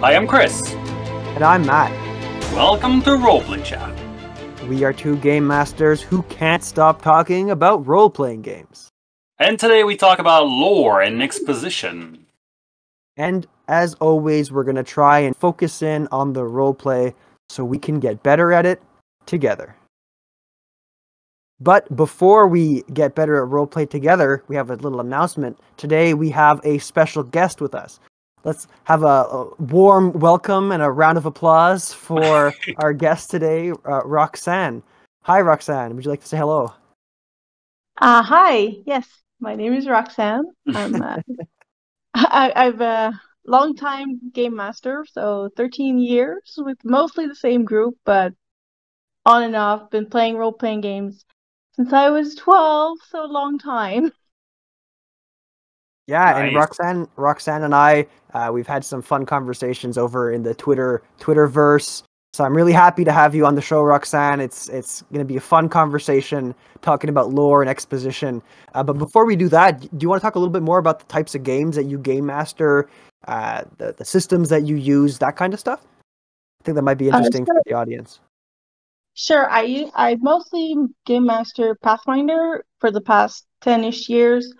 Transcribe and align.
I 0.00 0.12
am 0.12 0.28
Chris. 0.28 0.74
And 1.34 1.42
I'm 1.42 1.66
Matt. 1.66 1.90
Welcome 2.52 3.02
to 3.02 3.10
Roleplay 3.10 3.64
Chat. 3.64 3.92
We 4.68 4.84
are 4.84 4.92
two 4.92 5.16
game 5.16 5.44
masters 5.44 6.00
who 6.00 6.22
can't 6.22 6.62
stop 6.62 7.02
talking 7.02 7.50
about 7.50 7.84
role 7.84 8.08
playing 8.08 8.42
games. 8.42 8.90
And 9.40 9.58
today 9.58 9.82
we 9.82 9.96
talk 9.96 10.20
about 10.20 10.46
lore 10.46 11.00
and 11.02 11.20
exposition. 11.20 12.26
And 13.16 13.48
as 13.66 13.94
always, 13.94 14.52
we're 14.52 14.62
going 14.62 14.76
to 14.76 14.84
try 14.84 15.18
and 15.18 15.34
focus 15.34 15.82
in 15.82 16.06
on 16.12 16.32
the 16.32 16.44
role 16.44 16.74
play 16.74 17.12
so 17.48 17.64
we 17.64 17.80
can 17.80 17.98
get 17.98 18.22
better 18.22 18.52
at 18.52 18.66
it 18.66 18.80
together. 19.26 19.74
But 21.58 21.96
before 21.96 22.46
we 22.46 22.84
get 22.94 23.16
better 23.16 23.42
at 23.42 23.50
roleplay 23.50 23.90
together, 23.90 24.44
we 24.46 24.54
have 24.54 24.70
a 24.70 24.76
little 24.76 25.00
announcement. 25.00 25.58
Today 25.76 26.14
we 26.14 26.30
have 26.30 26.60
a 26.62 26.78
special 26.78 27.24
guest 27.24 27.60
with 27.60 27.74
us. 27.74 27.98
Let's 28.44 28.68
have 28.84 29.02
a, 29.02 29.06
a 29.06 29.54
warm 29.56 30.12
welcome 30.12 30.72
and 30.72 30.82
a 30.82 30.90
round 30.90 31.18
of 31.18 31.26
applause 31.26 31.92
for 31.92 32.54
our 32.76 32.92
guest 32.92 33.30
today, 33.30 33.70
uh, 33.70 34.02
Roxanne. 34.04 34.82
Hi, 35.22 35.40
Roxanne. 35.40 35.94
Would 35.94 36.04
you 36.04 36.10
like 36.10 36.20
to 36.20 36.28
say 36.28 36.36
hello? 36.36 36.72
Uh, 38.00 38.22
hi. 38.22 38.76
Yes, 38.86 39.08
my 39.40 39.56
name 39.56 39.74
is 39.74 39.88
Roxanne. 39.88 40.44
I'm, 40.66 41.02
uh, 41.02 41.16
I, 42.14 42.52
I've 42.54 42.80
a 42.80 43.20
long 43.44 43.74
time 43.74 44.20
game 44.32 44.54
master, 44.54 45.04
so 45.10 45.50
13 45.56 45.98
years 45.98 46.54
with 46.58 46.78
mostly 46.84 47.26
the 47.26 47.34
same 47.34 47.64
group, 47.64 47.96
but 48.04 48.34
on 49.26 49.42
and 49.42 49.56
off. 49.56 49.90
Been 49.90 50.06
playing 50.06 50.36
role 50.36 50.52
playing 50.52 50.80
games 50.80 51.24
since 51.74 51.92
I 51.92 52.10
was 52.10 52.34
12, 52.36 52.98
so 53.08 53.24
a 53.24 53.26
long 53.26 53.58
time. 53.58 54.12
Yeah, 56.08 56.24
Nice. 56.24 56.36
and 56.48 56.56
Roxanne, 56.56 57.08
Roxanne 57.16 57.62
and 57.64 57.74
I, 57.74 58.06
uh, 58.32 58.50
we've 58.52 58.66
had 58.66 58.82
some 58.84 59.02
fun 59.02 59.26
conversations 59.26 59.98
over 59.98 60.32
in 60.32 60.42
the 60.42 60.54
Twitter 60.54 61.02
Twitterverse. 61.20 62.02
So 62.32 62.44
I'm 62.44 62.54
really 62.56 62.72
happy 62.72 63.04
to 63.04 63.12
have 63.12 63.34
you 63.34 63.44
on 63.46 63.54
the 63.56 63.60
show, 63.62 63.82
Roxanne. 63.82 64.40
It's 64.40 64.68
it's 64.70 65.02
going 65.12 65.18
to 65.20 65.24
be 65.24 65.36
a 65.36 65.40
fun 65.40 65.68
conversation 65.68 66.54
talking 66.82 67.10
about 67.10 67.30
lore 67.32 67.60
and 67.62 67.68
exposition. 67.70 68.42
Uh, 68.74 68.82
but 68.82 68.94
before 68.94 69.26
we 69.26 69.36
do 69.36 69.48
that, 69.48 69.80
do 69.80 69.88
you 70.00 70.08
want 70.08 70.20
to 70.20 70.24
talk 70.24 70.34
a 70.34 70.38
little 70.38 70.52
bit 70.52 70.62
more 70.62 70.78
about 70.78 70.98
the 70.98 71.06
types 71.06 71.34
of 71.34 71.42
games 71.42 71.76
that 71.76 71.84
you 71.84 71.98
game 71.98 72.26
master, 72.26 72.88
uh, 73.26 73.64
the 73.78 73.92
the 73.96 74.04
systems 74.04 74.48
that 74.50 74.64
you 74.64 74.76
use, 74.76 75.18
that 75.18 75.36
kind 75.36 75.52
of 75.52 75.60
stuff? 75.60 75.80
I 76.60 76.64
think 76.64 76.76
that 76.76 76.82
might 76.82 76.98
be 76.98 77.10
Uh, 77.10 77.16
interesting 77.18 77.44
for 77.44 77.54
the 77.66 77.72
audience. 77.74 78.20
Sure, 79.14 79.48
I 79.50 79.90
I 79.94 80.16
mostly 80.20 80.74
game 81.06 81.26
master 81.26 81.74
Pathfinder 81.82 82.64
for 82.78 82.90
the 82.90 83.00
past 83.00 83.46
10-ish 83.62 84.08
years. 84.08 84.54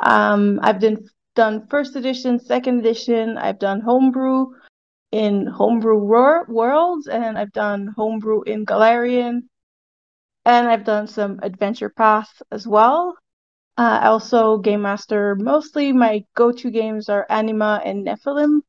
Um, 0.00 0.60
I've 0.62 0.80
done 0.80 1.06
done 1.34 1.66
first 1.68 1.96
edition, 1.96 2.40
second 2.40 2.80
edition. 2.80 3.36
I've 3.36 3.58
done 3.58 3.80
homebrew 3.80 4.46
in 5.12 5.46
homebrew 5.46 5.98
Wor- 5.98 6.46
worlds, 6.48 7.06
and 7.06 7.38
I've 7.38 7.52
done 7.52 7.92
homebrew 7.96 8.42
in 8.42 8.66
Golarion, 8.66 9.42
and 10.44 10.68
I've 10.68 10.84
done 10.84 11.06
some 11.06 11.40
adventure 11.42 11.90
path 11.90 12.42
as 12.50 12.66
well. 12.66 13.16
Uh, 13.78 13.98
I 14.02 14.06
also 14.06 14.58
game 14.58 14.82
master 14.82 15.34
mostly 15.34 15.92
my 15.92 16.24
go-to 16.34 16.70
games 16.70 17.10
are 17.10 17.26
Anima 17.28 17.82
and 17.84 18.06
Nephilim. 18.06 18.60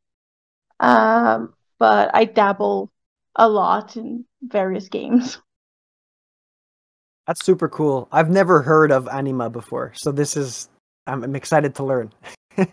Um, 0.80 1.53
but 1.80 2.11
I 2.14 2.25
dabble 2.25 2.92
a 3.36 3.48
lot 3.48 3.95
in 3.95 4.25
various 4.42 4.89
games. 4.89 5.39
That's 7.28 7.44
super 7.45 7.67
cool. 7.67 8.08
I've 8.11 8.30
never 8.30 8.61
heard 8.61 8.92
of 8.92 9.08
Anima 9.09 9.50
before, 9.50 9.94
so 9.95 10.11
this 10.11 10.38
is 10.38 10.70
I'm, 11.07 11.23
I'm 11.23 11.35
excited 11.35 11.75
to 11.75 11.83
learn. 11.83 12.13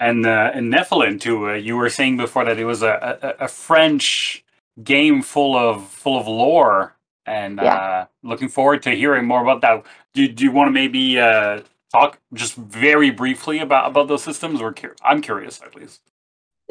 And 0.00 0.26
uh, 0.26 0.52
and 0.54 0.72
Nephilim 0.72 1.20
too. 1.20 1.50
Uh, 1.50 1.54
you 1.54 1.76
were 1.76 1.90
saying 1.90 2.18
before 2.18 2.44
that 2.44 2.56
it 2.56 2.64
was 2.64 2.82
a, 2.82 3.18
a, 3.40 3.44
a 3.46 3.48
French 3.48 4.44
game 4.84 5.22
full 5.22 5.56
of 5.56 5.88
full 5.88 6.16
of 6.20 6.28
lore, 6.28 6.94
and 7.26 7.56
Yeah. 7.58 7.74
uh, 7.74 8.06
looking 8.22 8.48
forward 8.48 8.82
to 8.84 8.90
hearing 8.90 9.26
more 9.26 9.42
about 9.42 9.60
that. 9.62 9.84
Do, 10.14 10.28
do 10.28 10.44
you 10.44 10.52
want 10.52 10.68
to 10.68 10.72
maybe 10.72 11.18
uh, 11.18 11.62
talk 11.92 12.20
just 12.32 12.54
very 12.54 13.10
briefly 13.10 13.58
about 13.58 13.90
about 13.90 14.06
those 14.06 14.22
systems? 14.22 14.60
Or 14.60 14.72
cur- 14.72 14.94
I'm 15.02 15.20
curious 15.20 15.60
at 15.62 15.74
least. 15.74 16.00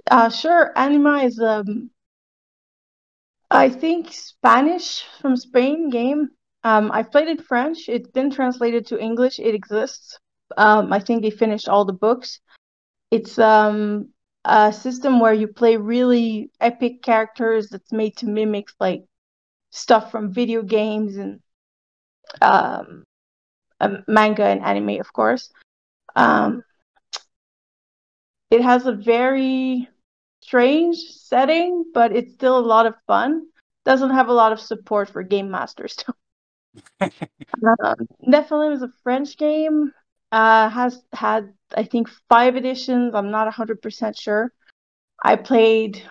Uh, 0.10 0.30
sure, 0.30 0.72
Anima 0.78 1.18
is 1.24 1.38
um, 1.42 1.90
I 3.52 3.68
think 3.68 4.14
Spanish 4.14 5.04
from 5.20 5.36
Spain 5.36 5.90
game. 5.90 6.30
Um, 6.68 6.92
I've 6.92 7.12
played 7.12 7.30
it 7.30 7.42
French. 7.42 7.88
It's 7.88 8.10
been 8.10 8.30
translated 8.30 8.86
to 8.88 9.00
English. 9.00 9.40
It 9.40 9.56
exists. 9.56 10.20
Um, 10.58 10.92
I 10.92 11.00
think 11.00 11.22
they 11.22 11.30
finished 11.30 11.70
all 11.70 11.86
the 11.86 11.94
books. 11.94 12.42
It's 13.10 13.40
um 13.40 14.10
a 14.44 14.74
system 14.74 15.22
where 15.22 15.34
you 15.34 15.48
play 15.48 15.78
really 15.78 16.52
epic 16.60 17.04
characters 17.04 17.70
that's 17.70 17.94
made 17.94 18.18
to 18.18 18.26
mimic 18.26 18.68
like 18.82 19.04
stuff 19.72 20.12
from 20.12 20.34
video 20.34 20.62
games 20.62 21.16
and 21.16 21.40
um, 22.42 23.04
um, 23.80 24.04
manga 24.08 24.44
and 24.44 24.62
anime, 24.62 25.00
of 25.00 25.14
course. 25.14 25.50
Um, 26.18 26.64
it 28.52 28.62
has 28.62 28.86
a 28.86 28.92
very 28.92 29.88
strange 30.42 30.98
setting, 30.98 31.86
but 31.94 32.14
it's 32.14 32.34
still 32.34 32.58
a 32.58 32.70
lot 32.74 32.88
of 32.88 32.96
fun. 33.08 33.48
Doesn't 33.86 34.12
have 34.12 34.28
a 34.28 34.34
lot 34.42 34.52
of 34.52 34.60
support 34.60 35.10
for 35.10 35.24
game 35.24 35.50
masters. 35.50 35.96
um, 37.02 38.08
Nephilim 38.28 38.74
is 38.74 38.82
a 38.82 38.92
French 39.04 39.38
game. 39.38 39.92
Uh, 40.32 40.70
has 40.70 41.02
had 41.14 41.54
I 41.76 41.84
think 41.84 42.10
five 42.30 42.56
editions. 42.56 43.16
I'm 43.16 43.32
not 43.32 43.52
hundred 43.54 43.82
percent 43.82 44.18
sure. 44.18 44.52
I 45.24 45.36
played 45.36 46.02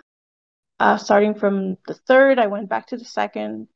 uh, 0.80 0.96
starting 0.96 1.34
from 1.34 1.76
the 1.86 1.94
third. 1.94 2.38
I 2.38 2.46
went 2.46 2.68
back 2.68 2.88
to 2.88 2.96
the 2.96 3.04
second. 3.04 3.68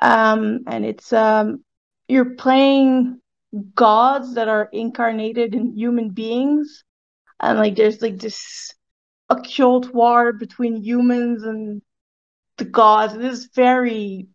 Um, 0.00 0.60
and 0.66 0.84
it's 0.84 1.12
um, 1.12 1.64
you're 2.08 2.36
playing 2.36 3.20
gods 3.74 4.34
that 4.34 4.48
are 4.48 4.68
incarnated 4.72 5.54
in 5.54 5.76
human 5.76 6.10
beings, 6.10 6.84
and 7.40 7.58
like 7.58 7.76
there's 7.76 8.02
like 8.02 8.18
this 8.18 8.74
occult 9.28 9.92
war 9.92 10.32
between 10.32 10.82
humans 10.82 11.42
and 11.42 11.82
the 12.58 12.64
gods. 12.64 13.14
It 13.14 13.24
is 13.24 13.48
very 13.54 14.28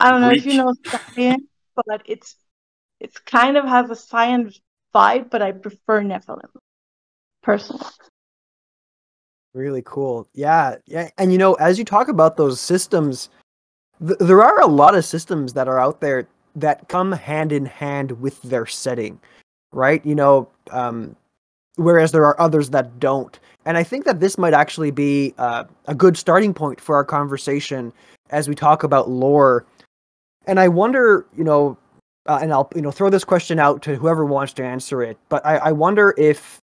I 0.00 0.10
don't 0.10 0.20
know 0.20 0.30
if 0.30 0.44
you 0.44 0.54
know 0.54 0.74
Scion, 0.90 1.48
but 1.74 2.02
it's 2.06 2.36
it's 3.00 3.18
kind 3.18 3.56
of 3.56 3.64
has 3.64 3.90
a 3.90 3.96
Scion 3.96 4.52
vibe, 4.94 5.30
but 5.30 5.42
I 5.42 5.52
prefer 5.52 6.02
Nephilim 6.02 6.50
personally. 7.42 7.86
Really 9.54 9.82
cool. 9.84 10.28
Yeah, 10.34 10.76
yeah. 10.86 11.10
And 11.16 11.32
you 11.32 11.38
know, 11.38 11.54
as 11.54 11.78
you 11.78 11.84
talk 11.84 12.08
about 12.08 12.36
those 12.36 12.60
systems, 12.60 13.28
th- 14.04 14.18
there 14.18 14.42
are 14.42 14.60
a 14.60 14.66
lot 14.66 14.96
of 14.96 15.04
systems 15.04 15.52
that 15.52 15.68
are 15.68 15.78
out 15.78 16.00
there 16.00 16.26
that 16.56 16.88
come 16.88 17.12
hand 17.12 17.52
in 17.52 17.66
hand 17.66 18.12
with 18.20 18.40
their 18.42 18.66
setting, 18.66 19.20
right? 19.72 20.04
You 20.04 20.14
know, 20.16 20.48
um, 20.70 21.14
whereas 21.76 22.12
there 22.12 22.24
are 22.24 22.40
others 22.40 22.70
that 22.70 22.98
don't. 22.98 23.38
And 23.64 23.76
I 23.76 23.82
think 23.82 24.04
that 24.04 24.20
this 24.20 24.38
might 24.38 24.54
actually 24.54 24.90
be 24.90 25.34
uh, 25.38 25.64
a 25.86 25.94
good 25.94 26.16
starting 26.16 26.52
point 26.52 26.80
for 26.80 26.96
our 26.96 27.04
conversation 27.04 27.92
as 28.30 28.48
we 28.48 28.54
talk 28.54 28.82
about 28.82 29.08
lore. 29.08 29.64
And 30.46 30.60
I 30.60 30.68
wonder, 30.68 31.26
you 31.36 31.44
know, 31.44 31.78
uh, 32.26 32.38
and 32.40 32.52
I'll 32.52 32.70
you 32.74 32.82
know 32.82 32.90
throw 32.90 33.10
this 33.10 33.24
question 33.24 33.58
out 33.58 33.82
to 33.82 33.96
whoever 33.96 34.24
wants 34.24 34.52
to 34.54 34.64
answer 34.64 35.02
it. 35.02 35.18
But 35.28 35.44
I, 35.44 35.56
I 35.56 35.72
wonder 35.72 36.14
if 36.16 36.58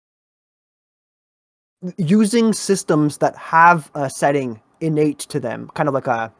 using 1.97 2.53
systems 2.53 3.17
that 3.17 3.35
have 3.35 3.89
a 3.95 4.09
setting 4.09 4.59
innate 4.81 5.19
to 5.19 5.39
them, 5.39 5.69
kind 5.73 5.87
of 5.87 5.93
like 5.93 6.07
a 6.07 6.31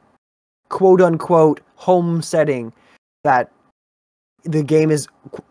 quote 0.70 1.02
unquote 1.02 1.62
home 1.76 2.22
setting 2.22 2.74
that 3.24 3.52
the 4.44 4.64
game 4.64 4.90
is 4.90 5.08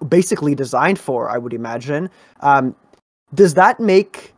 basically 0.08 0.54
designed 0.54 0.98
for, 0.98 1.30
I 1.30 1.38
would 1.38 1.52
imagine. 1.52 2.10
Um, 2.40 2.74
does 3.34 3.54
that 3.54 3.78
make 3.78 4.34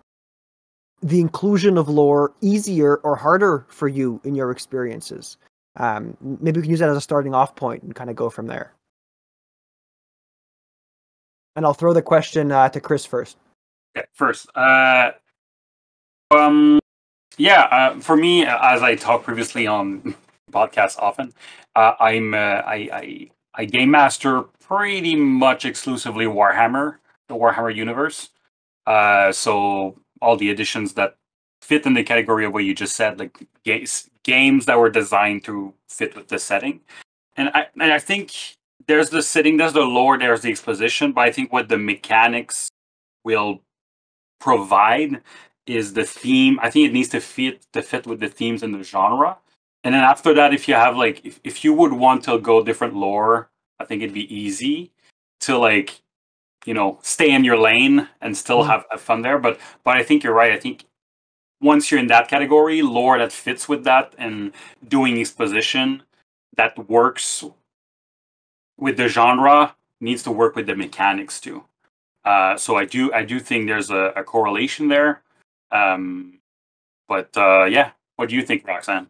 the 1.03 1.21
inclusion 1.21 1.79
of 1.79 1.88
lore 1.88 2.32
easier 2.43 2.97
or 2.97 3.17
harder 3.17 3.65
for 3.69 3.88
you 3.88 4.21
in 4.25 4.35
your 4.35 4.50
experiences? 4.50 5.38
Um, 5.77 6.17
maybe 6.21 6.61
we 6.61 6.63
can 6.63 6.71
use 6.71 6.81
that 6.81 6.91
as 6.91 6.97
a 6.97 7.01
starting 7.01 7.35
off 7.35 7.57
point 7.57 7.83
and 7.83 7.95
kind 7.95 8.11
of 8.11 8.17
go 8.17 8.29
from 8.31 8.47
there. 8.47 8.73
And 11.57 11.65
I'll 11.65 11.75
throw 11.75 11.93
the 11.93 12.03
question 12.03 12.51
uh, 12.53 12.69
to 12.71 12.81
Chris 12.81 13.05
first. 13.05 13.37
Yeah, 13.95 14.03
first, 14.15 14.49
uh, 14.55 15.13
um, 16.31 16.81
yeah, 17.37 17.63
uh, 17.65 18.01
for 18.01 18.17
me, 18.17 18.45
as 18.47 18.83
I 18.83 18.95
talked 18.95 19.25
previously 19.25 19.67
on 19.67 20.15
podcasts 20.51 20.99
often, 20.99 21.33
uh, 21.77 21.93
I'm 22.01 22.35
uh, 22.35 22.37
I, 22.37 22.89
I 22.93 23.31
I 23.55 23.65
game 23.67 23.91
master 23.91 24.43
pretty 24.61 25.15
much 25.15 25.65
exclusively 25.65 26.25
Warhammer, 26.25 26.97
the 27.29 27.35
Warhammer 27.35 27.75
universe. 27.75 28.31
Uh, 28.87 29.31
so 29.33 29.97
all 30.21 30.37
the 30.37 30.51
editions 30.51 30.95
that 30.95 31.17
fit 31.61 31.87
in 31.87 31.95
the 31.95 32.03
category 32.03 32.45
of 32.45 32.53
what 32.53 32.65
you 32.65 32.75
just 32.75 32.97
said, 32.97 33.19
like 33.19 33.47
games 33.65 34.09
games 34.25 34.67
that 34.67 34.79
were 34.79 34.91
designed 34.91 35.45
to 35.45 35.75
fit 35.89 36.15
with 36.17 36.29
the 36.29 36.39
setting, 36.39 36.81
and 37.37 37.51
I 37.55 37.67
and 37.81 37.93
I 37.93 37.99
think 37.99 38.57
there's 38.87 39.11
the 39.11 39.23
setting, 39.23 39.57
there's 39.59 39.75
the 39.75 39.83
lore, 39.83 40.19
there's 40.19 40.43
the 40.43 40.51
exposition, 40.51 41.13
but 41.13 41.23
I 41.23 41.33
think 41.33 41.53
what 41.53 41.69
the 41.69 41.79
mechanics 41.79 42.71
will 43.25 43.61
provide 44.41 45.23
is 45.67 45.95
the 45.95 46.05
theme. 46.05 46.59
I 46.63 46.71
think 46.71 46.89
it 46.89 46.93
needs 46.93 47.09
to 47.11 47.21
fit 47.21 47.67
to 47.73 47.83
fit 47.83 48.07
with 48.07 48.21
the 48.21 48.29
themes 48.29 48.63
in 48.63 48.73
the 48.73 48.83
genre. 48.83 49.39
And 49.85 49.95
then 49.95 50.05
after 50.05 50.35
that, 50.35 50.55
if 50.55 50.69
you 50.69 50.75
have 50.75 50.97
like 50.97 51.25
if, 51.25 51.41
if 51.45 51.65
you 51.65 51.75
would 51.75 51.93
want 51.93 52.25
to 52.25 52.39
go 52.39 52.63
different 52.63 52.95
lore, 52.97 53.51
I 53.81 53.85
think 53.85 54.03
it'd 54.03 54.15
be 54.15 54.33
easy 54.35 54.93
to 55.41 55.59
like, 55.59 56.01
you 56.67 56.75
know, 56.75 56.99
stay 57.03 57.33
in 57.33 57.45
your 57.45 57.59
lane 57.59 58.09
and 58.21 58.37
still 58.37 58.63
Mhm. 58.65 58.69
have, 58.69 58.87
have 58.91 59.01
fun 59.01 59.23
there. 59.23 59.39
But 59.39 59.61
but 59.85 59.97
I 59.97 60.03
think 60.05 60.25
you're 60.25 60.35
right. 60.35 60.53
I 60.53 60.59
think 60.59 60.85
once 61.62 61.91
you're 61.91 62.00
in 62.00 62.09
that 62.09 62.29
category, 62.29 62.82
lore 62.82 63.19
that 63.19 63.32
fits 63.32 63.69
with 63.69 63.85
that 63.85 64.14
and 64.19 64.53
doing 64.88 65.19
exposition 65.19 66.03
that 66.56 66.76
works 66.88 67.44
with 68.76 68.97
the 68.97 69.09
genre 69.09 69.75
needs 70.00 70.23
to 70.25 70.31
work 70.31 70.56
with 70.56 70.67
the 70.67 70.75
mechanics 70.75 71.41
too. 71.41 71.64
Uh, 72.25 72.56
so 72.56 72.76
I 72.76 72.85
do 72.85 73.12
I 73.12 73.25
do 73.25 73.41
think 73.41 73.67
there's 73.67 73.91
a, 73.91 74.12
a 74.17 74.25
correlation 74.25 74.88
there. 74.88 75.23
Um, 75.70 76.41
but 77.09 77.37
uh, 77.37 77.64
yeah, 77.64 77.93
what 78.17 78.29
do 78.29 78.37
you 78.37 78.43
think, 78.43 78.67
Roxanne? 78.67 79.09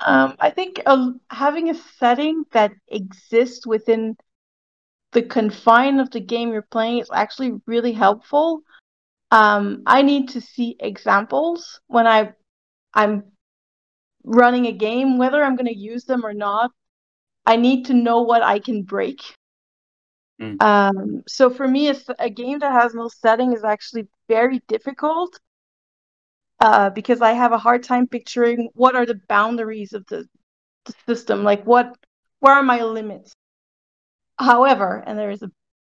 Um, 0.00 0.34
I 0.40 0.50
think 0.50 0.80
uh, 0.86 1.10
having 1.30 1.70
a 1.70 1.74
setting 1.74 2.44
that 2.52 2.72
exists 2.88 3.66
within 3.66 4.16
the 5.12 5.22
confine 5.22 6.00
of 6.00 6.10
the 6.10 6.20
game 6.20 6.52
you're 6.52 6.62
playing 6.62 6.98
is 6.98 7.10
actually 7.14 7.52
really 7.66 7.92
helpful. 7.92 8.62
Um, 9.34 9.82
I 9.84 10.02
need 10.02 10.28
to 10.30 10.40
see 10.40 10.76
examples 10.78 11.80
when 11.88 12.06
I 12.06 12.34
I'm 12.94 13.24
running 14.22 14.66
a 14.66 14.72
game, 14.72 15.18
whether 15.18 15.42
I'm 15.42 15.56
going 15.56 15.74
to 15.74 15.76
use 15.76 16.04
them 16.04 16.24
or 16.24 16.32
not. 16.32 16.70
I 17.44 17.56
need 17.56 17.86
to 17.86 17.94
know 17.94 18.22
what 18.22 18.44
I 18.44 18.60
can 18.60 18.84
break. 18.84 19.18
Mm. 20.40 20.62
Um, 20.62 21.22
so 21.26 21.50
for 21.50 21.66
me, 21.66 21.92
a 22.20 22.30
game 22.30 22.60
that 22.60 22.70
has 22.70 22.94
no 22.94 23.08
setting 23.08 23.52
is 23.52 23.64
actually 23.64 24.06
very 24.28 24.60
difficult 24.68 25.36
uh, 26.60 26.90
because 26.90 27.20
I 27.20 27.32
have 27.32 27.50
a 27.50 27.58
hard 27.58 27.82
time 27.82 28.06
picturing 28.06 28.70
what 28.74 28.94
are 28.94 29.04
the 29.04 29.20
boundaries 29.28 29.94
of 29.94 30.06
the, 30.06 30.26
the 30.84 30.94
system. 31.08 31.42
Like 31.42 31.64
what, 31.64 31.96
where 32.38 32.54
are 32.54 32.62
my 32.62 32.84
limits? 32.84 33.32
However, 34.38 35.02
and 35.04 35.18
there 35.18 35.32
is 35.32 35.42
a 35.42 35.50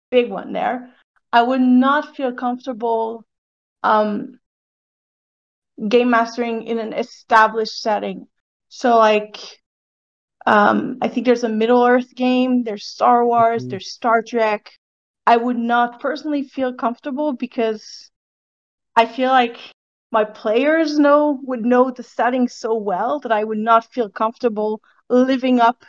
big 0.09 0.31
one 0.31 0.53
there, 0.53 0.91
I 1.31 1.43
would 1.43 1.61
not 1.61 2.15
feel 2.15 2.33
comfortable 2.33 3.26
um, 3.87 4.39
game 5.89 6.09
mastering 6.09 6.63
in 6.63 6.79
an 6.79 6.93
established 6.93 7.81
setting. 7.81 8.27
So 8.69 8.97
like 8.97 9.37
um, 10.45 10.97
I 11.01 11.07
think 11.09 11.25
there's 11.25 11.43
a 11.43 11.49
Middle 11.49 11.83
Earth 11.85 12.15
game, 12.15 12.63
there's 12.63 12.85
Star 12.85 13.25
Wars, 13.25 13.65
Mhm. 13.65 13.69
there's 13.69 13.91
Star 13.91 14.21
Trek. 14.23 14.71
I 15.25 15.37
would 15.37 15.57
not 15.57 15.99
personally 15.99 16.43
feel 16.43 16.73
comfortable 16.73 17.33
because 17.33 18.09
I 18.95 19.05
feel 19.05 19.29
like 19.29 19.57
my 20.11 20.23
players 20.23 20.97
know 20.99 21.39
would 21.43 21.65
know 21.65 21.91
the 21.91 22.03
setting 22.03 22.47
so 22.47 22.75
well 22.75 23.19
that 23.21 23.31
I 23.31 23.43
would 23.43 23.57
not 23.57 23.85
feel 23.93 24.09
comfortable 24.09 24.81
living 25.09 25.59
up 25.59 25.83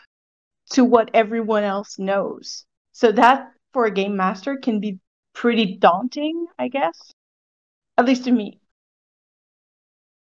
to 0.71 0.85
what 0.85 1.11
everyone 1.15 1.65
else 1.65 1.99
knows. 1.99 2.67
So 2.93 3.13
that 3.13 3.53
for 3.73 3.85
a 3.87 3.91
game 3.93 4.17
master 4.17 4.57
can 4.57 4.81
be 4.81 4.99
pretty 5.35 5.77
daunting, 5.77 6.47
I 6.59 6.69
guess. 6.69 7.13
At 7.99 8.07
least 8.07 8.25
to 8.25 8.33
me. 8.33 8.61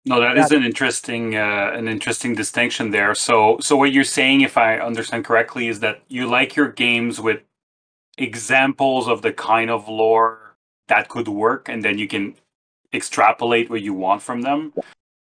No, 0.05 0.19
that 0.19 0.37
is 0.37 0.51
an 0.51 0.63
interesting 0.63 1.35
uh, 1.35 1.71
an 1.73 1.87
interesting 1.87 2.35
distinction 2.35 2.91
there. 2.91 3.15
So 3.15 3.57
so 3.61 3.77
what 3.77 3.93
you're 3.93 4.03
saying, 4.03 4.41
if 4.41 4.57
I 4.57 4.77
understand 4.77 5.25
correctly, 5.25 5.69
is 5.69 5.79
that 5.79 6.01
you 6.09 6.27
like 6.27 6.55
your 6.55 6.67
games 6.67 7.19
with 7.19 7.41
examples 8.17 9.07
of 9.07 9.21
the 9.21 9.33
kind 9.33 9.69
of 9.69 9.87
lore 9.87 10.55
that 10.87 11.09
could 11.09 11.27
work, 11.27 11.69
and 11.69 11.83
then 11.83 11.97
you 11.97 12.07
can 12.07 12.35
extrapolate 12.93 13.69
what 13.69 13.81
you 13.81 13.93
want 13.93 14.21
from 14.21 14.41
them. 14.41 14.73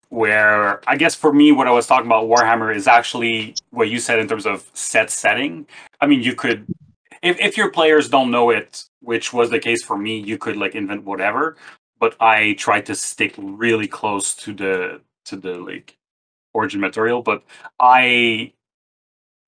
Where 0.08 0.82
I 0.90 0.96
guess 0.96 1.14
for 1.14 1.34
me, 1.34 1.52
what 1.52 1.68
I 1.68 1.72
was 1.72 1.86
talking 1.86 2.08
about 2.08 2.28
Warhammer 2.28 2.74
is 2.74 2.88
actually 2.88 3.56
what 3.72 3.90
you 3.90 4.00
said 4.00 4.18
in 4.18 4.28
terms 4.28 4.46
of 4.48 4.68
set 4.74 5.12
setting. 5.12 5.68
I 6.02 6.08
mean, 6.08 6.24
you 6.24 6.34
could 6.34 6.66
if 7.22 7.38
if 7.40 7.58
your 7.58 7.70
players 7.70 8.08
don't 8.08 8.32
know 8.32 8.50
it, 8.50 8.86
which 9.02 9.34
was 9.34 9.50
the 9.50 9.60
case 9.60 9.84
for 9.84 9.98
me, 9.98 10.20
you 10.20 10.38
could 10.38 10.58
like 10.58 10.74
invent 10.74 11.04
whatever. 11.04 11.58
But 12.00 12.16
I 12.20 12.54
try 12.54 12.82
to 12.82 12.96
stick 12.96 13.36
really 13.38 13.88
close 13.88 14.36
to 14.38 14.54
the 14.54 15.02
to 15.26 15.36
the 15.36 15.56
like 15.56 15.98
origin 16.54 16.80
material. 16.80 17.22
But 17.22 17.44
I 17.80 18.54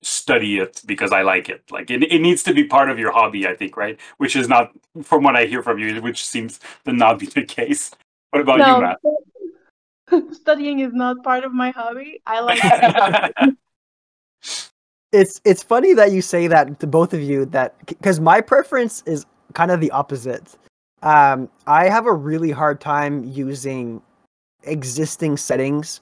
study 0.02 0.58
it 0.58 0.82
because 0.86 1.12
I 1.12 1.22
like 1.22 1.48
it. 1.48 1.62
Like 1.70 1.90
it, 1.90 2.02
it 2.02 2.20
needs 2.20 2.42
to 2.44 2.54
be 2.54 2.64
part 2.64 2.90
of 2.90 2.98
your 2.98 3.12
hobby, 3.12 3.46
I 3.46 3.54
think, 3.54 3.76
right? 3.76 3.98
Which 4.18 4.36
is 4.36 4.48
not 4.48 4.72
from 5.02 5.22
what 5.22 5.36
I 5.36 5.46
hear 5.46 5.62
from 5.62 5.78
you, 5.78 6.00
which 6.02 6.24
seems 6.24 6.60
to 6.84 6.92
not 6.92 7.18
be 7.18 7.26
the 7.26 7.44
case. 7.44 7.92
What 8.30 8.42
about 8.42 8.58
you, 8.58 8.82
Matt? 8.82 8.98
studying 10.32 10.80
is 10.80 10.92
not 10.92 11.22
part 11.22 11.44
of 11.44 11.52
my 11.52 11.70
hobby. 11.70 12.20
I 12.26 12.40
like 12.40 13.56
it's 15.12 15.40
it's 15.44 15.62
funny 15.62 15.94
that 15.94 16.12
you 16.12 16.22
say 16.22 16.46
that 16.48 16.80
to 16.80 16.86
both 16.86 17.14
of 17.14 17.20
you 17.20 17.46
that 17.46 17.78
because 17.86 18.20
my 18.20 18.40
preference 18.40 19.02
is 19.06 19.26
kind 19.54 19.70
of 19.70 19.80
the 19.80 19.90
opposite 19.90 20.56
um 21.02 21.48
i 21.66 21.88
have 21.88 22.06
a 22.06 22.12
really 22.12 22.50
hard 22.50 22.80
time 22.80 23.24
using 23.24 24.00
existing 24.64 25.36
settings 25.36 26.00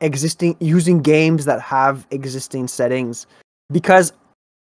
existing 0.00 0.56
using 0.60 1.00
games 1.00 1.44
that 1.44 1.60
have 1.60 2.06
existing 2.10 2.68
settings 2.68 3.26
because 3.70 4.12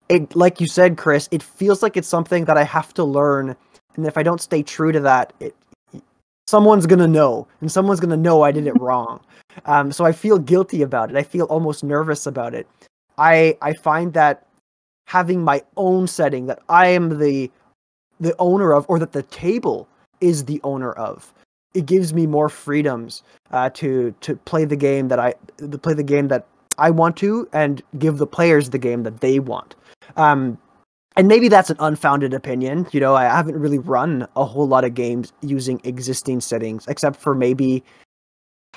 it 0.08 0.34
like 0.36 0.60
you 0.60 0.66
said 0.66 0.96
chris 0.96 1.28
it 1.32 1.42
feels 1.42 1.82
like 1.82 1.96
it's 1.96 2.08
something 2.08 2.44
that 2.44 2.56
i 2.56 2.64
have 2.64 2.92
to 2.94 3.04
learn. 3.04 3.56
And 3.96 4.06
if 4.06 4.16
i 4.18 4.22
don't 4.22 4.40
stay 4.40 4.62
true 4.62 4.92
to 4.92 5.00
that 5.00 5.32
it 5.40 5.54
someone's 6.46 6.86
gonna 6.86 7.08
know 7.08 7.48
and 7.60 7.72
someone's 7.72 8.00
gonna 8.00 8.16
know 8.16 8.42
i 8.42 8.52
did 8.52 8.66
it 8.66 8.74
wrong. 8.80 9.20
Um 9.66 9.92
so 9.92 10.04
i 10.04 10.12
feel 10.12 10.38
guilty 10.38 10.82
about 10.82 11.10
it. 11.10 11.16
I 11.16 11.22
feel 11.22 11.46
almost 11.46 11.82
nervous 11.82 12.26
about 12.26 12.54
it. 12.54 12.68
I 13.18 13.56
I 13.62 13.72
find 13.74 14.12
that 14.12 14.46
having 15.06 15.42
my 15.42 15.62
own 15.76 16.06
setting 16.06 16.46
that 16.46 16.60
I 16.68 16.88
am 16.88 17.18
the 17.18 17.50
the 18.20 18.34
owner 18.38 18.72
of, 18.72 18.86
or 18.88 18.98
that 18.98 19.12
the 19.12 19.22
table 19.24 19.88
is 20.20 20.44
the 20.44 20.60
owner 20.64 20.92
of, 20.92 21.32
it 21.74 21.86
gives 21.86 22.14
me 22.14 22.26
more 22.26 22.48
freedoms 22.48 23.22
uh, 23.50 23.70
to 23.70 24.14
to 24.20 24.36
play 24.36 24.64
the 24.64 24.76
game 24.76 25.08
that 25.08 25.18
I 25.18 25.34
to 25.58 25.78
play 25.78 25.94
the 25.94 26.04
game 26.04 26.28
that 26.28 26.46
I 26.78 26.90
want 26.90 27.16
to, 27.18 27.48
and 27.52 27.82
give 27.98 28.18
the 28.18 28.26
players 28.26 28.70
the 28.70 28.78
game 28.78 29.02
that 29.04 29.20
they 29.20 29.38
want. 29.38 29.74
Um, 30.16 30.58
and 31.16 31.28
maybe 31.28 31.48
that's 31.48 31.70
an 31.70 31.76
unfounded 31.78 32.34
opinion. 32.34 32.86
You 32.90 33.00
know, 33.00 33.14
I 33.14 33.24
haven't 33.24 33.56
really 33.56 33.78
run 33.78 34.26
a 34.34 34.44
whole 34.44 34.66
lot 34.66 34.84
of 34.84 34.94
games 34.94 35.32
using 35.42 35.80
existing 35.84 36.40
settings, 36.40 36.86
except 36.88 37.16
for 37.16 37.34
maybe 37.34 37.84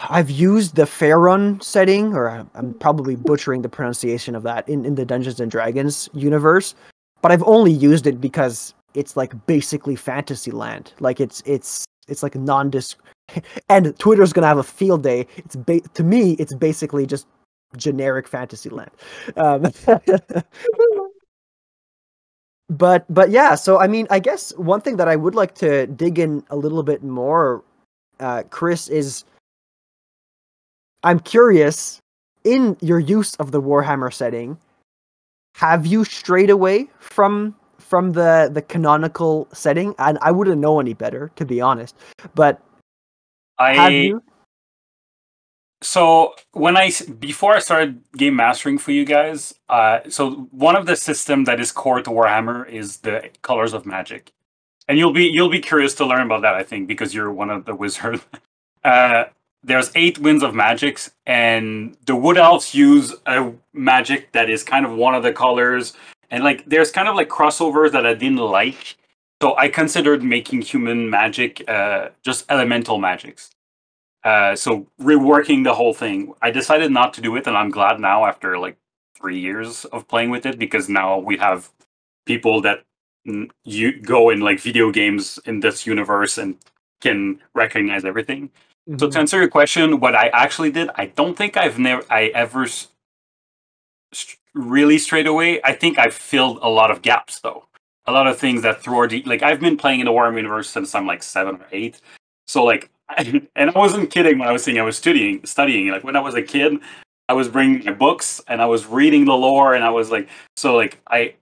I've 0.09 0.29
used 0.29 0.75
the 0.75 0.83
Faerun 0.83 1.61
setting, 1.63 2.13
or 2.13 2.29
I'm- 2.29 2.51
I'm 2.53 2.75
probably 2.75 3.15
butchering 3.15 3.63
the 3.63 3.69
pronunciation 3.69 4.35
of 4.35 4.43
that 4.43 4.69
in, 4.69 4.85
in 4.85 4.93
the 4.93 5.05
Dungeons 5.05 5.39
and 5.39 5.49
Dragons 5.49 6.07
universe, 6.13 6.75
but 7.23 7.31
I've 7.31 7.41
only 7.43 7.71
used 7.71 8.05
it 8.05 8.21
because 8.21 8.75
it's 8.93 9.15
like 9.17 9.33
basically 9.45 9.95
fantasy 9.95 10.51
land. 10.51 10.93
Like 10.99 11.19
it's 11.19 11.41
it's 11.45 11.85
it's 12.07 12.23
like 12.23 12.35
non 12.35 12.69
disc 12.69 12.97
and 13.69 13.97
Twitter's 13.99 14.33
gonna 14.33 14.47
have 14.47 14.57
a 14.57 14.63
field 14.63 15.03
day. 15.03 15.27
It's 15.37 15.55
ba- 15.55 15.81
to 15.81 16.03
me, 16.03 16.33
it's 16.33 16.53
basically 16.53 17.05
just 17.05 17.27
generic 17.75 18.27
fantasy 18.27 18.69
land. 18.69 18.91
Um, 19.35 19.71
but 22.69 23.05
but 23.09 23.29
yeah, 23.29 23.55
so 23.55 23.79
I 23.79 23.87
mean, 23.87 24.07
I 24.09 24.19
guess 24.19 24.55
one 24.57 24.81
thing 24.81 24.97
that 24.97 25.07
I 25.07 25.15
would 25.15 25.35
like 25.35 25.55
to 25.55 25.87
dig 25.87 26.19
in 26.19 26.43
a 26.49 26.55
little 26.55 26.83
bit 26.83 27.03
more, 27.03 27.63
uh, 28.19 28.43
Chris, 28.49 28.87
is 28.87 29.25
I'm 31.03 31.19
curious 31.19 31.99
in 32.43 32.77
your 32.81 32.99
use 32.99 33.35
of 33.35 33.51
the 33.51 33.61
Warhammer 33.61 34.13
setting, 34.13 34.57
have 35.55 35.85
you 35.85 36.05
strayed 36.05 36.49
away 36.49 36.87
from 36.99 37.55
from 37.77 38.13
the 38.13 38.49
the 38.51 38.61
canonical 38.61 39.47
setting? 39.53 39.95
And 39.99 40.17
I 40.21 40.31
wouldn't 40.31 40.59
know 40.59 40.79
any 40.79 40.93
better, 40.93 41.31
to 41.35 41.45
be 41.45 41.61
honest. 41.61 41.95
But 42.35 42.61
I 43.57 43.73
have 43.73 43.91
you? 43.91 44.21
so 45.81 46.33
when 46.53 46.75
I 46.75 46.91
before 47.19 47.55
I 47.55 47.59
started 47.59 48.01
game 48.15 48.35
mastering 48.35 48.77
for 48.77 48.91
you 48.91 49.05
guys, 49.05 49.53
uh, 49.69 49.99
so 50.09 50.47
one 50.51 50.75
of 50.75 50.85
the 50.85 50.95
system 50.95 51.43
that 51.43 51.59
is 51.59 51.71
core 51.71 52.01
to 52.01 52.09
Warhammer 52.09 52.67
is 52.69 52.97
the 52.97 53.29
colors 53.43 53.73
of 53.73 53.85
magic, 53.85 54.31
and 54.87 54.97
you'll 54.97 55.13
be 55.13 55.25
you'll 55.25 55.49
be 55.49 55.59
curious 55.59 55.93
to 55.95 56.05
learn 56.05 56.25
about 56.25 56.41
that. 56.41 56.55
I 56.55 56.63
think 56.63 56.87
because 56.87 57.13
you're 57.13 57.31
one 57.31 57.49
of 57.49 57.65
the 57.65 57.75
wizards. 57.83 58.23
Uh, 58.83 59.25
there's 59.63 59.91
eight 59.95 60.17
winds 60.19 60.43
of 60.43 60.55
magics, 60.55 61.11
and 61.25 61.97
the 62.05 62.15
wood 62.15 62.37
elves 62.37 62.73
use 62.73 63.13
a 63.25 63.51
magic 63.73 64.31
that 64.31 64.49
is 64.49 64.63
kind 64.63 64.85
of 64.85 64.93
one 64.93 65.13
of 65.13 65.23
the 65.23 65.33
colors, 65.33 65.93
and 66.31 66.43
like 66.43 66.65
there's 66.65 66.91
kind 66.91 67.07
of 67.07 67.15
like 67.15 67.29
crossovers 67.29 67.91
that 67.91 68.05
I 68.05 68.13
didn't 68.13 68.37
like. 68.37 68.97
So 69.41 69.55
I 69.57 69.69
considered 69.69 70.23
making 70.23 70.63
human 70.63 71.09
magic 71.09 71.63
uh, 71.69 72.09
just 72.23 72.45
elemental 72.49 72.97
magics. 72.97 73.51
Uh, 74.23 74.55
so 74.55 74.87
reworking 75.01 75.63
the 75.63 75.73
whole 75.73 75.93
thing. 75.93 76.33
I 76.41 76.51
decided 76.51 76.91
not 76.91 77.13
to 77.15 77.21
do 77.21 77.35
it, 77.35 77.47
and 77.47 77.55
I'm 77.57 77.69
glad 77.69 77.99
now 77.99 78.25
after 78.25 78.57
like 78.57 78.77
three 79.17 79.39
years 79.39 79.85
of 79.85 80.07
playing 80.07 80.29
with 80.31 80.45
it 80.45 80.59
because 80.59 80.89
now 80.89 81.17
we 81.19 81.37
have 81.37 81.69
people 82.25 82.61
that 82.61 82.83
you 83.63 83.99
go 84.01 84.29
in 84.29 84.39
like 84.41 84.59
video 84.59 84.91
games 84.91 85.39
in 85.45 85.59
this 85.59 85.85
universe 85.85 86.37
and 86.37 86.57
can 87.01 87.41
recognize 87.53 88.05
everything. 88.05 88.49
So 88.97 89.07
Mhm. 89.07 89.11
to 89.13 89.19
answer 89.19 89.37
your 89.39 89.49
question, 89.49 89.99
what 89.99 90.15
I 90.15 90.29
actually 90.29 90.71
did, 90.71 90.89
I 90.95 91.07
don't 91.07 91.35
think 91.37 91.57
I've 91.57 91.77
never, 91.77 92.03
I 92.09 92.27
ever 92.33 92.67
really 94.53 94.97
straight 94.97 95.27
away. 95.27 95.61
I 95.63 95.73
think 95.73 95.97
I 95.99 96.09
filled 96.09 96.59
a 96.61 96.69
lot 96.69 96.91
of 96.91 97.01
gaps 97.01 97.39
though. 97.39 97.65
A 98.05 98.11
lot 98.11 98.27
of 98.27 98.37
things 98.37 98.61
that 98.61 98.81
through 98.81 99.07
the 99.09 99.21
like 99.23 99.43
I've 99.43 99.59
been 99.59 99.77
playing 99.77 99.99
in 99.99 100.05
the 100.05 100.11
Warhammer 100.11 100.37
universe 100.37 100.69
since 100.69 100.95
I'm 100.95 101.05
like 101.05 101.23
seven 101.23 101.55
or 101.55 101.65
eight. 101.71 102.01
So 102.47 102.63
like, 102.63 102.89
and 103.17 103.47
I 103.55 103.71
wasn't 103.77 104.09
kidding 104.11 104.39
when 104.39 104.47
I 104.47 104.51
was 104.51 104.63
saying 104.63 104.79
I 104.79 104.83
was 104.83 104.97
studying, 104.97 105.45
studying. 105.45 105.89
Like 105.89 106.03
when 106.03 106.15
I 106.15 106.21
was 106.21 106.35
a 106.35 106.41
kid, 106.41 106.79
I 107.29 107.33
was 107.33 107.49
bringing 107.49 107.83
my 107.85 107.91
books 107.91 108.41
and 108.47 108.61
I 108.61 108.65
was 108.65 108.85
reading 108.85 109.25
the 109.25 109.33
lore, 109.33 109.73
and 109.73 109.83
I 109.83 109.89
was 109.89 110.11
like, 110.11 110.29
so 110.55 110.75
like 110.75 110.99
I, 111.07 111.35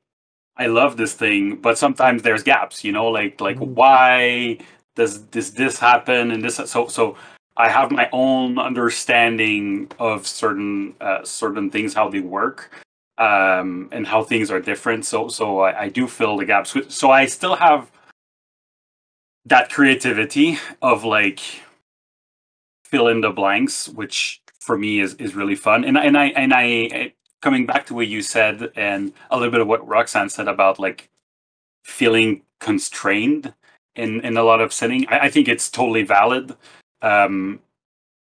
I 0.57 0.67
love 0.67 0.97
this 0.97 1.13
thing, 1.13 1.57
but 1.57 1.77
sometimes 1.77 2.23
there's 2.23 2.43
gaps. 2.43 2.83
You 2.83 2.91
know, 2.91 3.07
like 3.07 3.39
like 3.41 3.57
Mhm. 3.57 3.69
why 3.75 4.57
does 4.95 5.25
this 5.27 5.51
this 5.51 5.79
happen 5.79 6.31
and 6.31 6.43
this 6.43 6.55
so 6.55 6.87
so 6.87 7.17
I 7.57 7.69
have 7.69 7.91
my 7.91 8.09
own 8.11 8.59
understanding 8.59 9.91
of 9.99 10.27
certain 10.27 10.95
uh, 11.01 11.23
certain 11.23 11.69
things 11.69 11.93
how 11.93 12.09
they 12.09 12.19
work 12.21 12.71
um, 13.17 13.89
and 13.91 14.07
how 14.07 14.23
things 14.23 14.51
are 14.51 14.59
different. 14.59 15.05
So 15.05 15.27
so 15.29 15.59
I, 15.61 15.83
I 15.83 15.89
do 15.89 16.07
fill 16.07 16.37
the 16.37 16.45
gaps. 16.45 16.73
with- 16.75 16.91
So 16.91 17.11
I 17.11 17.25
still 17.27 17.55
have 17.55 17.91
that 19.45 19.71
creativity 19.71 20.57
of 20.81 21.03
like 21.03 21.41
fill 22.85 23.07
in 23.07 23.21
the 23.21 23.31
blanks, 23.31 23.89
which 23.89 24.41
for 24.59 24.77
me 24.77 24.99
is 24.99 25.15
is 25.15 25.35
really 25.35 25.55
fun. 25.55 25.85
And 25.85 25.97
and 25.97 26.17
I 26.17 26.27
and 26.27 26.53
I 26.55 27.13
coming 27.41 27.65
back 27.65 27.85
to 27.87 27.93
what 27.95 28.07
you 28.07 28.21
said 28.21 28.71
and 28.75 29.13
a 29.31 29.37
little 29.37 29.51
bit 29.51 29.61
of 29.61 29.67
what 29.67 29.87
Roxanne 29.87 30.29
said 30.29 30.47
about 30.47 30.79
like 30.79 31.09
feeling 31.85 32.43
constrained 32.59 33.53
in 33.95 34.21
in 34.21 34.37
a 34.37 34.43
lot 34.43 34.61
of 34.61 34.73
setting. 34.73 35.07
I, 35.09 35.19
I 35.27 35.29
think 35.29 35.47
it's 35.47 35.69
totally 35.69 36.03
valid. 36.03 36.55
Um, 37.05 37.59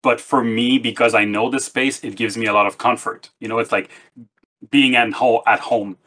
but 0.03 0.21
for 0.21 0.43
me, 0.43 0.79
because 0.79 1.13
I 1.15 1.25
know 1.25 1.51
the 1.51 1.61
space, 1.61 2.03
it 2.05 2.17
gives 2.17 2.39
me 2.39 2.47
a 2.47 2.53
lot 2.53 2.67
of 2.67 2.79
comfort. 2.79 3.29
You 3.41 3.49
know, 3.49 3.59
it's 3.59 3.73
like 3.73 3.91
being 4.71 4.97
at 4.97 5.13
home 5.13 5.43
at 5.47 5.61
home, 5.61 5.99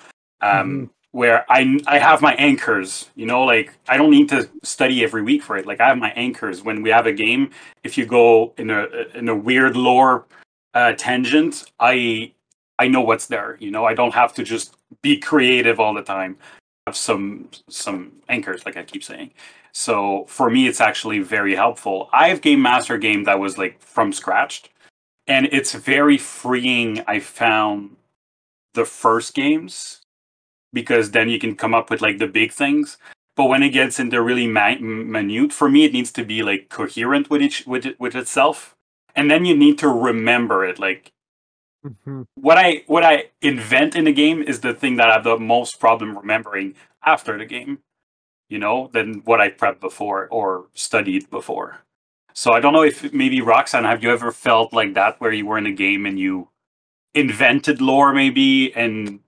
um, 0.42 0.90
where 1.12 1.46
I 1.50 1.80
I 1.86 2.00
have 2.00 2.22
my 2.22 2.34
anchors. 2.36 3.10
You 3.16 3.28
know, 3.28 3.44
like 3.44 3.74
I 3.88 3.98
don't 3.98 4.10
need 4.10 4.30
to 4.30 4.50
study 4.64 5.04
every 5.04 5.22
week 5.22 5.44
for 5.44 5.58
it. 5.58 5.68
Like 5.68 5.82
I 5.82 5.90
have 5.90 5.98
my 5.98 6.12
anchors 6.12 6.64
when 6.64 6.82
we 6.82 6.90
have 6.90 7.06
a 7.06 7.12
game. 7.12 7.52
If 7.84 7.98
you 7.98 8.06
go 8.06 8.54
in 8.58 8.72
a 8.72 8.88
in 9.14 9.30
a 9.30 9.36
weird 9.36 9.76
lore 9.76 10.26
uh, 10.74 10.94
tangent, 10.94 11.66
I 11.80 12.32
I 12.80 12.88
know 12.88 13.02
what's 13.02 13.28
there. 13.28 13.58
You 13.60 13.72
know, 13.72 13.86
I 13.86 13.94
don't 13.94 14.14
have 14.14 14.34
to 14.36 14.44
just 14.44 14.76
be 15.02 15.18
creative 15.18 15.80
all 15.80 15.94
the 15.94 16.02
time. 16.02 16.38
I 16.88 16.92
have 16.92 16.98
some 16.98 17.50
some 17.70 18.14
anchors, 18.30 18.66
like 18.66 18.78
I 18.78 18.84
keep 18.84 19.04
saying. 19.04 19.32
So 19.74 20.26
for 20.28 20.50
me, 20.50 20.68
it's 20.68 20.82
actually 20.82 21.20
very 21.20 21.56
helpful. 21.56 22.10
I've 22.14 22.42
game 22.42 22.62
master 22.62 22.98
game 22.98 23.24
that 23.26 23.40
was 23.40 23.58
like 23.58 23.82
from 23.82 24.14
scratch, 24.14 24.64
and 25.28 25.48
it's 25.52 25.74
very 25.74 26.18
freeing. 26.18 27.04
I 27.08 27.20
found 27.20 27.98
the 28.74 28.86
first 28.86 29.34
games 29.36 30.02
because 30.74 31.12
then 31.12 31.30
you 31.30 31.40
can 31.40 31.56
come 31.56 31.74
up 31.74 31.90
with 31.90 32.02
like 32.02 32.20
the 32.20 32.28
big 32.28 32.52
things. 32.52 32.98
But 33.36 33.46
when 33.46 33.64
it 33.64 33.70
gets 33.70 34.00
into 34.00 34.22
really 34.22 34.48
ma- 34.48 34.76
minute, 34.80 35.54
for 35.54 35.70
me, 35.70 35.86
it 35.86 35.94
needs 35.94 36.12
to 36.14 36.26
be 36.26 36.44
like 36.44 36.70
coherent 36.70 37.30
with 37.30 37.42
each 37.42 37.66
with 37.68 37.86
it, 37.86 38.00
with 38.00 38.16
itself, 38.16 38.76
and 39.16 39.30
then 39.32 39.46
you 39.46 39.56
need 39.58 39.78
to 39.80 39.90
remember 39.90 40.66
it. 40.66 40.80
Like 40.80 41.14
Mhm. 41.86 42.26
what 42.36 42.58
I 42.58 42.84
what 42.88 43.04
I 43.04 43.32
invent 43.42 43.96
in 43.96 44.06
the 44.06 44.14
game 44.14 44.42
is 44.42 44.62
the 44.62 44.74
thing 44.74 44.96
that 44.98 45.10
I 45.10 45.14
have 45.14 45.24
the 45.24 45.38
most 45.38 45.80
problem 45.80 46.18
remembering 46.18 46.76
after 47.06 47.38
the 47.38 47.46
game, 47.46 47.80
you 48.54 48.60
know, 48.60 48.92
than 48.94 49.16
what 49.26 49.42
I 49.42 49.50
prepped 49.50 49.80
before 49.80 50.28
or 50.30 50.68
studied 50.76 51.28
before. 51.32 51.80
So 52.34 52.54
I 52.54 52.60
don't 52.60 52.74
know 52.74 52.84
if 52.84 53.12
maybe 53.12 53.42
Roxanne, 53.42 53.84
have 53.84 54.04
you 54.04 54.12
ever 54.12 54.32
felt 54.32 54.72
like 54.72 54.94
that 54.94 55.20
where 55.20 55.32
you 55.32 55.48
were 55.48 55.58
in 55.58 55.66
a 55.66 55.72
game 55.72 56.06
and 56.06 56.20
you 56.20 56.50
invented 57.16 57.82
lore 57.82 58.14
maybe 58.14 58.72
and 58.76 59.20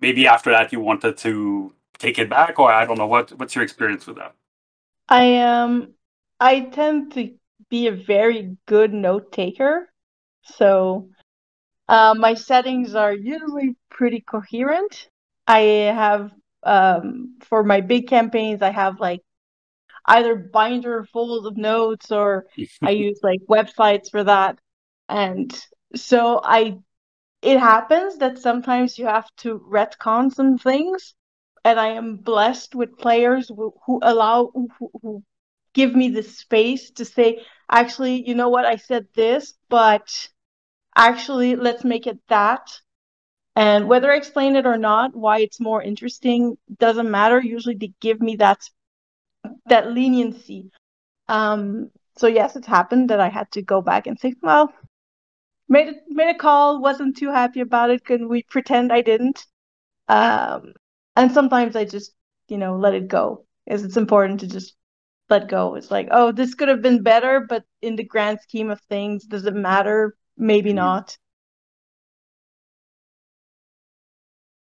maybe 0.00 0.26
after 0.26 0.50
that 0.50 0.72
you 0.72 0.80
wanted 0.80 1.16
to 1.18 1.72
take 1.98 2.18
it 2.18 2.28
back 2.28 2.58
or 2.58 2.72
I 2.72 2.84
don't 2.86 2.98
know 2.98 3.06
what 3.06 3.30
what's 3.38 3.54
your 3.54 3.62
experience 3.64 4.04
with 4.06 4.16
that? 4.16 4.34
I 5.08 5.38
um 5.38 5.94
I 6.40 6.60
tend 6.60 7.12
to 7.12 7.34
be 7.70 7.86
a 7.86 7.92
very 7.92 8.56
good 8.66 8.92
note 8.92 9.30
taker. 9.30 9.88
So 10.42 11.08
uh, 11.88 12.14
my 12.14 12.34
settings 12.34 12.96
are 12.96 13.14
usually 13.14 13.76
pretty 13.90 14.20
coherent. 14.20 15.08
I 15.46 15.60
have 16.04 16.32
um 16.66 17.38
for 17.42 17.64
my 17.64 17.80
big 17.82 18.08
campaigns 18.08 18.62
I 18.62 18.70
have 18.70 19.00
like 19.00 19.22
either 20.06 20.36
binder 20.36 21.04
full 21.04 21.46
of 21.46 21.56
notes 21.56 22.10
or 22.12 22.46
I 22.82 22.90
use 22.90 23.20
like 23.22 23.40
websites 23.48 24.10
for 24.10 24.24
that. 24.24 24.58
And 25.08 25.52
so 25.94 26.40
I 26.42 26.78
it 27.42 27.58
happens 27.58 28.18
that 28.18 28.38
sometimes 28.38 28.98
you 28.98 29.06
have 29.06 29.28
to 29.38 29.60
retcon 29.60 30.32
some 30.34 30.58
things. 30.58 31.14
And 31.64 31.80
I 31.80 31.88
am 31.88 32.16
blessed 32.16 32.74
with 32.74 32.98
players 32.98 33.48
who, 33.48 33.74
who 33.86 34.00
allow 34.02 34.50
who, 34.54 34.90
who 35.02 35.24
give 35.74 35.94
me 35.94 36.10
the 36.10 36.22
space 36.22 36.90
to 36.92 37.04
say 37.04 37.42
actually 37.70 38.26
you 38.28 38.34
know 38.34 38.48
what? 38.48 38.64
I 38.66 38.76
said 38.76 39.06
this 39.14 39.54
but 39.68 40.28
actually 40.96 41.56
let's 41.56 41.84
make 41.84 42.06
it 42.06 42.18
that 42.28 42.80
and 43.56 43.88
whether 43.88 44.12
I 44.12 44.16
explain 44.16 44.56
it 44.56 44.66
or 44.66 44.78
not 44.78 45.16
why 45.16 45.40
it's 45.40 45.60
more 45.60 45.82
interesting 45.82 46.58
doesn't 46.78 47.10
matter. 47.10 47.40
Usually 47.40 47.76
they 47.76 47.92
give 48.00 48.20
me 48.20 48.36
that 48.36 48.60
that 49.66 49.92
leniency. 49.92 50.70
Um 51.28 51.90
so 52.18 52.26
yes 52.28 52.56
it's 52.56 52.66
happened 52.66 53.10
that 53.10 53.20
I 53.20 53.28
had 53.28 53.50
to 53.52 53.62
go 53.62 53.82
back 53.82 54.06
and 54.06 54.18
say 54.18 54.34
well 54.42 54.72
made 55.68 55.88
a, 55.88 55.94
made 56.08 56.30
a 56.34 56.38
call 56.38 56.80
wasn't 56.80 57.16
too 57.16 57.30
happy 57.30 57.60
about 57.60 57.90
it 57.90 58.04
can 58.04 58.28
we 58.28 58.42
pretend 58.44 58.92
I 58.92 59.02
didn't? 59.02 59.46
Um 60.08 60.74
and 61.16 61.32
sometimes 61.32 61.76
I 61.76 61.84
just 61.84 62.12
you 62.48 62.58
know 62.58 62.76
let 62.76 62.94
it 62.94 63.08
go. 63.08 63.44
Because 63.66 63.84
it's 63.84 63.96
important 63.96 64.40
to 64.40 64.48
just 64.48 64.74
let 65.30 65.48
go. 65.48 65.74
It's 65.76 65.90
like 65.90 66.08
oh 66.10 66.32
this 66.32 66.54
could 66.54 66.68
have 66.68 66.82
been 66.82 67.02
better 67.02 67.46
but 67.48 67.64
in 67.82 67.96
the 67.96 68.04
grand 68.04 68.40
scheme 68.40 68.70
of 68.70 68.80
things 68.82 69.24
does 69.26 69.46
it 69.46 69.54
matter? 69.54 70.16
Maybe 70.38 70.72
Mhm. 70.72 70.74
not 70.74 71.16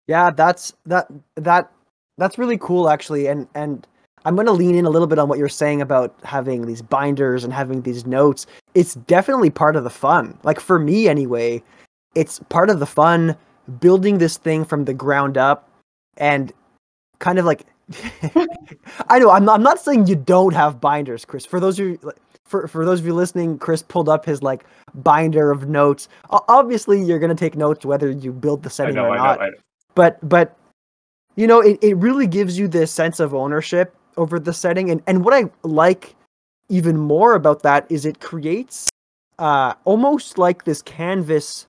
Yeah, 0.06 0.30
that's 0.30 0.74
that 0.86 1.06
that 1.36 1.70
that's 2.18 2.38
really 2.38 2.58
cool 2.58 2.88
actually 2.88 3.26
and 3.26 3.46
and 3.54 3.86
I'm 4.24 4.36
going 4.36 4.46
to 4.46 4.52
lean 4.52 4.76
in 4.76 4.84
a 4.84 4.90
little 4.90 5.08
bit 5.08 5.18
on 5.18 5.28
what 5.28 5.38
you're 5.38 5.48
saying 5.48 5.82
about 5.82 6.14
having 6.22 6.66
these 6.66 6.80
binders 6.80 7.42
and 7.42 7.52
having 7.52 7.82
these 7.82 8.06
notes. 8.06 8.46
It's 8.74 8.94
definitely 8.94 9.50
part 9.50 9.74
of 9.74 9.82
the 9.82 9.90
fun. 9.90 10.38
Like 10.44 10.60
for 10.60 10.78
me 10.78 11.08
anyway, 11.08 11.60
it's 12.14 12.38
part 12.48 12.70
of 12.70 12.78
the 12.78 12.86
fun 12.86 13.36
building 13.80 14.18
this 14.18 14.36
thing 14.36 14.64
from 14.64 14.84
the 14.84 14.94
ground 14.94 15.36
up 15.36 15.68
and 16.18 16.52
kind 17.18 17.38
of 17.38 17.44
like 17.44 17.66
I 19.08 19.18
know 19.18 19.30
I'm 19.30 19.44
not, 19.44 19.56
I'm 19.56 19.62
not 19.62 19.80
saying 19.80 20.06
you 20.06 20.16
don't 20.16 20.54
have 20.54 20.80
binders, 20.80 21.24
Chris. 21.24 21.44
For 21.44 21.60
those 21.60 21.78
of 21.78 21.86
you 21.86 22.12
for 22.44 22.68
for 22.68 22.84
those 22.84 23.00
of 23.00 23.06
you 23.06 23.14
listening, 23.14 23.58
Chris 23.58 23.82
pulled 23.82 24.08
up 24.08 24.24
his 24.24 24.42
like 24.42 24.64
binder 24.94 25.50
of 25.50 25.68
notes. 25.68 26.08
O- 26.30 26.44
Obviously, 26.48 27.02
you're 27.02 27.18
going 27.18 27.34
to 27.34 27.36
take 27.36 27.56
notes 27.56 27.84
whether 27.84 28.10
you 28.10 28.32
build 28.32 28.62
the 28.62 28.70
setting 28.70 28.94
know, 28.94 29.06
or 29.06 29.12
I 29.12 29.16
not 29.16 29.40
know. 29.40 29.50
But 29.94 30.18
but 30.28 30.56
you 31.36 31.46
know 31.46 31.60
it, 31.60 31.78
it 31.82 31.96
really 31.96 32.26
gives 32.26 32.58
you 32.58 32.68
this 32.68 32.90
sense 32.92 33.20
of 33.20 33.34
ownership 33.34 33.94
over 34.16 34.38
the 34.38 34.52
setting. 34.52 34.90
And 34.90 35.02
and 35.06 35.24
what 35.24 35.34
i 35.34 35.50
like 35.62 36.14
even 36.68 36.96
more 36.96 37.34
about 37.34 37.62
that 37.62 37.86
is 37.90 38.06
it 38.06 38.20
creates 38.20 38.88
uh 39.38 39.74
almost 39.84 40.38
like 40.38 40.64
this 40.64 40.82
canvas 40.82 41.66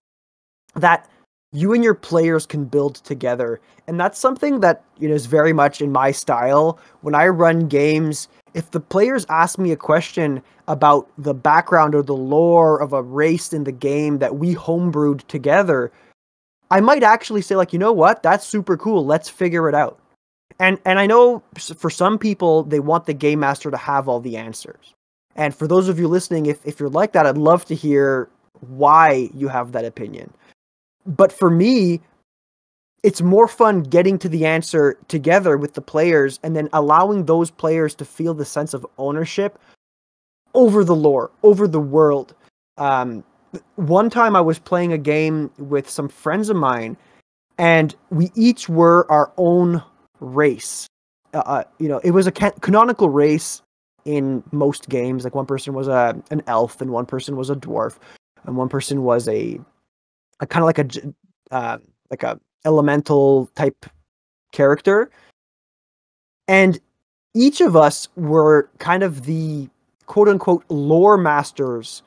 that 0.75 1.09
you 1.51 1.73
and 1.73 1.83
your 1.83 1.93
players 1.93 2.47
can 2.47 2.65
build 2.65 2.95
together. 2.95 3.61
And 3.87 3.99
that's 3.99 4.17
something 4.17 4.61
that 4.61 4.83
you 4.97 5.07
know 5.07 5.13
is 5.13 5.27
very 5.27 5.53
much 5.53 5.81
in 5.81 5.91
my 5.91 6.11
style. 6.11 6.79
When 7.01 7.15
i 7.15 7.27
run 7.27 7.67
games 7.67 8.27
if 8.53 8.69
the 8.71 8.79
players 8.79 9.25
ask 9.29 9.57
me 9.57 9.71
a 9.71 9.77
question 9.77 10.41
about 10.67 11.09
the 11.17 11.33
background 11.33 11.95
or 11.95 12.03
the 12.03 12.15
lore 12.15 12.79
of 12.79 12.93
a 12.93 13.01
race 13.01 13.51
in 13.51 13.63
the 13.63 13.71
game 13.71 14.19
that 14.19 14.37
we 14.37 14.55
homebrewed 14.55 15.25
together 15.27 15.91
I 16.73 16.81
might 16.81 17.03
actually 17.03 17.43
say 17.43 17.55
like, 17.55 17.71
you 17.71 17.77
know 17.77 17.93
what? 17.93 18.23
That's 18.23 18.47
super 18.47 18.77
cool. 18.77 19.05
Let's 19.05 19.29
figure 19.29 19.69
it 19.69 19.75
out. 19.75 19.99
And 20.59 20.79
and 20.85 20.97
I 20.97 21.05
know 21.05 21.43
for 21.77 21.91
some 21.91 22.17
people 22.17 22.63
they 22.63 22.79
want 22.79 23.05
the 23.05 23.13
game 23.13 23.41
master 23.41 23.69
to 23.69 23.77
have 23.77 24.09
all 24.09 24.19
the 24.19 24.37
answers. 24.37 24.95
And 25.35 25.53
for 25.53 25.67
those 25.67 25.87
of 25.87 25.99
you 25.99 26.07
listening, 26.07 26.47
if 26.47 26.65
if 26.65 26.79
you're 26.79 26.89
like 26.89 27.13
that, 27.13 27.27
I'd 27.27 27.37
love 27.37 27.63
to 27.65 27.75
hear 27.75 28.27
why 28.61 29.29
you 29.35 29.49
have 29.49 29.71
that 29.73 29.85
opinion. 29.85 30.33
But 31.05 31.31
for 31.31 31.51
me, 31.51 32.01
it's 33.03 33.21
more 33.21 33.47
fun 33.47 33.83
getting 33.83 34.17
to 34.19 34.29
the 34.29 34.47
answer 34.47 34.97
together 35.09 35.57
with 35.57 35.75
the 35.75 35.81
players 35.81 36.39
and 36.41 36.55
then 36.55 36.69
allowing 36.73 37.25
those 37.25 37.51
players 37.51 37.93
to 37.95 38.05
feel 38.05 38.33
the 38.33 38.45
sense 38.45 38.73
of 38.73 38.83
ownership 38.97 39.59
over 40.55 40.83
the 40.83 40.95
lore, 40.95 41.29
over 41.43 41.67
the 41.67 41.79
world. 41.79 42.33
Um, 42.79 43.23
one 43.75 44.09
time 44.09 44.35
I 44.35 44.41
was 44.41 44.59
playing 44.59 44.93
a 44.93 44.97
game 44.97 45.51
with 45.57 45.89
some 45.89 46.09
friends 46.09 46.49
of 46.49 46.55
mine, 46.55 46.97
and 47.57 47.95
we 48.09 48.31
each 48.35 48.69
were 48.69 49.09
our 49.11 49.31
own 49.37 49.83
race. 50.19 50.87
Uh, 51.33 51.43
uh, 51.45 51.63
you 51.79 51.87
know, 51.87 51.99
it 51.99 52.11
was 52.11 52.27
a 52.27 52.31
ca- 52.31 52.51
canonical 52.61 53.09
race, 53.09 53.61
in 54.05 54.43
most 54.51 54.89
games. 54.89 55.23
Like 55.23 55.35
one 55.35 55.45
person 55.45 55.73
was 55.73 55.87
a 55.87 56.19
an 56.31 56.41
elf, 56.47 56.81
and 56.81 56.91
one 56.91 57.05
person 57.05 57.35
was 57.35 57.49
a 57.49 57.55
dwarf, 57.55 57.97
and 58.45 58.57
one 58.57 58.69
person 58.69 59.03
was 59.03 59.27
a, 59.27 59.59
a 60.39 60.47
kind 60.47 60.63
of 60.63 60.67
like 60.67 60.79
a 60.79 61.13
uh, 61.55 61.77
like 62.09 62.23
a 62.23 62.39
elemental 62.65 63.47
type 63.55 63.85
character, 64.51 65.09
and 66.47 66.79
each 67.33 67.61
of 67.61 67.75
us 67.75 68.07
were 68.15 68.69
kind 68.79 69.03
of 69.03 69.25
the 69.25 69.69
quote 70.05 70.27
unquote 70.27 70.63
lore 70.69 71.17
masters 71.17 72.03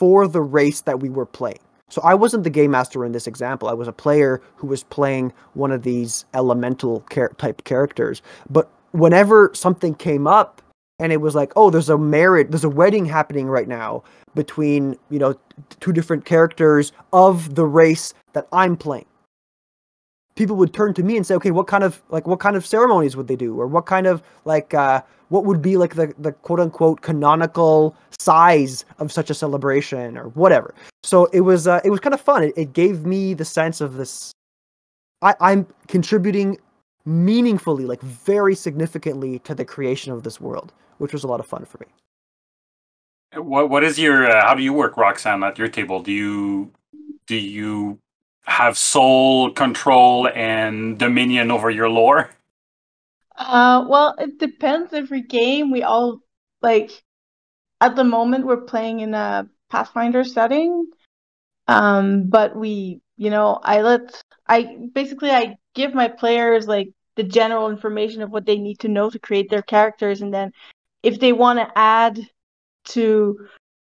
for 0.00 0.26
the 0.26 0.40
race 0.40 0.80
that 0.80 0.98
we 0.98 1.10
were 1.10 1.26
playing. 1.26 1.60
So 1.90 2.00
I 2.02 2.14
wasn't 2.14 2.44
the 2.44 2.50
game 2.50 2.70
master 2.70 3.04
in 3.04 3.12
this 3.12 3.26
example. 3.26 3.68
I 3.68 3.74
was 3.74 3.86
a 3.86 3.92
player 3.92 4.40
who 4.56 4.66
was 4.66 4.82
playing 4.84 5.30
one 5.52 5.70
of 5.70 5.82
these 5.82 6.24
elemental 6.32 7.04
char- 7.12 7.34
type 7.36 7.64
characters. 7.64 8.22
But 8.48 8.70
whenever 8.92 9.50
something 9.52 9.94
came 9.94 10.26
up 10.26 10.62
and 10.98 11.12
it 11.12 11.20
was 11.20 11.34
like, 11.34 11.52
oh, 11.54 11.68
there's 11.68 11.90
a 11.90 11.98
marriage, 11.98 12.46
there's 12.48 12.64
a 12.64 12.70
wedding 12.70 13.04
happening 13.04 13.46
right 13.46 13.68
now 13.68 14.02
between 14.34 14.96
you 15.10 15.18
know 15.18 15.34
two 15.80 15.92
different 15.92 16.24
characters 16.24 16.92
of 17.12 17.56
the 17.56 17.66
race 17.66 18.14
that 18.32 18.48
I'm 18.52 18.78
playing. 18.78 19.04
People 20.34 20.56
would 20.56 20.72
turn 20.72 20.94
to 20.94 21.02
me 21.02 21.18
and 21.18 21.26
say, 21.26 21.34
okay, 21.34 21.50
what 21.50 21.66
kind 21.66 21.84
of 21.84 22.00
like 22.08 22.26
what 22.26 22.40
kind 22.40 22.56
of 22.56 22.64
ceremonies 22.64 23.16
would 23.16 23.28
they 23.28 23.36
do, 23.36 23.60
or 23.60 23.66
what 23.66 23.84
kind 23.84 24.06
of 24.06 24.22
like 24.46 24.72
uh, 24.72 25.02
what 25.28 25.44
would 25.44 25.60
be 25.60 25.76
like 25.76 25.96
the 25.96 26.14
the 26.18 26.32
quote 26.32 26.60
unquote 26.60 27.02
canonical 27.02 27.94
size 28.20 28.84
of 28.98 29.10
such 29.10 29.30
a 29.30 29.34
celebration 29.34 30.18
or 30.18 30.28
whatever. 30.30 30.74
So 31.02 31.26
it 31.26 31.40
was 31.40 31.66
uh, 31.66 31.80
it 31.84 31.90
was 31.90 32.00
kind 32.00 32.14
of 32.14 32.20
fun. 32.20 32.44
It, 32.44 32.52
it 32.56 32.72
gave 32.72 33.06
me 33.06 33.34
the 33.34 33.44
sense 33.44 33.80
of 33.80 33.94
this. 33.94 34.32
I, 35.22 35.34
I'm 35.40 35.66
contributing 35.88 36.58
meaningfully, 37.06 37.86
like 37.86 38.02
very 38.02 38.54
significantly, 38.54 39.38
to 39.40 39.54
the 39.54 39.64
creation 39.64 40.12
of 40.12 40.22
this 40.22 40.40
world, 40.40 40.72
which 40.98 41.12
was 41.12 41.24
a 41.24 41.26
lot 41.26 41.40
of 41.40 41.46
fun 41.46 41.64
for 41.64 41.78
me. 41.78 41.86
What 43.40 43.70
what 43.70 43.84
is 43.84 43.98
your 43.98 44.30
uh, 44.30 44.46
how 44.46 44.54
do 44.54 44.62
you 44.62 44.72
work, 44.72 44.96
Roxanne, 44.96 45.42
at 45.42 45.58
your 45.58 45.68
table? 45.68 46.02
Do 46.02 46.12
you 46.12 46.70
do 47.26 47.36
you 47.36 47.98
have 48.44 48.76
sole 48.76 49.50
control 49.52 50.28
and 50.34 50.98
dominion 50.98 51.50
over 51.50 51.70
your 51.70 51.88
lore? 51.88 52.30
Uh, 53.36 53.86
well, 53.88 54.14
it 54.18 54.38
depends. 54.38 54.92
Every 54.92 55.22
game 55.22 55.70
we 55.70 55.82
all 55.82 56.20
like. 56.60 57.02
At 57.80 57.96
the 57.96 58.04
moment, 58.04 58.46
we're 58.46 58.62
playing 58.62 59.00
in 59.00 59.14
a 59.14 59.48
Pathfinder 59.70 60.24
setting, 60.24 60.86
um, 61.68 62.28
but 62.28 62.56
we, 62.56 63.00
you 63.16 63.30
know, 63.30 63.60
I 63.62 63.82
let 63.82 64.22
I 64.46 64.76
basically 64.92 65.30
I 65.30 65.56
give 65.74 65.94
my 65.94 66.08
players 66.08 66.66
like 66.66 66.88
the 67.16 67.22
general 67.22 67.70
information 67.70 68.22
of 68.22 68.30
what 68.30 68.46
they 68.46 68.58
need 68.58 68.80
to 68.80 68.88
know 68.88 69.10
to 69.10 69.18
create 69.18 69.50
their 69.50 69.62
characters, 69.62 70.22
and 70.22 70.32
then 70.34 70.52
if 71.02 71.20
they 71.20 71.32
want 71.32 71.58
to 71.58 71.70
add 71.78 72.20
to 72.86 73.38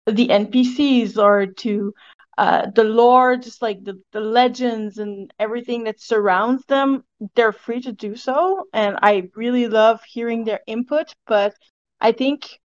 the 0.07 0.31
NPCs 0.31 1.19
or 1.19 1.47
to 1.47 1.95
uh, 2.39 2.71
the 2.75 2.85
lore, 2.85 3.37
just 3.37 3.63
like 3.63 3.83
the, 3.85 4.01
the 4.13 4.21
legends 4.21 4.99
and 4.99 5.33
everything 5.39 5.85
that 5.85 6.01
surrounds 6.01 6.65
them, 6.67 7.05
they're 7.35 7.53
free 7.53 7.81
to 7.83 7.93
do 7.93 8.15
so. 8.15 8.67
And 8.73 8.97
I 9.03 9.29
really 9.35 9.67
love 9.67 10.01
hearing 10.05 10.45
their 10.45 10.61
input. 10.67 11.13
But 11.27 11.55
I 12.01 12.13
think, 12.13 12.61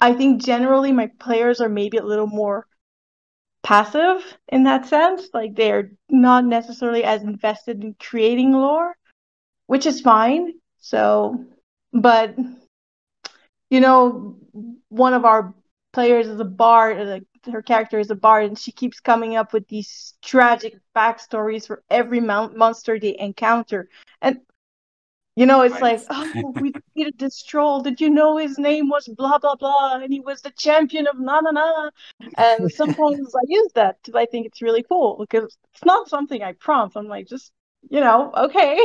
I 0.00 0.14
think 0.14 0.42
generally 0.42 0.92
my 0.92 1.08
players 1.18 1.60
are 1.60 1.68
maybe 1.68 1.98
a 1.98 2.04
little 2.04 2.26
more 2.26 2.66
passive 3.62 4.22
in 4.48 4.64
that 4.64 4.86
sense. 4.86 5.28
Like 5.34 5.54
they're 5.54 5.90
not 6.10 6.44
necessarily 6.44 7.04
as 7.04 7.22
invested 7.22 7.82
in 7.82 7.94
creating 7.98 8.52
lore, 8.52 8.96
which 9.66 9.86
is 9.86 10.00
fine. 10.00 10.54
So, 10.78 11.44
but 11.92 12.36
you 13.70 13.80
know, 13.80 14.36
one 14.88 15.14
of 15.14 15.24
our 15.24 15.54
players 15.92 16.26
is 16.28 16.40
a 16.40 16.44
bard, 16.44 16.98
uh, 17.00 17.04
like 17.04 17.24
her 17.52 17.62
character 17.62 17.98
is 17.98 18.10
a 18.10 18.14
bard, 18.14 18.46
and 18.46 18.58
she 18.58 18.72
keeps 18.72 19.00
coming 19.00 19.36
up 19.36 19.52
with 19.52 19.66
these 19.68 20.14
tragic 20.22 20.74
backstories 20.96 21.66
for 21.66 21.82
every 21.90 22.20
mount- 22.20 22.56
monster 22.56 22.98
they 22.98 23.16
encounter. 23.18 23.88
And 24.20 24.40
you 25.38 25.46
know, 25.46 25.62
it's 25.62 25.80
Right. 25.80 26.00
like, 26.00 26.02
oh, 26.10 26.52
we 26.58 26.72
defeated 26.72 27.18
this 27.18 27.42
troll. 27.42 27.80
Did 27.80 28.00
you 28.00 28.10
know 28.10 28.36
his 28.36 28.58
name 28.58 28.88
was 28.88 29.06
blah 29.06 29.38
blah 29.38 29.54
blah, 29.54 29.96
and 30.02 30.12
he 30.12 30.20
was 30.20 30.42
the 30.42 30.50
champion 30.50 31.06
of 31.06 31.18
na 31.20 31.40
na 31.40 31.52
na? 31.52 31.90
And 32.36 32.72
sometimes 32.72 33.34
I 33.34 33.44
use 33.46 33.72
that 33.74 33.98
because 34.02 34.18
I 34.18 34.26
think 34.26 34.46
it's 34.46 34.60
really 34.60 34.82
cool 34.82 35.16
because 35.20 35.56
it's 35.72 35.84
not 35.84 36.08
something 36.08 36.42
I 36.42 36.52
prompt. 36.52 36.96
I'm 36.96 37.06
like, 37.06 37.28
just 37.28 37.52
you 37.88 38.00
know, 38.00 38.32
okay. 38.36 38.78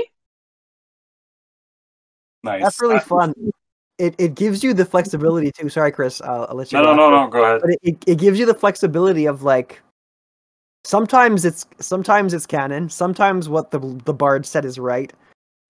Nice. 2.43 2.61
That's 2.61 2.81
really 2.81 2.97
Uh, 2.97 2.99
fun. 2.99 3.33
It 3.97 4.15
it 4.19 4.35
gives 4.35 4.63
you 4.63 4.73
the 4.73 4.85
flexibility 4.85 5.51
too. 5.51 5.69
Sorry, 5.69 5.91
Chris. 5.91 6.21
I'll, 6.21 6.45
I'll 6.49 6.55
let 6.55 6.71
you. 6.71 6.77
No, 6.77 6.93
no, 6.93 6.95
no, 6.95 7.09
no. 7.09 7.27
Go 7.29 7.43
ahead. 7.43 7.61
But 7.61 7.69
it, 7.71 7.79
it, 7.83 8.03
it 8.07 8.17
gives 8.19 8.37
you 8.37 8.45
the 8.45 8.53
flexibility 8.53 9.25
of 9.25 9.43
like. 9.43 9.81
Sometimes 10.85 11.45
it's 11.45 11.65
sometimes 11.79 12.33
it's 12.33 12.45
canon. 12.45 12.89
Sometimes 12.89 13.49
what 13.49 13.71
the 13.71 13.79
the 14.05 14.13
bard 14.13 14.45
said 14.45 14.65
is 14.65 14.77
right. 14.77 15.13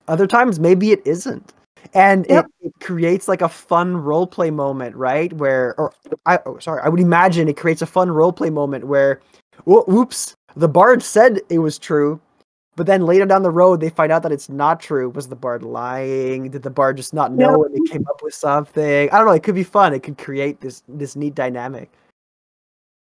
Other 0.07 0.27
times 0.27 0.59
maybe 0.59 0.91
it 0.91 1.01
isn't, 1.05 1.53
and 1.93 2.25
Yep. 2.29 2.45
it, 2.61 2.67
it 2.67 2.73
creates 2.81 3.27
like 3.27 3.41
a 3.41 3.49
fun 3.49 3.95
role 3.95 4.27
play 4.27 4.51
moment, 4.51 4.95
right? 4.95 5.31
Where 5.33 5.79
or 5.79 5.93
I 6.25 6.39
oh, 6.45 6.59
sorry, 6.59 6.81
I 6.83 6.89
would 6.89 6.99
imagine 6.99 7.47
it 7.47 7.57
creates 7.57 7.81
a 7.81 7.85
fun 7.85 8.11
role 8.11 8.33
play 8.33 8.49
moment 8.49 8.85
where, 8.87 9.21
wh- 9.65 9.87
oops, 9.89 10.35
the 10.55 10.67
bard 10.67 11.01
said 11.03 11.39
it 11.49 11.59
was 11.59 11.79
true, 11.79 12.19
but 12.75 12.85
then 12.85 13.05
later 13.05 13.25
down 13.25 13.43
the 13.43 13.51
road 13.51 13.79
they 13.79 13.89
find 13.89 14.11
out 14.11 14.23
that 14.23 14.31
it's 14.31 14.49
not 14.49 14.79
true. 14.81 15.09
Was 15.09 15.27
the 15.29 15.35
bard 15.35 15.63
lying? 15.63 16.49
Did 16.49 16.63
the 16.63 16.69
bard 16.69 16.97
just 16.97 17.13
not 17.13 17.31
know 17.31 17.63
and 17.63 17.73
they 17.73 17.89
came 17.89 18.05
up 18.09 18.21
with 18.21 18.33
something? 18.33 19.09
I 19.09 19.17
don't 19.17 19.25
know. 19.25 19.31
It 19.33 19.43
could 19.43 19.55
be 19.55 19.63
fun. 19.63 19.93
It 19.93 20.03
could 20.03 20.17
create 20.17 20.59
this 20.59 20.83
this 20.87 21.15
neat 21.15 21.35
dynamic. 21.35 21.89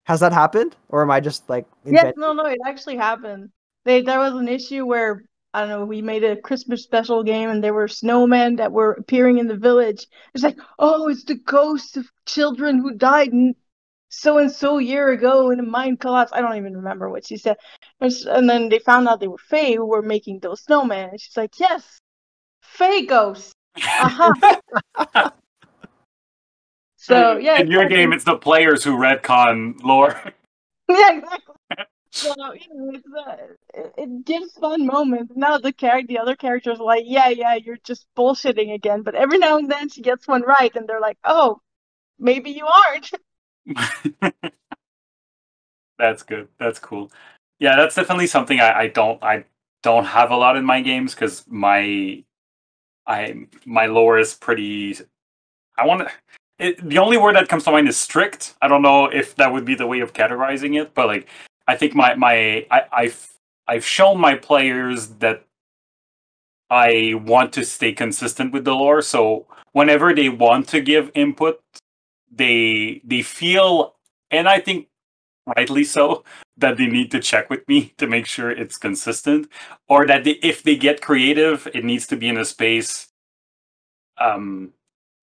Has 0.05 0.19
that 0.19 0.33
happened, 0.33 0.75
or 0.89 1.01
am 1.01 1.11
I 1.11 1.19
just 1.19 1.49
like 1.49 1.65
Yes, 1.85 2.13
no, 2.17 2.33
no, 2.33 2.45
it 2.45 2.59
actually 2.65 2.97
happened. 2.97 3.49
They 3.85 4.01
there 4.01 4.19
was 4.19 4.33
an 4.33 4.47
issue 4.47 4.85
where 4.85 5.23
I 5.53 5.61
don't 5.61 5.69
know, 5.69 5.85
we 5.85 6.01
made 6.01 6.23
a 6.23 6.35
Christmas 6.35 6.83
special 6.83 7.23
game 7.23 7.49
and 7.49 7.63
there 7.63 7.73
were 7.73 7.87
snowmen 7.87 8.57
that 8.57 8.71
were 8.71 8.93
appearing 8.93 9.37
in 9.37 9.47
the 9.47 9.57
village. 9.57 10.07
It's 10.33 10.43
like, 10.43 10.57
oh, 10.79 11.09
it's 11.09 11.25
the 11.25 11.35
ghosts 11.35 11.97
of 11.97 12.09
children 12.25 12.79
who 12.79 12.93
died 12.93 13.29
in 13.29 13.55
so 14.09 14.37
and 14.37 14.51
so 14.51 14.77
year 14.77 15.09
ago 15.09 15.51
in 15.51 15.59
a 15.59 15.63
mine 15.63 15.97
collapse. 15.97 16.31
I 16.33 16.41
don't 16.41 16.57
even 16.57 16.77
remember 16.77 17.09
what 17.09 17.25
she 17.25 17.37
said. 17.37 17.57
And 17.99 18.49
then 18.49 18.69
they 18.69 18.79
found 18.79 19.07
out 19.07 19.19
they 19.19 19.27
were 19.27 19.37
Fae 19.37 19.73
who 19.73 19.85
were 19.85 20.01
making 20.01 20.39
those 20.39 20.63
snowmen. 20.63 21.11
And 21.11 21.19
she's 21.19 21.37
like, 21.37 21.59
yes, 21.59 21.99
Fae 22.61 23.01
ghosts. 23.01 23.53
Uh-huh. 23.75 25.31
So 27.01 27.37
yeah, 27.37 27.59
in 27.59 27.71
your 27.71 27.89
game, 27.89 28.13
it's 28.13 28.25
the 28.25 28.37
players 28.37 28.83
who 28.83 28.95
retcon 28.97 29.81
lore. 29.83 30.21
Yeah, 30.89 31.19
exactly. 31.19 31.55
So 32.11 32.33
you 32.53 32.67
know, 32.73 32.91
it's 32.93 33.05
uh, 33.07 33.35
it, 33.73 33.93
it 33.97 34.25
gives 34.25 34.51
fun 34.53 34.85
moments. 34.85 35.31
Now 35.35 35.57
the 35.57 35.71
character, 35.71 36.07
the 36.07 36.19
other 36.19 36.35
characters, 36.35 36.79
are 36.79 36.83
like, 36.83 37.03
yeah, 37.05 37.29
yeah, 37.29 37.55
you're 37.55 37.77
just 37.83 38.05
bullshitting 38.17 38.73
again. 38.73 39.01
But 39.01 39.15
every 39.15 39.37
now 39.37 39.57
and 39.57 39.71
then 39.71 39.87
she 39.87 40.01
gets 40.01 40.27
one 40.27 40.41
right, 40.41 40.75
and 40.75 40.87
they're 40.87 40.99
like, 40.99 41.17
oh, 41.23 41.61
maybe 42.19 42.51
you 42.51 42.67
aren't. 42.67 43.11
that's 45.97 46.23
good. 46.23 46.49
That's 46.59 46.79
cool. 46.79 47.11
Yeah, 47.59 47.77
that's 47.77 47.95
definitely 47.95 48.27
something 48.27 48.59
I, 48.59 48.79
I 48.79 48.87
don't 48.87 49.23
I 49.23 49.45
don't 49.81 50.05
have 50.05 50.31
a 50.31 50.35
lot 50.35 50.57
in 50.57 50.65
my 50.65 50.81
games 50.81 51.15
because 51.15 51.45
my 51.47 52.23
I 53.07 53.47
my 53.65 53.85
lore 53.85 54.19
is 54.19 54.33
pretty. 54.33 54.97
I 55.77 55.85
want 55.85 56.01
to. 56.01 56.11
It, 56.59 56.87
the 56.87 56.99
only 56.99 57.17
word 57.17 57.35
that 57.37 57.47
comes 57.47 57.63
to 57.63 57.71
mind 57.71 57.87
is 57.87 57.97
strict. 57.97 58.55
I 58.61 58.67
don't 58.67 58.81
know 58.81 59.05
if 59.05 59.35
that 59.35 59.51
would 59.51 59.65
be 59.65 59.75
the 59.75 59.87
way 59.87 60.01
of 60.01 60.13
categorizing 60.13 60.79
it, 60.79 60.93
but 60.93 61.07
like 61.07 61.27
I 61.67 61.75
think 61.75 61.95
my 61.95 62.15
my 62.15 62.65
I, 62.71 62.83
I've 62.91 63.33
I've 63.67 63.85
shown 63.85 64.19
my 64.19 64.35
players 64.35 65.07
that 65.19 65.45
I 66.69 67.15
want 67.25 67.53
to 67.53 67.65
stay 67.65 67.93
consistent 67.93 68.53
with 68.53 68.65
the 68.65 68.73
lore. 68.73 69.01
So 69.01 69.47
whenever 69.73 70.13
they 70.13 70.29
want 70.29 70.67
to 70.69 70.81
give 70.81 71.11
input, 71.15 71.61
they 72.31 73.01
they 73.03 73.21
feel, 73.21 73.95
and 74.31 74.47
I 74.49 74.59
think 74.59 74.87
rightly 75.57 75.83
so, 75.83 76.23
that 76.57 76.77
they 76.77 76.87
need 76.87 77.11
to 77.11 77.19
check 77.19 77.49
with 77.49 77.67
me 77.67 77.93
to 77.97 78.07
make 78.07 78.25
sure 78.25 78.51
it's 78.51 78.77
consistent, 78.77 79.47
or 79.89 80.05
that 80.07 80.23
they, 80.23 80.31
if 80.43 80.63
they 80.63 80.75
get 80.75 81.01
creative, 81.01 81.67
it 81.73 81.83
needs 81.83 82.07
to 82.07 82.15
be 82.17 82.29
in 82.29 82.37
a 82.37 82.45
space 82.45 83.09
um, 84.19 84.73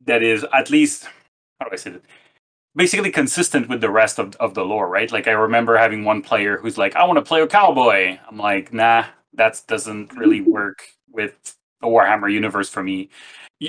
that 0.04 0.22
is 0.22 0.44
at 0.52 0.70
least 0.70 1.08
how 1.60 1.66
do 1.68 1.72
I 1.72 1.76
say 1.76 1.90
it? 1.92 2.04
Basically 2.76 3.10
consistent 3.10 3.68
with 3.68 3.80
the 3.80 3.90
rest 3.90 4.18
of, 4.18 4.36
of 4.36 4.54
the 4.54 4.64
lore, 4.64 4.88
right? 4.88 5.10
Like 5.10 5.26
I 5.26 5.32
remember 5.32 5.76
having 5.76 6.04
one 6.04 6.22
player 6.22 6.58
who's 6.58 6.78
like, 6.78 6.94
I 6.94 7.04
want 7.04 7.18
to 7.18 7.22
play 7.22 7.40
a 7.40 7.46
cowboy. 7.46 8.18
I'm 8.28 8.38
like, 8.38 8.72
nah, 8.72 9.04
that 9.34 9.62
doesn't 9.66 10.14
really 10.14 10.40
work 10.56 10.86
with 11.10 11.56
the 11.80 11.86
Warhammer 11.86 12.32
universe 12.32 12.68
for 12.68 12.82
me. 12.82 13.08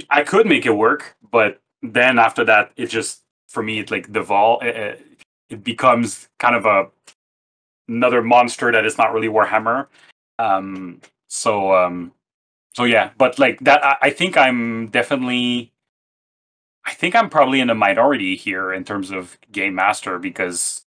I 0.09 0.23
could 0.23 0.45
make 0.45 0.65
it 0.65 0.71
work, 0.71 1.15
but 1.31 1.61
then 1.81 2.19
after 2.19 2.43
that, 2.45 2.71
it 2.75 2.87
just 2.87 3.23
for 3.47 3.63
me 3.63 3.79
it 3.79 3.89
like 3.89 4.11
devolve. 4.11 4.63
It, 4.63 5.05
it 5.49 5.63
becomes 5.63 6.29
kind 6.37 6.55
of 6.55 6.65
a 6.65 6.87
another 7.87 8.21
monster 8.21 8.71
that 8.71 8.85
is 8.85 8.97
not 8.97 9.13
really 9.13 9.27
Warhammer. 9.27 9.87
Um, 10.37 11.01
so 11.27 11.73
um, 11.73 12.13
so 12.75 12.83
yeah, 12.83 13.11
but 13.17 13.39
like 13.39 13.59
that, 13.61 13.83
I, 13.83 13.97
I 14.03 14.09
think 14.09 14.37
I'm 14.37 14.87
definitely. 14.87 15.73
I 16.89 16.93
think 16.93 17.15
I'm 17.15 17.29
probably 17.29 17.59
in 17.59 17.69
a 17.69 17.75
minority 17.75 18.35
here 18.35 18.73
in 18.73 18.83
terms 18.83 19.11
of 19.11 19.37
game 19.51 19.75
master 19.75 20.17
because 20.17 20.85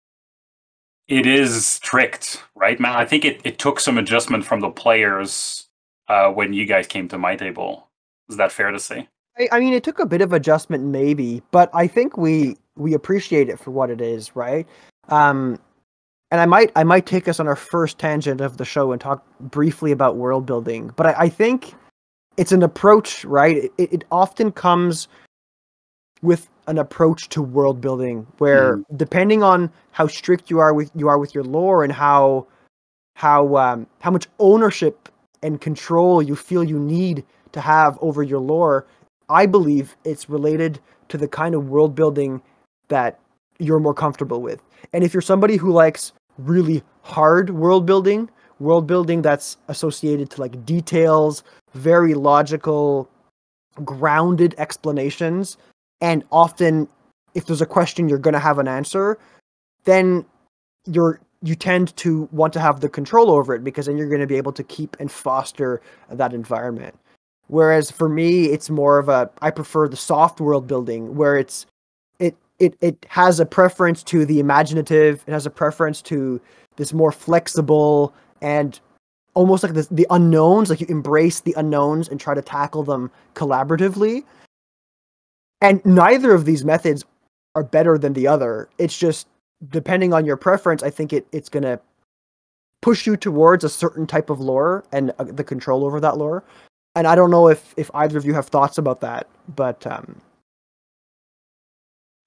it 1.06 1.24
is 1.24 1.64
strict, 1.64 2.42
right, 2.56 2.80
man? 2.80 2.96
I 2.96 3.04
think 3.04 3.24
it, 3.24 3.40
it 3.44 3.60
took 3.60 3.78
some 3.78 3.96
adjustment 3.96 4.44
from 4.44 4.58
the 4.58 4.70
players 4.70 5.68
uh, 6.08 6.30
when 6.30 6.52
you 6.52 6.66
guys 6.66 6.88
came 6.88 7.06
to 7.08 7.16
my 7.16 7.36
table. 7.36 7.86
Is 8.28 8.38
that 8.38 8.50
fair 8.50 8.72
to 8.72 8.80
say? 8.80 9.08
I, 9.38 9.48
I 9.52 9.60
mean, 9.60 9.72
it 9.72 9.84
took 9.84 10.00
a 10.00 10.06
bit 10.06 10.20
of 10.20 10.32
adjustment, 10.32 10.82
maybe, 10.82 11.42
but 11.52 11.70
I 11.72 11.86
think 11.86 12.16
we 12.16 12.56
we 12.74 12.94
appreciate 12.94 13.48
it 13.48 13.60
for 13.60 13.70
what 13.70 13.88
it 13.88 14.00
is, 14.00 14.34
right? 14.34 14.66
Um, 15.10 15.60
and 16.32 16.40
I 16.40 16.46
might 16.46 16.72
I 16.74 16.82
might 16.82 17.06
take 17.06 17.28
us 17.28 17.38
on 17.38 17.46
our 17.46 17.54
first 17.54 17.98
tangent 17.98 18.40
of 18.40 18.56
the 18.56 18.64
show 18.64 18.90
and 18.90 19.00
talk 19.00 19.24
briefly 19.38 19.92
about 19.92 20.16
world 20.16 20.44
building, 20.44 20.90
but 20.96 21.06
I, 21.06 21.14
I 21.16 21.28
think 21.28 21.72
it's 22.36 22.50
an 22.50 22.64
approach, 22.64 23.24
right? 23.24 23.70
It, 23.78 23.92
it 23.92 24.04
often 24.10 24.50
comes 24.50 25.06
with 26.24 26.48
an 26.66 26.78
approach 26.78 27.28
to 27.28 27.42
world 27.42 27.80
building 27.80 28.26
where 28.38 28.78
mm. 28.78 28.84
depending 28.96 29.42
on 29.42 29.70
how 29.92 30.06
strict 30.06 30.50
you 30.50 30.58
are 30.58 30.72
with 30.72 30.90
you 30.94 31.08
are 31.08 31.18
with 31.18 31.34
your 31.34 31.44
lore 31.44 31.84
and 31.84 31.92
how 31.92 32.46
how 33.16 33.56
um, 33.56 33.86
how 34.00 34.10
much 34.10 34.26
ownership 34.38 35.08
and 35.42 35.60
control 35.60 36.22
you 36.22 36.34
feel 36.34 36.64
you 36.64 36.78
need 36.78 37.24
to 37.52 37.60
have 37.60 37.98
over 38.00 38.22
your 38.22 38.40
lore, 38.40 38.86
I 39.28 39.46
believe 39.46 39.96
it's 40.04 40.28
related 40.28 40.80
to 41.08 41.18
the 41.18 41.28
kind 41.28 41.54
of 41.54 41.68
world 41.68 41.94
building 41.94 42.42
that 42.88 43.20
you're 43.58 43.78
more 43.78 43.94
comfortable 43.94 44.40
with. 44.40 44.62
And 44.92 45.04
if 45.04 45.12
you're 45.12 45.20
somebody 45.20 45.56
who 45.56 45.70
likes 45.70 46.12
really 46.38 46.82
hard 47.02 47.50
world 47.50 47.86
building, 47.86 48.28
world 48.58 48.86
building 48.86 49.22
that's 49.22 49.56
associated 49.68 50.30
to 50.30 50.40
like 50.40 50.64
details, 50.64 51.44
very 51.74 52.14
logical, 52.14 53.08
grounded 53.84 54.54
explanations, 54.58 55.56
and 56.00 56.24
often 56.30 56.88
if 57.34 57.46
there's 57.46 57.62
a 57.62 57.66
question 57.66 58.08
you're 58.08 58.18
going 58.18 58.34
to 58.34 58.40
have 58.40 58.58
an 58.58 58.68
answer, 58.68 59.18
then 59.84 60.24
you're 60.86 61.20
you 61.42 61.54
tend 61.54 61.94
to 61.96 62.26
want 62.32 62.54
to 62.54 62.60
have 62.60 62.80
the 62.80 62.88
control 62.88 63.30
over 63.30 63.54
it 63.54 63.62
because 63.62 63.84
then 63.84 63.98
you're 63.98 64.08
going 64.08 64.20
to 64.20 64.26
be 64.26 64.36
able 64.36 64.52
to 64.52 64.64
keep 64.64 64.96
and 64.98 65.12
foster 65.12 65.82
that 66.08 66.32
environment. 66.32 66.98
Whereas 67.48 67.90
for 67.90 68.08
me, 68.08 68.46
it's 68.46 68.70
more 68.70 68.98
of 68.98 69.08
a 69.10 69.30
I 69.42 69.50
prefer 69.50 69.88
the 69.88 69.96
soft 69.96 70.40
world 70.40 70.66
building 70.66 71.14
where 71.16 71.36
it's 71.36 71.66
it 72.18 72.34
it 72.58 72.76
it 72.80 73.04
has 73.08 73.40
a 73.40 73.46
preference 73.46 74.02
to 74.04 74.24
the 74.24 74.40
imaginative, 74.40 75.22
it 75.26 75.32
has 75.32 75.44
a 75.44 75.50
preference 75.50 76.00
to 76.02 76.40
this 76.76 76.92
more 76.92 77.12
flexible 77.12 78.14
and 78.40 78.80
almost 79.34 79.62
like 79.62 79.74
the 79.74 79.86
the 79.90 80.06
unknowns, 80.10 80.70
like 80.70 80.80
you 80.80 80.86
embrace 80.88 81.40
the 81.40 81.54
unknowns 81.58 82.08
and 82.08 82.18
try 82.18 82.32
to 82.32 82.42
tackle 82.42 82.82
them 82.82 83.10
collaboratively. 83.34 84.24
And 85.60 85.84
neither 85.84 86.32
of 86.32 86.44
these 86.44 86.64
methods 86.64 87.04
are 87.54 87.64
better 87.64 87.96
than 87.96 88.12
the 88.12 88.26
other. 88.26 88.68
It's 88.78 88.98
just 88.98 89.28
depending 89.70 90.12
on 90.12 90.26
your 90.26 90.36
preference, 90.36 90.82
I 90.82 90.90
think 90.90 91.12
it 91.12 91.26
it's 91.32 91.48
going 91.48 91.62
to 91.62 91.80
push 92.82 93.06
you 93.06 93.16
towards 93.16 93.64
a 93.64 93.68
certain 93.68 94.06
type 94.06 94.28
of 94.28 94.40
lore 94.40 94.84
and 94.92 95.12
uh, 95.18 95.24
the 95.24 95.44
control 95.44 95.84
over 95.84 96.00
that 96.00 96.18
lore 96.18 96.44
and 96.94 97.06
I 97.06 97.14
don't 97.14 97.30
know 97.30 97.48
if 97.48 97.74
if 97.76 97.90
either 97.94 98.18
of 98.18 98.24
you 98.24 98.34
have 98.34 98.46
thoughts 98.46 98.78
about 98.78 99.00
that, 99.00 99.26
but 99.54 99.86
um, 99.86 100.20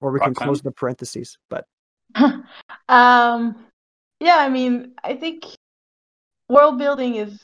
or 0.00 0.12
we 0.12 0.20
can 0.20 0.34
close 0.34 0.60
the 0.60 0.70
parentheses. 0.70 1.38
But 1.48 1.66
um, 2.88 3.56
yeah, 4.20 4.36
I 4.38 4.48
mean, 4.48 4.92
I 5.04 5.14
think 5.14 5.44
world 6.48 6.78
building 6.78 7.16
is 7.16 7.38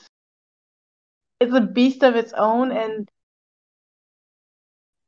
it's 1.40 1.54
a 1.54 1.60
beast 1.60 2.02
of 2.02 2.16
its 2.16 2.32
own, 2.34 2.70
and 2.72 3.08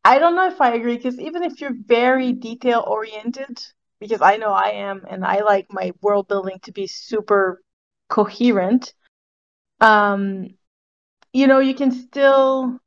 I 0.06 0.20
don't 0.20 0.36
know 0.36 0.46
if 0.46 0.60
I 0.60 0.74
agree 0.74 0.96
because 0.96 1.18
even 1.18 1.42
if 1.42 1.60
you're 1.60 1.74
very 1.74 2.32
detail 2.32 2.84
oriented, 2.86 3.58
because 3.98 4.22
I 4.22 4.36
know 4.36 4.50
I 4.50 4.68
am, 4.68 5.04
and 5.10 5.24
I 5.24 5.40
like 5.40 5.66
my 5.70 5.90
world 6.00 6.28
building 6.28 6.60
to 6.62 6.70
be 6.70 6.86
super 6.86 7.60
coherent. 8.08 8.94
Um, 9.80 10.50
you 11.32 11.48
know, 11.48 11.58
you 11.58 11.74
can 11.74 11.90
still 11.90 12.78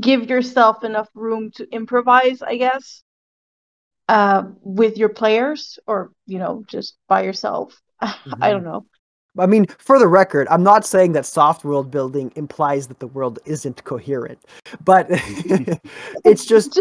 give 0.00 0.28
yourself 0.28 0.82
enough 0.82 1.08
room 1.14 1.52
to 1.52 1.68
improvise, 1.70 2.42
I 2.42 2.56
guess, 2.56 3.04
uh, 4.08 4.42
with 4.62 4.98
your 4.98 5.10
players 5.10 5.78
or, 5.86 6.10
you 6.26 6.40
know, 6.40 6.64
just 6.66 6.96
by 7.06 7.22
yourself. 7.22 7.80
Mm-hmm. 8.02 8.32
I 8.42 8.50
don't 8.50 8.64
know. 8.64 8.86
I 9.38 9.46
mean, 9.46 9.66
for 9.78 9.98
the 9.98 10.08
record, 10.08 10.46
I'm 10.50 10.62
not 10.62 10.84
saying 10.84 11.12
that 11.12 11.26
soft 11.26 11.64
world 11.64 11.90
building 11.90 12.32
implies 12.36 12.86
that 12.88 13.00
the 13.00 13.06
world 13.06 13.38
isn't 13.44 13.84
coherent, 13.84 14.38
but 14.84 15.06
it's 16.24 16.44
just 16.44 16.80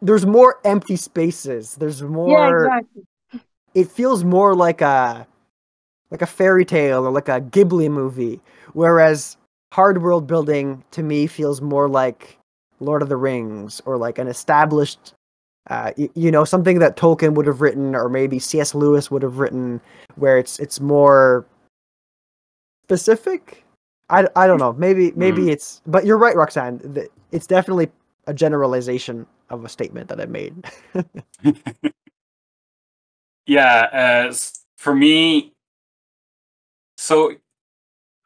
there's 0.00 0.26
more 0.26 0.60
empty 0.64 0.96
spaces. 0.96 1.76
There's 1.76 2.02
more. 2.02 2.38
Yeah, 2.38 2.74
exactly. 2.74 3.02
It 3.74 3.90
feels 3.90 4.24
more 4.24 4.54
like 4.54 4.80
a 4.80 5.26
like 6.10 6.22
a 6.22 6.26
fairy 6.26 6.64
tale 6.64 7.06
or 7.06 7.10
like 7.10 7.28
a 7.28 7.40
Ghibli 7.40 7.90
movie 7.90 8.38
Whereas 8.72 9.36
hard 9.72 10.02
world 10.02 10.26
building 10.26 10.84
to 10.92 11.02
me 11.02 11.26
feels 11.26 11.60
more 11.60 11.88
like 11.88 12.38
Lord 12.80 13.02
of 13.02 13.08
the 13.08 13.16
Rings 13.16 13.80
or 13.84 13.96
like 13.96 14.18
an 14.18 14.28
established, 14.28 15.14
uh, 15.70 15.92
y- 15.96 16.10
you 16.14 16.30
know, 16.30 16.44
something 16.44 16.78
that 16.78 16.96
Tolkien 16.96 17.34
would 17.34 17.46
have 17.46 17.60
written 17.60 17.94
or 17.94 18.08
maybe 18.08 18.38
C.S. 18.38 18.74
Lewis 18.74 19.10
would 19.10 19.22
have 19.22 19.38
written, 19.38 19.80
where 20.16 20.38
it's 20.38 20.58
it's 20.58 20.80
more 20.80 21.46
specific. 22.84 23.64
I, 24.10 24.26
I 24.36 24.46
don't 24.46 24.58
know. 24.58 24.72
Maybe 24.74 25.12
maybe 25.16 25.42
mm. 25.42 25.52
it's. 25.52 25.80
But 25.86 26.04
you're 26.04 26.18
right, 26.18 26.36
Roxanne. 26.36 27.08
It's 27.30 27.46
definitely 27.46 27.90
a 28.26 28.34
generalization 28.34 29.26
of 29.50 29.64
a 29.64 29.68
statement 29.68 30.08
that 30.08 30.20
I 30.20 30.26
made. 30.26 30.54
yeah, 33.46 34.28
uh, 34.30 34.34
for 34.76 34.94
me, 34.94 35.52
so 36.96 37.34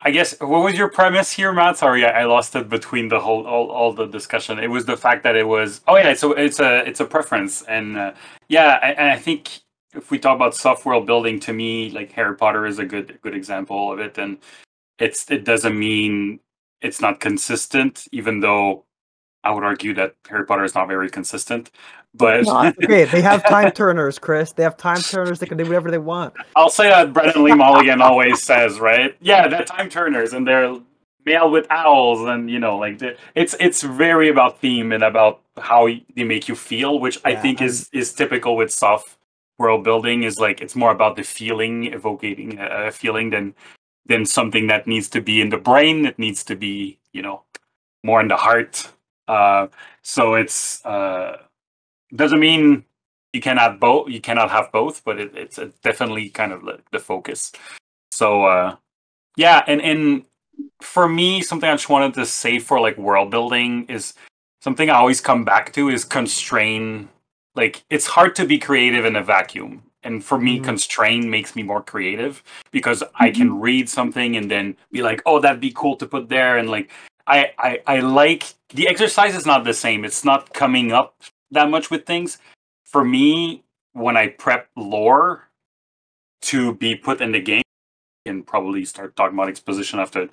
I 0.01 0.11
guess 0.11 0.38
what 0.40 0.62
was 0.62 0.77
your 0.77 0.88
premise 0.88 1.33
here, 1.33 1.53
Matt? 1.53 1.79
Sorry, 1.79 2.05
I, 2.05 2.23
I, 2.23 2.25
lost 2.25 2.55
it 2.55 2.69
between 2.69 3.09
the 3.09 3.19
whole 3.19 3.47
all, 3.47 3.71
all 3.71 3.92
the 3.92 4.07
discussion. 4.07 4.59
It 4.59 4.69
was 4.69 4.85
the 4.85 4.97
fact 4.97 5.23
that 5.23 5.37
it 5.37 5.47
was 5.47 5.81
oh 5.88 5.97
yeah, 5.97 6.14
so 6.14 6.33
it's 6.33 6.61
a 6.61 6.87
it's 6.87 7.01
a 7.01 7.05
preference, 7.05 7.62
and 7.62 7.97
uh, 7.97 8.12
yeah, 8.49 8.77
and 8.83 9.11
I 9.11 9.16
think 9.16 9.61
if 9.97 10.11
we 10.11 10.19
talk 10.19 10.37
about 10.37 10.55
soft 10.55 10.85
world 10.85 11.07
building, 11.07 11.41
to 11.41 11.53
me, 11.53 11.91
like 11.91 12.13
Harry 12.13 12.37
Potter 12.37 12.67
is 12.67 12.79
a 12.79 12.85
good 12.85 13.19
good 13.23 13.35
example 13.35 13.93
of 13.93 13.99
it, 13.99 14.19
and 14.19 14.39
it's 14.99 15.31
it 15.31 15.45
doesn't 15.45 15.79
mean 15.79 16.41
it's 16.81 17.01
not 17.01 17.21
consistent, 17.21 18.07
even 18.13 18.41
though 18.41 18.85
I 19.43 19.51
would 19.51 19.65
argue 19.65 19.95
that 19.95 20.15
Harry 20.29 20.45
Potter 20.45 20.65
is 20.65 20.75
not 20.75 20.89
very 20.89 21.09
consistent. 21.09 21.71
But 22.15 22.47
okay, 22.49 23.05
they 23.05 23.21
have 23.21 23.47
time 23.47 23.71
turners, 23.73 24.19
Chris. 24.19 24.53
They 24.53 24.63
have 24.63 24.77
time 24.77 25.01
turners. 25.01 25.39
They 25.39 25.47
can 25.47 25.59
do 25.59 25.65
whatever 25.65 25.91
they 25.91 25.99
want. 25.99 26.35
I'll 26.55 26.71
say 26.71 26.89
that 26.89 27.13
Brennan 27.13 27.45
Lee 27.45 27.55
Mulligan 27.55 28.01
always 28.01 28.43
says, 28.43 28.81
right? 28.81 29.15
Yeah, 29.21 29.49
they're 29.49 29.65
time 29.65 29.91
turners, 29.91 30.33
and 30.33 30.47
they're 30.47 30.77
male 31.27 31.51
with 31.51 31.67
owls, 31.71 32.27
and 32.27 32.51
you 32.51 32.59
know, 32.59 32.79
like 32.79 33.03
it's 33.35 33.55
it's 33.61 33.83
very 33.83 34.29
about 34.29 34.61
theme 34.61 34.93
and 34.93 35.05
about 35.05 35.43
how 35.59 35.89
they 36.15 36.25
make 36.25 36.49
you 36.49 36.55
feel, 36.55 36.99
which 36.99 37.17
yeah, 37.17 37.31
I 37.31 37.37
think 37.37 37.61
I'm... 37.61 37.67
is 37.67 37.91
is 37.93 38.15
typical 38.15 38.57
with 38.57 38.73
soft 38.73 39.16
world 39.59 39.85
building. 39.85 40.23
Is 40.23 40.38
like 40.38 40.61
it's 40.61 40.77
more 40.77 40.92
about 40.92 41.16
the 41.16 41.23
feeling, 41.23 41.92
evoking 41.92 42.59
a 42.59 42.90
feeling 42.92 43.31
than 43.31 43.55
than 44.07 44.25
something 44.25 44.66
that 44.69 44.87
needs 44.87 45.09
to 45.11 45.21
be 45.21 45.40
in 45.40 45.51
the 45.51 45.59
brain. 45.59 46.07
It 46.07 46.19
needs 46.19 46.45
to 46.45 46.57
be, 46.57 46.99
you 47.12 47.23
know, 47.23 47.42
more 48.03 48.21
in 48.21 48.29
the 48.29 48.37
heart. 48.37 48.88
Uh, 49.29 49.69
so 50.03 50.35
it's. 50.35 50.85
Uh, 50.85 51.38
doesn't 52.14 52.40
mean 52.40 52.85
you 53.33 53.40
cannot 53.40 53.81
both. 53.81 54.09
You 54.09 54.21
cannot 54.21 54.51
have 54.51 54.71
both, 54.73 55.05
but 55.05 55.19
it, 55.19 55.33
it's 55.35 55.59
definitely 55.83 56.31
kind 56.31 56.53
of 56.53 56.62
the, 56.92 56.99
focus. 56.99 57.53
So 58.11 58.45
uh, 58.45 58.77
yeah, 59.37 59.64
and 59.66 59.81
and 59.83 60.25
for 60.81 61.09
me, 61.09 61.42
something 61.42 61.69
I 61.69 61.75
just 61.75 61.88
wanted 61.88 62.14
to 62.14 62.27
say 62.27 62.59
for 62.59 62.81
like 62.81 62.97
world 62.97 63.31
building 63.31 63.87
is 63.87 64.14
something 64.62 64.88
I 64.88 64.95
always 64.95 65.21
come 65.21 65.45
back 65.45 65.73
to 65.75 65.88
is 65.88 66.05
constrain. 66.05 67.09
Like 67.57 67.85
it's 67.90 68.07
hard 68.07 68.37
to 68.37 68.47
be 68.47 68.59
creative 68.59 69.05
in 69.05 69.16
a 69.16 69.23
vacuum. 69.23 69.83
And 70.03 70.25
for 70.25 70.38
me, 70.38 70.57
mm-hmm. 70.57 70.64
constrain 70.64 71.29
makes 71.29 71.57
me 71.57 71.64
more 71.64 71.83
creative 71.83 72.45
because 72.71 73.03
mm-hmm. 73.03 73.25
I 73.25 73.31
can 73.31 73.49
mm-hmm. 73.49 73.61
read 73.61 73.88
something 73.88 74.37
and 74.37 74.51
then 74.51 74.77
be 74.92 75.03
like, 75.03 75.23
oh, 75.27 75.40
that'd 75.40 75.61
be 75.61 75.73
cool 75.75 75.97
to 75.97 76.07
put 76.07 76.29
there. 76.29 76.59
And 76.59 76.71
like, 76.71 76.90
I, 77.27 77.51
I, 77.59 77.81
I 77.87 78.01
like 78.01 78.55
the 78.69 78.87
exercise 78.87 79.35
is 79.35 79.47
not 79.47 79.64
the 79.64 79.75
same. 79.75 80.05
It's 80.05 80.25
not 80.25 80.53
coming 80.53 80.92
up 80.92 81.21
that 81.51 81.71
much 81.71 81.90
with 81.90 82.07
things. 82.07 82.38
For 82.85 83.05
me, 83.05 83.64
when 83.95 84.16
I 84.16 84.29
prep 84.29 84.69
lore 84.77 85.49
to 86.42 86.75
be 86.75 86.95
put 86.95 87.21
in 87.21 87.33
the 87.33 87.40
game, 87.40 87.62
and 88.27 88.47
probably 88.47 88.85
start 88.85 89.16
talking 89.16 89.37
about 89.37 89.49
exposition 89.49 89.99
after 89.99 90.29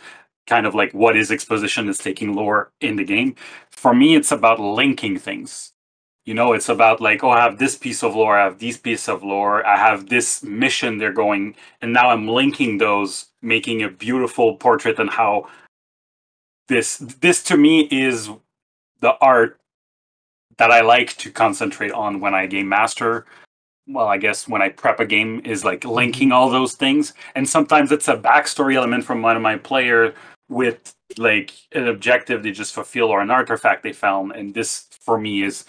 kind 0.48 0.66
of 0.66 0.76
like 0.76 0.92
what 0.94 1.16
is 1.16 1.32
exposition 1.32 1.88
is 1.88 1.98
taking 1.98 2.34
lore 2.34 2.72
in 2.82 2.96
the 2.96 3.04
game. 3.04 3.36
For 3.72 3.94
me, 3.94 4.16
it's 4.16 4.32
about 4.32 4.60
linking 4.60 5.18
things. 5.18 5.73
You 6.26 6.34
know, 6.34 6.54
it's 6.54 6.70
about 6.70 7.02
like, 7.02 7.24
oh, 7.24 7.32
I 7.32 7.42
have 7.42 7.60
this 7.60 7.78
piece 7.78 8.02
of 8.02 8.16
lore, 8.16 8.38
I 8.38 8.46
have 8.46 8.58
this 8.58 8.78
piece 8.78 9.10
of 9.10 9.24
lore, 9.24 9.66
I 9.66 9.76
have 9.76 10.08
this 10.08 10.42
mission 10.42 10.98
they're 10.98 11.12
going, 11.12 11.56
and 11.82 11.92
now 11.92 12.10
I'm 12.10 12.28
linking 12.30 12.78
those, 12.78 13.26
making 13.42 13.84
a 13.84 13.90
beautiful 13.90 14.56
portrait 14.56 15.00
and 15.00 15.10
how 15.10 15.50
this 16.70 16.98
this 16.98 17.44
to 17.44 17.58
me 17.58 17.90
is 17.92 18.30
the 19.02 19.18
art 19.20 19.60
that 20.58 20.72
I 20.72 20.82
like 20.82 21.18
to 21.18 21.32
concentrate 21.32 21.92
on 21.92 22.22
when 22.22 22.34
I 22.34 22.46
game 22.48 22.70
master. 22.70 23.26
Well, 23.86 24.08
I 24.08 24.16
guess 24.18 24.48
when 24.48 24.62
I 24.62 24.70
prep 24.70 25.02
a 25.02 25.06
game 25.06 25.42
is 25.44 25.66
like 25.66 25.84
linking 25.84 26.32
all 26.32 26.50
those 26.50 26.74
things, 26.74 27.14
and 27.36 27.48
sometimes 27.48 27.92
it's 27.92 28.08
a 28.08 28.16
backstory 28.16 28.76
element 28.76 29.04
from 29.04 29.22
one 29.22 29.36
of 29.36 29.42
my 29.42 29.58
player 29.58 30.14
with 30.48 30.96
like 31.18 31.52
an 31.74 31.88
objective 31.90 32.44
they 32.44 32.52
just 32.52 32.74
fulfill 32.74 33.10
or 33.10 33.20
an 33.20 33.30
artifact 33.30 33.84
they 33.84 33.92
found, 33.92 34.32
and 34.32 34.54
this 34.54 34.88
for 35.02 35.20
me 35.20 35.44
is 35.44 35.66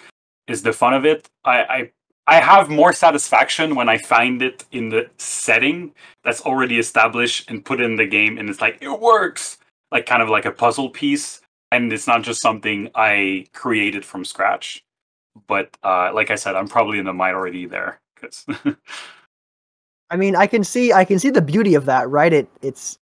is 0.48 0.62
the 0.62 0.72
fun 0.72 0.94
of 0.94 1.04
it. 1.04 1.28
I, 1.44 1.58
I 1.62 1.90
I 2.26 2.40
have 2.40 2.70
more 2.70 2.92
satisfaction 2.92 3.74
when 3.74 3.88
I 3.88 3.98
find 3.98 4.40
it 4.40 4.64
in 4.72 4.88
the 4.88 5.10
setting 5.18 5.92
that's 6.22 6.40
already 6.40 6.78
established 6.78 7.50
and 7.50 7.64
put 7.64 7.80
in 7.80 7.96
the 7.96 8.06
game, 8.06 8.38
and 8.38 8.48
it's 8.48 8.60
like 8.60 8.78
it 8.80 9.00
works, 9.00 9.58
like 9.92 10.06
kind 10.06 10.22
of 10.22 10.30
like 10.30 10.46
a 10.46 10.50
puzzle 10.50 10.88
piece, 10.88 11.42
and 11.70 11.92
it's 11.92 12.06
not 12.06 12.22
just 12.22 12.40
something 12.40 12.90
I 12.94 13.46
created 13.52 14.04
from 14.04 14.24
scratch. 14.24 14.82
But 15.46 15.76
uh, 15.82 16.12
like 16.14 16.30
I 16.30 16.36
said, 16.36 16.56
I'm 16.56 16.68
probably 16.68 16.98
in 16.98 17.04
the 17.04 17.12
minority 17.12 17.66
there 17.66 18.00
because. 18.14 18.46
I 20.10 20.16
mean, 20.16 20.36
I 20.36 20.46
can 20.46 20.64
see 20.64 20.92
I 20.92 21.04
can 21.04 21.18
see 21.18 21.30
the 21.30 21.42
beauty 21.42 21.74
of 21.74 21.86
that, 21.86 22.08
right? 22.08 22.32
It 22.32 22.48
it's 22.62 22.98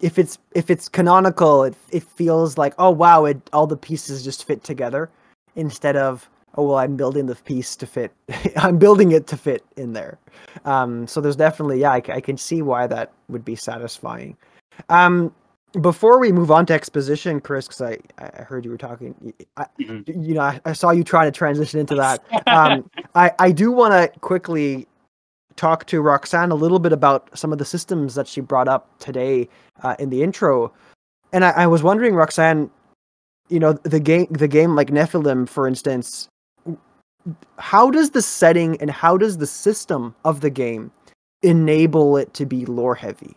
if 0.00 0.18
it's 0.18 0.38
if 0.54 0.70
it's 0.70 0.88
canonical, 0.88 1.64
it 1.64 1.74
it 1.90 2.02
feels 2.02 2.58
like 2.58 2.74
oh 2.78 2.90
wow, 2.90 3.24
it 3.24 3.38
all 3.52 3.66
the 3.66 3.76
pieces 3.76 4.24
just 4.24 4.44
fit 4.44 4.64
together 4.64 5.10
instead 5.54 5.96
of 5.96 6.28
oh 6.56 6.66
well 6.66 6.78
i'm 6.78 6.96
building 6.96 7.26
the 7.26 7.34
piece 7.34 7.76
to 7.76 7.86
fit 7.86 8.12
i'm 8.56 8.78
building 8.78 9.12
it 9.12 9.26
to 9.26 9.36
fit 9.36 9.64
in 9.76 9.92
there. 9.92 10.18
Um, 10.64 11.06
so 11.06 11.20
there's 11.20 11.36
definitely 11.36 11.80
yeah 11.80 11.92
I, 11.92 12.02
I, 12.08 12.20
can 12.20 12.36
see 12.36 12.62
why 12.62 12.86
that 12.86 13.12
would 13.28 13.44
be 13.44 13.56
satisfying. 13.56 14.36
Um, 14.88 15.34
before 15.80 16.18
we 16.18 16.32
move 16.32 16.50
on 16.50 16.66
to 16.66 16.74
exposition 16.74 17.40
chris 17.40 17.66
because 17.66 17.80
I, 17.80 17.98
I 18.18 18.42
heard 18.42 18.64
you 18.64 18.70
were 18.70 18.76
talking 18.76 19.32
I, 19.56 19.66
mm-hmm. 19.80 20.22
you 20.22 20.34
know 20.34 20.42
I, 20.42 20.60
I, 20.66 20.72
saw 20.72 20.90
you 20.90 21.02
trying 21.02 21.26
to 21.26 21.36
transition 21.36 21.80
into 21.80 21.94
that. 21.96 22.22
Um, 22.46 22.90
I, 23.14 23.32
I 23.38 23.52
do 23.52 23.72
want 23.72 23.92
to 23.92 24.20
quickly 24.20 24.86
talk 25.56 25.86
to 25.86 26.00
roxanne 26.02 26.50
a 26.50 26.54
little 26.54 26.78
bit 26.78 26.92
about 26.92 27.36
some 27.36 27.52
of 27.52 27.58
the 27.58 27.64
systems 27.64 28.14
that 28.14 28.28
she 28.28 28.40
brought 28.40 28.68
up 28.68 28.98
today 28.98 29.48
uh, 29.82 29.94
in 29.98 30.10
the 30.10 30.22
intro. 30.22 30.72
And 31.32 31.44
I, 31.44 31.50
I 31.50 31.66
was 31.66 31.82
wondering 31.82 32.14
roxanne 32.14 32.70
you 33.48 33.60
know 33.60 33.72
the 33.72 34.00
game 34.00 34.26
the 34.30 34.48
game 34.48 34.74
like 34.74 34.88
nephilim 34.88 35.48
for 35.48 35.66
instance 35.66 36.28
how 37.58 37.90
does 37.90 38.10
the 38.10 38.22
setting 38.22 38.80
and 38.80 38.90
how 38.90 39.16
does 39.16 39.38
the 39.38 39.46
system 39.46 40.14
of 40.24 40.40
the 40.40 40.50
game 40.50 40.90
enable 41.42 42.16
it 42.16 42.34
to 42.34 42.46
be 42.46 42.66
lore 42.66 42.94
heavy? 42.94 43.36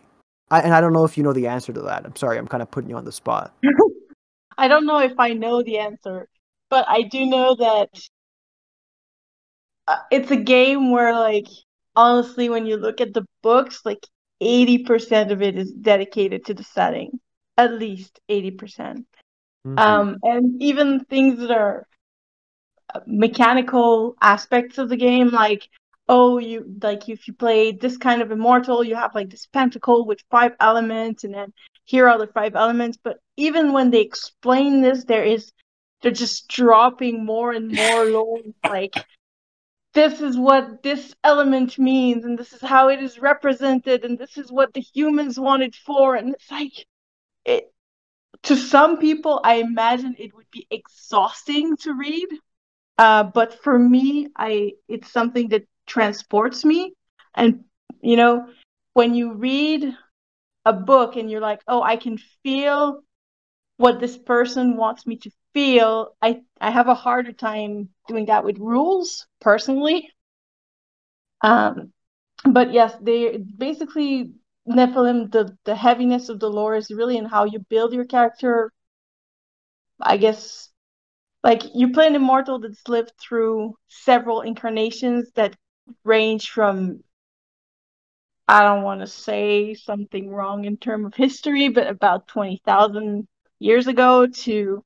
I, 0.50 0.60
and 0.60 0.74
I 0.74 0.80
don't 0.80 0.92
know 0.92 1.04
if 1.04 1.16
you 1.16 1.24
know 1.24 1.32
the 1.32 1.48
answer 1.48 1.72
to 1.72 1.82
that. 1.82 2.04
I'm 2.04 2.16
sorry, 2.16 2.38
I'm 2.38 2.46
kind 2.46 2.62
of 2.62 2.70
putting 2.70 2.90
you 2.90 2.96
on 2.96 3.04
the 3.04 3.12
spot. 3.12 3.54
I 4.58 4.68
don't 4.68 4.86
know 4.86 5.00
if 5.00 5.12
I 5.18 5.32
know 5.32 5.62
the 5.62 5.78
answer, 5.78 6.28
but 6.70 6.86
I 6.88 7.02
do 7.02 7.26
know 7.26 7.54
that 7.56 7.90
uh, 9.88 9.96
it's 10.10 10.30
a 10.30 10.36
game 10.36 10.90
where, 10.90 11.12
like, 11.12 11.46
honestly, 11.94 12.48
when 12.48 12.66
you 12.66 12.76
look 12.76 13.00
at 13.00 13.12
the 13.12 13.26
books, 13.42 13.80
like 13.84 14.06
80% 14.42 15.30
of 15.30 15.42
it 15.42 15.58
is 15.58 15.72
dedicated 15.72 16.46
to 16.46 16.54
the 16.54 16.64
setting, 16.64 17.20
at 17.56 17.72
least 17.72 18.20
80%. 18.30 18.58
percent 18.58 19.06
mm 19.66 19.74
hmm 19.74 19.78
Um, 19.78 20.16
and 20.22 20.62
even 20.62 21.04
things 21.04 21.38
that 21.40 21.50
are 21.50 21.86
mechanical 23.06 24.16
aspects 24.20 24.78
of 24.78 24.88
the 24.88 24.96
game 24.96 25.28
like 25.28 25.68
oh 26.08 26.38
you 26.38 26.64
like 26.82 27.08
if 27.08 27.26
you 27.26 27.34
play 27.34 27.72
this 27.72 27.96
kind 27.96 28.22
of 28.22 28.30
immortal 28.30 28.84
you 28.84 28.94
have 28.94 29.14
like 29.14 29.30
this 29.30 29.46
pentacle 29.46 30.06
with 30.06 30.20
five 30.30 30.52
elements 30.60 31.24
and 31.24 31.34
then 31.34 31.52
here 31.86 32.08
are 32.08 32.18
the 32.18 32.26
five 32.26 32.54
elements. 32.54 32.98
But 33.02 33.20
even 33.36 33.72
when 33.72 33.90
they 33.90 34.02
explain 34.02 34.82
this 34.82 35.04
there 35.04 35.24
is 35.24 35.52
they're 36.02 36.12
just 36.12 36.48
dropping 36.48 37.24
more 37.24 37.52
and 37.52 37.72
more 37.72 38.04
lore 38.10 38.40
like 38.68 38.94
this 39.94 40.20
is 40.20 40.36
what 40.36 40.82
this 40.82 41.14
element 41.24 41.78
means 41.78 42.26
and 42.26 42.38
this 42.38 42.52
is 42.52 42.60
how 42.60 42.88
it 42.90 43.02
is 43.02 43.18
represented 43.18 44.04
and 44.04 44.18
this 44.18 44.36
is 44.36 44.52
what 44.52 44.74
the 44.74 44.80
humans 44.80 45.40
wanted 45.40 45.74
for. 45.74 46.16
And 46.16 46.34
it's 46.34 46.50
like 46.50 46.86
it 47.44 47.72
to 48.42 48.54
some 48.56 48.98
people 48.98 49.40
i 49.44 49.54
imagine 49.54 50.14
it 50.18 50.34
would 50.34 50.50
be 50.50 50.66
exhausting 50.70 51.76
to 51.76 51.94
read 51.94 52.28
uh, 52.98 53.24
but 53.24 53.62
for 53.62 53.78
me, 53.78 54.28
I 54.36 54.72
it's 54.88 55.10
something 55.10 55.48
that 55.50 55.66
transports 55.86 56.64
me. 56.64 56.94
And 57.34 57.64
you 58.00 58.16
know, 58.16 58.46
when 58.94 59.14
you 59.14 59.34
read 59.34 59.84
a 60.64 60.72
book 60.72 61.16
and 61.16 61.30
you're 61.30 61.40
like, 61.40 61.60
oh, 61.68 61.82
I 61.82 61.96
can 61.96 62.18
feel 62.42 63.02
what 63.78 64.00
this 64.00 64.16
person 64.18 64.76
wants 64.76 65.06
me 65.06 65.16
to 65.18 65.30
feel, 65.54 66.14
I 66.22 66.42
I 66.60 66.70
have 66.70 66.88
a 66.88 66.94
harder 66.94 67.32
time 67.32 67.90
doing 68.08 68.26
that 68.26 68.44
with 68.44 68.58
rules 68.58 69.26
personally. 69.40 70.10
Um, 71.42 71.92
but 72.44 72.72
yes, 72.72 72.94
they 73.00 73.38
basically 73.38 74.32
Nephilim. 74.68 75.30
The 75.30 75.56
the 75.64 75.74
heaviness 75.76 76.28
of 76.28 76.40
the 76.40 76.48
lore 76.50 76.76
is 76.76 76.90
really 76.90 77.16
in 77.16 77.24
how 77.26 77.44
you 77.44 77.60
build 77.60 77.92
your 77.92 78.04
character. 78.04 78.72
I 80.00 80.16
guess 80.16 80.70
like 81.46 81.62
you 81.76 81.92
play 81.92 82.08
an 82.08 82.16
immortal 82.16 82.58
that's 82.58 82.88
lived 82.88 83.12
through 83.20 83.76
several 83.86 84.40
incarnations 84.40 85.30
that 85.36 85.54
range 86.02 86.50
from 86.50 87.04
I 88.48 88.62
don't 88.62 88.82
want 88.82 89.00
to 89.00 89.06
say 89.06 89.74
something 89.74 90.28
wrong 90.28 90.64
in 90.64 90.76
terms 90.76 91.06
of 91.06 91.14
history, 91.14 91.68
but 91.68 91.86
about 91.86 92.26
twenty 92.26 92.60
thousand 92.64 93.28
years 93.60 93.86
ago 93.86 94.26
to 94.26 94.84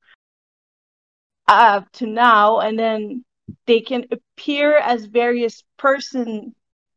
uh 1.47 1.81
to 1.93 2.05
now, 2.05 2.59
and 2.59 2.77
then 2.77 3.25
they 3.65 3.79
can 3.79 4.05
appear 4.11 4.77
as 4.77 5.05
various 5.05 5.63
person 5.77 6.53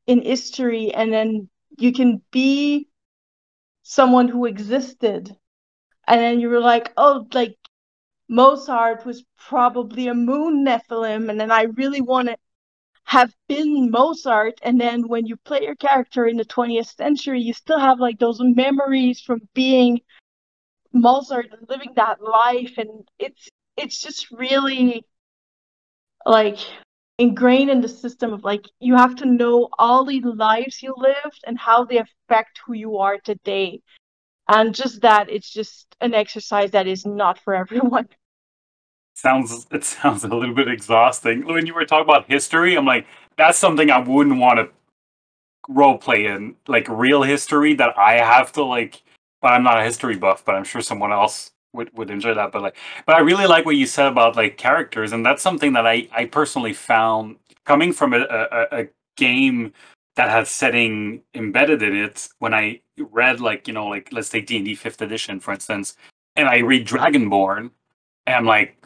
in 0.06 0.20
history, 0.20 0.92
and 0.92 1.10
then 1.10 1.48
you 1.78 1.94
can 1.94 2.20
be 2.30 2.86
someone 3.82 4.28
who 4.28 4.44
existed, 4.44 5.34
and 6.06 6.20
then 6.20 6.38
you 6.38 6.50
were 6.50 6.60
like, 6.60 6.92
oh, 6.98 7.26
like 7.32 7.56
Mozart 8.28 9.04
was 9.04 9.24
probably 9.36 10.08
a 10.08 10.14
moon 10.14 10.64
Nephilim, 10.64 11.30
and 11.30 11.38
then 11.38 11.50
I 11.50 11.62
really 11.62 12.00
want 12.00 12.28
to 12.28 12.36
have 13.04 13.34
been 13.48 13.90
Mozart. 13.90 14.58
And 14.62 14.80
then 14.80 15.08
when 15.08 15.26
you 15.26 15.36
play 15.36 15.62
your 15.62 15.74
character 15.76 16.26
in 16.26 16.36
the 16.36 16.44
20th 16.44 16.96
century, 16.96 17.40
you 17.40 17.52
still 17.52 17.78
have 17.78 18.00
like 18.00 18.18
those 18.18 18.40
memories 18.40 19.20
from 19.20 19.40
being 19.54 20.00
Mozart 20.92 21.48
and 21.52 21.68
living 21.68 21.92
that 21.96 22.22
life, 22.22 22.74
and 22.78 23.08
it's 23.18 23.48
it's 23.76 24.00
just 24.00 24.30
really 24.30 25.04
like 26.24 26.58
ingrained 27.18 27.70
in 27.70 27.80
the 27.80 27.88
system 27.88 28.32
of 28.32 28.44
like 28.44 28.64
you 28.80 28.94
have 28.96 29.14
to 29.16 29.26
know 29.26 29.68
all 29.78 30.04
the 30.04 30.20
lives 30.20 30.82
you 30.82 30.94
lived 30.96 31.40
and 31.46 31.58
how 31.58 31.84
they 31.84 31.98
affect 31.98 32.60
who 32.66 32.72
you 32.72 32.98
are 32.98 33.18
today 33.18 33.80
and 34.48 34.74
just 34.74 35.00
that 35.02 35.30
it's 35.30 35.50
just 35.50 35.94
an 36.00 36.14
exercise 36.14 36.70
that 36.72 36.86
is 36.86 37.06
not 37.06 37.38
for 37.38 37.54
everyone. 37.54 38.08
Sounds 39.16 39.68
it 39.70 39.84
sounds 39.84 40.24
a 40.24 40.28
little 40.28 40.56
bit 40.56 40.66
exhausting. 40.66 41.46
When 41.46 41.66
you 41.66 41.74
were 41.74 41.84
talking 41.84 42.02
about 42.02 42.28
history 42.28 42.76
i'm 42.76 42.84
like 42.84 43.06
that's 43.36 43.56
something 43.56 43.88
i 43.88 44.00
wouldn't 44.00 44.40
want 44.40 44.58
to 44.58 44.68
role 45.68 45.98
play 45.98 46.26
in 46.26 46.56
like 46.66 46.88
real 46.88 47.22
history 47.22 47.74
that 47.74 47.96
i 47.96 48.14
have 48.14 48.50
to 48.52 48.64
like 48.64 49.02
but 49.40 49.52
i'm 49.52 49.62
not 49.62 49.78
a 49.78 49.84
history 49.84 50.16
buff 50.16 50.44
but 50.44 50.56
i'm 50.56 50.64
sure 50.64 50.80
someone 50.80 51.12
else 51.12 51.52
would, 51.74 51.90
would 51.96 52.10
enjoy 52.10 52.34
that. 52.34 52.52
But 52.52 52.62
like 52.62 52.76
but 53.04 53.16
i 53.16 53.20
really 53.20 53.46
like 53.46 53.66
what 53.66 53.76
you 53.76 53.86
said 53.86 54.06
about 54.06 54.36
like 54.36 54.56
characters 54.56 55.12
and 55.12 55.26
that's 55.26 55.42
something 55.42 55.74
that 55.74 55.86
i 55.86 56.08
i 56.12 56.24
personally 56.24 56.72
found 56.72 57.36
coming 57.64 57.92
from 57.92 58.14
a, 58.14 58.20
a, 58.20 58.66
a 58.72 58.88
game 59.16 59.72
that 60.16 60.30
has 60.30 60.48
setting 60.48 61.22
embedded 61.34 61.82
in 61.82 61.96
it 61.96 62.28
when 62.38 62.54
i 62.54 62.80
read 63.10 63.40
like 63.40 63.66
you 63.66 63.74
know 63.74 63.86
like 63.86 64.08
let's 64.12 64.28
take 64.28 64.46
d&d 64.46 64.74
5th 64.76 65.00
edition 65.00 65.40
for 65.40 65.52
instance 65.52 65.96
and 66.36 66.48
i 66.48 66.58
read 66.58 66.86
dragonborn 66.86 67.70
and 68.26 68.36
i'm 68.36 68.46
like 68.46 68.76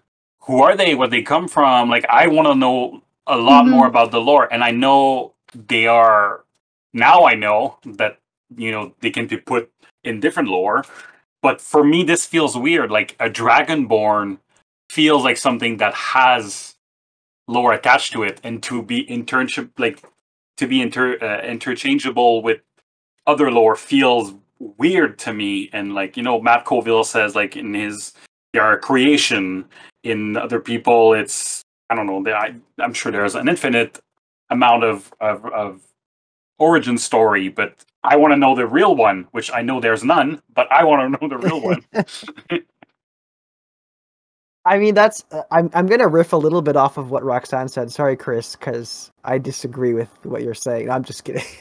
who 0.40 0.62
are 0.62 0.76
they 0.76 0.94
where 0.94 1.08
they 1.08 1.22
come 1.22 1.48
from 1.48 1.90
like 1.90 2.06
i 2.08 2.26
want 2.26 2.48
to 2.48 2.54
know 2.54 3.02
a 3.26 3.36
lot 3.36 3.64
mm-hmm. 3.64 3.72
more 3.72 3.86
about 3.86 4.10
the 4.10 4.20
lore 4.20 4.52
and 4.52 4.64
i 4.64 4.70
know 4.70 5.34
they 5.54 5.86
are 5.86 6.44
now 6.92 7.24
i 7.24 7.34
know 7.34 7.78
that 7.84 8.18
you 8.56 8.70
know 8.70 8.94
they 9.00 9.10
can 9.10 9.26
be 9.26 9.36
put 9.36 9.70
in 10.04 10.20
different 10.20 10.48
lore 10.48 10.84
but 11.42 11.60
for 11.60 11.84
me 11.84 12.02
this 12.02 12.24
feels 12.24 12.56
weird 12.56 12.90
like 12.90 13.14
a 13.20 13.28
dragonborn 13.28 14.38
feels 14.88 15.22
like 15.22 15.36
something 15.36 15.76
that 15.76 15.94
has 15.94 16.76
lore 17.46 17.72
attached 17.72 18.12
to 18.12 18.22
it 18.22 18.40
and 18.42 18.62
to 18.62 18.82
be 18.82 19.04
internship 19.06 19.70
like 19.78 20.02
to 20.58 20.66
be 20.66 20.82
inter 20.82 21.18
uh, 21.20 21.42
interchangeable 21.42 22.42
with 22.42 22.60
other 23.26 23.50
lore 23.50 23.76
feels 23.76 24.34
weird 24.58 25.18
to 25.20 25.32
me. 25.32 25.70
And 25.72 25.94
like 25.94 26.16
you 26.16 26.22
know 26.22 26.40
matt 26.40 26.64
colville 26.64 27.04
says 27.04 27.34
like 27.34 27.56
in 27.56 27.74
his 27.74 28.12
our 28.58 28.78
creation. 28.78 29.64
In 30.04 30.36
other 30.36 30.60
people 30.60 31.14
it's 31.14 31.64
i 31.90 31.94
don't 31.94 32.06
know 32.06 32.24
I, 32.32 32.54
i'm 32.78 32.92
sure 32.92 33.12
there's 33.12 33.34
an 33.34 33.48
infinite 33.48 34.00
amount 34.50 34.84
of, 34.84 35.12
of, 35.20 35.44
of 35.46 35.82
origin 36.58 36.98
story 36.98 37.48
but 37.48 37.84
i 38.04 38.16
want 38.16 38.32
to 38.32 38.36
know 38.36 38.54
the 38.54 38.66
real 38.66 38.96
one 38.96 39.26
which 39.32 39.50
i 39.52 39.62
know 39.62 39.80
there's 39.80 40.04
none 40.04 40.40
but 40.54 40.70
i 40.72 40.84
want 40.84 41.14
to 41.14 41.20
know 41.28 41.28
the 41.28 41.38
real 41.38 41.60
one 41.60 41.84
I 44.64 44.78
mean, 44.78 44.94
that's 44.94 45.24
uh, 45.32 45.42
I'm 45.50 45.70
I'm 45.72 45.86
gonna 45.86 46.08
riff 46.08 46.32
a 46.32 46.36
little 46.36 46.62
bit 46.62 46.76
off 46.76 46.96
of 46.98 47.10
what 47.10 47.22
Roxanne 47.24 47.68
said. 47.68 47.90
Sorry, 47.90 48.16
Chris, 48.16 48.54
because 48.56 49.10
I 49.24 49.38
disagree 49.38 49.94
with 49.94 50.10
what 50.24 50.42
you're 50.42 50.54
saying. 50.54 50.90
I'm 50.90 51.04
just 51.04 51.24
kidding. 51.24 51.42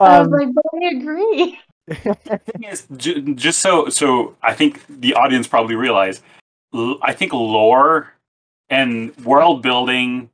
I 0.00 0.18
was 0.20 0.26
um, 0.26 0.30
like, 0.30 0.48
but 0.54 0.64
I 0.74 0.86
agree. 0.96 1.58
thing 1.90 2.64
is, 2.64 2.86
ju- 2.96 3.34
just 3.34 3.60
so 3.60 3.88
so 3.88 4.36
I 4.42 4.54
think 4.54 4.82
the 4.88 5.14
audience 5.14 5.46
probably 5.46 5.74
realize. 5.76 6.22
l- 6.74 6.98
I 7.02 7.12
think 7.12 7.32
lore 7.32 8.12
and 8.70 9.16
world 9.24 9.62
building. 9.62 10.30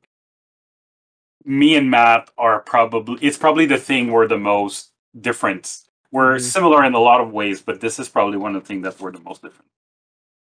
Me 1.45 1.75
and 1.75 1.89
Matt 1.89 2.29
are 2.37 2.59
probably 2.61 3.17
it's 3.21 3.37
probably 3.37 3.65
the 3.65 3.77
thing 3.77 4.11
we're 4.11 4.27
the 4.27 4.37
most 4.37 4.91
different. 5.19 5.83
We're 6.11 6.35
Mhm. 6.37 6.41
similar 6.41 6.83
in 6.83 6.93
a 6.95 6.99
lot 6.99 7.21
of 7.21 7.31
ways, 7.31 7.61
but 7.61 7.79
this 7.81 7.99
is 7.99 8.09
probably 8.09 8.37
one 8.37 8.55
of 8.55 8.63
the 8.63 8.67
things 8.67 8.83
that 8.83 8.99
we're 8.99 9.11
the 9.11 9.19
most 9.21 9.41
different. 9.43 9.65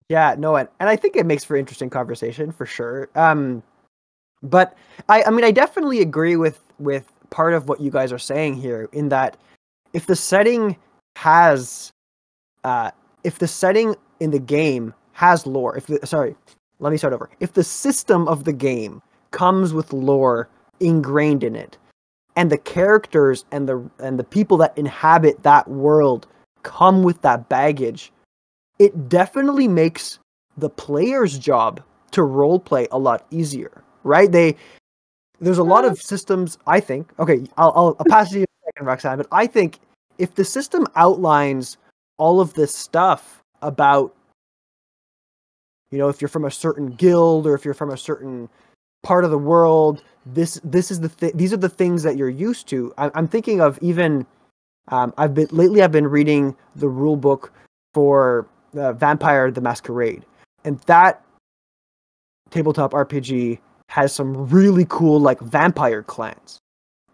Yeah, 0.08 0.34
no, 0.38 0.56
and, 0.56 0.68
and 0.80 0.88
I 0.88 0.96
think 0.96 1.16
it 1.16 1.26
makes 1.26 1.44
for 1.44 1.56
interesting 1.56 1.90
conversation 1.90 2.52
for 2.52 2.66
sure. 2.66 3.08
Um, 3.14 3.62
but 4.42 4.76
I, 5.08 5.22
I 5.24 5.30
mean, 5.30 5.44
I 5.44 5.50
definitely 5.50 6.00
agree 6.00 6.36
with 6.36 6.60
with 6.78 7.10
part 7.30 7.54
of 7.54 7.68
what 7.68 7.80
you 7.80 7.90
guys 7.90 8.12
are 8.12 8.18
saying 8.18 8.54
here 8.54 8.88
in 8.92 9.08
that 9.08 9.36
if 9.92 10.06
the 10.06 10.16
setting 10.16 10.76
has, 11.16 11.92
uh, 12.64 12.90
if 13.22 13.38
the 13.38 13.48
setting 13.48 13.94
in 14.20 14.30
the 14.30 14.38
game 14.38 14.92
has 15.12 15.46
lore, 15.46 15.76
if 15.76 15.86
the, 15.86 16.04
sorry, 16.06 16.36
let 16.80 16.90
me 16.90 16.98
start 16.98 17.14
over. 17.14 17.30
If 17.40 17.54
the 17.54 17.64
system 17.64 18.28
of 18.28 18.44
the 18.44 18.52
game 18.52 19.00
comes 19.30 19.72
with 19.72 19.92
lore 19.92 20.48
ingrained 20.80 21.42
in 21.42 21.56
it, 21.56 21.78
and 22.36 22.50
the 22.50 22.58
characters 22.58 23.44
and 23.52 23.68
the 23.68 23.90
and 24.00 24.18
the 24.18 24.24
people 24.24 24.56
that 24.58 24.76
inhabit 24.76 25.42
that 25.44 25.66
world 25.68 26.26
come 26.62 27.02
with 27.02 27.22
that 27.22 27.48
baggage 27.48 28.12
it 28.84 29.08
definitely 29.08 29.66
makes 29.66 30.18
the 30.58 30.68
player's 30.68 31.38
job 31.38 31.82
to 32.10 32.22
role 32.22 32.60
play 32.60 32.86
a 32.92 32.98
lot 32.98 33.26
easier, 33.30 33.82
right? 34.02 34.30
They 34.30 34.56
there's 35.40 35.58
a 35.58 35.64
lot 35.64 35.84
of 35.84 36.00
systems. 36.00 36.58
I 36.66 36.80
think. 36.80 37.10
Okay, 37.18 37.44
I'll 37.56 37.72
I'll, 37.74 37.96
I'll 37.98 38.06
pass 38.08 38.30
it 38.30 38.34
to 38.34 38.38
you 38.40 38.42
in 38.42 38.46
a 38.46 38.66
second, 38.66 38.86
Roxanne. 38.86 39.16
But 39.16 39.28
I 39.32 39.46
think 39.46 39.78
if 40.18 40.34
the 40.34 40.44
system 40.44 40.86
outlines 40.96 41.78
all 42.18 42.40
of 42.40 42.54
this 42.54 42.74
stuff 42.74 43.42
about, 43.62 44.14
you 45.90 45.98
know, 45.98 46.08
if 46.08 46.20
you're 46.20 46.28
from 46.28 46.44
a 46.44 46.50
certain 46.50 46.90
guild 46.90 47.46
or 47.46 47.54
if 47.54 47.64
you're 47.64 47.74
from 47.74 47.90
a 47.90 47.96
certain 47.96 48.48
part 49.02 49.24
of 49.24 49.30
the 49.30 49.38
world, 49.38 50.02
this 50.26 50.60
this 50.62 50.90
is 50.90 51.00
the 51.00 51.08
th- 51.08 51.34
these 51.34 51.54
are 51.54 51.58
the 51.58 51.70
things 51.70 52.02
that 52.02 52.18
you're 52.18 52.28
used 52.28 52.68
to. 52.68 52.92
I, 52.98 53.10
I'm 53.14 53.28
thinking 53.28 53.62
of 53.62 53.78
even. 53.80 54.26
Um, 54.88 55.14
I've 55.16 55.32
been 55.32 55.48
lately. 55.50 55.82
I've 55.82 55.92
been 55.92 56.06
reading 56.06 56.54
the 56.76 56.88
rule 56.88 57.16
book 57.16 57.50
for 57.94 58.46
uh, 58.76 58.92
Vampire 58.92 59.50
the 59.50 59.60
Masquerade, 59.60 60.24
and 60.64 60.78
that 60.80 61.22
tabletop 62.50 62.92
RPG 62.92 63.58
has 63.88 64.12
some 64.12 64.46
really 64.48 64.86
cool 64.88 65.20
like 65.20 65.40
vampire 65.40 66.02
clans, 66.02 66.58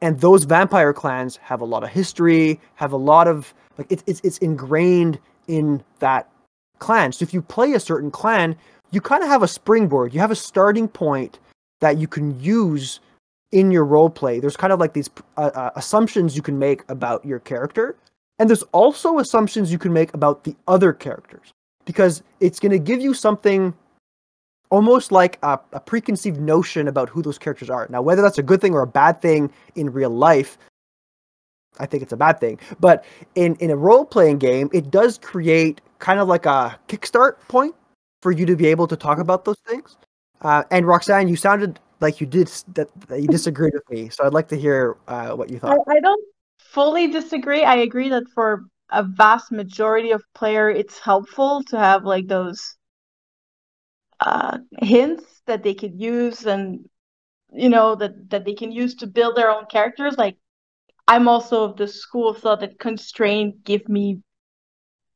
and 0.00 0.20
those 0.20 0.44
vampire 0.44 0.92
clans 0.92 1.36
have 1.36 1.60
a 1.60 1.64
lot 1.64 1.82
of 1.82 1.90
history, 1.90 2.60
have 2.74 2.92
a 2.92 2.96
lot 2.96 3.28
of 3.28 3.52
like 3.78 3.90
it's 3.90 4.02
it's 4.06 4.20
it's 4.24 4.38
ingrained 4.38 5.18
in 5.48 5.82
that 5.98 6.30
clan. 6.78 7.12
So 7.12 7.22
if 7.22 7.34
you 7.34 7.42
play 7.42 7.72
a 7.72 7.80
certain 7.80 8.10
clan, 8.10 8.56
you 8.90 9.00
kind 9.00 9.22
of 9.22 9.28
have 9.28 9.42
a 9.42 9.48
springboard. 9.48 10.14
You 10.14 10.20
have 10.20 10.30
a 10.30 10.36
starting 10.36 10.88
point 10.88 11.38
that 11.80 11.98
you 11.98 12.06
can 12.06 12.38
use 12.40 13.00
in 13.52 13.70
your 13.70 13.84
role 13.84 14.10
play. 14.10 14.40
There's 14.40 14.56
kind 14.56 14.72
of 14.72 14.78
like 14.78 14.92
these 14.92 15.10
uh, 15.36 15.50
uh, 15.54 15.70
assumptions 15.76 16.36
you 16.36 16.42
can 16.42 16.58
make 16.58 16.82
about 16.88 17.24
your 17.24 17.40
character 17.40 17.96
and 18.40 18.48
there's 18.48 18.62
also 18.72 19.18
assumptions 19.18 19.70
you 19.70 19.79
can 19.79 19.92
make 19.92 20.14
about 20.14 20.44
the 20.44 20.57
other 20.66 20.94
characters 20.94 21.53
because 21.85 22.22
it's 22.40 22.59
going 22.59 22.72
to 22.72 22.79
give 22.79 23.00
you 23.00 23.12
something 23.12 23.74
almost 24.70 25.12
like 25.12 25.38
a, 25.42 25.61
a, 25.74 25.81
preconceived 25.81 26.40
notion 26.40 26.88
about 26.88 27.11
who 27.11 27.20
those 27.20 27.38
characters 27.38 27.68
are. 27.68 27.87
Now, 27.90 28.00
whether 28.00 28.22
that's 28.22 28.38
a 28.38 28.42
good 28.42 28.62
thing 28.62 28.72
or 28.72 28.81
a 28.81 28.87
bad 28.87 29.20
thing 29.20 29.53
in 29.74 29.92
real 29.92 30.09
life, 30.09 30.57
I 31.79 31.85
think 31.85 32.03
it's 32.03 32.12
a 32.12 32.16
bad 32.16 32.40
thing. 32.40 32.59
But 32.81 33.05
in, 33.35 33.57
in 33.57 33.70
a 33.70 33.76
role 33.76 34.07
playing 34.07 34.38
game, 34.38 34.70
it 34.72 34.90
does 34.90 35.18
create 35.18 35.83
kind 35.98 36.18
of 36.18 36.26
like 36.26 36.46
a 36.46 36.79
kickstart 36.88 37.40
point 37.48 37.74
for 38.22 38.33
you 38.33 38.46
to 38.46 38.57
be 38.57 38.68
able 38.68 38.87
to 38.87 38.96
talk 38.96 39.18
about 39.18 39.44
those 39.44 39.59
things. 39.66 39.98
Uh, 40.40 40.62
and 40.70 40.87
Roxanne, 40.87 41.29
you 41.29 41.37
sounded 41.37 41.79
like 42.00 42.22
you 42.22 42.26
did 42.26 42.48
that, 42.72 42.88
that 43.09 43.20
you 43.20 43.29
disagreed 43.29 43.74
with 43.74 43.90
me, 43.90 44.09
so 44.09 44.24
I'd 44.24 44.33
like 44.33 44.48
to 44.48 44.57
hear 44.57 44.96
uh, 45.09 45.33
what 45.33 45.50
you 45.50 45.59
thought. 45.59 45.79
I, 45.87 45.96
I 45.96 46.00
don't 46.00 46.29
fully 46.72 47.09
disagree. 47.09 47.64
I 47.64 47.76
agree 47.76 48.09
that 48.11 48.24
for 48.35 48.64
a 48.90 49.02
vast 49.02 49.52
majority 49.52 50.11
of 50.11 50.22
player, 50.35 50.70
it's 50.70 50.98
helpful 50.98 51.62
to 51.64 51.78
have 51.78 52.04
like 52.04 52.26
those 52.28 52.76
uh, 54.20 54.59
hints 54.80 55.24
that 55.46 55.62
they 55.62 55.74
could 55.74 55.94
use 56.00 56.46
and 56.46 56.88
you 57.52 57.68
know 57.68 57.94
that 57.96 58.30
that 58.30 58.44
they 58.44 58.54
can 58.54 58.70
use 58.70 58.94
to 58.96 59.06
build 59.06 59.37
their 59.37 59.50
own 59.50 59.66
characters. 59.66 60.16
Like 60.16 60.37
I'm 61.09 61.28
also 61.28 61.64
of 61.64 61.76
the 61.76 61.88
school 61.88 62.28
of 62.28 62.38
thought 62.38 62.61
that 62.61 62.78
constraint 62.78 63.64
give 63.64 63.88
me 63.88 64.20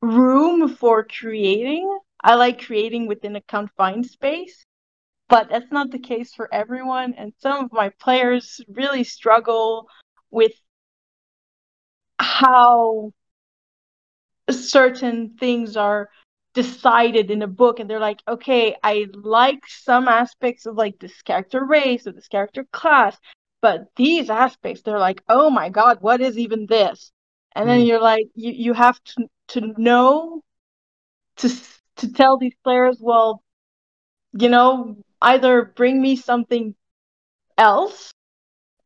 room 0.00 0.68
for 0.68 1.04
creating. 1.04 1.98
I 2.22 2.34
like 2.34 2.64
creating 2.66 3.06
within 3.06 3.36
a 3.36 3.42
confined 3.42 4.06
space, 4.06 4.64
but 5.28 5.48
that's 5.50 5.70
not 5.70 5.90
the 5.90 5.98
case 5.98 6.34
for 6.34 6.52
everyone. 6.52 7.14
And 7.14 7.32
some 7.38 7.64
of 7.64 7.72
my 7.72 7.90
players 8.00 8.60
really 8.68 9.04
struggle 9.04 9.86
with 10.30 10.52
how 12.24 13.12
certain 14.50 15.36
things 15.38 15.76
are 15.76 16.08
decided 16.54 17.30
in 17.30 17.42
a 17.42 17.46
book 17.48 17.80
and 17.80 17.90
they're 17.90 17.98
like 17.98 18.20
okay 18.28 18.76
i 18.82 19.06
like 19.14 19.60
some 19.66 20.06
aspects 20.08 20.66
of 20.66 20.76
like 20.76 20.98
this 21.00 21.22
character 21.22 21.64
race 21.64 22.06
or 22.06 22.12
this 22.12 22.28
character 22.28 22.64
class 22.72 23.16
but 23.60 23.86
these 23.96 24.30
aspects 24.30 24.82
they're 24.82 24.98
like 24.98 25.22
oh 25.28 25.50
my 25.50 25.68
god 25.68 25.98
what 26.00 26.20
is 26.20 26.38
even 26.38 26.66
this 26.66 27.10
and 27.56 27.68
then 27.68 27.80
Mm. 27.80 27.86
you're 27.86 28.00
like 28.00 28.26
you, 28.34 28.52
you 28.52 28.72
have 28.72 29.02
to 29.04 29.26
to 29.48 29.74
know 29.78 30.42
to 31.36 31.48
to 31.96 32.12
tell 32.12 32.38
these 32.38 32.54
players 32.62 32.98
well 33.00 33.42
you 34.32 34.48
know 34.48 34.96
either 35.22 35.64
bring 35.64 36.00
me 36.00 36.16
something 36.16 36.74
else 37.58 38.12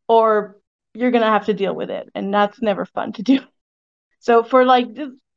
or 0.08 0.56
you're 0.94 1.10
gonna 1.10 1.30
have 1.30 1.46
to 1.46 1.54
deal 1.54 1.74
with 1.74 1.90
it 1.90 2.08
and 2.14 2.32
that's 2.32 2.60
never 2.62 2.84
fun 2.84 3.12
to 3.12 3.22
do 3.22 3.40
so 4.20 4.42
for 4.42 4.64
like 4.64 4.88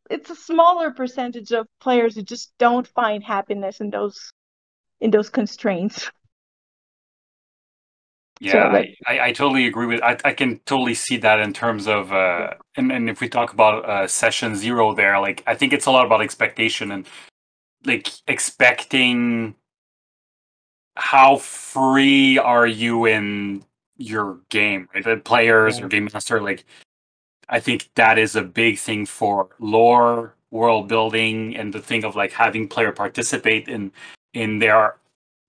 it's 0.10 0.30
a 0.30 0.36
smaller 0.36 0.92
percentage 0.92 1.52
of 1.52 1.68
players 1.80 2.16
who 2.16 2.22
just 2.22 2.52
don't 2.58 2.88
find 2.88 3.24
happiness 3.24 3.80
in 3.82 3.90
those 3.90 4.32
in 5.00 5.12
those 5.12 5.30
constraints 5.30 6.10
Yeah, 8.40 8.74
like- 8.74 8.96
I, 9.06 9.18
I, 9.20 9.26
I 9.28 9.32
totally 9.34 9.68
agree 9.68 9.86
with. 9.86 10.02
I, 10.02 10.18
I 10.26 10.34
can 10.34 10.60
totally 10.66 10.96
see 10.96 11.18
that 11.18 11.40
in 11.40 11.54
terms 11.54 11.88
of, 11.88 12.12
uh, 12.12 12.56
and 12.76 12.92
and 12.92 13.08
if 13.10 13.22
we 13.22 13.30
talk 13.30 13.54
about 13.54 13.88
uh, 13.88 14.08
session 14.08 14.56
zero, 14.56 14.96
there, 14.96 15.20
like 15.20 15.44
I 15.46 15.54
think 15.54 15.74
it's 15.74 15.86
a 15.86 15.92
lot 15.92 16.06
about 16.08 16.22
expectation 16.22 16.92
and 16.92 17.06
like 17.86 18.10
expecting 18.28 19.56
how 20.96 21.38
free 21.38 22.38
are 22.38 22.68
you 22.68 23.06
in 23.06 23.64
your 24.02 24.40
game, 24.50 24.90
right? 24.94 25.04
The 25.04 25.18
players 25.18 25.80
Yeah. 25.80 25.86
or 25.86 25.88
game 25.90 26.10
master, 26.14 26.42
like 26.42 26.66
I 27.50 27.60
think 27.60 27.90
that 27.96 28.18
is 28.18 28.36
a 28.36 28.42
big 28.44 28.78
thing 28.80 29.06
for 29.06 29.50
lore, 29.60 30.36
world 30.52 30.88
building, 30.88 31.56
and 31.56 31.74
the 31.74 31.82
thing 31.82 32.04
of 32.06 32.16
like 32.16 32.32
having 32.32 32.68
player 32.68 32.92
participate 32.92 33.68
in 33.68 33.92
in 34.34 34.60
their 34.60 34.96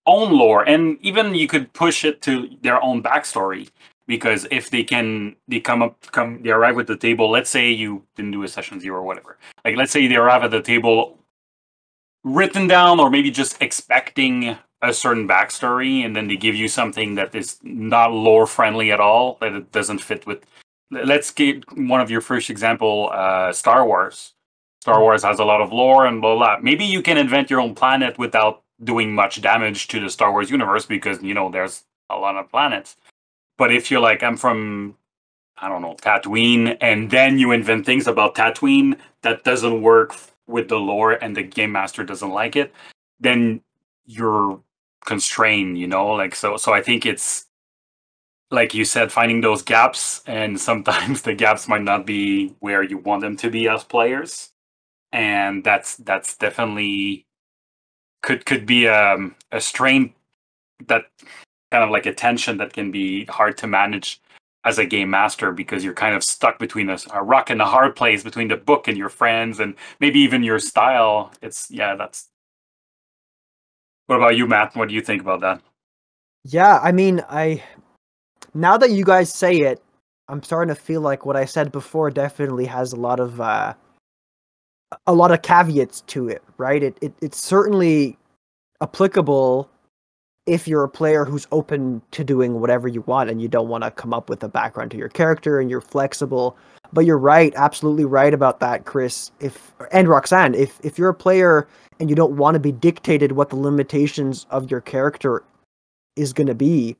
own 0.06 0.32
lore, 0.36 0.64
and 0.68 0.98
even 1.02 1.34
you 1.34 1.46
could 1.46 1.72
push 1.74 2.04
it 2.04 2.20
to 2.22 2.48
their 2.62 2.82
own 2.82 3.02
backstory 3.02 3.70
because 4.08 4.46
if 4.50 4.68
they 4.70 4.82
can 4.82 5.36
they 5.48 5.60
come 5.60 5.80
up 5.82 5.94
come 6.12 6.42
they 6.42 6.50
arrive 6.50 6.78
at 6.78 6.86
the 6.88 6.96
table. 6.96 7.30
Let's 7.30 7.50
say 7.50 7.70
you 7.70 8.02
didn't 8.16 8.32
do 8.32 8.42
a 8.42 8.48
session 8.48 8.80
zero 8.80 8.98
or 8.98 9.02
whatever. 9.04 9.38
Like 9.64 9.76
let's 9.76 9.92
say 9.92 10.06
they 10.08 10.16
arrive 10.16 10.42
at 10.42 10.50
the 10.50 10.62
table 10.62 11.18
written 12.24 12.66
down 12.66 13.00
or 13.00 13.10
maybe 13.10 13.30
just 13.30 13.60
expecting 13.62 14.56
a 14.82 14.92
certain 14.92 15.28
backstory 15.28 16.04
and 16.04 16.14
then 16.16 16.28
they 16.28 16.36
give 16.36 16.54
you 16.54 16.68
something 16.68 17.14
that 17.14 17.34
is 17.34 17.58
not 17.62 18.12
lore 18.12 18.46
friendly 18.46 18.90
at 18.90 19.00
all 19.00 19.38
that 19.40 19.52
it 19.52 19.70
doesn't 19.72 20.00
fit 20.00 20.26
with 20.26 20.44
let's 20.90 21.30
get 21.30 21.64
one 21.78 22.00
of 22.00 22.10
your 22.10 22.20
first 22.20 22.50
example 22.50 23.10
uh 23.12 23.52
star 23.52 23.86
wars. 23.86 24.34
Star 24.80 25.00
wars 25.00 25.22
has 25.22 25.38
a 25.38 25.44
lot 25.44 25.60
of 25.60 25.72
lore 25.72 26.06
and 26.06 26.20
blah 26.20 26.36
blah. 26.36 26.58
Maybe 26.60 26.84
you 26.84 27.02
can 27.02 27.16
invent 27.16 27.50
your 27.50 27.60
own 27.60 27.74
planet 27.74 28.18
without 28.18 28.62
doing 28.82 29.14
much 29.14 29.40
damage 29.40 29.86
to 29.88 30.00
the 30.00 30.10
star 30.10 30.32
wars 30.32 30.50
universe 30.50 30.84
because 30.84 31.22
you 31.22 31.34
know 31.34 31.48
there's 31.50 31.84
a 32.10 32.16
lot 32.16 32.36
of 32.36 32.50
planets. 32.50 32.96
But 33.56 33.72
if 33.72 33.90
you're 33.90 34.00
like 34.00 34.22
i'm 34.22 34.36
from 34.36 34.96
i 35.58 35.68
don't 35.68 35.82
know 35.82 35.94
tatooine 35.94 36.76
and 36.80 37.10
then 37.10 37.38
you 37.38 37.52
invent 37.52 37.86
things 37.86 38.08
about 38.08 38.34
tatooine 38.34 38.98
that 39.22 39.44
doesn't 39.44 39.82
work 39.82 40.16
with 40.48 40.68
the 40.68 40.76
lore 40.76 41.12
and 41.12 41.36
the 41.36 41.42
game 41.42 41.72
master 41.72 42.02
doesn't 42.02 42.30
like 42.30 42.56
it 42.56 42.74
then 43.20 43.60
you're 44.04 44.60
constrained 45.04 45.78
you 45.78 45.86
know 45.86 46.08
like 46.08 46.34
so 46.34 46.56
so 46.56 46.72
i 46.72 46.80
think 46.80 47.06
it's 47.06 47.46
like 48.50 48.74
you 48.74 48.84
said 48.84 49.10
finding 49.10 49.40
those 49.40 49.62
gaps 49.62 50.22
and 50.26 50.60
sometimes 50.60 51.22
the 51.24 51.34
gaps 51.34 51.68
might 51.68 51.82
not 51.82 52.06
be 52.06 52.54
where 52.60 52.82
you 52.82 52.98
want 52.98 53.20
them 53.20 53.36
to 53.36 53.50
be 53.50 53.68
as 53.68 53.84
players 53.84 54.50
and 55.12 55.64
that's 55.64 55.96
that's 55.96 56.36
definitely 56.36 57.26
could 58.22 58.46
could 58.46 58.66
be 58.66 58.88
um, 58.88 59.34
a 59.50 59.60
strain 59.60 60.14
that 60.86 61.06
kind 61.70 61.84
of 61.84 61.90
like 61.90 62.06
a 62.06 62.14
tension 62.14 62.58
that 62.58 62.72
can 62.72 62.90
be 62.90 63.24
hard 63.26 63.56
to 63.58 63.66
manage 63.66 64.20
as 64.64 64.78
a 64.78 64.86
game 64.86 65.10
master 65.10 65.52
because 65.52 65.84
you're 65.84 65.94
kind 65.94 66.14
of 66.14 66.22
stuck 66.22 66.58
between 66.58 66.88
a, 66.88 66.98
a 67.12 67.22
rock 67.22 67.50
and 67.50 67.60
a 67.60 67.66
hard 67.66 67.96
place 67.96 68.22
between 68.22 68.48
the 68.48 68.56
book 68.56 68.88
and 68.88 68.96
your 68.96 69.08
friends 69.08 69.58
and 69.58 69.74
maybe 70.00 70.20
even 70.20 70.42
your 70.42 70.58
style. 70.58 71.32
It's 71.42 71.70
yeah, 71.70 71.96
that's. 71.96 72.28
What 74.12 74.18
about 74.18 74.36
you, 74.36 74.46
Matt? 74.46 74.76
What 74.76 74.90
do 74.90 74.94
you 74.94 75.00
think 75.00 75.22
about 75.22 75.40
that? 75.40 75.62
Yeah, 76.44 76.78
I 76.82 76.92
mean, 76.92 77.24
I 77.30 77.62
now 78.52 78.76
that 78.76 78.90
you 78.90 79.06
guys 79.06 79.32
say 79.32 79.60
it, 79.60 79.82
I'm 80.28 80.42
starting 80.42 80.68
to 80.74 80.78
feel 80.78 81.00
like 81.00 81.24
what 81.24 81.34
I 81.34 81.46
said 81.46 81.72
before 81.72 82.10
definitely 82.10 82.66
has 82.66 82.92
a 82.92 82.96
lot 82.96 83.20
of 83.20 83.40
uh, 83.40 83.72
a 85.06 85.14
lot 85.14 85.30
of 85.30 85.40
caveats 85.40 86.02
to 86.08 86.28
it, 86.28 86.42
right? 86.58 86.82
It, 86.82 86.98
it 87.00 87.14
it's 87.22 87.38
certainly 87.38 88.18
applicable 88.82 89.70
if 90.46 90.66
you're 90.66 90.82
a 90.82 90.88
player 90.88 91.24
who's 91.24 91.46
open 91.52 92.02
to 92.10 92.24
doing 92.24 92.60
whatever 92.60 92.88
you 92.88 93.02
want 93.02 93.30
and 93.30 93.40
you 93.40 93.48
don't 93.48 93.68
want 93.68 93.84
to 93.84 93.90
come 93.90 94.12
up 94.12 94.28
with 94.28 94.42
a 94.42 94.48
background 94.48 94.90
to 94.90 94.96
your 94.96 95.08
character 95.08 95.60
and 95.60 95.70
you're 95.70 95.80
flexible. 95.80 96.56
But 96.92 97.06
you're 97.06 97.18
right, 97.18 97.52
absolutely 97.56 98.04
right 98.04 98.34
about 98.34 98.60
that, 98.60 98.84
Chris. 98.84 99.30
If 99.40 99.72
and 99.92 100.08
Roxanne, 100.08 100.54
if 100.54 100.78
if 100.82 100.98
you're 100.98 101.08
a 101.08 101.14
player 101.14 101.66
and 102.00 102.10
you 102.10 102.16
don't 102.16 102.36
want 102.36 102.54
to 102.54 102.60
be 102.60 102.72
dictated 102.72 103.32
what 103.32 103.50
the 103.50 103.56
limitations 103.56 104.46
of 104.50 104.70
your 104.70 104.80
character 104.80 105.42
is 106.16 106.32
going 106.32 106.48
to 106.48 106.54
be, 106.54 106.96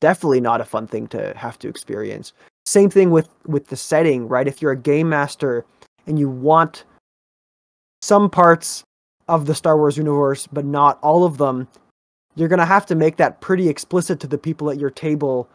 definitely 0.00 0.40
not 0.40 0.60
a 0.60 0.64
fun 0.64 0.86
thing 0.86 1.06
to 1.08 1.32
have 1.36 1.58
to 1.60 1.68
experience. 1.68 2.32
Same 2.66 2.90
thing 2.90 3.10
with 3.10 3.28
with 3.46 3.68
the 3.68 3.76
setting, 3.76 4.28
right? 4.28 4.46
If 4.48 4.60
you're 4.60 4.72
a 4.72 4.76
game 4.76 5.08
master 5.08 5.64
and 6.06 6.18
you 6.18 6.28
want 6.28 6.84
some 8.02 8.28
parts 8.28 8.84
of 9.28 9.46
the 9.46 9.54
Star 9.54 9.78
Wars 9.78 9.96
universe, 9.96 10.46
but 10.46 10.64
not 10.64 10.98
all 11.00 11.24
of 11.24 11.38
them, 11.38 11.68
you're 12.34 12.48
going 12.48 12.58
to 12.58 12.64
have 12.66 12.86
to 12.86 12.94
make 12.94 13.16
that 13.16 13.40
pretty 13.40 13.68
explicit 13.68 14.20
to 14.20 14.26
the 14.26 14.38
people 14.38 14.70
at 14.70 14.78
your 14.78 14.90
table 14.90 15.48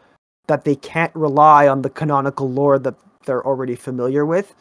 that 0.46 0.64
they 0.64 0.76
can't 0.76 1.14
rely 1.14 1.68
on 1.68 1.82
the 1.82 1.90
canonical 1.90 2.50
lore 2.50 2.78
that 2.78 2.94
they're 3.24 3.44
already 3.44 3.74
familiar 3.74 4.24
with, 4.24 4.54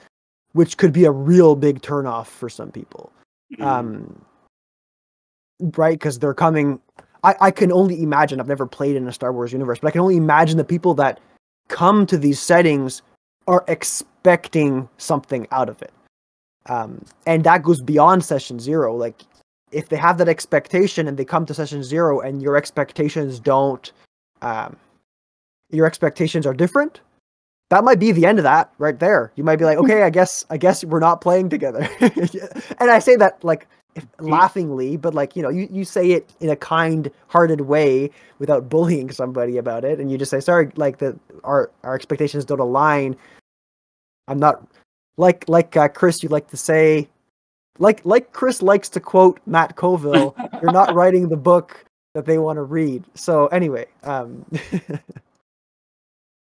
which 0.53 0.77
could 0.77 0.91
be 0.91 1.05
a 1.05 1.11
real 1.11 1.55
big 1.55 1.81
turnoff 1.81 2.27
for 2.27 2.49
some 2.49 2.71
people. 2.71 3.11
Mm-hmm. 3.53 3.63
Um, 3.63 4.25
right? 5.75 5.97
Because 5.97 6.19
they're 6.19 6.33
coming. 6.33 6.79
I, 7.23 7.35
I 7.39 7.51
can 7.51 7.71
only 7.71 8.01
imagine, 8.03 8.39
I've 8.39 8.47
never 8.47 8.67
played 8.67 8.95
in 8.95 9.07
a 9.07 9.13
Star 9.13 9.31
Wars 9.31 9.53
universe, 9.53 9.79
but 9.79 9.87
I 9.87 9.91
can 9.91 10.01
only 10.01 10.17
imagine 10.17 10.57
the 10.57 10.63
people 10.63 10.93
that 10.95 11.19
come 11.67 12.05
to 12.07 12.17
these 12.17 12.39
settings 12.39 13.01
are 13.47 13.63
expecting 13.67 14.89
something 14.97 15.47
out 15.51 15.69
of 15.69 15.81
it. 15.81 15.93
Um, 16.65 17.05
and 17.25 17.43
that 17.45 17.63
goes 17.63 17.81
beyond 17.81 18.25
session 18.25 18.59
zero. 18.59 18.95
Like 18.95 19.21
if 19.71 19.89
they 19.89 19.97
have 19.97 20.17
that 20.17 20.29
expectation 20.29 21.07
and 21.07 21.17
they 21.17 21.25
come 21.25 21.45
to 21.45 21.53
session 21.53 21.83
zero 21.83 22.19
and 22.19 22.41
your 22.41 22.55
expectations 22.55 23.39
don't 23.39 23.91
um, 24.41 24.77
your 25.69 25.85
expectations 25.85 26.45
are 26.45 26.53
different 26.53 27.01
that 27.69 27.83
might 27.83 27.99
be 27.99 28.11
the 28.11 28.25
end 28.25 28.39
of 28.39 28.43
that 28.43 28.71
right 28.77 28.97
there. 28.99 29.31
You 29.35 29.43
might 29.43 29.57
be 29.57 29.65
like 29.65 29.77
okay 29.77 30.03
i 30.03 30.09
guess 30.09 30.45
i 30.49 30.57
guess 30.57 30.83
we're 30.83 30.99
not 30.99 31.21
playing 31.21 31.49
together. 31.49 31.87
And 32.79 32.91
i 32.91 32.99
say 32.99 33.15
that 33.17 33.43
like 33.43 33.67
laughingly 34.19 34.95
but 34.95 35.15
like 35.15 35.35
you 35.35 35.41
know 35.41 35.49
you, 35.49 35.67
you 35.71 35.83
say 35.83 36.11
it 36.11 36.31
in 36.39 36.49
a 36.49 36.55
kind 36.55 37.09
hearted 37.29 37.61
way 37.61 38.11
without 38.37 38.69
bullying 38.69 39.11
somebody 39.11 39.57
about 39.57 39.83
it. 39.83 39.99
And 39.99 40.11
you 40.11 40.17
just 40.17 40.31
say 40.31 40.39
sorry 40.39 40.71
like 40.75 40.99
the 40.99 41.17
our 41.43 41.71
our 41.83 41.95
expectations 41.95 42.45
don't 42.45 42.59
align. 42.59 43.15
I'm 44.27 44.39
not 44.39 44.65
like 45.17 45.45
like 45.49 45.75
uh, 45.75 45.87
chris 45.87 46.23
you 46.23 46.29
like 46.29 46.49
to 46.49 46.57
say 46.57 47.09
like 47.79 48.05
like 48.05 48.31
Chris 48.33 48.61
likes 48.61 48.89
to 48.89 48.99
quote 48.99 49.39
Matt 49.45 49.75
Colville, 49.75 50.35
you're 50.61 50.71
not 50.71 50.93
writing 50.99 51.29
the 51.29 51.37
book 51.37 51.85
that 52.13 52.25
they 52.25 52.37
want 52.37 52.57
to 52.57 52.63
read. 52.63 53.03
So 53.13 53.47
anyway, 53.47 53.87
um 54.03 54.45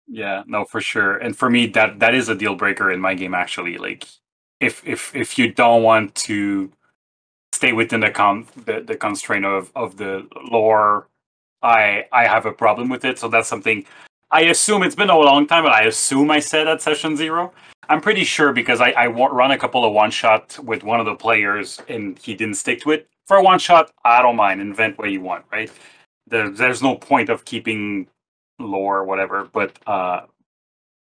Yeah, 0.08 0.44
no, 0.48 0.64
for 0.64 0.80
sure. 0.80 1.18
And 1.18 1.36
for 1.36 1.50
me 1.50 1.68
that 1.68 2.00
that 2.00 2.16
is 2.16 2.30
a 2.30 2.36
deal 2.36 2.56
breaker 2.56 2.92
in 2.92 3.00
my 3.00 3.14
game 3.14 3.34
actually. 3.34 3.78
Like 3.78 4.08
if 4.60 4.86
if 4.88 5.16
if 5.16 5.38
you 5.38 5.52
don't 5.54 5.84
want 5.84 6.16
to 6.16 6.72
stay 7.54 7.74
within 7.74 8.00
the 8.00 8.12
con 8.12 8.48
the, 8.66 8.82
the 8.82 8.96
constraint 8.96 9.46
of 9.46 9.72
of 9.76 9.98
the 9.98 10.28
lore, 10.50 11.08
I 11.62 12.06
I 12.12 12.28
have 12.28 12.46
a 12.46 12.54
problem 12.54 12.90
with 12.90 13.04
it. 13.06 13.20
So 13.20 13.28
that's 13.28 13.50
something 13.50 13.86
I 14.32 14.42
assume 14.42 14.84
it's 14.84 14.96
been 14.96 15.10
a 15.10 15.18
long 15.18 15.48
time, 15.48 15.64
but 15.64 15.72
I 15.72 15.84
assume 15.84 16.32
I 16.32 16.40
said 16.40 16.68
at 16.68 16.82
session 16.82 17.16
zero. 17.16 17.54
I'm 17.90 18.02
pretty 18.02 18.24
sure 18.24 18.54
because 18.54 18.82
I, 18.82 18.92
I 18.92 19.08
run 19.08 19.52
a 19.52 19.58
couple 19.58 19.86
of 19.86 19.94
one 19.94 20.12
shot 20.12 20.58
with 20.64 20.84
one 20.84 21.00
of 21.00 21.06
the 21.06 21.16
players 21.16 21.82
and 21.88 22.18
he 22.20 22.36
didn't 22.36 22.56
stick 22.56 22.82
to 22.82 22.92
it. 22.92 23.08
For 23.26 23.38
a 23.38 23.44
one 23.44 23.60
shot, 23.60 23.92
I 24.04 24.22
don't 24.22 24.36
mind. 24.36 24.62
Invent 24.62 24.98
what 24.98 25.12
you 25.12 25.22
want, 25.22 25.46
right? 25.52 25.72
There, 26.28 26.50
there's 26.50 26.82
no 26.82 26.96
point 26.96 27.30
of 27.30 27.46
keeping 27.46 28.08
lore 28.60 28.98
or 28.98 29.04
whatever, 29.04 29.50
but 29.52 29.78
uh, 29.88 30.22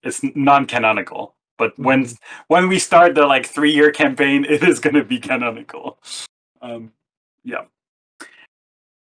it's 0.02 0.20
non 0.34 0.66
canonical. 0.66 1.34
But 1.58 1.78
when 1.78 2.04
mm-hmm. 2.04 2.42
when 2.48 2.68
we 2.68 2.78
start 2.78 3.14
the 3.14 3.26
like 3.26 3.46
three 3.46 3.72
year 3.72 3.90
campaign, 3.90 4.44
it 4.48 4.62
is 4.62 4.80
going 4.80 4.94
to 4.94 5.04
be 5.04 5.18
canonical. 5.18 5.98
Um, 6.62 6.92
yeah. 7.44 7.64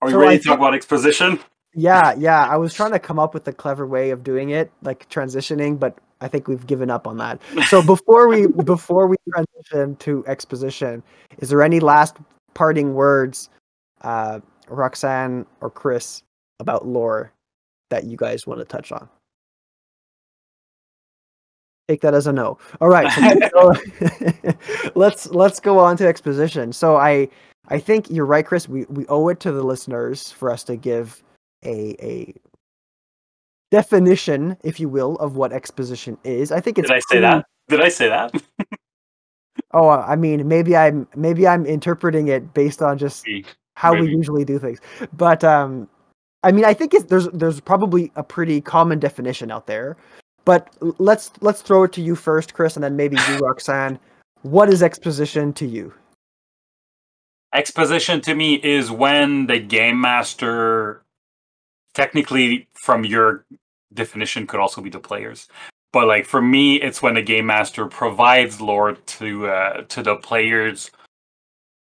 Are 0.01 0.07
we 0.07 0.11
so 0.11 0.19
ready 0.19 0.35
I 0.35 0.39
to 0.39 0.45
talk 0.45 0.59
about 0.59 0.75
exposition? 0.75 1.39
Yeah, 1.75 2.15
yeah. 2.19 2.47
I 2.47 2.57
was 2.57 2.75
trying 2.75 2.93
to 2.93 2.99
come 2.99 3.19
up 3.19 3.35
with 3.35 3.49
a 3.49 3.53
clever 3.53 3.87
way 3.87 4.11
of 4.11 4.23
doing 4.23 4.51
it, 4.51 4.71
like 4.83 5.09
transitioning, 5.09 5.79
but 5.79 5.97
I 6.21 6.29
think 6.29 6.47
we've 6.47 6.67
given 6.67 6.91
up 6.91 7.07
on 7.07 7.17
that. 7.19 7.41
So 7.69 7.83
before 7.87 8.29
we 8.29 8.47
before 8.47 9.07
we 9.07 9.17
transition 9.33 9.97
to 9.97 10.25
exposition, 10.27 11.03
is 11.39 11.49
there 11.49 11.63
any 11.63 11.81
last 11.81 12.17
parting 12.55 12.95
words, 12.95 13.49
uh, 14.03 14.41
Roxanne 14.69 15.47
or 15.61 15.71
Chris, 15.71 16.23
about 16.61 16.87
lore 16.87 17.33
that 17.91 18.05
you 18.05 18.17
guys 18.17 18.47
want 18.47 18.61
to 18.61 18.65
touch 18.65 18.93
on? 18.93 19.09
Take 21.89 22.03
that 22.03 22.15
as 22.15 22.27
a 22.27 22.33
no. 22.33 22.59
All 22.81 22.89
right, 22.89 23.11
so 23.51 23.73
let's 24.95 25.27
let's 25.31 25.59
go 25.59 25.79
on 25.79 25.97
to 25.97 26.07
exposition. 26.07 26.73
So 26.73 26.97
I 26.97 27.29
I 27.69 27.79
think 27.79 28.11
you're 28.11 28.27
right, 28.27 28.45
Chris. 28.47 28.69
We 28.69 28.85
we 28.91 29.07
owe 29.09 29.29
it 29.29 29.41
to 29.41 29.53
the 29.53 29.63
listeners 29.63 30.31
for 30.31 30.51
us 30.51 30.63
to 30.65 30.77
give 30.77 31.23
a 31.65 31.97
a 32.01 32.35
definition, 33.71 34.57
if 34.63 34.79
you 34.79 34.89
will, 34.89 35.17
of 35.17 35.37
what 35.37 35.53
exposition 35.53 36.19
is. 36.25 36.53
I 36.53 36.61
think 36.61 36.79
it's. 36.79 36.89
Did 36.89 36.97
I 36.97 37.01
say 37.01 37.05
pretty... 37.09 37.23
that? 37.23 37.47
Did 37.69 37.81
I 37.81 37.89
say 37.89 38.09
that? 38.09 38.43
oh, 39.73 39.89
I 39.89 40.17
mean, 40.17 40.47
maybe 40.47 40.77
I'm 40.77 41.09
maybe 41.17 41.49
I'm 41.49 41.67
interpreting 41.67 42.29
it 42.29 42.55
based 42.55 42.83
on 42.83 42.99
just 42.99 43.27
how 43.77 43.95
maybe. 43.95 44.07
we 44.07 44.13
usually 44.13 44.45
do 44.45 44.59
things. 44.59 44.79
But 45.17 45.43
um, 45.43 45.89
I 46.43 46.53
mean, 46.53 46.65
I 46.65 46.75
think 46.75 46.95
it's, 46.95 47.05
there's 47.05 47.29
there's 47.29 47.61
probably 47.61 48.13
a 48.17 48.23
pretty 48.23 48.61
common 48.61 48.99
definition 48.99 49.51
out 49.51 49.67
there. 49.67 49.97
But 50.45 50.75
let's 50.99 51.31
let's 51.41 51.63
throw 51.63 51.85
it 51.85 51.93
to 51.93 52.03
you 52.03 52.15
first, 52.15 52.55
Chris, 52.55 52.77
and 52.77 52.85
then 52.85 52.97
maybe 52.97 53.17
you, 53.29 53.39
Roxanne. 53.41 53.99
What 54.43 54.69
is 54.69 54.83
exposition 54.83 55.53
to 55.55 55.67
you? 55.67 55.95
Exposition 57.55 58.21
to 58.23 58.35
me 58.35 58.55
is 58.55 58.91
when 58.91 59.47
the 59.47 59.61
game 59.61 60.01
master 60.01 61.02
technically 61.95 62.69
from 62.75 63.05
your 63.05 63.45
definition 63.93 64.47
could 64.47 64.61
also 64.61 64.81
be 64.81 64.91
the 64.91 64.99
players. 64.99 65.49
But 65.93 66.07
like 66.07 66.25
for 66.25 66.41
me, 66.41 66.77
it's 66.77 67.03
when 67.03 67.15
the 67.15 67.23
game 67.23 67.47
master 67.47 67.87
provides 67.87 68.61
lore 68.61 68.95
to 68.95 69.47
uh, 69.47 69.83
to 69.83 70.03
the 70.03 70.17
players 70.17 70.91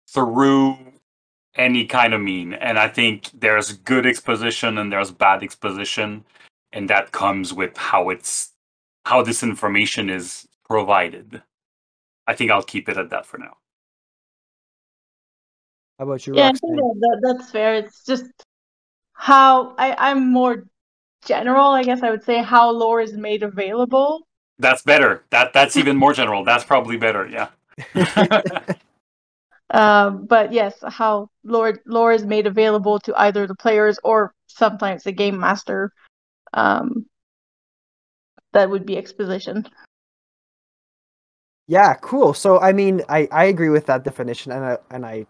through 0.09 0.79
any 1.57 1.85
kind 1.87 2.15
of 2.15 2.21
mean. 2.21 2.55
And 2.55 2.79
I 2.79 2.89
think 2.89 3.31
there's 3.35 3.73
good 3.73 4.07
exposition 4.07 4.79
and 4.79 4.93
there's 4.93 5.11
bad 5.11 5.43
exposition, 5.43 6.25
and 6.73 6.89
that 6.91 7.11
comes 7.11 7.53
with 7.53 7.77
how 7.77 8.11
it's 8.11 8.53
how 9.05 9.23
this 9.23 9.43
information 9.43 10.11
is 10.11 10.47
provided. 10.69 11.43
I 12.27 12.35
think 12.35 12.51
I'll 12.51 12.63
keep 12.63 12.89
it 12.89 12.99
at 12.99 13.11
that 13.11 13.27
for 13.27 13.39
now. 13.39 13.57
How 15.99 16.05
about 16.05 16.25
you? 16.27 16.37
Yeah, 16.37 16.49
I 16.49 16.53
think 16.53 16.77
that, 16.77 17.21
that's 17.23 17.51
fair. 17.51 17.75
It's 17.75 18.05
just 18.05 18.27
how 19.19 19.75
I, 19.77 19.97
I'm 19.99 20.31
more 20.31 20.65
general, 21.27 21.67
I 21.73 21.83
guess 21.83 22.03
I 22.03 22.11
would 22.11 22.23
say 22.23 22.41
how 22.41 22.71
lore 22.71 23.01
is 23.01 23.15
made 23.15 23.43
available. 23.43 24.27
That's 24.61 24.83
better. 24.83 25.25
That 25.31 25.53
that's 25.53 25.77
even 25.77 25.97
more 25.97 26.13
general. 26.13 26.45
That's 26.45 26.65
probably 26.65 26.97
better. 26.97 27.29
Yeah. 27.29 27.49
um, 29.71 30.27
but 30.27 30.53
yes, 30.53 30.77
how 30.87 31.31
lore 31.45 31.81
lore 31.85 32.13
is 32.13 32.25
made 32.25 32.47
available 32.47 33.01
to 33.01 33.21
either 33.21 33.47
the 33.47 33.57
players 33.57 33.99
or 34.05 34.33
sometimes 34.47 35.03
the 35.03 35.13
game 35.13 35.39
master. 35.39 35.93
Um, 36.55 37.07
that 38.53 38.71
would 38.71 38.87
be 38.87 38.97
exposition. 38.97 39.67
Yeah, 41.67 41.95
cool. 41.95 42.35
So 42.35 42.61
I 42.61 42.73
mean, 42.73 43.03
I 43.09 43.29
I 43.33 43.45
agree 43.47 43.69
with 43.69 43.87
that 43.87 44.05
definition, 44.05 44.53
and 44.53 44.65
I 44.65 44.79
and 44.91 45.05
I 45.05 45.27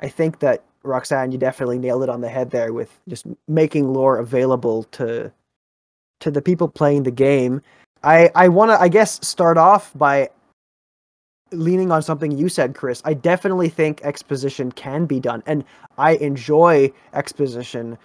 I 0.00 0.08
think 0.08 0.40
that 0.40 0.64
Roxanne, 0.84 1.32
you 1.32 1.38
definitely 1.38 1.78
nailed 1.78 2.02
it 2.02 2.08
on 2.08 2.20
the 2.20 2.28
head 2.28 2.50
there 2.50 2.72
with 2.72 2.98
just 3.08 3.26
making 3.48 3.92
lore 3.92 4.18
available 4.18 4.84
to 4.84 5.32
to 6.20 6.30
the 6.30 6.42
people 6.42 6.68
playing 6.68 7.02
the 7.02 7.10
game. 7.10 7.62
I 8.02 8.30
I 8.34 8.48
want 8.48 8.70
to 8.70 8.80
I 8.80 8.88
guess 8.88 9.24
start 9.26 9.58
off 9.58 9.92
by 9.94 10.30
leaning 11.52 11.92
on 11.92 12.02
something 12.02 12.32
you 12.32 12.48
said, 12.48 12.74
Chris, 12.74 13.02
I 13.04 13.14
definitely 13.14 13.68
think 13.68 14.00
exposition 14.02 14.72
can 14.72 15.06
be 15.06 15.20
done, 15.20 15.42
and 15.46 15.64
I 15.98 16.12
enjoy 16.16 16.92
exposition 17.12 17.98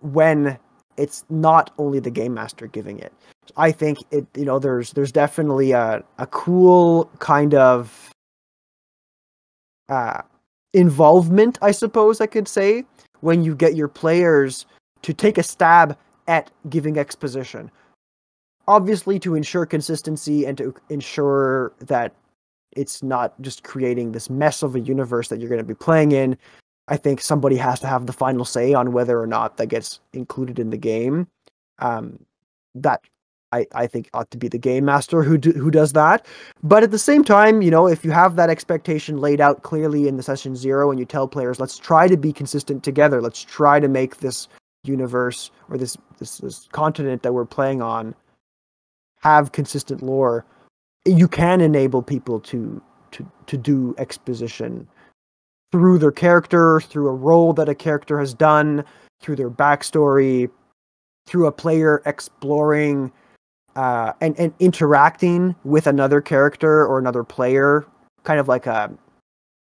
when 0.00 0.58
it's 0.96 1.24
not 1.28 1.70
only 1.78 2.00
the 2.00 2.10
game 2.10 2.34
master 2.34 2.66
giving 2.66 2.98
it. 2.98 3.12
I 3.56 3.72
think 3.72 3.98
it, 4.10 4.26
you 4.34 4.44
know, 4.44 4.58
there's 4.58 4.92
there's 4.92 5.12
definitely 5.12 5.72
a 5.72 6.02
a 6.18 6.26
cool 6.26 7.10
kind 7.18 7.54
of 7.54 8.10
uh, 9.88 10.22
involvement, 10.74 11.58
I 11.62 11.70
suppose 11.70 12.20
I 12.20 12.26
could 12.26 12.48
say, 12.48 12.84
when 13.20 13.42
you 13.42 13.54
get 13.54 13.74
your 13.74 13.88
players 13.88 14.66
to 15.02 15.12
take 15.12 15.38
a 15.38 15.42
stab 15.42 15.96
at 16.26 16.50
giving 16.68 16.98
exposition. 16.98 17.70
Obviously, 18.66 19.18
to 19.20 19.34
ensure 19.34 19.64
consistency 19.64 20.44
and 20.44 20.58
to 20.58 20.74
ensure 20.90 21.72
that 21.80 22.12
it's 22.72 23.02
not 23.02 23.40
just 23.40 23.64
creating 23.64 24.12
this 24.12 24.28
mess 24.28 24.62
of 24.62 24.76
a 24.76 24.80
universe 24.80 25.28
that 25.28 25.40
you're 25.40 25.48
going 25.48 25.58
to 25.58 25.64
be 25.64 25.74
playing 25.74 26.12
in. 26.12 26.36
I 26.88 26.96
think 26.96 27.20
somebody 27.20 27.56
has 27.56 27.80
to 27.80 27.86
have 27.86 28.06
the 28.06 28.12
final 28.12 28.44
say 28.44 28.74
on 28.74 28.92
whether 28.92 29.20
or 29.20 29.26
not 29.26 29.56
that 29.56 29.66
gets 29.66 30.00
included 30.12 30.58
in 30.58 30.70
the 30.70 30.76
game. 30.76 31.26
Um, 31.78 32.18
that 32.74 33.00
I, 33.52 33.66
I 33.74 33.86
think 33.86 34.10
ought 34.12 34.30
to 34.30 34.38
be 34.38 34.48
the 34.48 34.58
game 34.58 34.84
master 34.84 35.22
who 35.22 35.38
do, 35.38 35.52
who 35.52 35.70
does 35.70 35.92
that. 35.94 36.26
But 36.62 36.82
at 36.82 36.90
the 36.90 36.98
same 36.98 37.24
time, 37.24 37.62
you 37.62 37.70
know, 37.70 37.86
if 37.86 38.04
you 38.04 38.10
have 38.10 38.36
that 38.36 38.50
expectation 38.50 39.18
laid 39.18 39.40
out 39.40 39.62
clearly 39.62 40.06
in 40.06 40.16
the 40.16 40.22
session 40.22 40.54
zero 40.54 40.90
and 40.90 40.98
you 40.98 41.06
tell 41.06 41.26
players, 41.26 41.58
let's 41.58 41.78
try 41.78 42.08
to 42.08 42.16
be 42.16 42.32
consistent 42.32 42.82
together. 42.82 43.22
Let's 43.22 43.42
try 43.42 43.80
to 43.80 43.88
make 43.88 44.18
this 44.18 44.48
universe 44.84 45.50
or 45.68 45.76
this 45.76 45.96
this, 46.18 46.38
this 46.38 46.68
continent 46.72 47.22
that 47.22 47.32
we're 47.32 47.44
playing 47.44 47.82
on 47.82 48.14
have 49.20 49.52
consistent 49.52 50.02
lore. 50.02 50.44
You 51.04 51.28
can 51.28 51.60
enable 51.60 52.02
people 52.02 52.40
to 52.40 52.82
to 53.12 53.30
to 53.46 53.56
do 53.56 53.94
exposition 53.98 54.86
through 55.72 55.98
their 55.98 56.12
character, 56.12 56.80
through 56.80 57.08
a 57.08 57.14
role 57.14 57.52
that 57.54 57.68
a 57.68 57.74
character 57.74 58.18
has 58.18 58.32
done, 58.32 58.84
through 59.20 59.36
their 59.36 59.50
backstory, 59.50 60.50
through 61.26 61.46
a 61.46 61.52
player 61.52 62.02
exploring 62.06 63.12
uh, 63.78 64.12
and 64.20 64.36
and 64.40 64.52
interacting 64.58 65.54
with 65.62 65.86
another 65.86 66.20
character 66.20 66.84
or 66.84 66.98
another 66.98 67.22
player, 67.22 67.86
kind 68.24 68.40
of 68.40 68.48
like 68.48 68.66
a, 68.66 68.92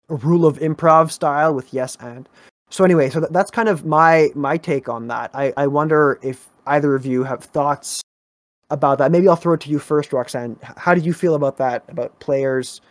a 0.09 0.15
rule 0.15 0.45
of 0.45 0.59
improv 0.59 1.09
style 1.09 1.53
with 1.53 1.73
yes 1.73 1.95
and. 2.01 2.27
So 2.69 2.83
anyway, 2.83 3.09
so 3.09 3.21
that's 3.21 3.49
kind 3.49 3.69
of 3.69 3.85
my 3.85 4.29
my 4.35 4.57
take 4.57 4.89
on 4.89 5.07
that. 5.07 5.31
I 5.33 5.53
I 5.55 5.67
wonder 5.67 6.19
if 6.21 6.49
either 6.67 6.95
of 6.95 7.05
you 7.05 7.23
have 7.23 7.45
thoughts 7.45 8.01
about 8.69 8.97
that. 8.97 9.09
Maybe 9.09 9.29
I'll 9.29 9.37
throw 9.37 9.53
it 9.53 9.61
to 9.61 9.69
you 9.69 9.79
first, 9.79 10.11
Roxanne. 10.11 10.57
How 10.61 10.93
do 10.93 10.99
you 10.99 11.13
feel 11.13 11.35
about 11.35 11.55
that? 11.57 11.85
About 11.87 12.19
players 12.19 12.81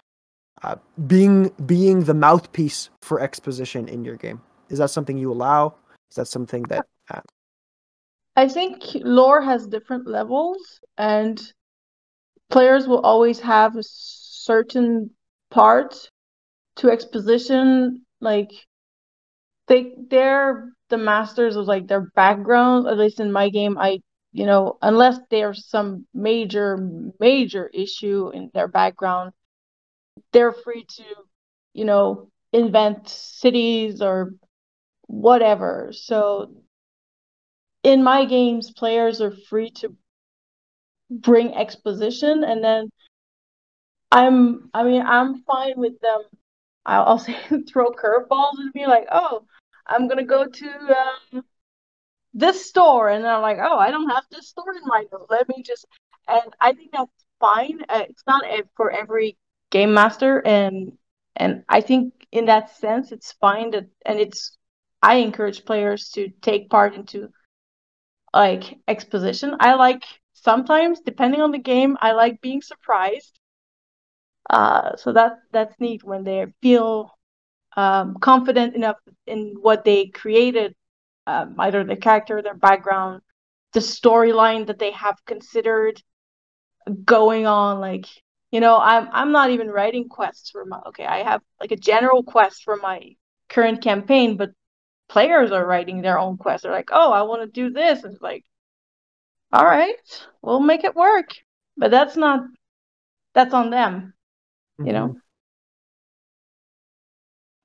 uh, 0.62 0.76
being 1.06 1.50
being 1.66 2.04
the 2.04 2.14
mouthpiece 2.14 2.88
for 3.02 3.20
exposition 3.20 3.86
in 3.86 4.02
your 4.02 4.16
game? 4.16 4.40
Is 4.70 4.78
that 4.78 4.88
something 4.88 5.18
you 5.18 5.30
allow? 5.30 5.74
Is 6.10 6.16
that 6.16 6.28
something 6.28 6.62
that 6.70 6.86
I 8.36 8.48
think 8.48 8.82
lore 8.94 9.42
has 9.42 9.66
different 9.66 10.06
levels, 10.06 10.80
and 10.98 11.40
players 12.50 12.86
will 12.86 13.00
always 13.00 13.40
have 13.40 13.76
a 13.76 13.82
certain 13.82 15.10
part 15.50 16.10
to 16.76 16.90
exposition. 16.90 18.06
Like 18.20 18.50
they 19.68 19.94
they're 20.08 20.72
the 20.88 20.98
masters 20.98 21.56
of 21.56 21.66
like 21.66 21.86
their 21.88 22.10
background. 22.14 22.86
At 22.86 22.98
least 22.98 23.20
in 23.20 23.32
my 23.32 23.48
game, 23.48 23.78
I 23.78 24.00
you 24.32 24.46
know 24.46 24.78
unless 24.82 25.18
there's 25.30 25.66
some 25.68 26.06
major 26.14 26.76
major 27.20 27.68
issue 27.72 28.30
in 28.32 28.50
their 28.54 28.68
background, 28.68 29.32
they're 30.32 30.52
free 30.52 30.84
to 30.96 31.04
you 31.74 31.84
know 31.84 32.28
invent 32.52 33.08
cities 33.08 34.00
or 34.02 34.32
whatever. 35.06 35.90
So 35.92 36.52
in 37.82 38.02
my 38.02 38.24
games, 38.24 38.70
players 38.70 39.20
are 39.20 39.32
free 39.48 39.70
to 39.70 39.96
bring 41.10 41.54
exposition, 41.54 42.44
and 42.44 42.62
then 42.62 42.90
I'm, 44.10 44.70
I 44.72 44.84
mean, 44.84 45.02
I'm 45.02 45.42
fine 45.42 45.74
with 45.76 46.00
them. 46.00 46.22
I'll, 46.86 47.04
I'll 47.04 47.18
say 47.18 47.36
throw 47.68 47.90
curveballs 47.90 48.58
and 48.58 48.72
be 48.72 48.86
like, 48.86 49.06
oh, 49.10 49.44
I'm 49.86 50.08
gonna 50.08 50.24
go 50.24 50.46
to 50.46 50.96
um, 51.36 51.42
this 52.34 52.66
store, 52.66 53.08
and 53.10 53.26
I'm 53.26 53.42
like, 53.42 53.58
oh, 53.60 53.76
I 53.78 53.90
don't 53.90 54.10
have 54.10 54.24
this 54.30 54.48
store 54.48 54.74
in 54.74 54.82
note. 54.84 55.26
Let 55.28 55.48
me 55.48 55.62
just, 55.62 55.86
and 56.28 56.54
I 56.60 56.72
think 56.72 56.92
that's 56.92 57.10
fine. 57.40 57.80
Uh, 57.88 58.04
it's 58.08 58.22
not 58.26 58.44
for 58.76 58.90
every 58.90 59.36
game 59.70 59.92
master, 59.92 60.46
and 60.46 60.92
and 61.36 61.64
I 61.68 61.80
think 61.80 62.14
in 62.30 62.46
that 62.46 62.76
sense, 62.76 63.10
it's 63.10 63.32
fine 63.32 63.72
that, 63.72 63.86
and 64.06 64.20
it's 64.20 64.56
I 65.02 65.16
encourage 65.16 65.64
players 65.64 66.10
to 66.10 66.28
take 66.42 66.70
part 66.70 66.94
into 66.94 67.28
like 68.34 68.78
exposition. 68.88 69.56
I 69.60 69.74
like 69.74 70.02
sometimes, 70.34 71.00
depending 71.00 71.40
on 71.40 71.52
the 71.52 71.58
game, 71.58 71.96
I 72.00 72.12
like 72.12 72.40
being 72.40 72.62
surprised. 72.62 73.38
Uh, 74.50 74.96
so 74.96 75.12
that 75.12 75.38
that's 75.52 75.78
neat 75.80 76.02
when 76.04 76.24
they 76.24 76.46
feel 76.60 77.16
um, 77.76 78.16
confident 78.20 78.74
enough 78.76 78.96
in 79.26 79.56
what 79.60 79.84
they 79.84 80.06
created, 80.06 80.74
um, 81.26 81.54
either 81.58 81.84
their 81.84 81.96
character, 81.96 82.42
their 82.42 82.54
background, 82.54 83.22
the 83.72 83.80
storyline 83.80 84.66
that 84.66 84.78
they 84.78 84.92
have 84.92 85.16
considered 85.26 86.02
going 87.04 87.46
on. 87.46 87.80
Like 87.80 88.06
you 88.50 88.60
know, 88.60 88.78
I'm 88.78 89.08
I'm 89.12 89.32
not 89.32 89.50
even 89.50 89.68
writing 89.68 90.08
quests 90.08 90.50
for 90.50 90.64
my. 90.64 90.80
Okay, 90.88 91.04
I 91.06 91.22
have 91.22 91.42
like 91.60 91.72
a 91.72 91.76
general 91.76 92.22
quest 92.22 92.62
for 92.64 92.76
my 92.76 93.00
current 93.48 93.82
campaign, 93.82 94.36
but 94.36 94.50
players 95.12 95.52
are 95.52 95.66
writing 95.66 96.00
their 96.00 96.18
own 96.18 96.38
quests. 96.38 96.62
They're 96.62 96.72
like, 96.72 96.88
oh, 96.90 97.12
I 97.12 97.22
want 97.22 97.42
to 97.42 97.46
do 97.46 97.70
this. 97.70 98.02
And 98.02 98.14
it's 98.14 98.22
like, 98.22 98.44
all 99.52 99.66
right, 99.66 99.94
we'll 100.40 100.60
make 100.60 100.84
it 100.84 100.96
work. 100.96 101.28
But 101.76 101.90
that's 101.90 102.16
not, 102.16 102.40
that's 103.34 103.52
on 103.52 103.68
them, 103.68 104.14
mm-hmm. 104.80 104.86
you 104.86 104.92
know? 104.94 105.08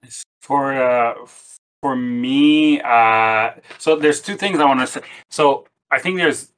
Mm-hmm. 0.04 0.10
For, 0.42 0.74
uh, 0.74 1.16
for 1.82 1.96
me, 1.96 2.82
uh, 2.82 3.52
so 3.78 3.96
there's 3.96 4.22
two 4.22 4.36
things 4.36 4.60
I 4.60 4.66
want 4.66 4.82
to 4.82 4.88
say. 4.88 5.02
So 5.30 5.68
I 5.90 6.00
think 6.00 6.18
there's, 6.18 6.52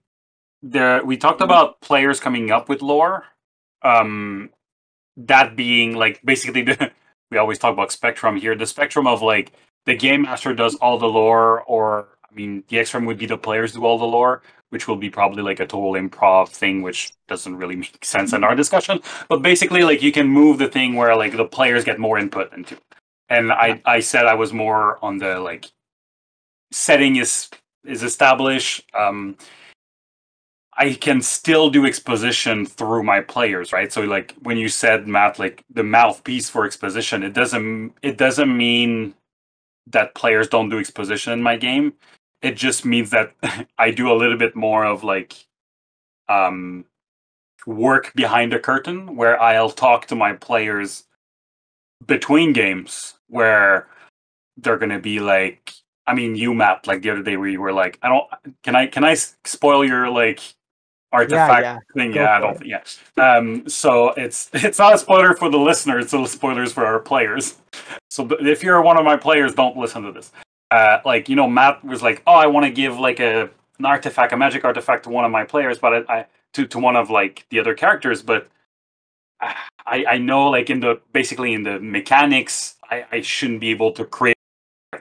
there, 0.64 1.06
we 1.06 1.18
talked 1.18 1.42
about 1.42 1.82
players 1.82 2.20
coming 2.20 2.52
up 2.52 2.68
with 2.68 2.82
lore. 2.82 3.26
Um, 3.84 4.50
that 5.18 5.56
being 5.56 5.96
like 5.96 6.22
basically 6.24 6.64
the, 6.64 6.92
we 7.32 7.38
always 7.38 7.60
talk 7.60 7.74
about 7.74 7.92
spectrum 7.92 8.38
here, 8.38 8.56
the 8.56 8.66
spectrum 8.66 9.06
of 9.06 9.22
like 9.22 9.54
the 9.86 9.96
game 9.96 10.24
master 10.24 10.54
does 10.54 10.76
all 10.76 10.98
the 10.98 11.08
lore, 11.08 11.64
or 11.64 12.10
I 12.30 12.36
mean, 12.36 12.64
the 12.68 12.78
XRM 12.78 13.06
would 13.08 13.18
be 13.18 13.26
the 13.26 13.38
players 13.38 13.74
do 13.74 13.86
all 13.86 13.98
the 13.98 14.06
lore, 14.06 14.44
which 14.70 14.88
will 14.88 14.96
be 14.96 15.10
probably 15.10 15.42
like 15.42 15.60
a 15.60 15.66
total 15.66 15.94
improv 15.94 16.50
thing, 16.50 16.82
which 16.82 17.12
doesn't 17.28 17.56
really 17.56 17.76
make 17.76 18.04
sense 18.06 18.34
in 18.34 18.44
our 18.44 18.56
discussion. 18.56 19.00
But 19.28 19.42
basically, 19.42 19.84
like 19.84 20.02
you 20.02 20.12
can 20.12 20.28
move 20.28 20.58
the 20.58 20.68
thing 20.68 20.96
where 20.96 21.16
like 21.16 21.36
the 21.36 21.46
players 21.46 21.84
get 21.84 22.00
more 22.00 22.18
input 22.18 22.54
into. 22.54 22.76
It. 22.76 22.84
And 23.30 23.52
I 23.52 23.82
I 23.86 24.00
said 24.00 24.26
I 24.26 24.34
was 24.36 24.54
more 24.54 25.04
on 25.04 25.18
the 25.18 25.40
like 25.40 25.72
setting 26.72 27.16
is 27.18 27.50
is 27.84 28.04
established. 28.04 28.90
Um, 28.94 29.38
I 30.78 30.94
can 30.94 31.22
still 31.22 31.70
do 31.70 31.86
exposition 31.86 32.66
through 32.66 33.04
my 33.04 33.20
players, 33.22 33.74
right? 33.74 33.92
So 33.92 34.02
like 34.02 34.34
when 34.42 34.58
you 34.58 34.70
said 34.70 35.08
Matt, 35.08 35.38
like 35.38 35.64
the 35.70 35.84
mouthpiece 35.84 36.50
for 36.50 36.66
exposition, 36.66 37.24
it 37.24 37.34
doesn't 37.34 37.94
it 38.02 38.18
doesn't 38.18 38.56
mean 38.56 39.14
that 39.90 40.16
players 40.16 40.48
don't 40.48 40.70
do 40.70 40.80
exposition 40.80 41.34
in 41.34 41.42
my 41.42 41.58
game. 41.58 41.94
It 42.42 42.56
just 42.56 42.86
means 42.86 43.10
that 43.12 43.34
I 43.78 43.92
do 43.92 44.12
a 44.12 44.16
little 44.16 44.38
bit 44.38 44.56
more 44.56 44.86
of 44.86 45.04
like 45.04 45.36
um, 46.28 46.86
work 47.66 48.14
behind 48.16 48.52
the 48.52 48.60
curtain 48.60 49.16
where 49.16 49.42
I'll 49.42 49.72
talk 49.72 50.08
to 50.08 50.16
my 50.16 50.34
players 50.34 51.06
between 52.06 52.54
games 52.54 53.16
where 53.28 53.88
they're 54.58 54.78
gonna 54.78 55.00
be 55.00 55.20
like 55.20 55.74
I 56.08 56.14
mean 56.14 56.36
you 56.36 56.54
Matt 56.54 56.88
like 56.88 57.02
the 57.02 57.10
other 57.10 57.24
day 57.24 57.36
where 57.36 57.50
you 57.50 57.60
were 57.60 57.74
like 57.74 58.00
I 58.02 58.08
don't 58.08 58.28
can 58.64 58.76
I 58.76 58.88
can 58.88 59.04
I 59.04 59.16
spoil 59.16 59.86
your 59.86 60.10
like 60.10 60.42
artifact 61.12 61.64
yeah, 61.64 61.74
yeah. 61.74 61.80
thing. 61.94 62.12
Go 62.12 62.22
yeah, 62.22 62.38
I 62.38 62.40
don't. 62.40 62.66
Yeah. 62.66 62.82
Um. 63.18 63.68
So 63.68 64.10
it's 64.12 64.50
it's 64.54 64.80
not 64.80 64.94
a 64.94 64.98
spoiler 64.98 65.34
for 65.34 65.50
the 65.50 65.58
listener. 65.58 66.00
It's 66.00 66.14
a 66.14 66.26
spoilers 66.28 66.74
for 66.74 66.86
our 66.86 67.00
players. 67.00 67.58
So 68.20 68.28
if 68.42 68.64
you're 68.64 68.82
one 68.82 68.98
of 68.98 69.06
my 69.06 69.16
players, 69.16 69.56
don't 69.56 69.78
listen 69.78 70.04
to 70.04 70.12
this. 70.12 70.34
Uh, 70.72 71.00
like 71.06 71.30
you 71.30 71.38
know, 71.38 71.48
Matt 71.48 71.84
was 71.86 72.02
like, 72.02 72.22
"Oh, 72.28 72.34
I 72.34 72.48
want 72.48 72.66
to 72.66 72.72
give 72.72 73.00
like 73.00 73.22
a 73.22 73.50
an 73.80 73.86
artifact, 73.86 74.34
a 74.34 74.38
magic 74.38 74.66
artifact 74.66 75.06
to 75.06 75.10
one 75.10 75.24
of 75.24 75.32
my 75.32 75.46
players, 75.46 75.80
but 75.80 75.94
I, 75.94 76.20
I 76.20 76.26
to 76.56 76.68
to 76.68 76.80
one 76.80 76.98
of 76.98 77.10
like 77.10 77.46
the 77.50 77.60
other 77.60 77.74
characters, 77.74 78.22
but." 78.22 78.48
I, 79.86 80.04
I 80.06 80.18
know 80.18 80.50
like 80.50 80.70
in 80.70 80.82
the 80.82 81.00
basically 81.14 81.54
in 81.54 81.64
the 81.64 81.80
mechanics 81.80 82.76
I, 82.92 83.06
I 83.10 83.22
shouldn't 83.22 83.62
be 83.62 83.70
able 83.70 83.94
to 83.94 84.04
create 84.04 84.36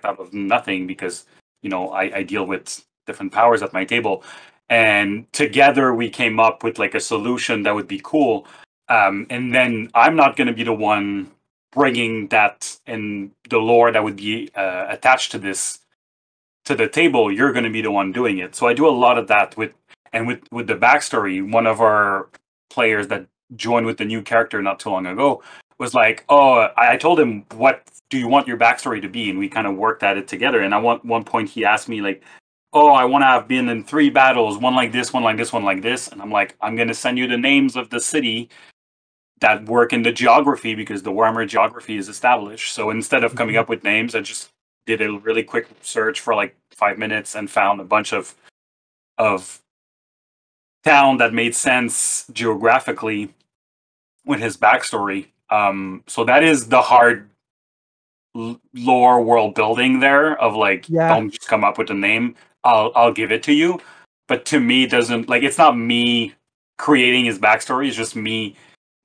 out 0.04 0.20
of 0.20 0.32
nothing 0.32 0.86
because 0.86 1.26
you 1.60 1.68
know 1.68 1.90
I, 1.90 2.18
I 2.18 2.22
deal 2.22 2.46
with 2.46 2.86
different 3.04 3.32
powers 3.32 3.62
at 3.62 3.72
my 3.72 3.84
table 3.84 4.22
and 4.70 5.30
together 5.32 5.92
we 5.92 6.08
came 6.08 6.38
up 6.38 6.62
with 6.62 6.78
like 6.78 6.94
a 6.94 7.00
solution 7.00 7.64
that 7.64 7.74
would 7.74 7.88
be 7.88 8.00
cool 8.04 8.46
um, 8.88 9.26
and 9.28 9.52
then 9.52 9.90
I'm 9.92 10.14
not 10.14 10.36
going 10.36 10.46
to 10.46 10.54
be 10.54 10.62
the 10.62 10.72
one 10.72 11.32
bringing 11.72 12.28
that 12.28 12.78
and 12.86 13.30
the 13.50 13.58
lore 13.58 13.92
that 13.92 14.02
would 14.02 14.16
be 14.16 14.50
uh, 14.54 14.86
attached 14.88 15.32
to 15.32 15.38
this 15.38 15.80
to 16.64 16.74
the 16.74 16.88
table. 16.88 17.32
You're 17.32 17.52
going 17.52 17.64
to 17.64 17.70
be 17.70 17.82
the 17.82 17.90
one 17.90 18.12
doing 18.12 18.38
it. 18.38 18.54
So 18.54 18.66
I 18.66 18.74
do 18.74 18.86
a 18.86 18.90
lot 18.90 19.18
of 19.18 19.28
that 19.28 19.56
with 19.56 19.72
and 20.12 20.26
with 20.26 20.40
with 20.52 20.66
the 20.66 20.76
backstory. 20.76 21.48
One 21.50 21.66
of 21.66 21.80
our 21.80 22.28
players 22.70 23.08
that 23.08 23.26
joined 23.56 23.86
with 23.86 23.98
the 23.98 24.04
new 24.04 24.22
character 24.22 24.60
not 24.62 24.78
too 24.78 24.90
long 24.90 25.06
ago 25.06 25.42
was 25.78 25.94
like, 25.94 26.24
"Oh, 26.28 26.68
I, 26.76 26.92
I 26.92 26.96
told 26.96 27.20
him 27.20 27.44
what 27.54 27.88
do 28.10 28.18
you 28.18 28.28
want 28.28 28.46
your 28.46 28.58
backstory 28.58 29.00
to 29.02 29.08
be?" 29.08 29.30
And 29.30 29.38
we 29.38 29.48
kind 29.48 29.66
of 29.66 29.76
worked 29.76 30.02
at 30.02 30.16
it 30.18 30.28
together. 30.28 30.60
And 30.60 30.74
at 30.74 30.82
one 30.82 30.98
one 31.02 31.24
point, 31.24 31.50
he 31.50 31.64
asked 31.64 31.88
me 31.88 32.00
like, 32.00 32.22
"Oh, 32.72 32.90
I 32.90 33.04
want 33.04 33.22
to 33.22 33.26
have 33.26 33.48
been 33.48 33.68
in 33.68 33.84
three 33.84 34.10
battles, 34.10 34.58
one 34.58 34.74
like 34.74 34.92
this, 34.92 35.12
one 35.12 35.22
like 35.22 35.36
this, 35.36 35.52
one 35.52 35.64
like 35.64 35.82
this." 35.82 36.08
And 36.08 36.20
I'm 36.22 36.32
like, 36.32 36.56
"I'm 36.60 36.76
going 36.76 36.88
to 36.88 36.94
send 36.94 37.18
you 37.18 37.26
the 37.26 37.38
names 37.38 37.76
of 37.76 37.90
the 37.90 38.00
city 38.00 38.50
that 39.41 39.64
work 39.66 39.93
in 39.93 40.03
the 40.03 40.12
geography 40.12 40.74
because 40.74 41.03
the 41.03 41.12
Warhammer 41.12 41.47
geography 41.47 41.97
is 41.97 42.09
established. 42.09 42.74
So 42.74 42.91
instead 42.91 43.24
of 43.24 43.34
coming 43.34 43.57
up 43.57 43.68
with 43.68 43.84
names, 43.84 44.14
I 44.14 44.20
just 44.20 44.51
did 44.86 45.01
a 45.03 45.12
really 45.18 45.43
quick 45.43 45.68
search 45.82 46.20
for 46.20 46.34
like 46.34 46.57
five 46.72 46.99
minutes 46.99 47.34
and 47.34 47.51
found 47.51 47.80
a 47.80 47.84
bunch 47.84 48.12
of 48.12 48.34
of 49.18 49.61
town 50.84 51.18
that 51.18 51.34
made 51.34 51.55
sense 51.55 52.26
geographically 52.32 53.34
with 54.24 54.41
his 54.41 54.57
backstory. 54.57 55.26
Um, 55.51 56.05
so 56.07 56.24
that 56.24 56.43
is 56.45 56.68
the 56.68 56.82
hard 56.82 57.28
lore 58.74 59.22
world 59.22 59.55
building 59.55 60.01
there 60.01 60.41
of 60.41 60.55
like 60.55 60.89
Yeah. 60.89 61.09
don't 61.09 61.30
just 61.30 61.49
come 61.49 61.64
up 61.64 61.78
with 61.78 61.91
a 61.91 61.95
name. 61.95 62.34
I'll 62.64 62.93
I'll 62.95 63.12
give 63.12 63.32
it 63.32 63.43
to 63.45 63.53
you. 63.53 63.80
But 64.28 64.45
to 64.47 64.61
me, 64.61 64.84
it 64.84 64.91
doesn't 64.91 65.28
like 65.28 65.43
it's 65.43 65.59
not 65.59 65.76
me 65.76 66.34
creating 66.76 67.24
his 67.24 67.39
backstory. 67.39 67.89
It's 67.89 67.97
just 67.97 68.14
me 68.14 68.55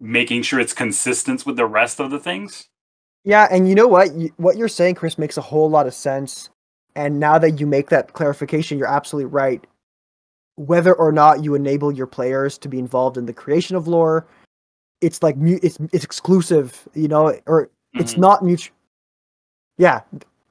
making 0.04 0.42
sure 0.42 0.60
it's 0.60 0.74
consistent 0.74 1.46
with 1.46 1.56
the 1.56 1.66
rest 1.66 2.00
of 2.02 2.12
the 2.12 2.20
things. 2.20 2.68
Yeah, 3.24 3.48
and 3.50 3.70
you 3.70 3.74
know 3.74 3.88
what? 3.88 4.14
You, 4.14 4.34
what 4.36 4.58
you're 4.58 4.68
saying, 4.68 4.96
Chris, 4.96 5.18
makes 5.18 5.38
a 5.38 5.42
whole 5.42 5.70
lot 5.70 5.88
of 5.88 5.94
sense. 5.94 6.50
And 6.96 7.20
now 7.20 7.38
that 7.40 7.60
you 7.60 7.66
make 7.66 7.90
that 7.90 8.12
clarification, 8.14 8.78
you're 8.78 8.88
absolutely 8.88 9.32
right. 9.32 9.66
Whether 10.56 10.94
or 10.94 11.12
not 11.14 11.42
you 11.44 11.56
enable 11.56 11.92
your 11.92 12.06
players 12.06 12.58
to 12.60 12.68
be 12.68 12.78
involved 12.80 13.18
in 13.18 13.26
the 13.26 13.34
creation 13.34 13.76
of 13.78 13.88
lore, 13.88 14.28
it's 15.02 15.24
like 15.24 15.38
mu- 15.38 15.60
it's 15.64 15.78
it's 15.94 16.04
exclusive, 16.04 16.88
you 16.94 17.08
know, 17.08 17.34
or 17.48 17.70
it's 17.94 18.16
Mhm. 18.16 18.20
not 18.20 18.44
mutual. 18.44 18.76
Yeah. 19.78 20.02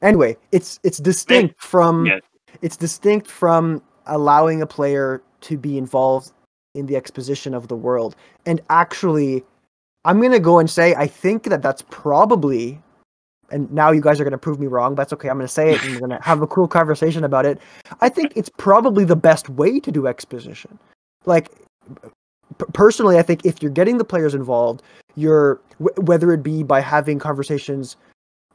Anyway, 0.01 0.37
it's 0.51 0.81
it's 0.83 0.99
distinct 0.99 1.61
from 1.63 2.07
Yeah. 2.07 2.19
it's 2.63 2.77
distinct 2.77 3.31
from 3.31 3.83
allowing 4.07 4.63
a 4.63 4.67
player 4.67 5.23
to 5.43 5.57
be 5.59 5.79
involved 5.79 6.33
in 6.75 6.87
the 6.87 6.97
exposition 6.97 7.55
of 7.55 7.69
the 7.69 7.77
world. 7.77 8.17
And 8.47 8.61
actually, 8.71 9.45
I'm 10.05 10.21
gonna 10.21 10.41
go 10.41 10.59
and 10.59 10.69
say 10.69 10.95
I 10.95 11.07
think 11.07 11.45
that 11.45 11.63
that's 11.63 11.83
probably, 11.91 12.81
and 13.51 13.71
now 13.73 13.91
you 13.91 14.01
guys 14.01 14.21
are 14.21 14.25
gonna 14.25 14.39
prove 14.39 14.59
me 14.59 14.67
wrong. 14.67 14.95
But 14.95 15.03
that's 15.03 15.13
okay. 15.15 15.29
I'm 15.29 15.37
gonna 15.37 15.49
say 15.49 15.73
it, 15.75 15.83
and 15.85 15.95
we're 15.95 16.01
gonna 16.01 16.23
have 16.23 16.43
a 16.43 16.47
cool 16.47 16.69
conversation 16.69 17.25
about 17.25 17.47
it. 17.47 17.61
I 18.01 18.09
think 18.09 18.33
it's 18.37 18.51
probably 18.57 19.05
the 19.05 19.17
best 19.17 19.49
way 19.51 19.81
to 19.81 19.93
do 19.93 20.07
exposition. 20.07 20.79
Like 21.27 21.51
personally, 22.73 23.19
I 23.19 23.23
think 23.23 23.45
if 23.45 23.63
you're 23.63 23.71
getting 23.71 23.99
the 23.99 24.05
players 24.05 24.35
involved, 24.35 24.83
you're 25.15 25.61
w- 25.79 26.03
whether 26.03 26.33
it 26.33 26.43
be 26.43 26.63
by 26.63 26.81
having 26.81 27.19
conversations, 27.19 27.97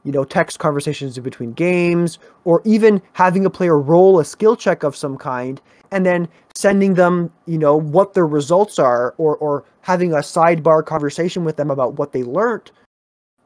you 0.04 0.12
know, 0.12 0.24
text 0.24 0.58
conversations 0.58 1.16
in 1.16 1.24
between 1.24 1.52
games, 1.52 2.18
or 2.44 2.62
even 2.64 3.02
having 3.12 3.44
a 3.44 3.50
player 3.50 3.78
roll 3.78 4.18
a 4.18 4.24
skill 4.24 4.56
check 4.56 4.82
of 4.82 4.96
some 4.96 5.16
kind, 5.16 5.60
and 5.90 6.06
then 6.06 6.28
sending 6.54 6.94
them, 6.94 7.32
you 7.46 7.58
know, 7.58 7.76
what 7.76 8.14
their 8.14 8.26
results 8.26 8.78
are, 8.78 9.14
or 9.18 9.36
or 9.36 9.64
having 9.80 10.12
a 10.12 10.18
sidebar 10.18 10.84
conversation 10.84 11.44
with 11.44 11.56
them 11.56 11.70
about 11.70 11.94
what 11.94 12.12
they 12.12 12.22
learned, 12.22 12.70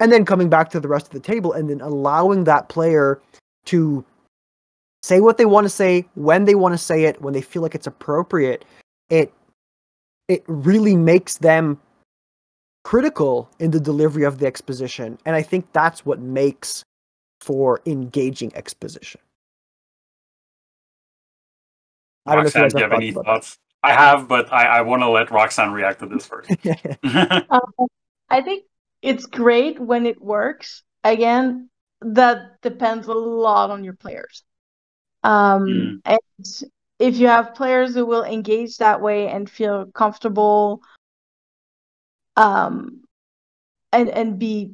and 0.01 0.13
then 0.13 0.25
coming 0.25 0.49
back 0.49 0.71
to 0.71 0.81
the 0.81 0.89
rest 0.89 1.07
of 1.07 1.13
the 1.13 1.21
table, 1.21 1.53
and 1.53 1.71
then 1.71 1.81
allowing 1.81 2.45
that 2.45 2.69
player 2.69 3.21
to 3.67 4.05
say 5.03 5.21
what 5.21 5.37
they 5.37 5.45
want 5.45 5.65
to 5.65 5.69
say 5.69 6.07
when 6.15 6.45
they 6.45 6.55
want 6.55 6.73
to 6.73 6.79
say 6.79 7.05
it 7.05 7.21
when 7.21 7.35
they 7.35 7.41
feel 7.41 7.63
like 7.63 7.75
it's 7.75 7.87
appropriate 7.87 8.65
it 9.11 9.33
it 10.29 10.45
really 10.47 10.95
makes 10.95 11.39
them 11.39 11.79
critical 12.85 13.49
in 13.59 13.71
the 13.71 13.81
delivery 13.81 14.25
of 14.25 14.39
the 14.39 14.47
exposition 14.47 15.19
and 15.25 15.37
i 15.37 15.43
think 15.43 15.67
that's 15.73 16.05
what 16.05 16.21
makes 16.21 16.85
for 17.41 17.81
engaging 17.87 18.55
exposition 18.55 19.21
I 22.25 22.37
don't 22.37 22.45
know 22.45 22.49
if 22.49 22.55
you 22.55 22.63
Roxanne, 22.63 22.69
do 22.69 22.79
you 22.79 22.83
have 22.85 22.93
have 22.93 23.01
any 23.01 23.13
thoughts 23.13 23.27
about 23.27 23.35
thoughts? 23.35 23.59
I 23.83 23.93
have, 23.93 24.29
but 24.29 24.53
I, 24.53 24.65
I 24.67 24.81
want 24.83 25.03
to 25.03 25.09
let 25.09 25.31
Roxanne 25.31 25.73
react 25.73 26.01
to 26.01 26.07
this 26.07 26.27
first. 26.27 26.51
Um, 27.51 27.89
I 28.31 28.41
think 28.41 28.65
it's 29.03 29.27
great 29.27 29.79
when 29.79 30.07
it 30.07 30.23
works. 30.23 30.83
Again, 31.05 31.69
that 32.01 32.61
depends 32.63 33.09
a 33.09 33.13
lot 33.13 33.71
on 33.71 33.85
your 33.85 33.95
players. 33.95 34.43
Um, 35.23 36.01
and 36.05 36.19
if 36.99 37.17
you 37.17 37.27
have 37.27 37.55
players 37.55 37.95
who 37.95 38.07
will 38.07 38.25
engage 38.25 38.79
that 38.79 39.01
way 39.01 39.29
and 39.29 39.51
feel 39.51 39.87
comfortable, 39.87 40.81
um, 42.37 43.03
and 43.93 44.09
and 44.09 44.39
be 44.39 44.73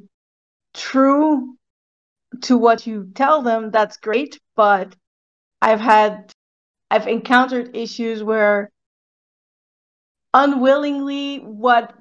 true 0.73 1.55
to 2.41 2.57
what 2.57 2.85
you 2.85 3.09
tell 3.15 3.41
them, 3.41 3.71
that's 3.71 3.97
great. 3.97 4.39
But 4.55 4.95
I've 5.61 5.79
had, 5.79 6.31
I've 6.91 7.07
encountered 7.07 7.75
issues 7.75 8.23
where 8.23 8.69
unwillingly 10.33 11.37
what 11.37 11.95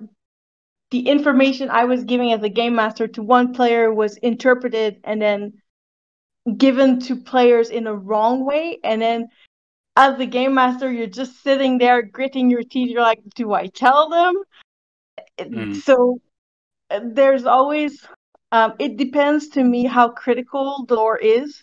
the 0.90 1.08
information 1.08 1.70
I 1.70 1.84
was 1.84 2.04
giving 2.04 2.32
as 2.32 2.42
a 2.42 2.48
game 2.48 2.74
master 2.74 3.08
to 3.08 3.22
one 3.22 3.52
player 3.52 3.92
was 3.92 4.16
interpreted 4.18 5.00
and 5.04 5.20
then 5.20 5.54
given 6.56 7.00
to 7.00 7.16
players 7.16 7.68
in 7.68 7.86
a 7.86 7.94
wrong 7.94 8.44
way. 8.44 8.78
And 8.82 9.02
then 9.02 9.28
as 9.96 10.16
the 10.16 10.26
game 10.26 10.54
master, 10.54 10.90
you're 10.90 11.06
just 11.06 11.42
sitting 11.42 11.78
there 11.78 12.02
gritting 12.02 12.50
your 12.50 12.62
teeth. 12.62 12.90
You're 12.90 13.02
like, 13.02 13.20
do 13.34 13.52
I 13.52 13.66
tell 13.66 14.08
them? 14.08 14.34
Mm. 15.52 15.72
So 15.72 16.20
uh, 16.90 17.00
there's 17.04 17.44
always, 17.44 18.06
um, 18.52 18.74
it 18.78 18.96
depends 18.96 19.48
to 19.50 19.62
me 19.62 19.84
how 19.84 20.08
critical 20.10 20.84
the 20.88 20.94
lore 20.94 21.16
is. 21.18 21.62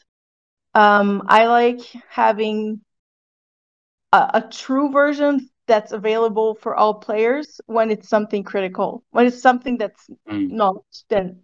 Um, 0.74 1.24
I 1.28 1.48
like 1.48 1.80
having 2.10 2.82
a, 4.12 4.30
a 4.36 4.42
true 4.52 4.92
version 4.92 5.50
that's 5.68 5.92
available 5.92 6.56
for 6.56 6.76
all 6.76 6.96
players 6.96 7.60
when 7.66 7.92
it's 7.92 8.10
something 8.10 8.44
critical. 8.44 9.04
When 9.12 9.26
it's 9.28 9.42
something 9.42 9.78
that's 9.78 10.10
Mm. 10.28 10.50
not, 10.50 10.78
then 11.10 11.42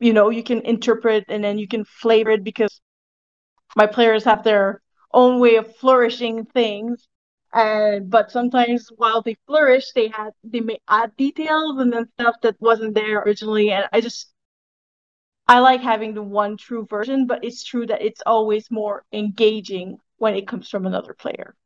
you 0.00 0.12
know 0.12 0.30
you 0.30 0.42
can 0.42 0.60
interpret 0.62 1.24
and 1.28 1.42
then 1.44 1.58
you 1.58 1.68
can 1.68 1.84
flavor 1.84 2.30
it 2.32 2.44
because 2.44 2.80
my 3.76 3.86
players 3.86 4.24
have 4.24 4.42
their 4.44 4.80
own 5.12 5.40
way 5.40 5.56
of 5.56 5.74
flourishing 5.76 6.44
things. 6.46 7.06
And 7.52 8.08
but 8.10 8.30
sometimes 8.30 8.88
while 8.96 9.22
they 9.22 9.36
flourish, 9.46 9.92
they 9.92 10.08
had 10.08 10.30
they 10.44 10.60
may 10.60 10.78
add 10.88 11.16
details 11.16 11.80
and 11.80 11.92
then 11.92 12.08
stuff 12.18 12.36
that 12.42 12.60
wasn't 12.60 12.94
there 12.94 13.20
originally. 13.20 13.72
And 13.72 13.86
I 13.92 14.00
just 14.00 14.32
I 15.48 15.58
like 15.58 15.80
having 15.80 16.14
the 16.14 16.22
one 16.22 16.56
true 16.56 16.86
version, 16.88 17.26
but 17.26 17.44
it's 17.44 17.64
true 17.64 17.86
that 17.86 18.02
it's 18.02 18.22
always 18.24 18.70
more 18.70 19.04
engaging 19.12 19.98
when 20.18 20.36
it 20.36 20.46
comes 20.46 20.68
from 20.68 20.86
another 20.86 21.12
player. 21.12 21.56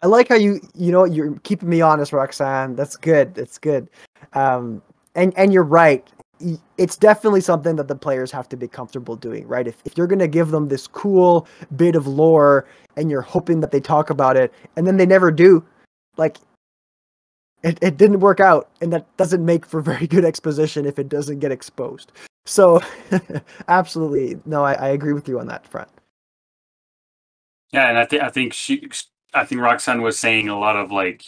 I 0.00 0.06
like 0.06 0.28
how 0.28 0.36
you 0.36 0.60
you 0.74 0.92
know 0.92 1.04
you're 1.04 1.38
keeping 1.40 1.68
me 1.68 1.80
honest, 1.80 2.12
Roxanne. 2.12 2.76
That's 2.76 2.96
good. 2.96 3.34
That's 3.34 3.58
good. 3.58 3.88
Um, 4.32 4.80
and 5.14 5.36
and 5.36 5.52
you're 5.52 5.64
right. 5.64 6.08
It's 6.76 6.96
definitely 6.96 7.40
something 7.40 7.76
that 7.76 7.88
the 7.88 7.96
players 7.96 8.30
have 8.32 8.48
to 8.50 8.56
be 8.56 8.68
comfortable 8.68 9.16
doing, 9.16 9.46
right? 9.46 9.66
If 9.66 9.76
if 9.84 9.96
you're 9.96 10.06
gonna 10.06 10.28
give 10.28 10.50
them 10.50 10.68
this 10.68 10.86
cool 10.86 11.46
bit 11.76 11.96
of 11.96 12.06
lore 12.06 12.66
and 12.96 13.10
you're 13.10 13.22
hoping 13.22 13.60
that 13.60 13.70
they 13.70 13.80
talk 13.80 14.10
about 14.10 14.36
it 14.36 14.52
and 14.76 14.86
then 14.86 14.96
they 14.96 15.06
never 15.06 15.30
do, 15.30 15.64
like 16.16 16.38
it, 17.62 17.78
it 17.82 17.96
didn't 17.96 18.20
work 18.20 18.40
out, 18.40 18.68
and 18.80 18.92
that 18.92 19.16
doesn't 19.16 19.44
make 19.44 19.66
for 19.66 19.80
very 19.92 20.06
good 20.06 20.24
exposition 20.24 20.86
if 20.86 20.98
it 20.98 21.08
doesn't 21.08 21.40
get 21.40 21.52
exposed. 21.52 22.12
So 22.46 22.80
absolutely, 23.68 24.40
no, 24.44 24.64
I, 24.64 24.74
I 24.74 24.88
agree 24.88 25.12
with 25.12 25.28
you 25.28 25.38
on 25.40 25.48
that 25.48 25.66
front. 25.66 25.88
Yeah, 27.72 27.88
and 27.88 27.98
I 27.98 28.06
think 28.06 28.22
I 28.22 28.30
think 28.30 28.54
she, 28.54 28.88
I 29.34 29.44
think 29.44 29.60
Roxanne 29.60 30.00
was 30.00 30.18
saying 30.18 30.48
a 30.48 30.58
lot 30.58 30.76
of 30.76 30.90
like, 30.90 31.24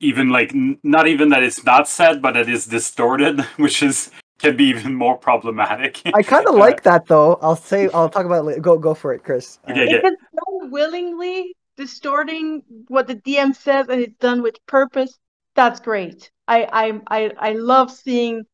even 0.00 0.30
like 0.30 0.54
n- 0.54 0.78
not 0.82 1.06
even 1.06 1.28
that 1.30 1.42
it's 1.42 1.62
not 1.64 1.86
said, 1.86 2.22
but 2.22 2.36
it 2.36 2.48
is 2.48 2.66
distorted, 2.66 3.40
which 3.56 3.82
is 3.82 4.10
can 4.38 4.56
be 4.56 4.64
even 4.64 4.94
more 4.94 5.16
problematic. 5.16 6.00
I 6.14 6.22
kind 6.22 6.46
of 6.46 6.54
Uh, 6.54 6.58
like 6.58 6.82
that 6.82 7.06
though. 7.06 7.38
I'll 7.42 7.56
say 7.56 7.88
I'll 7.94 8.08
talk 8.08 8.26
about 8.26 8.40
it 8.40 8.42
later. 8.44 8.60
Go 8.60 8.78
go 8.78 8.94
for 8.94 9.12
it, 9.12 9.22
Chris. 9.24 9.58
Okay, 9.68 9.86
yeah. 9.90 9.96
If 9.98 10.04
it's 10.04 10.22
done 10.34 10.70
willingly, 10.70 11.54
distorting 11.76 12.62
what 12.88 13.06
the 13.06 13.16
DM 13.16 13.54
says, 13.54 13.88
and 13.88 14.00
it's 14.00 14.18
done 14.18 14.42
with 14.42 14.56
purpose, 14.66 15.18
that's 15.54 15.80
great. 15.80 16.30
I 16.48 16.68
I 16.72 17.00
I, 17.06 17.30
I 17.38 17.52
love 17.52 17.90
seeing 17.90 18.44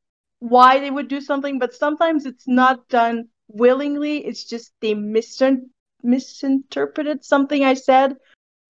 why 0.41 0.79
they 0.79 0.91
would 0.91 1.09
do 1.09 1.21
something, 1.21 1.59
but 1.59 1.75
sometimes 1.75 2.27
it's 2.27 2.47
not 2.47 2.89
done 2.89 3.29
willingly. 3.49 4.25
It's 4.25 4.45
just 4.45 4.73
they 4.81 4.95
misin- 4.95 5.71
misinterpreted 6.03 7.25
something 7.25 7.65
I 7.65 7.75
said, 7.75 8.17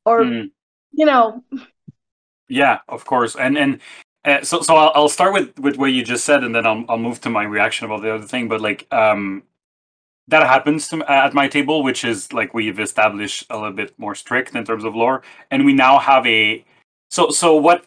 or 0.05 0.25
Mm. 0.25 0.51
you 0.93 1.05
know, 1.07 1.45
Yeah, 2.49 2.79
of 2.89 3.05
course, 3.05 3.37
and 3.37 3.59
and 3.59 3.81
Uh, 4.29 4.45
so, 4.45 4.61
so 4.61 4.77
I'll, 4.77 4.93
I'll 4.95 5.09
start 5.09 5.33
with 5.33 5.59
with 5.59 5.79
what 5.79 5.93
you 5.93 6.05
just 6.05 6.25
said, 6.25 6.45
and 6.45 6.55
then 6.55 6.67
I'll 6.67 6.85
I'll 6.89 6.99
move 6.99 7.21
to 7.23 7.31
my 7.31 7.45
reaction 7.45 7.87
about 7.87 8.03
the 8.03 8.15
other 8.15 8.27
thing. 8.27 8.47
But 8.47 8.61
like, 8.61 8.87
um, 8.93 9.43
that 10.29 10.47
happens 10.47 10.89
to, 10.89 11.03
at 11.11 11.33
my 11.33 11.49
table, 11.49 11.83
which 11.83 12.05
is 12.05 12.31
like 12.35 12.53
we've 12.53 12.79
established 12.79 13.47
a 13.49 13.57
little 13.57 13.73
bit 13.73 13.99
more 13.99 14.15
strict 14.15 14.55
in 14.55 14.65
terms 14.65 14.85
of 14.85 14.95
lore, 14.95 15.23
and 15.51 15.65
we 15.65 15.73
now 15.73 15.99
have 15.99 16.27
a. 16.27 16.63
So, 17.11 17.31
so 17.31 17.57
what 17.57 17.87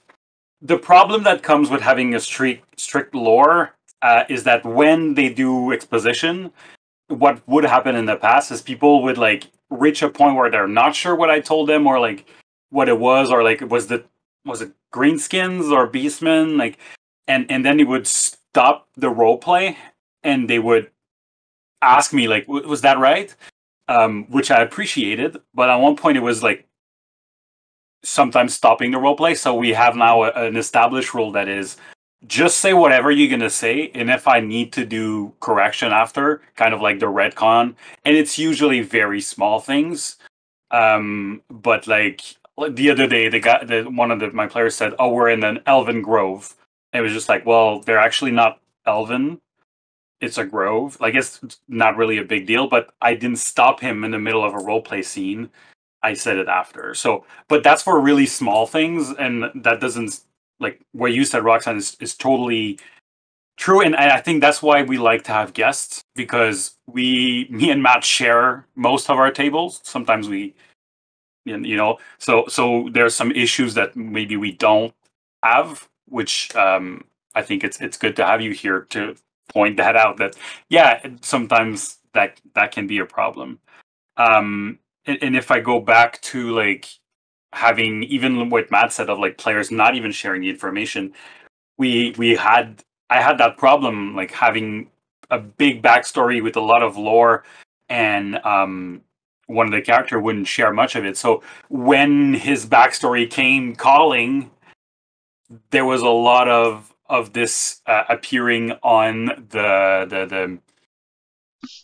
the 0.62 0.80
problem 0.80 1.24
that 1.24 1.44
comes 1.44 1.70
with 1.70 1.82
having 1.82 2.16
a 2.16 2.20
strict 2.20 2.80
strict 2.80 3.14
lore 3.14 3.76
uh, 4.02 4.24
is 4.28 4.44
that 4.46 4.66
when 4.66 5.14
they 5.14 5.30
do 5.30 5.72
exposition, 5.72 6.52
what 7.08 7.48
would 7.48 7.66
happen 7.66 7.96
in 7.96 8.06
the 8.06 8.16
past 8.16 8.52
is 8.52 8.64
people 8.64 9.04
would 9.04 9.20
like 9.20 9.48
reach 9.70 10.02
a 10.02 10.10
point 10.10 10.36
where 10.36 10.50
they're 10.50 10.68
not 10.68 10.96
sure 10.96 11.16
what 11.16 11.30
I 11.30 11.40
told 11.40 11.70
them 11.70 11.86
or 11.86 12.00
like 12.00 12.26
what 12.72 12.90
it 12.90 12.98
was 12.98 13.30
or 13.30 13.44
like 13.44 13.62
was 13.70 13.86
the 13.86 14.04
was 14.46 14.62
it 14.62 14.72
greenskins 14.94 15.72
or 15.72 15.90
beastmen? 15.90 16.58
Like 16.58 16.78
and 17.28 17.50
and 17.50 17.66
then 17.66 17.78
they 17.78 17.84
would 17.84 18.08
stop 18.08 18.88
the 18.98 19.10
role 19.10 19.38
play 19.38 19.78
and 20.24 20.50
they 20.50 20.60
would 20.60 20.90
ask 21.82 22.14
me 22.14 22.28
like 22.28 22.48
was 22.48 22.82
that 22.82 23.00
right? 23.00 23.36
Um 23.88 24.26
which 24.30 24.52
i 24.52 24.62
appreciated 24.62 25.38
but 25.54 25.70
at 25.70 25.76
one 25.78 25.96
point 25.96 26.18
it 26.18 26.22
was 26.22 26.44
like 26.44 26.68
sometimes 28.04 28.54
stopping 28.54 28.92
the 28.92 28.98
role 28.98 29.16
play 29.16 29.36
so 29.36 29.54
we 29.54 29.70
have 29.74 29.96
now 29.96 30.24
a, 30.24 30.32
an 30.32 30.56
established 30.56 31.14
rule 31.14 31.32
that 31.32 31.48
is 31.48 31.78
just 32.28 32.58
say 32.58 32.74
whatever 32.74 33.12
you're 33.12 33.30
gonna 33.30 33.50
say 33.50 33.92
and 33.94 34.10
if 34.10 34.28
i 34.28 34.40
need 34.40 34.72
to 34.74 34.86
do 34.86 35.34
correction 35.40 35.92
after 35.92 36.42
kind 36.56 36.74
of 36.74 36.82
like 36.82 37.00
the 37.00 37.06
retcon 37.06 37.76
and 38.06 38.16
it's 38.18 38.38
usually 38.40 38.82
very 38.82 39.22
small 39.22 39.60
things. 39.60 40.18
Um 40.72 41.42
but 41.50 41.88
like 41.88 42.22
the 42.70 42.90
other 42.90 43.08
day 43.08 43.30
the 43.30 43.40
guy 43.40 43.64
the 43.64 43.84
one 43.84 44.12
of 44.12 44.20
the, 44.20 44.32
my 44.32 44.48
players 44.48 44.76
said 44.76 44.94
oh 45.00 45.10
we're 45.12 45.30
in 45.30 45.44
an 45.44 45.60
elven 45.66 46.02
grove. 46.02 46.56
It 46.94 47.02
was 47.02 47.14
just 47.14 47.30
like 47.30 47.46
well 47.46 47.80
they're 47.82 48.00
actually 48.00 48.32
not 48.32 48.60
elven. 48.86 49.40
It's 50.20 50.38
a 50.38 50.46
grove. 50.46 50.98
Like 51.00 51.16
it's 51.16 51.40
not 51.68 51.98
really 51.98 52.18
a 52.18 52.24
big 52.24 52.46
deal 52.48 52.68
but 52.68 52.94
i 53.02 53.14
didn't 53.16 53.38
stop 53.38 53.80
him 53.80 54.04
in 54.04 54.12
the 54.12 54.20
middle 54.20 54.44
of 54.44 54.54
a 54.54 54.64
role 54.64 54.82
play 54.82 55.02
scene. 55.02 55.50
I 56.04 56.14
said 56.14 56.38
it 56.38 56.48
after. 56.48 56.94
So 56.94 57.26
but 57.48 57.64
that's 57.64 57.84
for 57.84 58.00
really 58.00 58.26
small 58.26 58.68
things 58.68 59.12
and 59.18 59.46
that 59.64 59.80
doesn't 59.80 60.22
like 60.60 60.82
what 60.92 61.14
you 61.14 61.26
said 61.26 61.44
roxanne 61.44 61.78
is, 61.78 61.98
is 62.00 62.16
totally 62.16 62.80
true. 63.58 63.82
And 63.82 63.96
i 63.96 64.20
think 64.20 64.42
that's 64.42 64.62
why 64.62 64.84
we 64.84 64.98
like 64.98 65.24
to 65.24 65.32
have 65.32 65.54
guests 65.54 66.04
because 66.16 66.76
we 66.88 67.48
me 67.50 67.72
and 67.72 67.82
matt 67.82 68.04
share 68.04 68.68
most 68.76 69.10
of 69.10 69.18
our 69.18 69.32
tables. 69.32 69.80
Sometimes 69.84 70.30
we 70.30 70.54
you 71.46 71.78
know 71.78 71.98
so 72.18 72.46
so 72.48 72.90
there's 72.94 73.16
some 73.16 73.32
issues 73.32 73.74
that 73.74 73.96
maybe 73.96 74.38
we 74.38 74.52
don't 74.52 74.94
have 75.44 75.88
which 76.08 76.56
um 76.56 77.04
i 77.36 77.42
think 77.42 77.64
it's 77.64 77.82
it's 77.82 77.98
good 77.98 78.16
to 78.16 78.26
have 78.26 78.42
you 78.42 78.52
here 78.52 78.82
to 78.82 79.16
point 79.50 79.78
that 79.78 79.96
out 79.96 80.18
that 80.18 80.36
yeah 80.70 81.02
sometimes 81.22 81.98
that 82.14 82.40
that 82.56 82.72
can 82.72 82.88
be 82.88 83.00
a 83.00 83.06
problem. 83.06 83.60
Um 84.18 84.80
and, 85.06 85.18
and 85.22 85.36
if 85.36 85.52
i 85.52 85.60
go 85.60 85.80
back 85.80 86.22
to 86.22 86.52
like 86.52 86.88
having 87.54 88.04
even 88.04 88.50
what 88.50 88.72
matt 88.72 88.94
said 88.94 89.10
of 89.10 89.20
like 89.20 89.38
players 89.38 89.72
not 89.72 89.96
even 89.96 90.12
sharing 90.12 90.42
the 90.42 90.50
information 90.50 91.14
we 91.78 92.14
we 92.18 92.36
had 92.36 92.84
i 93.10 93.22
had 93.22 93.38
that 93.38 93.58
problem 93.58 94.16
like 94.16 94.32
having 94.32 94.90
a 95.32 95.40
big 95.40 95.82
backstory 95.82 96.42
with 96.42 96.56
a 96.56 96.62
lot 96.62 96.84
of 96.84 96.98
lore 96.98 97.44
and 97.90 98.38
um 98.46 99.02
one 99.52 99.68
of 99.68 99.74
the 99.74 99.82
character 99.82 100.20
wouldn't 100.20 100.48
share 100.48 100.72
much 100.74 100.96
of 100.96 101.06
it. 101.06 101.18
So 101.18 101.44
when 101.70 102.34
his 102.34 102.66
backstory 102.66 103.30
came 103.30 103.76
calling, 103.76 104.52
there 105.72 105.86
was 105.86 106.02
a 106.02 106.10
lot 106.10 106.48
of 106.48 106.94
of 107.08 107.34
this 107.34 107.82
uh, 107.86 108.04
appearing 108.10 108.72
on 108.84 109.26
the 109.50 110.08
the 110.10 110.26
the 110.26 110.60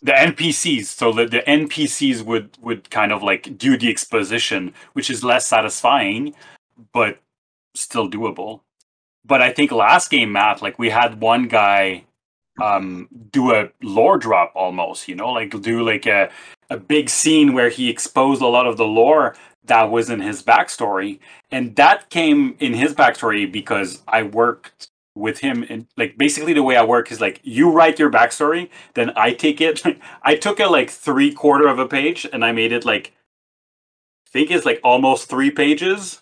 the 0.02 0.12
NPCs. 0.12 0.86
So 0.86 1.12
the, 1.12 1.26
the 1.26 1.40
NPCs 1.40 2.22
would 2.22 2.56
would 2.60 2.90
kind 2.90 3.12
of 3.12 3.22
like 3.22 3.58
do 3.58 3.76
the 3.76 3.90
exposition, 3.90 4.74
which 4.94 5.10
is 5.10 5.22
less 5.22 5.46
satisfying, 5.46 6.34
but 6.92 7.18
still 7.74 8.10
doable. 8.10 8.60
But 9.24 9.42
I 9.42 9.52
think 9.52 9.70
last 9.70 10.10
game, 10.10 10.32
Matt, 10.32 10.62
like 10.62 10.78
we 10.78 10.90
had 10.90 11.20
one 11.20 11.48
guy 11.48 12.04
um 12.60 13.08
do 13.30 13.54
a 13.54 13.70
lore 13.82 14.18
drop 14.18 14.52
almost 14.54 15.08
you 15.08 15.14
know 15.14 15.30
like 15.32 15.60
do 15.62 15.82
like 15.82 16.06
a 16.06 16.30
a 16.70 16.76
big 16.76 17.08
scene 17.08 17.52
where 17.54 17.70
he 17.70 17.88
exposed 17.88 18.42
a 18.42 18.46
lot 18.46 18.66
of 18.66 18.76
the 18.76 18.86
lore 18.86 19.34
that 19.68 19.90
was 19.90 20.10
in 20.10 20.20
his 20.20 20.42
backstory. 20.42 21.20
And 21.50 21.76
that 21.76 22.10
came 22.10 22.56
in 22.58 22.74
his 22.74 22.94
backstory 22.94 23.50
because 23.50 24.02
i 24.08 24.22
worked 24.22 24.88
with 25.14 25.40
him 25.40 25.64
and 25.68 25.86
like 25.96 26.16
basically 26.16 26.52
the 26.52 26.62
way 26.62 26.76
i 26.76 26.84
work 26.84 27.10
is 27.10 27.20
like 27.20 27.40
you 27.42 27.68
write 27.72 27.98
your 27.98 28.10
backstory 28.10 28.70
then 28.94 29.10
i 29.16 29.32
take 29.32 29.60
it. 29.60 29.82
I 30.22 30.36
took 30.36 30.60
it 30.60 30.68
like 30.68 30.90
three 30.90 31.32
quarter 31.32 31.66
of 31.68 31.78
a 31.78 31.88
page 31.88 32.26
and 32.32 32.44
i 32.44 32.52
made 32.52 32.72
it 32.72 32.84
like 32.84 33.12
i 34.26 34.30
think 34.30 34.50
it's 34.50 34.66
like 34.66 34.80
almost 34.84 35.28
three 35.28 35.50
pages. 35.50 36.20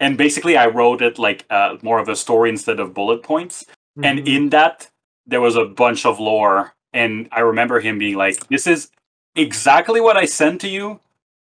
And 0.00 0.16
basically 0.16 0.56
i 0.56 0.66
wrote 0.66 1.02
it 1.02 1.18
like 1.18 1.44
uh, 1.50 1.76
more 1.82 1.98
of 1.98 2.08
a 2.08 2.16
story 2.16 2.50
instead 2.50 2.80
of 2.80 2.94
bullet 2.94 3.22
points. 3.22 3.64
Mm-hmm. 3.64 4.04
and 4.04 4.28
in 4.28 4.48
that 4.50 4.90
there 5.28 5.40
was 5.40 5.54
a 5.54 5.64
bunch 5.64 6.04
of 6.04 6.18
lore 6.18 6.74
and 6.92 7.28
i 7.30 7.40
remember 7.40 7.78
him 7.78 7.98
being 7.98 8.16
like 8.16 8.48
this 8.48 8.66
is 8.66 8.90
exactly 9.36 10.00
what 10.00 10.16
i 10.16 10.24
sent 10.24 10.60
to 10.60 10.68
you 10.68 10.98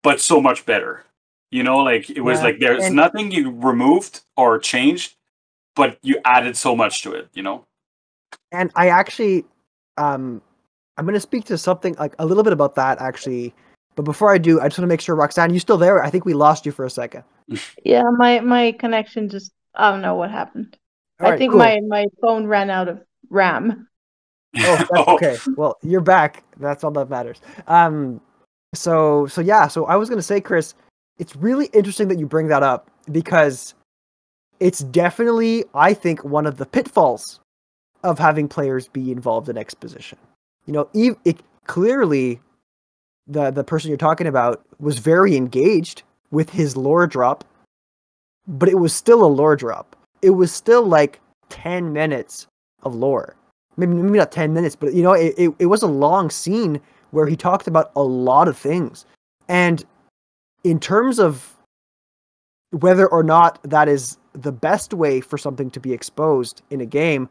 but 0.03 0.21
so 0.21 0.39
much 0.39 0.65
better. 0.65 1.03
You 1.51 1.63
know 1.63 1.77
like 1.77 2.09
it 2.09 2.21
was 2.21 2.39
yeah. 2.39 2.43
like 2.43 2.59
there's 2.59 2.85
and- 2.85 2.95
nothing 2.95 3.31
you 3.31 3.51
removed 3.51 4.21
or 4.35 4.59
changed 4.59 5.15
but 5.75 5.97
you 6.01 6.19
added 6.25 6.57
so 6.57 6.75
much 6.75 7.03
to 7.03 7.13
it 7.13 7.29
you 7.33 7.43
know? 7.43 7.65
And 8.51 8.71
i 8.75 8.89
actually 8.89 9.45
um 9.97 10.41
i'm 10.97 11.05
going 11.05 11.13
to 11.13 11.19
speak 11.19 11.45
to 11.45 11.57
something 11.57 11.95
like 11.99 12.15
a 12.19 12.25
little 12.25 12.43
bit 12.43 12.53
about 12.53 12.75
that 12.75 13.01
actually. 13.01 13.53
But 13.95 14.03
before 14.03 14.33
i 14.33 14.37
do 14.37 14.59
i 14.59 14.67
just 14.67 14.77
want 14.77 14.87
to 14.89 14.93
make 14.93 15.01
sure 15.01 15.15
roxanne 15.15 15.53
you 15.53 15.59
still 15.59 15.77
there? 15.77 16.03
I 16.03 16.09
think 16.09 16.25
we 16.25 16.33
lost 16.33 16.65
you 16.65 16.71
for 16.71 16.85
a 16.85 16.89
second. 16.89 17.23
Yeah 17.83 18.03
my 18.17 18.41
my 18.41 18.73
connection 18.73 19.29
just 19.29 19.51
i 19.75 19.89
don't 19.89 20.01
know 20.01 20.15
what 20.15 20.31
happened. 20.31 20.77
All 21.19 21.27
i 21.27 21.29
right, 21.31 21.39
think 21.39 21.51
cool. 21.51 21.59
my 21.59 21.79
my 21.87 22.05
phone 22.21 22.45
ran 22.45 22.69
out 22.69 22.89
of 22.89 22.99
RAM. 23.29 23.87
Oh, 24.57 24.75
that's 24.75 24.89
oh. 24.95 25.15
okay. 25.15 25.37
Well, 25.55 25.77
you're 25.81 26.01
back. 26.01 26.43
That's 26.57 26.83
all 26.83 26.91
that 26.91 27.09
matters. 27.09 27.41
Um, 27.67 28.21
so 28.73 29.27
so 29.27 29.41
yeah. 29.41 29.67
So 29.67 29.85
I 29.85 29.95
was 29.95 30.09
gonna 30.09 30.21
say, 30.21 30.41
Chris, 30.41 30.73
it's 31.19 31.35
really 31.35 31.67
interesting 31.67 32.07
that 32.09 32.19
you 32.19 32.27
bring 32.27 32.47
that 32.47 32.63
up 32.63 32.89
because 33.11 33.73
it's 34.59 34.79
definitely, 34.79 35.65
I 35.73 35.93
think, 35.93 36.23
one 36.23 36.45
of 36.45 36.57
the 36.57 36.65
pitfalls 36.65 37.39
of 38.03 38.19
having 38.19 38.47
players 38.47 38.87
be 38.87 39.11
involved 39.11 39.49
in 39.49 39.57
exposition. 39.57 40.17
You 40.65 40.73
know, 40.73 40.89
it 40.93 41.39
clearly 41.65 42.39
the 43.27 43.51
the 43.51 43.63
person 43.63 43.89
you're 43.89 43.97
talking 43.97 44.27
about 44.27 44.63
was 44.79 44.99
very 44.99 45.35
engaged 45.35 46.03
with 46.31 46.49
his 46.49 46.75
lore 46.75 47.07
drop, 47.07 47.43
but 48.47 48.69
it 48.69 48.79
was 48.79 48.93
still 48.93 49.23
a 49.23 49.27
lore 49.27 49.55
drop. 49.55 49.95
It 50.21 50.31
was 50.31 50.51
still 50.51 50.83
like 50.83 51.19
10 51.49 51.93
minutes 51.93 52.47
of 52.83 52.95
lore. 52.95 53.35
Maybe 53.77 53.93
maybe 53.93 54.17
not 54.17 54.31
ten 54.31 54.53
minutes, 54.53 54.75
but 54.75 54.93
you 54.93 55.03
know, 55.03 55.13
it, 55.13 55.33
it, 55.37 55.53
it 55.59 55.65
was 55.67 55.83
a 55.83 55.87
long 55.87 56.29
scene 56.29 56.81
where 57.11 57.27
he 57.27 57.35
talked 57.35 57.67
about 57.67 57.91
a 57.95 58.03
lot 58.03 58.47
of 58.47 58.57
things. 58.57 59.05
And 59.47 59.85
in 60.63 60.79
terms 60.79 61.19
of 61.19 61.55
whether 62.71 63.07
or 63.07 63.23
not 63.23 63.59
that 63.63 63.87
is 63.87 64.17
the 64.33 64.51
best 64.51 64.93
way 64.93 65.21
for 65.21 65.37
something 65.37 65.69
to 65.71 65.79
be 65.79 65.93
exposed 65.93 66.61
in 66.69 66.81
a 66.81 66.85
game, 66.85 67.29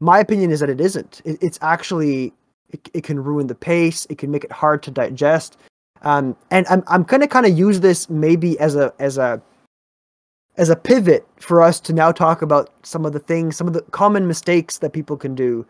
my 0.00 0.18
opinion 0.18 0.50
is 0.50 0.60
that 0.60 0.70
it 0.70 0.80
isn't. 0.80 1.20
It, 1.24 1.38
it's 1.42 1.58
actually 1.60 2.32
it, 2.70 2.88
it 2.94 3.04
can 3.04 3.22
ruin 3.22 3.46
the 3.46 3.54
pace. 3.54 4.06
It 4.10 4.18
can 4.18 4.30
make 4.30 4.44
it 4.44 4.52
hard 4.52 4.82
to 4.84 4.90
digest. 4.90 5.56
Um, 6.02 6.36
and 6.50 6.66
I'm 6.68 6.82
I'm 6.86 7.02
gonna 7.02 7.28
kind 7.28 7.46
of 7.46 7.56
use 7.56 7.80
this 7.80 8.08
maybe 8.08 8.58
as 8.60 8.76
a 8.76 8.92
as 8.98 9.18
a 9.18 9.40
as 10.56 10.70
a 10.70 10.76
pivot 10.76 11.26
for 11.36 11.62
us 11.62 11.80
to 11.80 11.92
now 11.92 12.12
talk 12.12 12.42
about 12.42 12.70
some 12.82 13.04
of 13.04 13.12
the 13.12 13.18
things, 13.18 13.56
some 13.56 13.66
of 13.66 13.72
the 13.72 13.82
common 13.90 14.26
mistakes 14.26 14.78
that 14.78 14.92
people 14.92 15.16
can 15.16 15.34
do 15.34 15.66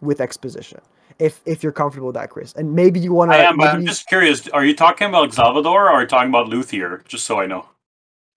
with 0.00 0.20
exposition. 0.20 0.80
If 1.18 1.40
if 1.44 1.62
you're 1.62 1.72
comfortable 1.72 2.08
with 2.08 2.16
that, 2.16 2.30
Chris, 2.30 2.52
and 2.54 2.74
maybe 2.74 2.98
you 2.98 3.12
want 3.12 3.30
to. 3.30 3.36
I 3.36 3.42
am. 3.42 3.60
I'm 3.60 3.86
just 3.86 4.08
curious. 4.08 4.48
Are 4.48 4.64
you 4.64 4.74
talking 4.74 5.08
about 5.08 5.30
Xalvador 5.30 5.66
or 5.66 5.90
are 5.90 6.02
you 6.02 6.08
talking 6.08 6.30
about 6.30 6.48
Luthier? 6.48 7.02
Just 7.06 7.26
so 7.26 7.38
I 7.38 7.46
know. 7.46 7.68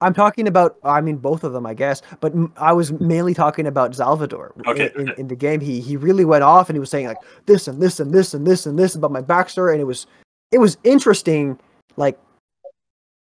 I'm 0.01 0.13
talking 0.13 0.47
about. 0.47 0.75
I 0.83 0.99
mean, 0.99 1.15
both 1.17 1.43
of 1.43 1.53
them, 1.53 1.65
I 1.65 1.73
guess. 1.73 2.01
But 2.19 2.33
I 2.57 2.73
was 2.73 2.91
mainly 2.91 3.33
talking 3.33 3.65
about 3.65 3.95
Salvador. 3.95 4.53
Okay. 4.67 4.91
In, 4.95 5.09
in, 5.09 5.15
in 5.19 5.27
the 5.29 5.35
game, 5.35 5.61
he 5.61 5.79
he 5.79 5.95
really 5.95 6.25
went 6.25 6.43
off 6.43 6.69
and 6.69 6.75
he 6.75 6.79
was 6.79 6.89
saying 6.89 7.07
like 7.07 7.17
this 7.45 7.67
and 7.67 7.81
this 7.81 7.99
and 7.99 8.13
this 8.13 8.33
and 8.33 8.45
this 8.45 8.65
and 8.65 8.77
this 8.77 8.95
about 8.95 9.11
my 9.11 9.21
backstory, 9.21 9.71
and 9.71 9.81
it 9.81 9.85
was 9.85 10.05
it 10.51 10.59
was 10.59 10.77
interesting. 10.83 11.57
Like 11.97 12.19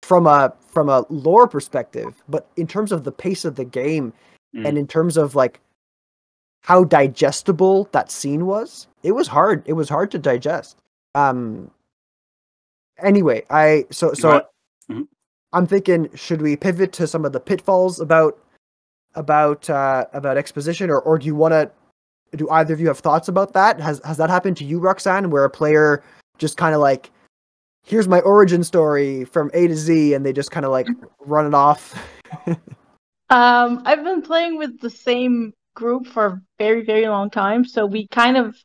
from 0.03 0.27
a 0.27 0.53
from 0.67 0.89
a 0.89 1.05
lore 1.09 1.47
perspective, 1.47 2.21
but 2.27 2.47
in 2.57 2.67
terms 2.67 2.91
of 2.91 3.03
the 3.03 3.11
pace 3.11 3.45
of 3.45 3.55
the 3.55 3.65
game 3.65 4.13
mm. 4.55 4.67
and 4.67 4.77
in 4.77 4.87
terms 4.87 5.17
of 5.17 5.35
like 5.35 5.59
how 6.61 6.83
digestible 6.83 7.89
that 7.91 8.11
scene 8.11 8.45
was, 8.45 8.87
it 9.03 9.13
was 9.13 9.27
hard. 9.27 9.63
It 9.65 9.73
was 9.73 9.89
hard 9.89 10.11
to 10.11 10.19
digest. 10.19 10.77
Um 11.15 11.71
anyway, 13.01 13.43
I 13.49 13.85
so 13.91 14.13
so 14.13 14.45
mm-hmm. 14.89 15.03
I'm 15.53 15.67
thinking 15.67 16.09
should 16.15 16.41
we 16.41 16.55
pivot 16.55 16.93
to 16.93 17.07
some 17.07 17.25
of 17.25 17.33
the 17.33 17.39
pitfalls 17.39 17.99
about 17.99 18.37
about 19.15 19.69
uh, 19.69 20.05
about 20.13 20.37
exposition, 20.37 20.89
or 20.89 20.99
or 20.99 21.17
do 21.17 21.25
you 21.25 21.35
want 21.35 21.53
to? 21.53 21.71
Do 22.37 22.49
either 22.49 22.73
of 22.73 22.79
you 22.79 22.87
have 22.87 22.99
thoughts 22.99 23.27
about 23.27 23.53
that? 23.53 23.79
Has 23.79 24.01
has 24.05 24.17
that 24.17 24.29
happened 24.29 24.57
to 24.57 24.65
you, 24.65 24.79
Roxanne, 24.79 25.31
where 25.31 25.43
a 25.43 25.49
player 25.49 26.03
just 26.37 26.57
kind 26.57 26.73
of 26.73 26.81
like, 26.81 27.11
here's 27.83 28.07
my 28.07 28.19
origin 28.21 28.63
story 28.63 29.25
from 29.25 29.51
A 29.53 29.67
to 29.67 29.75
Z, 29.75 30.13
and 30.13 30.25
they 30.25 30.33
just 30.33 30.51
kind 30.51 30.65
of 30.65 30.71
like 30.71 30.87
run 31.19 31.45
it 31.45 31.53
off? 31.53 31.93
um, 33.29 33.81
I've 33.85 34.03
been 34.03 34.21
playing 34.21 34.57
with 34.57 34.79
the 34.79 34.89
same 34.89 35.53
group 35.75 36.05
for 36.07 36.25
a 36.25 36.41
very 36.57 36.83
very 36.85 37.07
long 37.07 37.29
time, 37.29 37.65
so 37.65 37.85
we 37.85 38.07
kind 38.07 38.37
of 38.37 38.55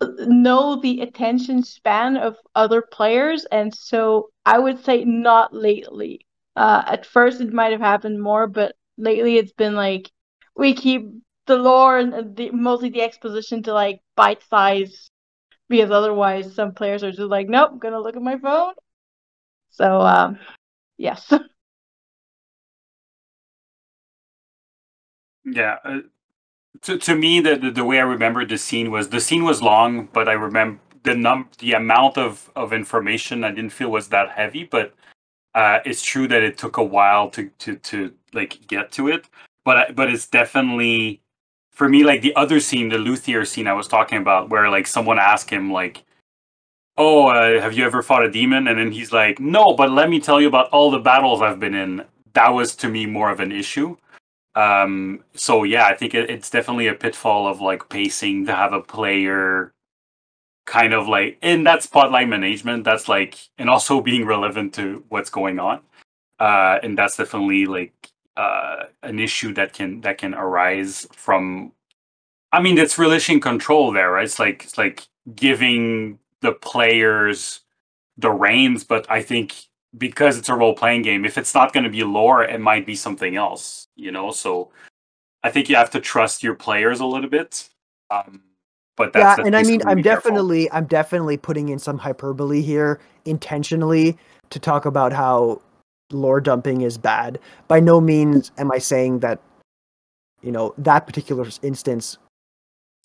know 0.00 0.80
the 0.80 1.00
attention 1.00 1.62
span 1.62 2.16
of 2.16 2.36
other 2.54 2.82
players, 2.82 3.46
and 3.46 3.74
so 3.74 4.28
I 4.44 4.58
would 4.58 4.84
say 4.84 5.04
not 5.04 5.54
lately. 5.54 6.26
Uh, 6.56 6.82
at 6.86 7.06
first, 7.06 7.40
it 7.40 7.52
might 7.52 7.72
have 7.72 7.80
happened 7.80 8.20
more, 8.20 8.46
but 8.46 8.76
lately 8.96 9.38
it's 9.38 9.52
been 9.52 9.74
like 9.74 10.10
we 10.56 10.74
keep 10.74 11.10
the 11.46 11.56
lore 11.56 11.98
and 11.98 12.36
the, 12.36 12.50
mostly 12.50 12.88
the 12.90 13.02
exposition 13.02 13.62
to 13.64 13.72
like 13.72 14.00
bite 14.16 14.42
size 14.48 15.10
because 15.76 15.90
otherwise 15.90 16.54
some 16.54 16.72
players 16.72 17.02
are 17.02 17.10
just 17.10 17.30
like, 17.30 17.48
nope, 17.48 17.78
gonna 17.78 18.00
look 18.00 18.16
at 18.16 18.22
my 18.22 18.38
phone. 18.38 18.74
So 19.70 20.00
um, 20.00 20.38
yes. 20.96 21.32
Yeah, 25.44 25.76
uh, 25.84 26.00
to 26.82 26.98
to 26.98 27.14
me, 27.14 27.40
the, 27.40 27.56
the, 27.56 27.70
the 27.70 27.84
way 27.84 27.98
I 27.98 28.02
remember 28.02 28.44
the 28.46 28.58
scene 28.58 28.90
was 28.90 29.10
the 29.10 29.20
scene 29.20 29.44
was 29.44 29.62
long, 29.62 30.08
but 30.12 30.28
I 30.28 30.32
remember 30.32 30.80
the 31.02 31.14
num 31.14 31.48
the 31.58 31.74
amount 31.74 32.16
of 32.18 32.50
of 32.56 32.72
information 32.72 33.44
I 33.44 33.50
didn't 33.50 33.72
feel 33.72 33.90
was 33.90 34.08
that 34.08 34.30
heavy. 34.30 34.64
But 34.64 34.94
uh, 35.54 35.80
it's 35.84 36.02
true 36.02 36.26
that 36.28 36.42
it 36.42 36.58
took 36.58 36.78
a 36.78 36.82
while 36.82 37.30
to 37.30 37.50
to 37.60 37.76
to 37.76 38.14
like 38.32 38.66
get 38.66 38.90
to 38.92 39.08
it. 39.08 39.28
But 39.64 39.94
but 39.94 40.10
it's 40.10 40.26
definitely 40.26 41.20
for 41.74 41.88
me 41.88 42.04
like 42.04 42.22
the 42.22 42.34
other 42.36 42.60
scene, 42.60 42.88
the 42.88 42.98
Luthier 42.98 43.44
scene 43.44 43.66
I 43.66 43.74
was 43.74 43.88
talking 43.88 44.18
about, 44.18 44.50
where 44.50 44.68
like 44.70 44.86
someone 44.86 45.18
asked 45.18 45.50
him 45.50 45.72
like. 45.72 46.04
Oh, 46.96 47.26
uh, 47.26 47.60
have 47.60 47.72
you 47.72 47.84
ever 47.84 48.04
fought 48.04 48.24
a 48.24 48.30
demon? 48.30 48.68
And 48.68 48.78
then 48.78 48.92
he's 48.92 49.12
like, 49.12 49.40
"No, 49.40 49.74
but 49.74 49.90
let 49.90 50.08
me 50.08 50.20
tell 50.20 50.40
you 50.40 50.46
about 50.46 50.70
all 50.70 50.92
the 50.92 51.00
battles 51.00 51.42
I've 51.42 51.58
been 51.58 51.74
in." 51.74 52.04
That 52.34 52.50
was 52.50 52.76
to 52.76 52.88
me 52.88 53.04
more 53.04 53.30
of 53.30 53.40
an 53.40 53.50
issue 53.50 53.96
um, 54.54 55.24
so 55.34 55.64
yeah, 55.64 55.86
I 55.86 55.94
think 55.94 56.14
it, 56.14 56.30
it's 56.30 56.50
definitely 56.50 56.86
a 56.88 56.94
pitfall 56.94 57.48
of 57.48 57.60
like 57.60 57.88
pacing 57.88 58.46
to 58.46 58.54
have 58.54 58.72
a 58.72 58.80
player 58.80 59.72
kind 60.66 60.94
of 60.94 61.08
like 61.08 61.38
in 61.42 61.64
that 61.64 61.82
spotlight 61.82 62.28
management. 62.28 62.84
That's 62.84 63.08
like 63.08 63.36
and 63.58 63.68
also 63.68 64.00
being 64.00 64.26
relevant 64.26 64.74
to 64.74 65.04
what's 65.08 65.30
going 65.30 65.58
on. 65.58 65.80
Uh, 66.38 66.78
and 66.82 66.98
that's 66.98 67.16
definitely 67.16 67.66
like 67.66 67.92
uh, 68.36 68.84
an 69.02 69.18
issue 69.18 69.52
that 69.54 69.72
can 69.72 70.00
that 70.02 70.18
can 70.18 70.34
arise 70.34 71.06
from. 71.12 71.72
I 72.52 72.60
mean, 72.60 72.78
it's 72.78 72.98
relishing 72.98 73.40
control 73.40 73.92
there, 73.92 74.12
right? 74.12 74.24
It's 74.24 74.38
like 74.38 74.64
it's 74.64 74.78
like 74.78 75.06
giving 75.34 76.18
the 76.40 76.52
players 76.52 77.60
the 78.16 78.30
reins, 78.30 78.84
but 78.84 79.10
I 79.10 79.22
think 79.22 79.54
because 79.96 80.38
it's 80.38 80.48
a 80.48 80.54
role 80.54 80.74
playing 80.74 81.02
game, 81.02 81.24
if 81.24 81.38
it's 81.38 81.54
not 81.54 81.72
going 81.72 81.84
to 81.84 81.90
be 81.90 82.04
lore, 82.04 82.44
it 82.44 82.60
might 82.60 82.86
be 82.86 82.96
something 82.96 83.36
else, 83.36 83.88
you 83.96 84.10
know? 84.10 84.30
So 84.30 84.70
I 85.42 85.50
think 85.50 85.68
you 85.68 85.76
have 85.76 85.90
to 85.90 86.00
trust 86.00 86.42
your 86.42 86.54
players 86.54 87.00
a 87.00 87.06
little 87.06 87.30
bit. 87.30 87.68
Um, 88.10 88.42
but 88.96 89.10
yeah, 89.14 89.36
and 89.44 89.56
I 89.56 89.62
mean, 89.64 89.80
I'm 89.86 90.02
definitely, 90.02 90.64
careful. 90.64 90.78
I'm 90.78 90.86
definitely 90.86 91.36
putting 91.36 91.68
in 91.68 91.78
some 91.78 91.98
hyperbole 91.98 92.60
here 92.60 93.00
intentionally 93.24 94.16
to 94.50 94.58
talk 94.60 94.86
about 94.86 95.12
how 95.12 95.60
lore 96.10 96.40
dumping 96.40 96.82
is 96.82 96.98
bad. 96.98 97.38
By 97.68 97.80
no 97.80 98.00
means 98.00 98.52
am 98.58 98.70
I 98.72 98.78
saying 98.78 99.20
that, 99.20 99.40
you 100.42 100.52
know, 100.52 100.74
that 100.78 101.06
particular 101.06 101.46
instance 101.62 102.18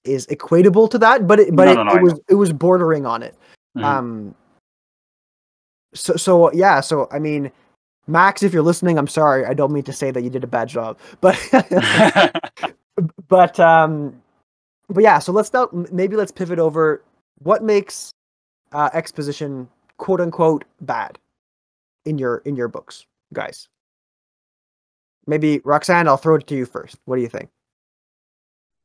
is 0.03 0.27
equatable 0.27 0.89
to 0.91 0.97
that, 0.99 1.27
but 1.27 1.39
it, 1.39 1.55
but 1.55 1.65
no, 1.65 1.71
it, 1.71 1.75
no, 1.75 1.83
no, 1.83 1.95
it 1.95 2.01
was, 2.01 2.19
it 2.29 2.35
was 2.35 2.53
bordering 2.53 3.05
on 3.05 3.23
it. 3.23 3.35
Mm-hmm. 3.77 3.85
Um, 3.85 4.35
so 5.93 6.15
so 6.15 6.51
yeah 6.53 6.79
so 6.79 7.07
i 7.11 7.19
mean 7.19 7.51
max 8.07 8.43
if 8.43 8.53
you're 8.53 8.63
listening 8.63 8.97
i'm 8.97 9.07
sorry 9.07 9.45
i 9.45 9.53
don't 9.53 9.71
mean 9.71 9.83
to 9.83 9.93
say 9.93 10.11
that 10.11 10.23
you 10.23 10.29
did 10.29 10.43
a 10.43 10.47
bad 10.47 10.67
job 10.67 10.97
but 11.21 11.37
but 13.27 13.59
um 13.59 14.21
but 14.89 15.03
yeah 15.03 15.19
so 15.19 15.31
let's 15.31 15.51
now 15.53 15.67
maybe 15.91 16.15
let's 16.15 16.31
pivot 16.31 16.59
over 16.59 17.01
what 17.39 17.63
makes 17.63 18.11
uh, 18.71 18.89
exposition 18.93 19.67
quote 19.97 20.21
unquote 20.21 20.65
bad 20.81 21.17
in 22.09 22.17
your 22.17 22.37
in 22.39 22.55
your 22.55 22.67
books 22.67 23.05
guys. 23.31 23.69
Maybe 25.27 25.61
roxanne 25.63 26.07
i'll 26.07 26.17
throw 26.17 26.35
it 26.35 26.47
to 26.47 26.55
you 26.55 26.65
first. 26.65 26.97
What 27.05 27.17
do 27.17 27.21
you 27.21 27.29
think? 27.29 27.49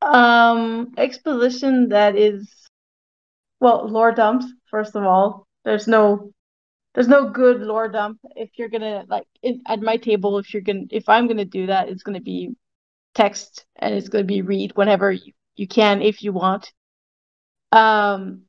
Um 0.03 0.93
exposition 0.99 1.89
that 1.89 2.17
is 2.17 2.53
well 3.61 3.89
lore 3.89 4.13
dumps 4.13 4.47
first 4.71 4.95
of 4.95 5.05
all. 5.05 5.47
There's 5.65 5.89
no 5.89 6.33
there's 6.95 7.09
no 7.09 7.31
good 7.31 7.61
lore 7.63 7.89
dump 7.89 8.19
if 8.37 8.51
you're 8.57 8.69
gonna 8.69 9.05
like 9.09 9.27
at 9.67 9.81
my 9.81 9.97
table 9.97 10.39
if 10.39 10.53
you're 10.53 10.63
gonna 10.63 10.85
if 10.91 11.09
i'm 11.09 11.27
gonna 11.27 11.45
do 11.45 11.67
that 11.67 11.89
it's 11.89 12.05
gonna 12.05 12.21
be 12.21 12.55
text 13.15 13.65
and 13.77 13.95
it's 13.95 14.09
gonna 14.09 14.25
be 14.25 14.43
read 14.43 14.77
whenever 14.77 15.11
you, 15.11 15.33
you 15.57 15.67
can 15.67 16.03
if 16.03 16.23
you 16.23 16.33
want. 16.33 16.73
Um 17.73 18.43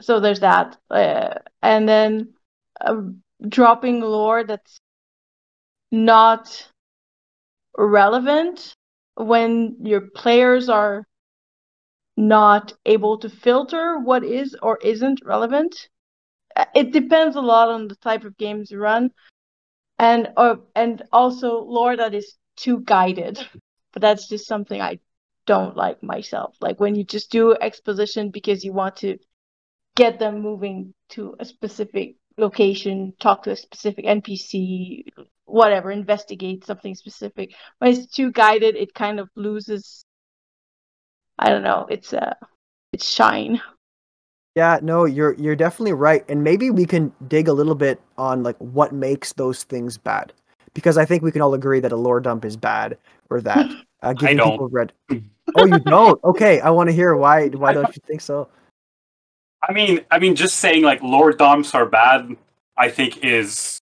so 0.00 0.20
there's 0.20 0.40
that. 0.40 0.76
Uh, 0.90 1.34
and 1.62 1.88
then 1.88 2.34
uh, 2.80 3.02
dropping 3.48 4.00
lore 4.00 4.44
that's 4.44 4.78
not 5.90 6.70
relevant 7.76 8.74
when 9.16 9.76
your 9.82 10.00
players 10.00 10.68
are 10.68 11.04
not 12.16 12.72
able 12.86 13.18
to 13.18 13.28
filter 13.28 13.98
what 13.98 14.24
is 14.24 14.56
or 14.62 14.78
isn't 14.78 15.20
relevant 15.24 15.88
it 16.74 16.92
depends 16.92 17.36
a 17.36 17.40
lot 17.40 17.68
on 17.68 17.88
the 17.88 17.96
type 17.96 18.24
of 18.24 18.36
games 18.36 18.70
you 18.70 18.78
run, 18.78 19.10
and 19.98 20.28
uh, 20.36 20.56
and 20.74 21.02
also 21.12 21.60
lore 21.62 21.96
that 21.96 22.14
is 22.14 22.36
too 22.56 22.80
guided. 22.80 23.38
But 23.92 24.02
that's 24.02 24.28
just 24.28 24.48
something 24.48 24.80
I 24.80 24.98
don't 25.46 25.76
like 25.76 26.02
myself. 26.02 26.56
Like 26.60 26.80
when 26.80 26.96
you 26.96 27.04
just 27.04 27.30
do 27.30 27.54
exposition 27.54 28.30
because 28.30 28.64
you 28.64 28.72
want 28.72 28.96
to 28.96 29.18
get 29.94 30.18
them 30.18 30.40
moving 30.40 30.94
to 31.10 31.36
a 31.38 31.44
specific 31.44 32.16
location, 32.36 33.12
talk 33.20 33.44
to 33.44 33.52
a 33.52 33.56
specific 33.56 34.04
NPC, 34.04 35.04
whatever, 35.44 35.90
investigate 35.90 36.64
something 36.64 36.94
specific. 36.94 37.54
When 37.78 37.92
it's 37.92 38.06
too 38.06 38.32
guided, 38.32 38.76
it 38.76 38.94
kind 38.94 39.20
of 39.20 39.28
loses. 39.36 40.04
I 41.38 41.50
don't 41.50 41.62
know. 41.62 41.86
It's 41.88 42.12
uh, 42.12 42.34
it's 42.92 43.08
shine. 43.08 43.60
Yeah, 44.54 44.78
no, 44.82 45.04
you're 45.04 45.34
you're 45.34 45.56
definitely 45.56 45.94
right, 45.94 46.24
and 46.28 46.44
maybe 46.44 46.70
we 46.70 46.86
can 46.86 47.12
dig 47.26 47.48
a 47.48 47.52
little 47.52 47.74
bit 47.74 48.00
on 48.16 48.42
like 48.44 48.56
what 48.58 48.92
makes 48.92 49.32
those 49.32 49.64
things 49.64 49.98
bad, 49.98 50.32
because 50.74 50.96
I 50.96 51.04
think 51.04 51.22
we 51.22 51.32
can 51.32 51.42
all 51.42 51.54
agree 51.54 51.80
that 51.80 51.90
a 51.90 51.96
lore 51.96 52.20
dump 52.20 52.44
is 52.44 52.56
bad, 52.56 52.96
or 53.30 53.40
that 53.40 53.68
uh, 54.02 54.12
giving 54.12 54.38
people 54.38 54.68
red. 54.68 54.92
oh, 55.56 55.64
you 55.64 55.80
don't? 55.80 56.22
Okay, 56.22 56.60
I 56.60 56.70
want 56.70 56.88
to 56.88 56.94
hear 56.94 57.16
why. 57.16 57.48
Why 57.48 57.72
don't 57.72 57.88
you 57.96 58.02
think 58.06 58.20
so? 58.20 58.48
I 59.68 59.72
mean, 59.72 60.00
I 60.10 60.18
mean, 60.18 60.34
just 60.34 60.56
saying 60.56 60.82
like 60.82 61.02
lore 61.02 61.32
dumps 61.32 61.74
are 61.74 61.86
bad. 61.86 62.36
I 62.76 62.88
think 62.90 63.24
is 63.24 63.80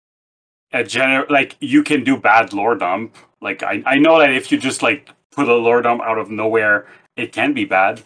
a 0.72 0.84
general 0.84 1.26
like 1.30 1.56
you 1.60 1.82
can 1.82 2.04
do 2.04 2.16
bad 2.16 2.52
lore 2.52 2.76
dump. 2.76 3.16
Like 3.40 3.62
I 3.62 3.82
I 3.86 3.98
know 3.98 4.18
that 4.18 4.32
if 4.32 4.50
you 4.50 4.58
just 4.58 4.82
like 4.82 5.10
put 5.30 5.48
a 5.48 5.54
lore 5.54 5.82
dump 5.82 6.02
out 6.02 6.18
of 6.18 6.30
nowhere, 6.30 6.86
it 7.16 7.32
can 7.32 7.52
be 7.52 7.64
bad. 7.64 8.02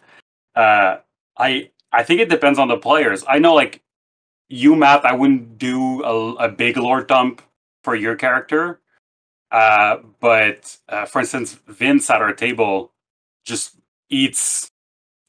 Uh, 0.55 0.99
I 1.39 1.71
I 1.93 2.03
think 2.03 2.21
it 2.21 2.29
depends 2.29 2.59
on 2.59 2.69
the 2.69 2.77
players. 2.77 3.25
I 3.29 3.39
know, 3.39 3.55
like 3.55 3.83
you, 4.49 4.77
Matt, 4.77 5.05
I 5.05 5.15
wouldn't 5.15 5.59
do 5.59 6.03
a, 6.05 6.35
a 6.35 6.49
big 6.49 6.77
lore 6.77 7.05
dump 7.05 7.43
for 7.85 7.95
your 7.95 8.17
character. 8.17 8.81
Uh, 9.51 9.99
but 10.21 10.77
uh, 10.89 11.05
for 11.05 11.21
instance, 11.21 11.59
Vince 11.69 12.09
at 12.11 12.23
our 12.23 12.33
table 12.33 12.93
just 13.45 13.77
eats 14.09 14.72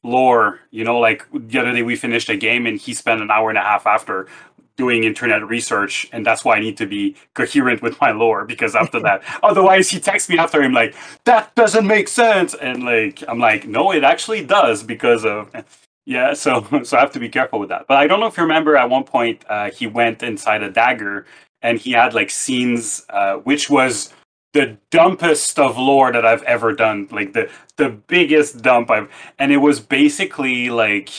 lore. 0.04 0.60
You 0.72 0.84
know, 0.84 1.00
like 1.00 1.26
the 1.34 1.60
other 1.60 1.74
day 1.74 1.84
we 1.84 1.96
finished 1.96 2.30
a 2.30 2.38
game 2.38 2.66
and 2.68 2.80
he 2.80 2.94
spent 2.94 3.22
an 3.22 3.32
hour 3.32 3.50
and 3.50 3.58
a 3.58 3.62
half 3.62 3.88
after 3.88 4.28
doing 4.76 5.04
internet 5.04 5.48
research, 5.48 6.08
and 6.12 6.26
that's 6.26 6.44
why 6.44 6.56
I 6.56 6.60
need 6.60 6.78
to 6.78 6.88
be 6.88 7.16
coherent 7.36 7.82
with 7.82 8.00
my 8.02 8.12
lore 8.12 8.46
because 8.46 8.76
after 8.76 9.00
that, 9.08 9.24
otherwise 9.44 9.90
he 9.90 10.00
texts 10.00 10.30
me 10.30 10.38
after 10.38 10.62
him 10.62 10.74
like 10.74 10.96
that 11.26 11.54
doesn't 11.56 11.88
make 11.88 12.08
sense, 12.08 12.54
and 12.56 12.84
like 12.84 13.24
I'm 13.28 13.40
like 13.40 13.68
no, 13.68 13.92
it 13.92 14.04
actually 14.04 14.46
does 14.46 14.84
because 14.84 15.26
of 15.26 15.52
yeah, 16.06 16.34
so 16.34 16.66
so 16.84 16.98
I 16.98 17.02
have 17.02 17.12
to 17.14 17.20
be 17.20 17.30
careful 17.30 17.60
with 17.60 17.70
that. 17.70 17.88
But 17.88 17.98
I 17.98 18.08
don't 18.08 18.20
know 18.20 18.28
if 18.28 18.38
you 18.38 18.44
remember 18.44 18.76
at 18.76 18.90
one 18.90 19.04
point 19.04 19.44
uh, 19.50 19.72
he 19.72 19.88
went 19.88 20.24
inside 20.24 20.64
a 20.64 20.72
dagger 20.72 21.26
and 21.62 21.80
he 21.80 21.92
had 21.92 22.14
like 22.14 22.30
scenes 22.30 23.06
uh, 23.10 23.36
which 23.38 23.70
was 23.70 24.14
the 24.54 24.78
dumpest 24.92 25.58
of 25.60 25.78
lore 25.78 26.12
that 26.12 26.26
I've 26.26 26.44
ever 26.44 26.74
done, 26.74 27.08
like 27.12 27.34
the 27.34 27.50
the 27.78 27.90
biggest 27.90 28.62
dump 28.62 28.92
I've, 28.92 29.10
and 29.40 29.52
it 29.52 29.58
was 29.58 29.80
basically 29.80 30.70
like, 30.70 31.10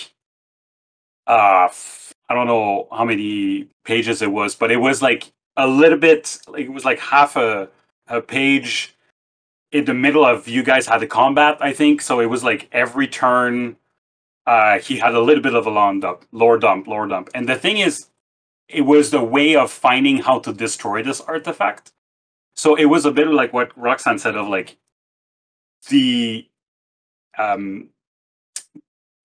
uh, 1.26 1.68
I 2.28 2.34
don't 2.34 2.46
know 2.46 2.88
how 2.92 3.04
many 3.04 3.68
pages 3.84 4.22
it 4.22 4.32
was, 4.32 4.54
but 4.54 4.70
it 4.70 4.78
was 4.78 5.02
like 5.02 5.32
a 5.56 5.66
little 5.66 5.98
bit, 5.98 6.38
like 6.48 6.66
it 6.66 6.72
was 6.72 6.84
like 6.84 7.00
half 7.00 7.36
a 7.36 7.68
a 8.06 8.20
page 8.20 8.94
in 9.72 9.84
the 9.86 9.94
middle 9.94 10.24
of 10.24 10.46
you 10.46 10.62
guys 10.62 10.86
had 10.86 11.00
the 11.00 11.06
combat, 11.06 11.58
I 11.60 11.72
think. 11.72 12.00
So 12.00 12.20
it 12.20 12.26
was 12.26 12.44
like 12.44 12.68
every 12.72 13.08
turn, 13.08 13.76
uh, 14.46 14.78
he 14.78 14.98
had 14.98 15.14
a 15.14 15.20
little 15.20 15.42
bit 15.42 15.54
of 15.54 15.66
a 15.66 15.70
lore 15.70 15.98
dump, 16.00 16.26
lore 16.32 16.58
dump, 16.58 16.86
lore 16.86 17.08
dump. 17.08 17.30
And 17.34 17.48
the 17.48 17.56
thing 17.56 17.78
is, 17.78 18.06
it 18.68 18.82
was 18.82 19.10
the 19.10 19.22
way 19.22 19.56
of 19.56 19.70
finding 19.70 20.18
how 20.18 20.38
to 20.40 20.52
destroy 20.52 21.02
this 21.02 21.20
artifact. 21.20 21.92
So 22.56 22.74
it 22.76 22.86
was 22.86 23.04
a 23.04 23.12
bit 23.12 23.28
like 23.28 23.52
what 23.52 23.76
Roxanne 23.76 24.18
said 24.18 24.36
of 24.36 24.48
like 24.48 24.76
the 25.88 26.48
um 27.38 27.90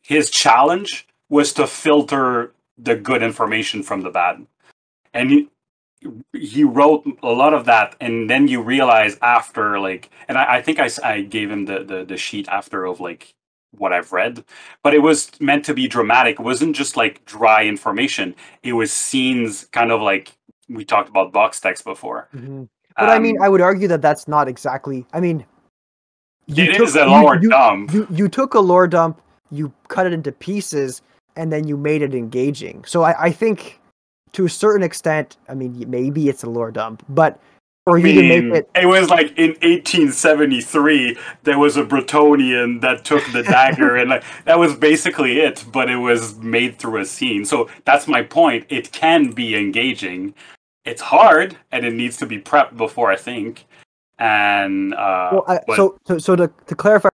his 0.02 0.30
challenge 0.30 1.08
was 1.30 1.54
to 1.54 1.68
filter 1.68 2.54
the 2.78 2.96
good 2.96 3.22
information 3.22 3.84
from 3.84 4.02
the 4.02 4.10
bad. 4.10 4.46
And 5.14 5.30
he, 5.30 5.50
he 6.34 6.64
wrote 6.64 7.06
a 7.22 7.30
lot 7.30 7.54
of 7.54 7.66
that 7.66 7.96
and 8.00 8.30
then 8.30 8.48
you 8.48 8.62
realize 8.62 9.18
after 9.22 9.80
like 9.80 10.10
and 10.30 10.38
i, 10.38 10.56
I 10.58 10.62
think 10.62 10.80
I, 10.80 10.90
I 11.04 11.22
gave 11.22 11.52
him 11.52 11.66
the, 11.66 11.84
the 11.84 12.06
the 12.06 12.18
sheet 12.18 12.48
after 12.48 12.86
of 12.86 13.00
like 13.02 13.36
what 13.72 13.92
i've 13.92 14.14
read 14.14 14.46
but 14.82 14.94
it 14.94 15.00
was 15.00 15.30
meant 15.42 15.66
to 15.66 15.74
be 15.74 15.88
dramatic 15.90 16.40
it 16.40 16.44
wasn't 16.44 16.76
just 16.76 16.96
like 16.96 17.26
dry 17.26 17.66
information 17.66 18.34
it 18.64 18.74
was 18.74 18.92
scenes 18.94 19.66
kind 19.74 19.92
of 19.92 20.02
like 20.02 20.32
we 20.70 20.86
talked 20.86 21.10
about 21.10 21.34
box 21.34 21.60
text 21.60 21.84
before 21.84 22.30
Mm-hmm. 22.34 22.64
But 23.00 23.10
I 23.10 23.20
mean, 23.20 23.38
Um, 23.38 23.44
I 23.44 23.50
would 23.50 23.62
argue 23.62 23.88
that 23.88 24.02
that's 24.02 24.28
not 24.28 24.48
exactly. 24.48 25.06
I 25.14 25.20
mean, 25.20 25.46
you 26.48 26.66
it 26.66 26.74
took- 26.76 26.88
is 26.88 26.96
a 26.96 27.06
you- 27.06 27.40
you, 27.42 27.50
dump 27.50 27.94
You 27.94 28.08
you 28.10 28.28
took 28.28 28.54
a 28.54 28.60
lore 28.60 28.88
dump, 28.88 29.22
you 29.52 29.72
cut 29.88 30.06
it 30.08 30.14
into 30.14 30.32
pieces, 30.32 31.02
and 31.36 31.52
then 31.52 31.68
you 31.68 31.78
made 31.78 32.02
it 32.02 32.14
engaging. 32.14 32.84
So 32.86 33.04
I, 33.04 33.26
I 33.26 33.32
think, 33.32 33.80
to 34.34 34.46
a 34.46 34.50
certain 34.50 34.84
extent, 34.84 35.38
I 35.48 35.54
mean, 35.54 35.84
maybe 35.88 36.28
it's 36.30 36.44
a 36.44 36.50
lore 36.50 36.72
dump, 36.72 37.04
but 37.10 37.40
for 37.86 37.98
I 37.98 38.02
you 38.02 38.14
to 38.14 38.22
mean, 38.22 38.50
make 38.50 38.60
it, 38.60 38.70
it 38.76 38.86
was 38.86 39.10
like 39.10 39.32
in 39.38 39.56
1873 39.62 41.18
there 41.44 41.58
was 41.58 41.78
a 41.78 41.84
Bretonnian 41.84 42.82
that 42.82 43.06
took 43.06 43.24
the 43.32 43.42
dagger 43.58 43.96
and 43.96 44.10
like 44.10 44.24
that 44.46 44.60
was 44.60 44.76
basically 44.76 45.40
it 45.40 45.64
but 45.72 45.90
it 45.90 45.96
was 45.96 46.36
made 46.38 46.78
through 46.78 47.00
a 47.00 47.06
scene 47.06 47.46
so 47.46 47.68
that's 47.86 48.08
my 48.08 48.22
point 48.22 48.66
it 48.70 48.92
can 48.92 49.32
be 49.32 49.56
engaging 49.56 50.34
it's 50.86 51.02
hard 51.02 51.58
and 51.72 51.86
it 51.86 51.94
needs 51.94 52.18
to 52.18 52.26
be 52.26 52.40
prepped 52.40 52.76
before 52.78 53.12
I 53.12 53.16
think 53.16 53.66
and 54.18 54.94
uh 54.94 55.30
well, 55.34 55.46
I, 55.48 55.60
but- 55.68 55.76
so 55.78 55.98
so 56.08 56.18
so 56.18 56.36
to 56.36 56.52
to 56.68 56.76
clarify. 56.76 57.10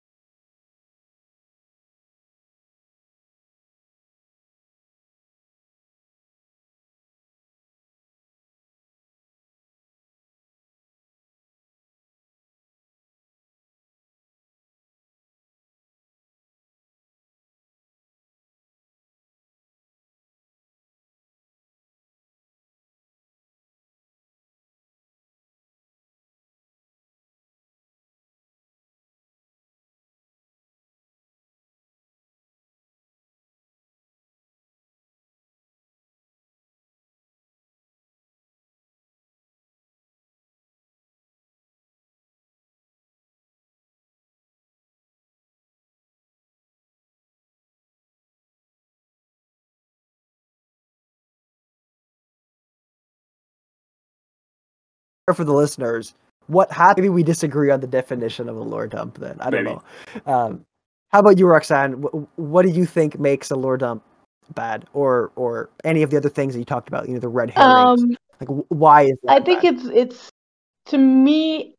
For 55.33 55.45
the 55.45 55.53
listeners, 55.55 56.15
what 56.49 56.71
happened? 56.71 57.05
Maybe 57.05 57.09
we 57.15 57.23
disagree 57.23 57.71
on 57.71 57.81
the 57.81 57.87
definition 57.87 58.49
of 58.49 58.57
a 58.57 58.61
lore 58.63 58.87
dump. 58.87 59.19
Then 59.19 59.37
I 59.41 59.49
don't 59.49 59.65
Maybe. 59.65 59.79
know. 60.27 60.33
Um, 60.33 60.65
how 61.11 61.21
about 61.21 61.39
you, 61.39 61.47
Roxanne? 61.47 62.03
Wh- 62.03 62.39
What 62.39 62.67
do 62.67 62.69
you 62.73 62.85
think 62.85 63.19
makes 63.19 63.51
a 63.51 63.57
lore 63.57 63.79
dump 63.79 64.03
bad, 64.55 64.87
or 64.93 65.33
or 65.37 65.71
any 65.85 66.03
of 66.03 66.11
the 66.11 66.19
other 66.19 66.29
things 66.29 66.53
that 66.53 66.59
you 66.59 66.65
talked 66.67 66.89
about? 66.89 67.07
You 67.09 67.15
know, 67.15 67.21
the 67.21 67.29
red 67.29 67.51
herrings. 67.51 68.03
Um, 68.03 68.17
like, 68.41 68.49
wh- 68.51 68.73
why 68.73 69.03
is 69.05 69.17
that 69.23 69.41
I 69.41 69.41
think 69.45 69.63
bad? 69.63 69.75
it's 69.77 69.85
it's 69.87 70.31
to 70.87 70.99
me, 70.99 71.75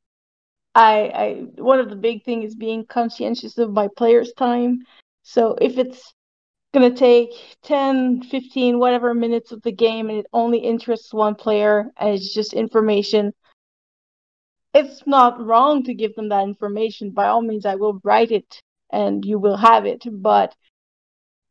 I 0.73 1.11
I 1.13 1.61
one 1.61 1.79
of 1.79 1.89
the 1.89 1.95
big 1.95 2.23
things 2.23 2.49
is 2.49 2.55
being 2.55 2.85
conscientious 2.87 3.59
of 3.59 3.71
my 3.71 3.87
players' 3.95 4.33
time. 4.33 4.79
So 5.21 5.55
if 5.61 5.77
it's 5.77 6.13
gonna 6.75 6.93
take 6.93 7.29
10, 7.63 8.23
15, 8.23 8.77
whatever 8.77 9.13
minutes 9.13 9.53
of 9.53 9.61
the 9.61 9.71
game 9.71 10.09
and 10.09 10.19
it 10.19 10.25
only 10.33 10.59
interests 10.59 11.13
one 11.13 11.33
player 11.33 11.89
and 11.97 12.13
it's 12.13 12.33
just 12.33 12.53
information, 12.53 13.33
it's 14.73 15.01
not 15.07 15.43
wrong 15.43 15.83
to 15.83 15.93
give 15.93 16.13
them 16.15 16.29
that 16.29 16.43
information. 16.43 17.11
By 17.11 17.27
all 17.27 17.41
means, 17.41 17.65
I 17.65 17.75
will 17.75 18.01
write 18.03 18.31
it 18.31 18.61
and 18.91 19.23
you 19.23 19.39
will 19.39 19.55
have 19.55 19.85
it. 19.85 20.03
But 20.11 20.53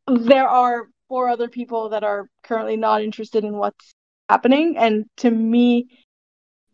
there 0.06 0.46
are 0.46 0.88
four 1.08 1.30
other 1.30 1.48
people 1.48 1.88
that 1.88 2.04
are 2.04 2.28
currently 2.42 2.76
not 2.76 3.02
interested 3.02 3.42
in 3.44 3.56
what's 3.56 3.94
happening. 4.28 4.76
And 4.76 5.06
to 5.18 5.30
me, 5.30 5.88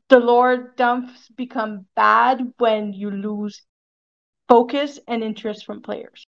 the 0.09 0.19
lore 0.19 0.75
dumps 0.77 1.29
become 1.37 1.87
bad 1.95 2.53
when 2.59 2.93
you 2.93 3.13
lose 3.13 3.63
focus 4.49 4.99
and 5.07 5.23
interest 5.23 5.65
from 5.65 5.83
players. 5.83 6.27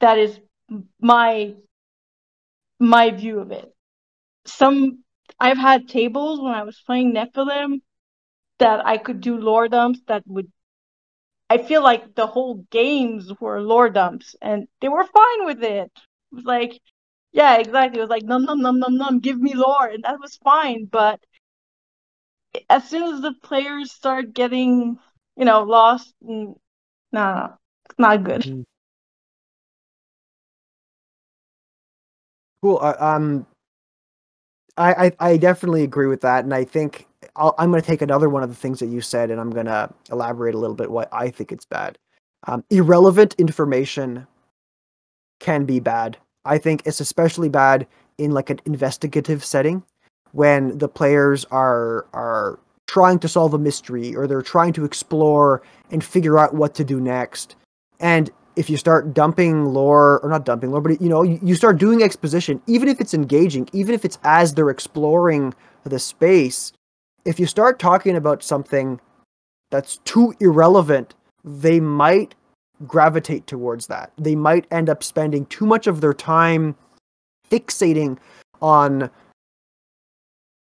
That 0.00 0.18
is 0.18 0.40
my 1.00 1.54
my 2.78 3.10
view 3.10 3.40
of 3.40 3.52
it. 3.52 3.72
Some 4.46 5.04
I've 5.38 5.58
had 5.58 5.88
tables 5.88 6.40
when 6.40 6.54
I 6.54 6.62
was 6.64 6.80
playing 6.86 7.14
Nephilim 7.14 7.82
that 8.58 8.84
I 8.86 8.98
could 8.98 9.20
do 9.20 9.36
lore 9.38 9.68
dumps 9.68 10.00
that 10.06 10.22
would 10.26 10.50
I 11.48 11.58
feel 11.58 11.82
like 11.82 12.14
the 12.14 12.26
whole 12.26 12.64
games 12.70 13.32
were 13.40 13.60
lore 13.60 13.90
dumps 13.90 14.36
and 14.40 14.68
they 14.80 14.88
were 14.88 15.04
fine 15.04 15.46
with 15.46 15.62
it. 15.62 15.90
It 16.32 16.34
was 16.34 16.44
like 16.44 16.80
yeah, 17.32 17.56
exactly. 17.58 17.98
It 17.98 18.02
was 18.02 18.10
like 18.10 18.24
num 18.24 18.44
num 18.44 18.60
num 18.60 18.78
num 18.78 18.96
num, 18.96 19.20
give 19.20 19.40
me 19.40 19.54
lore, 19.54 19.88
and 19.88 20.04
that 20.04 20.20
was 20.20 20.36
fine. 20.38 20.86
But 20.86 21.20
as 22.68 22.88
soon 22.88 23.14
as 23.14 23.20
the 23.20 23.34
players 23.42 23.92
start 23.92 24.34
getting, 24.34 24.98
you 25.36 25.44
know, 25.44 25.62
lost, 25.62 26.12
no, 26.20 26.56
it's 27.84 27.98
not 27.98 28.24
good. 28.24 28.44
Hmm. 28.44 28.62
Cool. 32.62 32.78
Uh, 32.82 32.94
um, 32.98 33.46
I, 34.76 35.06
I 35.06 35.12
I 35.32 35.36
definitely 35.36 35.82
agree 35.82 36.06
with 36.06 36.20
that, 36.22 36.44
and 36.44 36.54
I 36.54 36.64
think 36.64 37.06
I'll, 37.36 37.54
I'm 37.58 37.70
going 37.70 37.82
to 37.82 37.86
take 37.86 38.02
another 38.02 38.28
one 38.28 38.42
of 38.42 38.48
the 38.48 38.54
things 38.54 38.78
that 38.80 38.86
you 38.86 39.00
said, 39.00 39.30
and 39.30 39.40
I'm 39.40 39.50
going 39.50 39.66
to 39.66 39.92
elaborate 40.10 40.54
a 40.54 40.58
little 40.58 40.76
bit 40.76 40.90
why 40.90 41.06
I 41.12 41.30
think 41.30 41.52
it's 41.52 41.64
bad. 41.64 41.98
Um, 42.46 42.64
irrelevant 42.70 43.34
information 43.38 44.26
can 45.40 45.64
be 45.64 45.80
bad. 45.80 46.16
I 46.44 46.58
think 46.58 46.82
it's 46.86 47.00
especially 47.00 47.48
bad 47.48 47.86
in 48.18 48.32
like 48.32 48.50
an 48.50 48.60
investigative 48.64 49.44
setting 49.44 49.82
when 50.32 50.78
the 50.78 50.88
players 50.88 51.44
are 51.46 52.06
are 52.12 52.58
trying 52.86 53.18
to 53.20 53.28
solve 53.28 53.54
a 53.54 53.58
mystery 53.58 54.16
or 54.16 54.26
they're 54.26 54.42
trying 54.42 54.72
to 54.72 54.84
explore 54.84 55.62
and 55.90 56.02
figure 56.02 56.38
out 56.38 56.54
what 56.54 56.74
to 56.74 56.84
do 56.84 57.00
next. 57.00 57.54
And 58.00 58.30
if 58.60 58.68
you 58.68 58.76
start 58.76 59.14
dumping 59.14 59.64
lore 59.64 60.20
or 60.20 60.28
not 60.28 60.44
dumping 60.44 60.70
lore, 60.70 60.82
but 60.82 61.00
you 61.00 61.08
know, 61.08 61.22
you, 61.22 61.54
start 61.54 61.78
doing 61.78 62.02
exposition, 62.02 62.60
even 62.66 62.88
if 62.88 63.00
it's 63.00 63.14
engaging, 63.14 63.66
even 63.72 63.94
if 63.94 64.04
it's 64.04 64.18
as 64.22 64.52
they're 64.52 64.68
exploring 64.68 65.54
the 65.84 65.98
space, 65.98 66.70
if 67.24 67.40
you 67.40 67.46
start 67.46 67.78
talking 67.78 68.16
about 68.16 68.42
something 68.42 69.00
that's 69.70 69.96
too 70.04 70.34
irrelevant, 70.40 71.14
they 71.42 71.80
might 71.80 72.34
gravitate 72.86 73.46
towards 73.46 73.86
that. 73.86 74.12
They 74.18 74.36
might 74.36 74.66
end 74.70 74.90
up 74.90 75.02
spending 75.02 75.46
too 75.46 75.64
much 75.64 75.86
of 75.86 76.02
their 76.02 76.12
time 76.12 76.76
fixating 77.50 78.18
on 78.60 79.08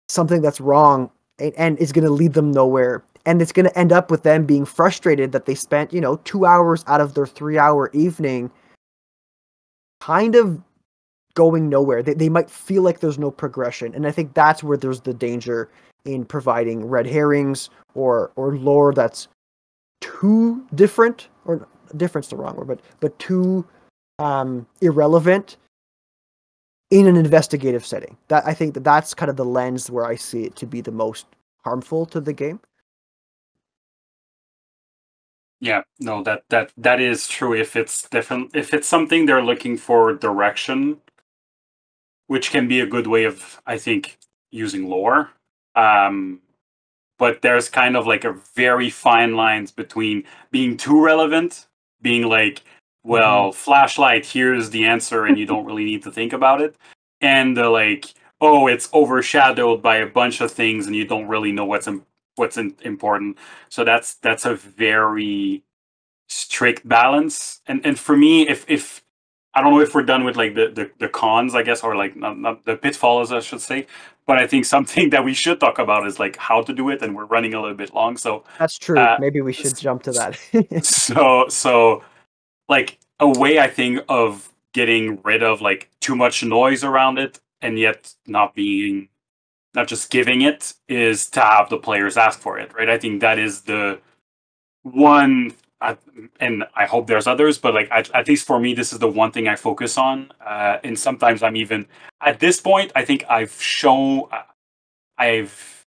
something 0.10 0.42
that's 0.42 0.60
wrong 0.60 1.10
and, 1.40 1.54
and 1.58 1.78
is 1.78 1.94
going 1.94 2.04
to 2.06 2.12
lead 2.12 2.34
them 2.34 2.52
nowhere 2.52 3.02
and 3.28 3.42
it's 3.42 3.52
going 3.52 3.68
to 3.68 3.78
end 3.78 3.92
up 3.92 4.10
with 4.10 4.24
them 4.24 4.46
being 4.46 4.66
frustrated 4.66 5.34
that 5.34 5.46
they 5.46 5.54
spent 5.54 5.94
you 5.94 6.02
know 6.02 6.16
two 6.24 6.46
hours 6.46 6.84
out 6.88 7.02
of 7.02 7.14
their 7.14 7.28
three 7.28 7.60
hour 7.60 7.92
evening 7.94 8.50
kind 10.00 10.34
of 10.34 10.62
going 11.34 11.70
nowhere. 11.70 12.02
They, 12.02 12.14
they 12.14 12.30
might 12.30 12.50
feel 12.50 12.82
like 12.82 13.00
there's 13.00 13.20
no 13.20 13.30
progression 13.30 13.94
and 13.94 14.08
i 14.08 14.12
think 14.12 14.34
that's 14.34 14.64
where 14.64 14.78
there's 14.78 15.02
the 15.02 15.14
danger 15.14 15.70
in 16.06 16.26
providing 16.26 16.86
red 16.86 17.06
herrings 17.06 17.70
or 17.94 18.32
or 18.36 18.56
lore 18.56 18.94
that's 18.94 19.28
too 20.02 20.66
different 20.74 21.28
or 21.46 21.68
different's 21.96 22.30
the 22.30 22.36
wrong 22.36 22.56
word 22.56 22.68
but 22.68 22.80
but 23.02 23.20
too 23.20 23.66
um 24.20 24.66
irrelevant 24.82 25.58
in 26.90 27.06
an 27.06 27.18
investigative 27.18 27.86
setting. 27.86 28.16
That 28.30 28.48
i 28.48 28.54
think 28.54 28.74
that 28.74 28.84
that's 28.86 29.14
kind 29.14 29.30
of 29.30 29.36
the 29.36 29.46
lens 29.46 29.92
where 29.92 30.06
i 30.06 30.16
see 30.16 30.46
it 30.46 30.56
to 30.56 30.66
be 30.66 30.82
the 30.82 30.92
most 30.92 31.26
harmful 31.64 32.06
to 32.08 32.22
the 32.22 32.34
game 32.34 32.62
Yeah, 35.60 35.84
no, 36.00 36.24
that 36.24 36.44
that 36.50 36.72
that 36.78 37.02
is 37.02 37.28
true. 37.28 37.54
If 37.56 37.76
it's 37.76 38.08
different, 38.10 38.56
if 38.56 38.74
it's 38.74 38.88
something 38.88 39.26
they're 39.26 39.44
looking 39.44 39.78
for 39.78 40.14
direction, 40.14 41.02
which 42.28 42.52
can 42.52 42.68
be 42.68 42.80
a 42.80 42.86
good 42.86 43.08
way 43.08 43.24
of, 43.26 43.62
I 43.66 43.78
think, 43.78 44.18
using 44.52 44.88
lore. 44.90 45.32
Um, 45.76 46.42
but 47.18 47.42
there's 47.42 47.70
kind 47.70 47.98
of 47.98 48.06
like 48.08 48.24
a 48.26 48.34
very 48.56 48.90
fine 48.90 49.36
lines 49.36 49.72
between 49.72 50.24
being 50.52 50.78
too 50.78 51.04
relevant, 51.04 51.68
being 52.02 52.24
like, 52.24 52.62
well, 53.04 53.50
mm-hmm. 53.50 53.58
flashlight, 53.58 54.26
here's 54.26 54.70
the 54.70 54.86
answer, 54.86 55.26
and 55.26 55.38
you 55.40 55.46
don't 55.46 55.66
really 55.66 55.86
need 55.86 56.04
to 56.04 56.12
think 56.12 56.34
about 56.34 56.62
it, 56.62 56.76
and 57.22 57.58
the 57.58 57.70
like, 57.70 58.14
oh, 58.42 58.68
it's 58.68 58.90
overshadowed 58.94 59.82
by 59.82 59.98
a 59.98 60.08
bunch 60.08 60.42
of 60.42 60.52
things, 60.52 60.86
and 60.88 60.96
you 60.96 61.06
don't 61.06 61.28
really 61.28 61.52
know 61.52 61.66
what's 61.66 61.88
what's 62.38 62.58
in, 62.58 62.76
important. 62.82 63.38
So 63.70 63.84
that's 63.84 64.16
that's 64.16 64.46
a 64.46 64.56
very 64.56 65.64
strict 66.28 66.88
balance. 66.88 67.62
And 67.68 67.86
and 67.86 67.98
for 67.98 68.16
me, 68.16 68.48
if 68.48 68.66
if 68.70 69.04
I 69.54 69.62
don't 69.62 69.74
know 69.74 69.82
if 69.82 69.96
we're 69.96 70.04
done 70.04 70.24
with 70.24 70.36
like 70.36 70.56
the 70.56 70.70
the, 70.70 70.92
the 71.00 71.10
cons, 71.10 71.56
I 71.56 71.64
guess, 71.64 71.84
or 71.84 71.96
like 71.96 72.16
not, 72.16 72.38
not 72.38 72.66
the 72.66 72.78
pitfalls, 72.78 73.32
I 73.32 73.40
should 73.40 73.62
say. 73.62 73.88
But 74.26 74.38
I 74.38 74.46
think 74.46 74.66
something 74.66 75.10
that 75.12 75.24
we 75.24 75.34
should 75.34 75.60
talk 75.60 75.80
about 75.80 76.06
is 76.06 76.20
like 76.20 76.38
how 76.38 76.62
to 76.62 76.74
do 76.74 76.90
it, 76.90 77.02
and 77.02 77.16
we're 77.16 77.26
running 77.26 77.54
a 77.54 77.62
little 77.62 77.78
bit 77.78 77.94
long. 77.94 78.18
So 78.18 78.44
that's 78.60 78.78
true. 78.78 79.00
Uh, 79.00 79.18
Maybe 79.20 79.42
we 79.42 79.54
should 79.54 79.78
jump 79.78 80.04
to 80.04 80.12
that. 80.12 80.86
so 80.86 81.48
so 81.50 82.04
like 82.70 83.00
a 83.20 83.28
way 83.28 83.60
I 83.60 83.68
think 83.68 84.02
of 84.10 84.54
getting 84.74 85.20
rid 85.24 85.42
of 85.42 85.62
like 85.62 85.90
too 86.02 86.16
much 86.16 86.44
noise 86.44 86.84
around 86.84 87.18
it 87.18 87.40
and 87.62 87.80
yet 87.80 88.14
not 88.28 88.54
being 88.54 89.10
not 89.78 89.88
just 89.88 90.10
giving 90.10 90.42
it 90.42 90.74
is 90.90 91.30
to 91.30 91.40
have 91.40 91.70
the 91.70 91.78
players 91.78 92.18
ask 92.18 92.40
for 92.40 92.60
it 92.60 92.74
right? 92.74 92.90
I 92.90 92.98
think 92.98 93.22
that 93.22 93.40
is 93.40 93.62
the 93.62 94.00
one 94.84 95.54
and 96.40 96.64
i 96.74 96.86
hope 96.86 97.06
there's 97.06 97.28
others 97.28 97.60
but 97.60 97.74
like 97.74 97.88
at, 97.92 98.10
at, 98.16 98.28
least 98.28 98.48
for 98.48 98.60
me 98.60 98.74
this 98.74 98.92
is 98.92 98.98
the 98.98 99.08
one 99.08 99.32
thing 99.32 99.48
i 99.48 99.56
focus 99.56 99.96
on 99.96 100.32
uh, 100.44 100.78
and 100.84 100.98
sometimes 100.98 101.44
i'm 101.44 101.56
even 101.56 101.86
at 102.22 102.40
this 102.40 102.60
point 102.60 102.92
i 102.96 103.06
think 103.06 103.24
i've 103.30 103.62
shown 103.62 104.24
i've 105.20 105.86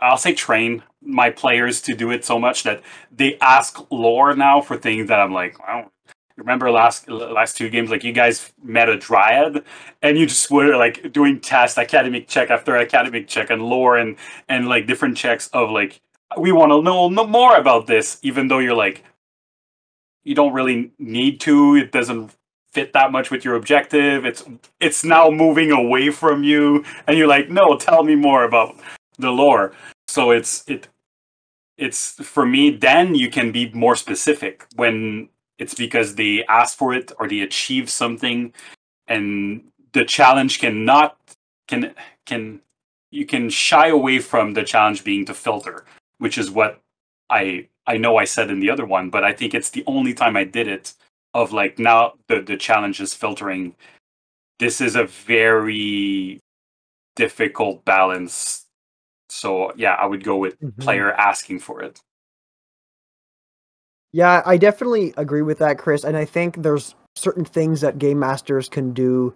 i'll 0.00 0.16
say 0.16 0.34
train 0.34 0.82
my 1.00 1.30
players 1.30 1.80
to 1.80 1.94
do 1.94 2.10
it 2.10 2.24
so 2.24 2.40
much 2.40 2.64
that 2.64 2.82
they 3.14 3.38
ask 3.38 3.78
lore 3.92 4.34
now 4.34 4.60
for 4.60 4.76
things 4.76 5.06
that 5.06 5.20
i'm 5.20 5.32
like 5.32 5.56
i 5.64 5.80
don't 5.80 5.92
remember 6.36 6.70
last 6.70 7.08
last 7.08 7.56
two 7.56 7.68
games 7.68 7.90
like 7.90 8.04
you 8.04 8.12
guys 8.12 8.52
met 8.62 8.88
a 8.88 8.96
dryad 8.96 9.64
and 10.02 10.18
you 10.18 10.26
just 10.26 10.50
were 10.50 10.76
like 10.76 11.12
doing 11.12 11.40
test 11.40 11.78
academic 11.78 12.26
check 12.28 12.50
after 12.50 12.76
academic 12.76 13.28
check 13.28 13.50
and 13.50 13.62
lore 13.62 13.96
and 13.96 14.16
and 14.48 14.68
like 14.68 14.86
different 14.86 15.16
checks 15.16 15.48
of 15.52 15.70
like 15.70 16.00
we 16.36 16.50
want 16.50 16.70
to 16.70 16.82
know 16.82 17.08
more 17.26 17.56
about 17.56 17.86
this 17.86 18.18
even 18.22 18.48
though 18.48 18.58
you're 18.58 18.74
like 18.74 19.04
you 20.24 20.34
don't 20.34 20.52
really 20.52 20.90
need 20.98 21.40
to 21.40 21.76
it 21.76 21.92
doesn't 21.92 22.34
fit 22.72 22.92
that 22.92 23.12
much 23.12 23.30
with 23.30 23.44
your 23.44 23.54
objective 23.54 24.24
it's 24.24 24.44
it's 24.80 25.04
now 25.04 25.30
moving 25.30 25.70
away 25.70 26.10
from 26.10 26.42
you 26.42 26.84
and 27.06 27.16
you're 27.16 27.28
like 27.28 27.48
no 27.48 27.76
tell 27.76 28.02
me 28.02 28.16
more 28.16 28.42
about 28.42 28.76
the 29.18 29.30
lore. 29.30 29.72
So 30.08 30.30
it's 30.30 30.64
it 30.68 30.88
it's 31.76 32.12
for 32.12 32.46
me 32.46 32.70
then 32.70 33.14
you 33.14 33.30
can 33.30 33.50
be 33.50 33.70
more 33.72 33.96
specific 33.96 34.66
when 34.76 35.28
it's 35.58 35.74
because 35.74 36.14
they 36.14 36.44
ask 36.46 36.76
for 36.76 36.94
it 36.94 37.12
or 37.18 37.28
they 37.28 37.40
achieve 37.40 37.88
something 37.90 38.52
and 39.06 39.62
the 39.92 40.04
challenge 40.04 40.58
cannot 40.58 41.16
can 41.68 41.94
can 42.26 42.60
you 43.10 43.24
can 43.24 43.48
shy 43.48 43.88
away 43.88 44.18
from 44.18 44.54
the 44.54 44.64
challenge 44.64 45.04
being 45.04 45.24
to 45.24 45.34
filter 45.34 45.84
which 46.18 46.38
is 46.38 46.50
what 46.50 46.80
i 47.30 47.66
i 47.86 47.96
know 47.96 48.16
i 48.16 48.24
said 48.24 48.50
in 48.50 48.60
the 48.60 48.70
other 48.70 48.84
one 48.84 49.10
but 49.10 49.24
i 49.24 49.32
think 49.32 49.54
it's 49.54 49.70
the 49.70 49.84
only 49.86 50.12
time 50.14 50.36
i 50.36 50.44
did 50.44 50.66
it 50.66 50.94
of 51.34 51.52
like 51.52 51.78
now 51.78 52.14
the 52.28 52.40
the 52.40 52.56
challenge 52.56 53.00
is 53.00 53.12
filtering. 53.12 53.74
This 54.58 54.80
is 54.80 54.94
a 54.94 55.04
very 55.04 56.40
difficult 57.16 57.84
balance. 57.84 58.66
So 59.28 59.72
yeah 59.76 59.94
i 59.94 60.06
would 60.06 60.22
go 60.22 60.36
with 60.36 60.58
mm-hmm. 60.60 60.80
player 60.80 61.12
asking 61.12 61.58
for 61.58 61.82
it 61.82 62.00
yeah, 64.14 64.42
I 64.46 64.58
definitely 64.58 65.12
agree 65.16 65.42
with 65.42 65.58
that, 65.58 65.76
Chris. 65.76 66.04
And 66.04 66.16
I 66.16 66.24
think 66.24 66.62
there's 66.62 66.94
certain 67.16 67.44
things 67.44 67.80
that 67.80 67.98
game 67.98 68.20
masters 68.20 68.68
can 68.68 68.92
do 68.92 69.34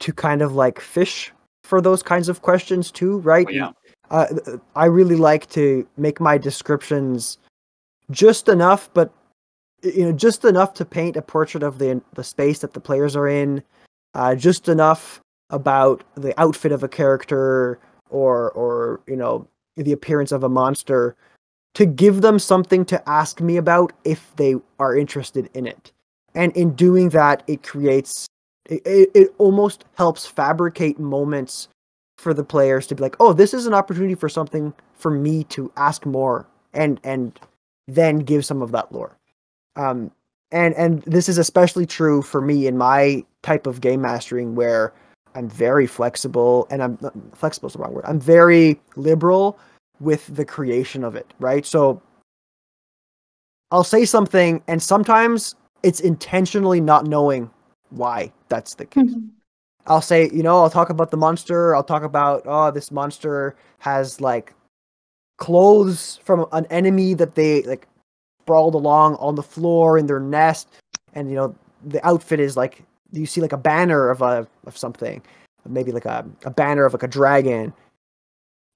to 0.00 0.12
kind 0.12 0.42
of 0.42 0.54
like 0.54 0.78
fish 0.78 1.32
for 1.62 1.80
those 1.80 2.02
kinds 2.02 2.28
of 2.28 2.42
questions 2.42 2.90
too, 2.90 3.20
right? 3.20 3.46
Oh, 3.48 3.52
yeah. 3.52 3.70
Uh, 4.10 4.26
I 4.76 4.84
really 4.84 5.16
like 5.16 5.48
to 5.50 5.88
make 5.96 6.20
my 6.20 6.36
descriptions 6.36 7.38
just 8.10 8.46
enough, 8.46 8.90
but 8.92 9.10
you 9.82 10.04
know, 10.04 10.12
just 10.12 10.44
enough 10.44 10.74
to 10.74 10.84
paint 10.84 11.16
a 11.16 11.22
portrait 11.22 11.62
of 11.62 11.78
the 11.78 12.02
the 12.12 12.24
space 12.24 12.58
that 12.58 12.74
the 12.74 12.80
players 12.80 13.16
are 13.16 13.26
in, 13.26 13.62
uh, 14.12 14.34
just 14.34 14.68
enough 14.68 15.22
about 15.48 16.04
the 16.14 16.38
outfit 16.38 16.72
of 16.72 16.82
a 16.82 16.88
character 16.88 17.78
or 18.10 18.50
or 18.50 19.00
you 19.06 19.16
know 19.16 19.48
the 19.76 19.92
appearance 19.92 20.30
of 20.30 20.44
a 20.44 20.48
monster 20.50 21.16
to 21.74 21.86
give 21.86 22.20
them 22.20 22.38
something 22.38 22.84
to 22.86 23.08
ask 23.08 23.40
me 23.40 23.56
about 23.56 23.92
if 24.04 24.34
they 24.36 24.54
are 24.78 24.96
interested 24.96 25.50
in 25.54 25.66
it. 25.66 25.92
And 26.34 26.56
in 26.56 26.74
doing 26.74 27.10
that, 27.10 27.42
it 27.46 27.62
creates, 27.62 28.26
it, 28.66 29.10
it, 29.14 29.34
almost 29.38 29.84
helps 29.94 30.26
fabricate 30.26 30.98
moments 30.98 31.68
for 32.16 32.32
the 32.32 32.44
players 32.44 32.86
to 32.86 32.94
be 32.94 33.02
like, 33.02 33.16
oh, 33.20 33.32
this 33.32 33.52
is 33.52 33.66
an 33.66 33.74
opportunity 33.74 34.14
for 34.14 34.28
something 34.28 34.72
for 34.94 35.10
me 35.10 35.44
to 35.44 35.70
ask 35.76 36.06
more 36.06 36.46
and, 36.72 37.00
and 37.04 37.38
then 37.86 38.20
give 38.20 38.44
some 38.44 38.62
of 38.62 38.72
that 38.72 38.90
lore. 38.92 39.16
Um, 39.76 40.10
and, 40.50 40.74
and 40.74 41.02
this 41.02 41.28
is 41.28 41.38
especially 41.38 41.86
true 41.86 42.22
for 42.22 42.40
me 42.40 42.66
in 42.66 42.78
my 42.78 43.24
type 43.42 43.66
of 43.66 43.80
game 43.80 44.00
mastering 44.00 44.54
where 44.54 44.92
I'm 45.34 45.48
very 45.48 45.86
flexible 45.86 46.66
and 46.70 46.82
I'm 46.82 46.96
flexible 47.34 47.66
is 47.66 47.72
the 47.72 47.80
wrong 47.80 47.92
word. 47.92 48.04
I'm 48.06 48.20
very 48.20 48.80
liberal 48.96 49.58
with 50.04 50.34
the 50.34 50.44
creation 50.44 51.02
of 51.02 51.16
it, 51.16 51.32
right? 51.40 51.66
So 51.66 52.00
I'll 53.70 53.84
say 53.84 54.04
something, 54.04 54.62
and 54.68 54.82
sometimes 54.82 55.56
it's 55.82 56.00
intentionally 56.00 56.80
not 56.80 57.06
knowing 57.06 57.50
why 57.90 58.32
that's 58.48 58.74
the 58.74 58.86
case. 58.86 59.04
Mm-hmm. 59.04 59.26
I'll 59.86 60.00
say, 60.00 60.30
you 60.32 60.42
know, 60.42 60.62
I'll 60.62 60.70
talk 60.70 60.90
about 60.90 61.10
the 61.10 61.16
monster. 61.16 61.74
I'll 61.74 61.84
talk 61.84 62.02
about, 62.02 62.42
oh, 62.46 62.70
this 62.70 62.90
monster 62.90 63.54
has 63.78 64.20
like 64.20 64.54
clothes 65.36 66.20
from 66.24 66.46
an 66.52 66.66
enemy 66.70 67.14
that 67.14 67.34
they 67.34 67.62
like 67.62 67.86
sprawled 68.42 68.74
along 68.74 69.16
on 69.16 69.34
the 69.34 69.42
floor 69.42 69.98
in 69.98 70.06
their 70.06 70.20
nest, 70.20 70.68
and 71.14 71.28
you 71.28 71.36
know, 71.36 71.54
the 71.84 72.06
outfit 72.06 72.40
is 72.40 72.56
like 72.56 72.82
you 73.12 73.26
see 73.26 73.40
like 73.40 73.52
a 73.52 73.58
banner 73.58 74.08
of 74.08 74.22
a 74.22 74.46
of 74.66 74.76
something, 74.76 75.22
maybe 75.68 75.92
like 75.92 76.06
a, 76.06 76.24
a 76.44 76.50
banner 76.50 76.84
of 76.84 76.92
like 76.92 77.02
a 77.02 77.08
dragon, 77.08 77.72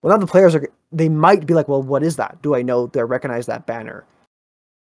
well, 0.02 0.16
now 0.16 0.20
the 0.20 0.30
players 0.30 0.54
are 0.54 0.68
they 0.92 1.08
might 1.08 1.46
be 1.46 1.54
like, 1.54 1.68
well, 1.68 1.82
what 1.82 2.02
is 2.02 2.16
that? 2.16 2.40
Do 2.42 2.54
I 2.54 2.62
know? 2.62 2.86
Do 2.86 3.00
I 3.00 3.02
recognize 3.02 3.46
that 3.46 3.66
banner? 3.66 4.04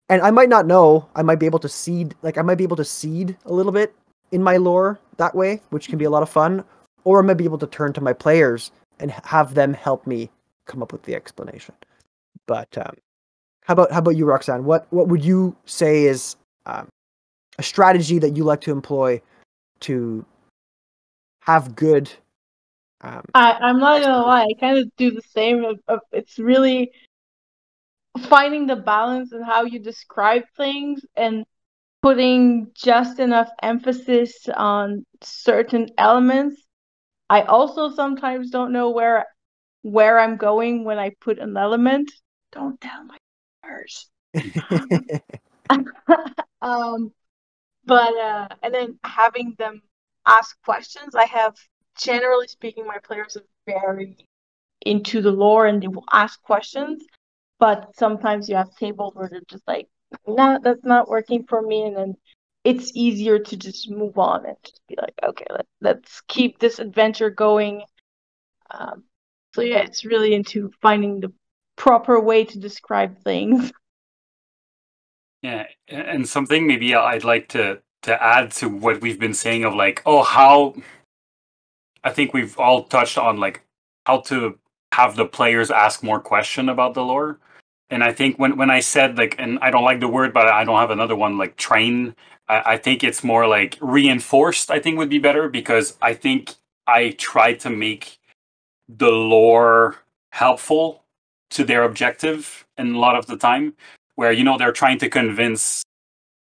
And 0.09 0.23
I 0.23 0.31
might 0.31 0.49
not 0.49 0.67
know. 0.67 1.09
I 1.15 1.23
might 1.23 1.39
be 1.39 1.47
able 1.47 1.59
to 1.61 1.69
seed, 1.69 2.15
like 2.23 2.37
I 2.37 2.43
might 2.43 2.57
be 2.57 2.65
able 2.65 2.77
to 2.77 2.85
seed 2.85 3.37
a 3.47 3.53
little 3.53 3.73
bit 3.73 3.95
in 4.33 4.43
my 4.43 4.57
lore 4.57 4.99
that 5.17 5.35
way, 5.35 5.61
which 5.71 5.89
can 5.89 5.99
be 5.99 6.05
a 6.05 6.11
lot 6.11 6.23
of 6.23 6.29
fun. 6.29 6.65
Or 7.05 7.21
I 7.21 7.27
might 7.27 7.35
be 7.35 7.45
able 7.45 7.59
to 7.59 7.67
turn 7.67 7.93
to 7.95 8.01
my 8.01 8.13
players 8.13 8.73
and 8.99 9.11
have 9.11 9.55
them 9.55 9.73
help 9.73 10.07
me 10.07 10.31
come 10.67 10.83
up 10.83 10.93
with 10.93 11.03
the 11.05 11.15
explanation. 11.15 11.75
But 12.47 12.77
um, 12.77 12.95
how 13.65 13.73
about 13.73 13.93
how 13.93 13.99
about 13.99 14.17
you, 14.17 14.27
Roxanne? 14.27 14.65
What 14.65 14.87
what 14.91 15.09
would 15.09 15.25
you 15.25 15.57
say 15.65 16.05
is 16.05 16.37
um, 16.67 16.89
a 17.59 17.63
strategy 17.63 18.19
that 18.19 18.37
you 18.37 18.45
like 18.45 18.61
to 18.63 18.73
employ 18.73 19.23
to 19.81 20.25
have 21.41 21.75
good 21.75 22.11
um, 23.03 23.23
I, 23.35 23.53
I'm 23.53 23.79
not 23.79 24.03
gonna 24.03 24.23
lie, 24.23 24.43
I 24.43 24.55
kind 24.61 24.79
of 24.79 24.95
do 24.97 25.11
the 25.11 25.23
same. 25.23 25.65
It's 26.13 26.39
really 26.39 26.93
finding 28.29 28.67
the 28.67 28.77
balance 28.77 29.33
in 29.33 29.43
how 29.43 29.65
you 29.65 29.79
describe 29.79 30.43
things 30.57 31.05
and 31.17 31.45
putting 32.03 32.71
just 32.75 33.19
enough 33.19 33.49
emphasis 33.63 34.49
on 34.55 35.05
certain 35.23 35.89
elements. 35.97 36.63
I 37.29 37.43
also 37.43 37.91
sometimes 37.91 38.51
don't 38.51 38.73
know 38.73 38.91
where 38.91 39.27
where 39.83 40.19
I'm 40.19 40.37
going 40.37 40.85
when 40.85 40.99
I 40.99 41.13
put 41.21 41.39
an 41.39 41.57
element. 41.57 42.11
Don't 42.53 42.81
tell 42.81 43.05
my 43.05 43.17
players. 43.63 44.09
um, 46.61 47.13
but 47.85 48.15
uh, 48.17 48.49
and 48.63 48.75
then 48.75 48.99
having 49.05 49.55
them 49.59 49.83
ask 50.27 50.57
questions. 50.65 51.15
I 51.15 51.25
have 51.25 51.55
generally 51.99 52.49
speaking, 52.49 52.87
my 52.87 52.99
players 52.99 53.37
are 53.37 53.45
very 53.67 54.17
into 54.85 55.21
the 55.21 55.31
lore 55.31 55.67
and 55.67 55.83
they 55.83 55.89
will 55.89 56.05
ask 56.13 56.41
questions. 56.43 57.03
But 57.59 57.91
sometimes 57.97 58.49
you 58.49 58.57
have 58.57 58.75
tables 58.77 59.15
where 59.15 59.29
they're 59.29 59.43
just 59.49 59.67
like, 59.67 59.89
no, 60.27 60.59
that's 60.63 60.85
not 60.85 61.09
working 61.09 61.45
for 61.47 61.61
me. 61.61 61.83
And 61.83 61.97
then 61.97 62.15
it's 62.65 62.93
easier 62.95 63.39
to 63.39 63.57
just 63.57 63.91
move 63.91 64.19
on 64.19 64.47
and 64.47 64.57
just 64.65 64.81
be 64.89 64.97
like, 65.01 65.15
okay, 65.23 65.45
let, 65.51 65.67
let's 65.81 66.23
keep 66.23 66.59
this 66.59 66.79
adventure 66.79 67.31
going. 67.31 67.83
Um, 68.71 69.05
so, 69.55 69.63
yeah, 69.63 69.79
it's 69.79 70.05
really 70.05 70.35
into 70.35 70.71
finding 70.81 71.21
the 71.21 71.33
proper 71.77 72.21
way 72.21 72.45
to 72.45 72.59
describe 72.59 73.23
things. 73.23 73.73
Yeah, 75.43 75.69
and 75.89 76.29
something 76.29 76.67
maybe 76.67 76.95
I'd 76.95 77.25
like 77.25 77.49
to 77.49 77.81
to 78.03 78.23
add 78.23 78.51
to 78.53 78.69
what 78.69 79.01
we've 79.01 79.19
been 79.19 79.33
saying 79.33 79.65
of 79.65 79.75
like, 79.75 80.03
oh, 80.05 80.23
how 80.23 80.75
I 82.05 82.11
think 82.11 82.33
we've 82.33 82.59
all 82.59 82.85
touched 82.85 83.19
on 83.19 83.39
like 83.39 83.63
how 84.07 84.21
to 84.23 84.59
have 84.93 85.17
the 85.17 85.27
players 85.27 85.71
ask 85.71 86.03
more 86.03 86.21
question 86.21 86.69
about 86.69 86.95
the 86.95 87.05
lore. 87.05 87.39
And 87.91 88.05
I 88.05 88.13
think 88.13 88.39
when 88.39 88.57
when 88.57 88.71
I 88.71 88.81
said 88.81 89.19
like, 89.19 89.37
and 89.39 89.59
I 89.61 89.71
don't 89.71 89.85
like 89.85 90.01
the 90.01 90.09
word, 90.09 90.33
but 90.33 90.47
I 90.47 90.65
don't 90.65 90.79
have 90.79 90.91
another 90.91 91.17
one 91.17 91.39
like 91.39 91.57
train. 91.57 92.15
I, 92.49 92.75
I 92.75 92.77
think 92.77 93.03
it's 93.05 93.25
more 93.25 93.47
like 93.47 93.77
reinforced. 93.81 94.71
I 94.71 94.79
think 94.79 94.99
would 94.99 95.11
be 95.11 95.19
better 95.19 95.49
because 95.49 95.97
I 96.01 96.15
think 96.15 96.55
I 96.87 97.11
tried 97.19 97.61
to 97.61 97.71
make 97.71 98.19
the 98.89 99.11
lore 99.11 99.97
helpful 100.33 101.05
to 101.51 101.65
their 101.65 101.83
objective 101.85 102.67
and 102.77 102.95
a 102.95 102.99
lot 102.99 103.17
of 103.17 103.27
the 103.27 103.37
time 103.37 103.75
where 104.15 104.33
you 104.33 104.45
know 104.45 104.57
they're 104.59 104.73
trying 104.73 104.99
to 104.99 105.09
convince 105.09 105.83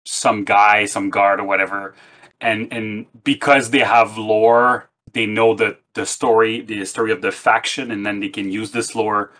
some 0.05 0.43
guy 0.43 0.85
some 0.85 1.09
guard 1.09 1.39
or 1.39 1.43
whatever 1.43 1.95
and 2.39 2.71
and 2.71 3.05
because 3.23 3.69
they 3.69 3.79
have 3.79 4.17
lore 4.17 4.89
they 5.13 5.25
know 5.25 5.53
the 5.53 5.77
the 5.93 6.05
story 6.05 6.61
the 6.61 6.85
story 6.85 7.11
of 7.11 7.21
the 7.21 7.31
faction 7.31 7.91
and 7.91 8.05
then 8.05 8.19
they 8.19 8.29
can 8.29 8.51
use 8.51 8.71
this 8.71 8.95
lore 8.95 9.31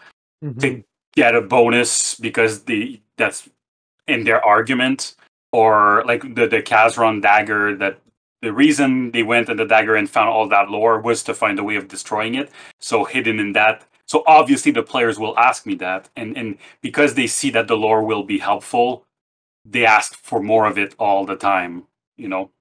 mm-hmm. 0.44 0.60
to 0.60 0.84
get 1.16 1.36
a 1.36 1.42
bonus 1.42 2.16
because 2.16 2.64
the 2.64 3.00
that's 3.18 3.50
in 4.08 4.24
their 4.24 4.44
argument 4.46 5.16
or 5.52 6.04
like 6.06 6.22
the 6.36 6.48
the 6.48 6.62
Kazron 6.62 7.22
dagger 7.22 7.76
that 7.76 8.00
the 8.42 8.54
reason 8.54 9.12
they 9.12 9.22
went 9.22 9.50
in 9.50 9.58
the 9.58 9.66
dagger 9.66 9.96
and 9.96 10.10
found 10.10 10.30
all 10.30 10.48
that 10.48 10.72
lore 10.72 11.00
was 11.00 11.24
to 11.24 11.34
find 11.34 11.60
a 11.60 11.64
way 11.64 11.76
of 11.76 11.88
destroying 11.88 12.36
it 12.36 12.50
so 12.80 13.04
hidden 13.04 13.40
in 13.40 13.54
that 13.54 13.86
so 14.12 14.24
obviously 14.28 14.74
the 14.74 14.84
players 14.84 15.18
will 15.18 15.40
ask 15.40 15.66
me 15.66 15.74
that, 15.76 16.10
and 16.18 16.36
and 16.36 16.58
because 16.82 17.14
they 17.14 17.28
see 17.28 17.50
that 17.52 17.70
the 17.70 17.78
lore 17.78 18.04
will 18.04 18.24
be 18.24 18.40
helpful, 18.40 19.06
they 19.64 19.86
ask 19.86 20.16
for 20.16 20.44
more 20.44 20.66
of 20.66 20.78
it 20.78 20.94
all 21.00 21.26
the 21.26 21.38
time. 21.38 21.88
You 22.18 22.28
know. 22.28 22.52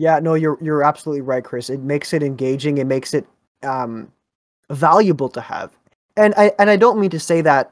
Yeah, 0.00 0.18
no, 0.18 0.32
you're 0.32 0.56
you're 0.62 0.82
absolutely 0.82 1.20
right, 1.20 1.44
Chris. 1.44 1.68
It 1.68 1.80
makes 1.80 2.14
it 2.14 2.22
engaging. 2.22 2.78
It 2.78 2.86
makes 2.86 3.12
it 3.12 3.26
um, 3.62 4.10
valuable 4.70 5.28
to 5.28 5.42
have. 5.42 5.76
And 6.16 6.32
I 6.38 6.52
and 6.58 6.70
I 6.70 6.76
don't 6.76 6.98
mean 6.98 7.10
to 7.10 7.20
say 7.20 7.42
that 7.42 7.70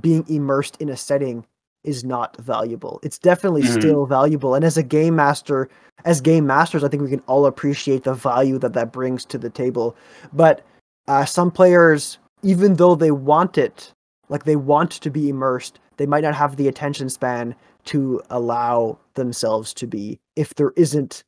being 0.00 0.24
immersed 0.28 0.76
in 0.80 0.88
a 0.88 0.96
setting 0.96 1.46
is 1.84 2.02
not 2.02 2.36
valuable. 2.38 2.98
It's 3.04 3.16
definitely 3.16 3.62
mm-hmm. 3.62 3.78
still 3.78 4.06
valuable. 4.06 4.56
And 4.56 4.64
as 4.64 4.76
a 4.76 4.82
game 4.82 5.14
master, 5.14 5.68
as 6.04 6.20
game 6.20 6.48
masters, 6.48 6.82
I 6.82 6.88
think 6.88 7.04
we 7.04 7.10
can 7.10 7.22
all 7.28 7.46
appreciate 7.46 8.02
the 8.02 8.14
value 8.14 8.58
that 8.58 8.72
that 8.72 8.90
brings 8.90 9.24
to 9.26 9.38
the 9.38 9.50
table. 9.50 9.94
But 10.32 10.66
uh, 11.06 11.24
some 11.24 11.52
players, 11.52 12.18
even 12.42 12.74
though 12.74 12.96
they 12.96 13.12
want 13.12 13.56
it, 13.56 13.92
like 14.30 14.46
they 14.46 14.56
want 14.56 14.90
to 14.90 15.10
be 15.10 15.28
immersed, 15.28 15.78
they 15.98 16.06
might 16.06 16.22
not 16.22 16.34
have 16.34 16.56
the 16.56 16.68
attention 16.68 17.08
span 17.08 17.54
to 17.84 18.20
allow 18.30 18.98
themselves 19.14 19.74
to 19.74 19.86
be 19.86 20.18
if 20.36 20.54
there 20.54 20.72
isn't 20.76 21.22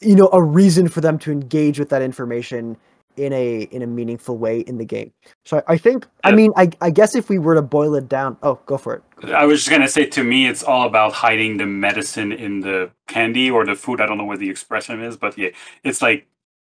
you 0.00 0.14
know 0.14 0.28
a 0.32 0.42
reason 0.42 0.88
for 0.88 1.00
them 1.00 1.18
to 1.18 1.32
engage 1.32 1.78
with 1.78 1.88
that 1.88 2.02
information 2.02 2.76
in 3.16 3.32
a 3.32 3.62
in 3.72 3.82
a 3.82 3.86
meaningful 3.86 4.36
way 4.36 4.60
in 4.60 4.78
the 4.78 4.84
game. 4.84 5.10
So 5.44 5.58
i, 5.66 5.72
I 5.74 5.76
think 5.78 6.06
i 6.22 6.32
mean 6.32 6.52
I, 6.56 6.70
I 6.80 6.90
guess 6.90 7.14
if 7.14 7.28
we 7.28 7.38
were 7.38 7.54
to 7.54 7.62
boil 7.62 7.94
it 7.96 8.08
down 8.08 8.36
oh 8.42 8.60
go 8.66 8.78
for 8.78 8.94
it. 8.94 9.02
I 9.32 9.44
was 9.46 9.60
just 9.60 9.70
going 9.70 9.82
to 9.82 9.88
say 9.88 10.06
to 10.06 10.22
me 10.22 10.46
it's 10.46 10.62
all 10.62 10.86
about 10.86 11.12
hiding 11.12 11.56
the 11.56 11.66
medicine 11.66 12.32
in 12.32 12.60
the 12.60 12.90
candy 13.08 13.50
or 13.50 13.64
the 13.64 13.74
food. 13.74 14.00
I 14.00 14.06
don't 14.06 14.18
know 14.18 14.24
what 14.24 14.38
the 14.38 14.50
expression 14.50 15.02
is 15.02 15.16
but 15.16 15.36
yeah 15.36 15.50
it's 15.82 16.02
like 16.02 16.28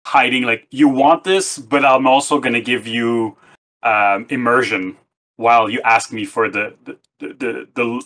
hiding 0.06 0.44
like 0.44 0.68
you 0.70 0.88
want 0.88 1.24
this, 1.24 1.58
but 1.58 1.86
I'm 1.86 2.08
also 2.08 2.40
going 2.40 2.54
to 2.54 2.62
give 2.62 2.88
you 2.88 3.38
um, 3.84 4.26
immersion 4.30 4.98
while 5.38 5.70
you 5.70 5.82
ask 5.82 6.12
me 6.12 6.26
for 6.26 6.50
the 6.50 6.76
the, 6.86 6.98
the 7.20 7.28
the, 7.34 7.68
the 7.76 8.02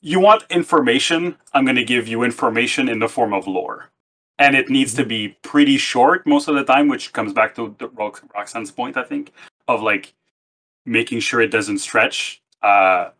you 0.00 0.20
want 0.20 0.44
information. 0.50 1.36
I'm 1.52 1.64
going 1.64 1.76
to 1.76 1.84
give 1.84 2.06
you 2.08 2.22
information 2.22 2.88
in 2.88 3.00
the 3.00 3.08
form 3.08 3.32
of 3.32 3.46
lore, 3.46 3.90
and 4.38 4.54
it 4.54 4.70
needs 4.70 4.94
to 4.94 5.04
be 5.04 5.36
pretty 5.42 5.76
short 5.76 6.26
most 6.26 6.48
of 6.48 6.54
the 6.54 6.64
time, 6.64 6.88
which 6.88 7.12
comes 7.12 7.32
back 7.32 7.54
to 7.56 7.74
the 7.78 7.88
Rox- 7.88 8.22
Roxanne's 8.34 8.70
point, 8.70 8.96
I 8.96 9.04
think, 9.04 9.32
of 9.66 9.82
like 9.82 10.14
making 10.86 11.20
sure 11.20 11.40
it 11.40 11.50
doesn't 11.50 11.78
stretch. 11.78 12.42
Uh, 12.62 13.10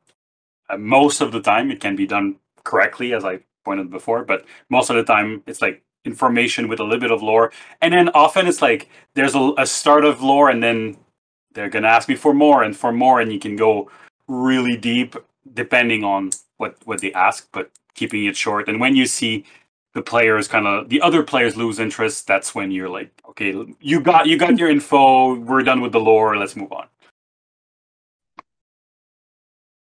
uh, 0.70 0.76
most 0.78 1.20
of 1.20 1.32
the 1.32 1.40
time, 1.40 1.70
it 1.70 1.80
can 1.80 1.96
be 1.96 2.06
done 2.06 2.36
correctly, 2.64 3.12
as 3.12 3.24
I 3.24 3.40
pointed 3.64 3.90
before, 3.90 4.24
but 4.24 4.44
most 4.70 4.90
of 4.90 4.96
the 4.96 5.04
time, 5.04 5.42
it's 5.46 5.62
like 5.62 5.82
information 6.04 6.68
with 6.68 6.80
a 6.80 6.84
little 6.84 7.00
bit 7.00 7.10
of 7.10 7.22
lore. 7.22 7.52
And 7.80 7.92
then 7.92 8.08
often 8.10 8.46
it's 8.46 8.62
like 8.62 8.88
there's 9.14 9.34
a, 9.34 9.52
a 9.58 9.66
start 9.66 10.04
of 10.04 10.22
lore, 10.22 10.48
and 10.50 10.62
then 10.62 10.96
they're 11.58 11.68
gonna 11.68 11.88
ask 11.88 12.08
me 12.08 12.14
for 12.14 12.32
more 12.32 12.62
and 12.62 12.76
for 12.76 12.92
more, 12.92 13.20
and 13.20 13.32
you 13.32 13.40
can 13.40 13.56
go 13.56 13.90
really 14.28 14.76
deep 14.76 15.16
depending 15.54 16.04
on 16.04 16.30
what 16.58 16.76
what 16.84 17.00
they 17.00 17.12
ask, 17.12 17.48
but 17.52 17.70
keeping 17.94 18.26
it 18.26 18.36
short. 18.36 18.68
And 18.68 18.78
when 18.80 18.94
you 18.94 19.06
see 19.06 19.44
the 19.92 20.02
players 20.02 20.46
kind 20.46 20.68
of 20.68 20.88
the 20.88 21.00
other 21.00 21.24
players 21.24 21.56
lose 21.56 21.80
interest, 21.80 22.28
that's 22.28 22.54
when 22.54 22.70
you're 22.70 22.88
like, 22.88 23.10
okay, 23.30 23.56
you 23.80 24.00
got 24.00 24.28
you 24.28 24.38
got 24.38 24.56
your 24.56 24.70
info. 24.70 25.34
We're 25.34 25.64
done 25.64 25.80
with 25.80 25.90
the 25.90 26.00
lore. 26.00 26.36
Let's 26.36 26.54
move 26.54 26.72
on. 26.72 26.86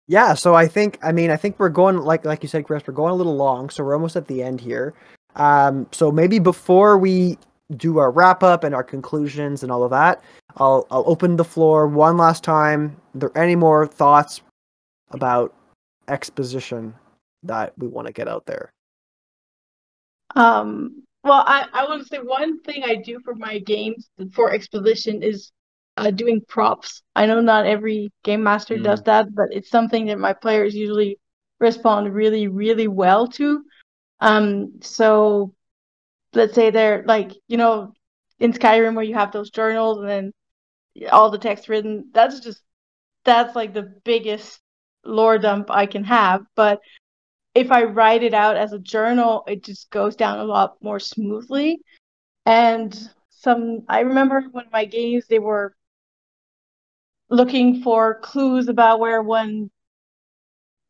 Yeah, 0.06 0.34
so 0.34 0.54
I 0.54 0.68
think 0.68 1.00
I 1.02 1.10
mean 1.10 1.32
I 1.32 1.36
think 1.36 1.58
we're 1.58 1.68
going 1.68 1.98
like 1.98 2.24
like 2.24 2.44
you 2.44 2.48
said, 2.48 2.64
Chris, 2.64 2.84
we're 2.86 2.94
going 2.94 3.12
a 3.12 3.16
little 3.16 3.36
long, 3.36 3.70
so 3.70 3.82
we're 3.82 3.94
almost 3.96 4.14
at 4.14 4.28
the 4.28 4.40
end 4.40 4.60
here. 4.60 4.94
Um, 5.34 5.88
so 5.90 6.12
maybe 6.12 6.38
before 6.38 6.96
we 6.96 7.38
do 7.76 7.98
our 7.98 8.10
wrap 8.10 8.42
up 8.42 8.64
and 8.64 8.74
our 8.74 8.84
conclusions 8.84 9.62
and 9.62 9.72
all 9.72 9.82
of 9.82 9.90
that, 9.90 10.22
I'll 10.56 10.86
I'll 10.90 11.04
open 11.06 11.36
the 11.36 11.44
floor 11.44 11.86
one 11.86 12.16
last 12.16 12.44
time. 12.44 12.96
Are 13.14 13.18
there 13.18 13.38
any 13.38 13.56
more 13.56 13.86
thoughts 13.86 14.40
about 15.10 15.54
exposition 16.08 16.94
that 17.42 17.72
we 17.78 17.88
want 17.88 18.06
to 18.06 18.12
get 18.12 18.28
out 18.28 18.46
there? 18.46 18.72
Um, 20.34 21.02
well, 21.24 21.42
I, 21.46 21.66
I 21.72 21.84
want 21.84 22.02
to 22.02 22.08
say 22.08 22.18
one 22.18 22.60
thing 22.60 22.84
I 22.84 22.96
do 22.96 23.20
for 23.24 23.34
my 23.34 23.58
games 23.58 24.08
for 24.32 24.52
exposition 24.52 25.22
is 25.22 25.50
uh, 25.96 26.10
doing 26.10 26.40
props. 26.46 27.02
I 27.16 27.26
know 27.26 27.40
not 27.40 27.66
every 27.66 28.12
game 28.22 28.42
master 28.42 28.76
mm. 28.76 28.84
does 28.84 29.02
that, 29.04 29.34
but 29.34 29.48
it's 29.50 29.70
something 29.70 30.06
that 30.06 30.18
my 30.18 30.34
players 30.34 30.74
usually 30.74 31.18
respond 31.58 32.14
really, 32.14 32.48
really 32.48 32.86
well 32.86 33.26
to. 33.28 33.64
Um, 34.20 34.74
so 34.82 35.54
let's 36.34 36.54
say 36.54 36.70
they're 36.70 37.04
like, 37.06 37.32
you 37.48 37.56
know, 37.56 37.92
in 38.38 38.52
Skyrim 38.52 38.94
where 38.94 39.04
you 39.04 39.14
have 39.14 39.32
those 39.32 39.50
journals 39.50 39.98
and 39.98 40.08
then 40.08 40.32
all 41.10 41.30
the 41.30 41.38
text 41.38 41.68
written, 41.68 42.10
that's 42.12 42.40
just 42.40 42.62
that's 43.24 43.56
like 43.56 43.74
the 43.74 43.94
biggest 44.04 44.60
lore 45.04 45.38
dump 45.38 45.70
I 45.70 45.86
can 45.86 46.04
have. 46.04 46.42
But 46.54 46.80
if 47.54 47.72
I 47.72 47.84
write 47.84 48.22
it 48.22 48.34
out 48.34 48.56
as 48.56 48.72
a 48.72 48.78
journal, 48.78 49.44
it 49.46 49.64
just 49.64 49.90
goes 49.90 50.16
down 50.16 50.38
a 50.38 50.44
lot 50.44 50.76
more 50.82 51.00
smoothly. 51.00 51.80
And 52.44 52.96
some 53.30 53.80
I 53.88 54.00
remember 54.00 54.42
when 54.52 54.66
my 54.72 54.84
games 54.84 55.26
they 55.28 55.38
were 55.38 55.74
looking 57.28 57.82
for 57.82 58.20
clues 58.20 58.68
about 58.68 59.00
where 59.00 59.22
one 59.22 59.70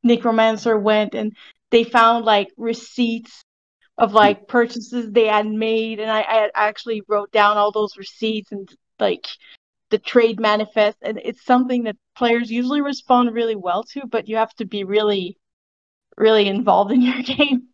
necromancer 0.02 0.78
went 0.78 1.14
and 1.14 1.36
they 1.70 1.84
found 1.84 2.24
like 2.24 2.48
receipts 2.56 3.44
of 3.98 4.12
like 4.12 4.46
purchases 4.46 5.10
they 5.10 5.26
had 5.26 5.46
made 5.46 6.00
and 6.00 6.10
I, 6.10 6.20
I 6.20 6.50
actually 6.54 7.02
wrote 7.08 7.32
down 7.32 7.56
all 7.56 7.72
those 7.72 7.96
receipts 7.96 8.52
and 8.52 8.68
like 8.98 9.26
the 9.90 9.98
trade 9.98 10.38
manifest 10.38 10.98
and 11.02 11.20
it's 11.24 11.44
something 11.44 11.84
that 11.84 11.96
players 12.14 12.50
usually 12.50 12.82
respond 12.82 13.32
really 13.32 13.56
well 13.56 13.84
to 13.84 14.06
but 14.06 14.28
you 14.28 14.36
have 14.36 14.54
to 14.56 14.64
be 14.64 14.84
really 14.84 15.38
really 16.16 16.46
involved 16.48 16.92
in 16.92 17.00
your 17.02 17.22
game 17.22 17.68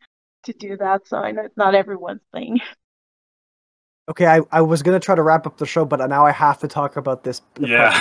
to 0.44 0.53
do 0.53 0.77
that 0.77 1.07
so 1.07 1.19
i 1.19 1.32
know 1.32 1.43
it's 1.43 1.57
not 1.57 1.74
everyone's 1.74 2.20
thing. 2.32 2.61
Okay 4.09 4.27
i, 4.27 4.40
I 4.51 4.61
was 4.61 4.82
going 4.82 4.99
to 4.99 5.05
try 5.05 5.15
to 5.15 5.23
wrap 5.23 5.47
up 5.47 5.57
the 5.57 5.66
show 5.66 5.85
but 5.85 6.07
now 6.09 6.27
i 6.27 6.32
have 6.32 6.59
to 6.61 6.69
talk 6.69 6.97
about 6.97 7.24
this 7.24 7.40
yeah. 7.59 8.01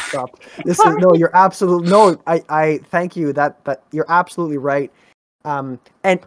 this 0.65 0.79
is 0.79 0.95
no 0.97 1.13
you're 1.15 1.35
absolutely 1.35 1.89
no 1.89 2.19
i 2.27 2.43
i 2.49 2.79
thank 2.85 3.15
you 3.15 3.33
that 3.33 3.63
that 3.65 3.83
you're 3.91 4.09
absolutely 4.09 4.57
right. 4.57 4.91
Um, 5.43 5.79
and 6.03 6.19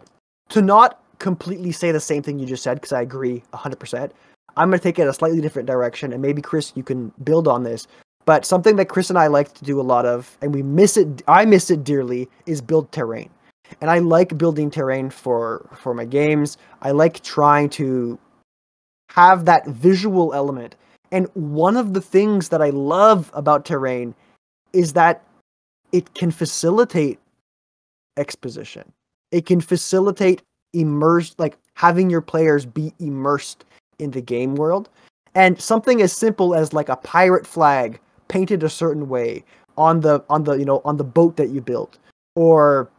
to 0.49 0.61
not 0.61 1.04
completely 1.19 1.71
say 1.71 1.91
the 1.91 1.99
same 1.99 2.23
thing 2.23 2.39
you 2.39 2.45
just 2.45 2.63
said, 2.63 2.75
because 2.75 2.93
I 2.93 3.01
agree 3.01 3.43
100%, 3.53 4.11
I'm 4.57 4.69
going 4.69 4.79
to 4.79 4.83
take 4.83 4.99
it 4.99 5.07
a 5.07 5.13
slightly 5.13 5.41
different 5.41 5.67
direction. 5.67 6.13
And 6.13 6.21
maybe, 6.21 6.41
Chris, 6.41 6.71
you 6.75 6.83
can 6.83 7.11
build 7.23 7.47
on 7.47 7.63
this. 7.63 7.87
But 8.25 8.45
something 8.45 8.75
that 8.77 8.89
Chris 8.89 9.09
and 9.09 9.19
I 9.19 9.27
like 9.27 9.53
to 9.53 9.63
do 9.63 9.79
a 9.79 9.83
lot 9.83 10.05
of, 10.05 10.37
and 10.41 10.53
we 10.53 10.63
miss 10.63 10.97
it, 10.97 11.21
I 11.27 11.45
miss 11.45 11.69
it 11.69 11.83
dearly, 11.83 12.27
is 12.45 12.61
build 12.61 12.91
terrain. 12.91 13.29
And 13.81 13.89
I 13.89 13.99
like 13.99 14.37
building 14.37 14.69
terrain 14.69 15.09
for 15.09 15.67
for 15.75 15.93
my 15.93 16.05
games. 16.05 16.57
I 16.81 16.91
like 16.91 17.21
trying 17.21 17.69
to 17.71 18.17
have 19.09 19.45
that 19.45 19.67
visual 19.67 20.33
element. 20.33 20.75
And 21.11 21.27
one 21.33 21.77
of 21.77 21.93
the 21.93 22.01
things 22.01 22.49
that 22.49 22.61
I 22.61 22.69
love 22.69 23.31
about 23.33 23.65
terrain 23.65 24.13
is 24.73 24.93
that 24.93 25.23
it 25.91 26.13
can 26.13 26.31
facilitate 26.31 27.19
exposition. 28.17 28.91
It 29.31 29.45
can 29.45 29.61
facilitate 29.61 30.41
immersed, 30.75 31.39
like 31.39 31.57
having 31.73 32.09
your 32.09 32.21
players 32.21 32.65
be 32.65 32.93
immersed 32.99 33.65
in 33.99 34.11
the 34.11 34.21
game 34.21 34.55
world. 34.55 34.89
And 35.33 35.59
something 35.59 36.01
as 36.01 36.13
simple 36.13 36.55
as 36.55 36.73
like 36.73 36.89
a 36.89 36.95
pirate 36.97 37.47
flag 37.47 37.99
painted 38.27 38.63
a 38.63 38.69
certain 38.69 39.09
way 39.09 39.43
on 39.77 40.01
the 40.01 40.23
on 40.29 40.43
the 40.43 40.53
you 40.53 40.65
know 40.65 40.81
on 40.85 40.97
the 40.97 41.03
boat 41.03 41.35
that 41.35 41.49
you 41.49 41.59
built 41.59 41.97
or 42.35 42.89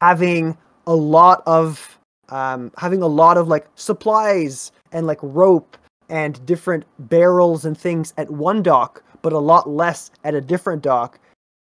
having 0.00 0.56
a 0.86 0.94
lot 0.94 1.42
of 1.46 1.98
um, 2.30 2.70
having 2.76 3.02
a 3.02 3.06
lot 3.06 3.36
of 3.36 3.48
like 3.48 3.66
supplies 3.74 4.72
and 4.92 5.06
like 5.06 5.18
rope 5.22 5.76
and 6.08 6.44
different 6.46 6.84
barrels 6.98 7.64
and 7.64 7.76
things 7.76 8.12
at 8.16 8.30
one 8.30 8.62
dock, 8.62 9.02
but 9.22 9.32
a 9.32 9.38
lot 9.38 9.68
less 9.68 10.10
at 10.24 10.34
a 10.34 10.40
different 10.40 10.82
dock. 10.82 11.18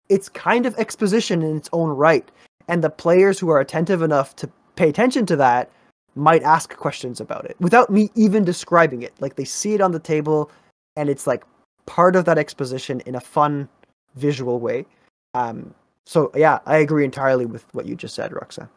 It's 0.09 0.29
kind 0.29 0.65
of 0.65 0.75
exposition 0.77 1.41
in 1.41 1.57
its 1.57 1.69
own 1.73 1.89
right, 1.89 2.29
and 2.67 2.83
the 2.83 2.89
players 2.89 3.39
who 3.39 3.49
are 3.49 3.59
attentive 3.59 4.01
enough 4.01 4.35
to 4.37 4.49
pay 4.75 4.89
attention 4.89 5.25
to 5.27 5.35
that 5.37 5.71
might 6.15 6.43
ask 6.43 6.75
questions 6.77 7.19
about 7.19 7.45
it 7.45 7.55
without 7.59 7.89
me 7.89 8.09
even 8.15 8.43
describing 8.43 9.01
it. 9.01 9.13
Like 9.19 9.35
they 9.35 9.45
see 9.45 9.73
it 9.73 9.81
on 9.81 9.91
the 9.91 9.99
table, 9.99 10.49
and 10.95 11.09
it's 11.09 11.27
like 11.27 11.43
part 11.85 12.15
of 12.15 12.25
that 12.25 12.37
exposition 12.37 13.01
in 13.01 13.15
a 13.15 13.19
fun 13.19 13.67
visual 14.15 14.59
way. 14.59 14.85
Um, 15.33 15.73
so 16.05 16.31
yeah, 16.35 16.59
I 16.65 16.77
agree 16.77 17.03
entirely 17.03 17.45
with 17.45 17.65
what 17.73 17.85
you 17.85 17.95
just 17.95 18.15
said, 18.15 18.33
Roxanne. 18.33 18.69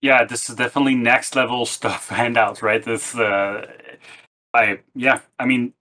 Yeah, 0.00 0.24
this 0.24 0.50
is 0.50 0.56
definitely 0.56 0.94
next 0.94 1.36
level 1.36 1.66
stuff 1.78 2.08
handouts, 2.08 2.62
right? 2.62 2.82
This, 2.82 3.14
uh, 3.14 3.66
I 4.54 4.80
yeah, 4.94 5.20
I 5.38 5.46
mean, 5.46 5.72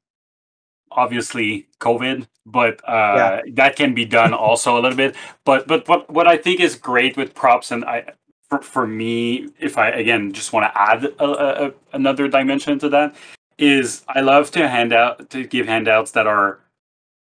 obviously 0.92 1.68
COVID, 1.80 2.28
but 2.46 2.82
uh, 2.88 3.42
yeah. 3.46 3.52
that 3.54 3.76
can 3.76 3.94
be 3.94 4.06
done 4.06 4.34
also 4.34 4.74
a 4.78 4.82
little 4.82 4.98
bit. 4.98 5.16
But 5.44 5.68
but 5.68 5.88
what 5.88 6.10
what 6.10 6.28
I 6.28 6.38
think 6.38 6.60
is 6.60 6.76
great 6.76 7.18
with 7.18 7.34
props, 7.34 7.72
and 7.72 7.84
I 7.86 8.14
for, 8.52 8.62
for 8.62 8.88
me, 8.88 9.50
if 9.60 9.78
I 9.78 9.90
again 9.90 10.34
just 10.34 10.52
want 10.52 10.66
to 10.66 10.80
add 10.80 11.06
a, 11.06 11.68
a, 11.68 11.74
another 11.94 12.28
dimension 12.28 12.78
to 12.80 12.90
that, 12.90 13.16
is 13.58 14.04
I 14.10 14.20
love 14.22 14.52
to 14.52 14.68
hand 14.68 14.92
out 14.94 15.30
to 15.30 15.46
give 15.46 15.68
handouts 15.68 16.12
that 16.12 16.28
are 16.28 16.60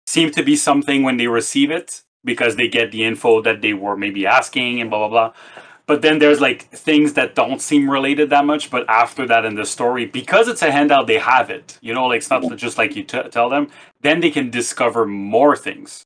seem 0.05 0.31
to 0.31 0.43
be 0.43 0.55
something 0.57 1.01
when 1.03 1.17
they 1.17 1.27
receive 1.27 1.71
it 1.71 2.01
because 2.25 2.57
they 2.57 2.67
get 2.67 2.91
the 2.91 3.03
info 3.05 3.41
that 3.41 3.61
they 3.61 3.73
were 3.73 3.95
maybe 3.95 4.25
asking 4.25 4.81
and 4.81 4.89
blah 4.89 5.07
blah 5.07 5.09
blah. 5.09 5.33
But 5.85 6.01
then 6.01 6.19
there's 6.19 6.41
like 6.41 6.63
things 6.69 7.13
that 7.13 7.35
don't 7.35 7.61
seem 7.61 7.89
related 7.89 8.29
that 8.29 8.45
much, 8.45 8.69
but 8.69 8.85
after 8.89 9.25
that 9.27 9.45
in 9.45 9.55
the 9.55 9.65
story, 9.65 10.05
because 10.05 10.47
it's 10.47 10.61
a 10.61 10.71
handout, 10.71 11.07
they 11.07 11.19
have 11.19 11.49
it. 11.49 11.77
You 11.81 11.93
know, 11.93 12.07
like 12.07 12.17
it's 12.19 12.29
not 12.29 12.43
just 12.57 12.77
like 12.77 12.95
you 12.95 13.03
t- 13.03 13.29
tell 13.31 13.49
them. 13.49 13.69
Then 14.01 14.19
they 14.19 14.31
can 14.31 14.49
discover 14.49 15.05
more 15.05 15.55
things 15.55 16.05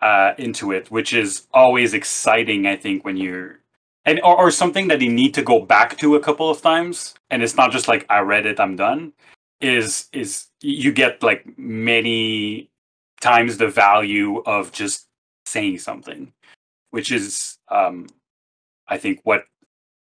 uh, 0.00 0.32
into 0.38 0.72
it, 0.72 0.90
which 0.90 1.12
is 1.12 1.46
always 1.52 1.94
exciting. 1.94 2.66
I 2.66 2.76
think 2.76 3.04
when 3.04 3.16
you're 3.16 3.60
and 4.06 4.20
or, 4.22 4.36
or 4.36 4.50
something 4.50 4.88
that 4.88 5.00
they 5.00 5.08
need 5.08 5.34
to 5.34 5.42
go 5.42 5.60
back 5.60 5.96
to 5.98 6.16
a 6.16 6.20
couple 6.20 6.50
of 6.50 6.60
times, 6.62 7.14
and 7.30 7.42
it's 7.42 7.56
not 7.56 7.72
just 7.72 7.88
like 7.88 8.06
I 8.08 8.20
read 8.20 8.46
it, 8.46 8.60
I'm 8.60 8.76
done. 8.76 9.12
Is 9.60 10.08
is 10.12 10.48
you 10.60 10.92
get 10.92 11.22
like 11.22 11.46
many 11.58 12.70
times 13.20 13.56
the 13.56 13.68
value 13.68 14.42
of 14.46 14.72
just 14.72 15.06
saying 15.46 15.78
something, 15.78 16.32
which 16.90 17.10
is, 17.12 17.58
um, 17.68 18.06
I 18.88 18.98
think, 18.98 19.20
what 19.24 19.44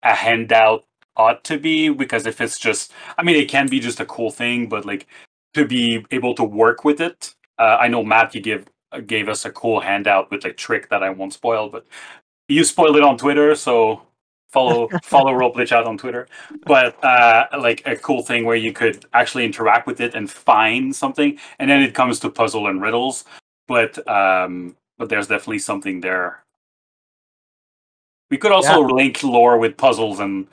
a 0.04 0.14
handout 0.16 0.86
ought 1.16 1.44
to 1.46 1.60
be. 1.60 1.90
Because 1.90 2.26
if 2.26 2.42
it's 2.42 2.60
just, 2.60 2.92
I 3.18 3.24
mean, 3.24 3.36
it 3.36 3.50
can 3.50 3.68
be 3.68 3.80
just 3.80 4.00
a 4.00 4.06
cool 4.06 4.32
thing, 4.32 4.68
but 4.70 4.86
like 4.86 5.08
to 5.54 5.66
be 5.66 6.06
able 6.12 6.34
to 6.36 6.44
work 6.44 6.84
with 6.84 7.02
it. 7.02 7.36
Uh, 7.60 7.78
I 7.80 7.88
know 7.88 8.04
Matt, 8.04 8.34
you 8.34 8.42
give 8.42 8.66
gave 9.08 9.30
us 9.30 9.46
a 9.46 9.52
cool 9.52 9.80
handout 9.80 10.30
with 10.32 10.46
a 10.46 10.54
trick 10.54 10.90
that 10.90 11.04
I 11.04 11.10
won't 11.10 11.34
spoil, 11.34 11.70
but 11.70 11.86
you 12.48 12.64
spoiled 12.64 12.98
it 12.98 13.04
on 13.04 13.18
Twitter, 13.18 13.56
so 13.56 14.02
follow 14.50 14.88
follow 15.04 15.34
Roleplay 15.34 15.68
Chat 15.68 15.86
on 15.86 15.98
Twitter. 15.98 16.28
But 16.66 17.04
uh, 17.04 17.48
like 17.60 17.86
a 17.86 17.96
cool 17.96 18.22
thing 18.24 18.46
where 18.46 18.56
you 18.56 18.74
could 18.74 19.06
actually 19.14 19.46
interact 19.46 19.88
with 19.88 20.02
it 20.02 20.16
and 20.16 20.30
find 20.30 20.96
something, 20.96 21.38
and 21.60 21.70
then 21.70 21.82
it 21.82 21.94
comes 21.94 22.20
to 22.20 22.30
puzzle 22.30 22.68
and 22.68 22.82
riddles. 22.82 23.26
But 23.68 24.08
um, 24.08 24.76
but 24.98 25.10
there's 25.10 25.28
definitely 25.28 25.60
something 25.60 26.02
there. 26.02 26.44
We 28.30 28.38
could 28.38 28.52
also 28.52 28.82
yeah. 28.82 28.94
link 28.94 29.24
lore 29.24 29.58
with 29.58 29.78
puzzles 29.78 30.20
and 30.20 30.48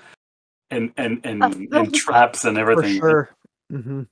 and 0.71 0.93
and 0.97 1.21
and, 1.25 1.69
and 1.73 1.95
traps 1.95 2.45
and 2.45 2.59
everything. 2.59 3.01
For 3.01 3.11
sure. 3.11 3.31
Mm-hmm. 3.73 4.03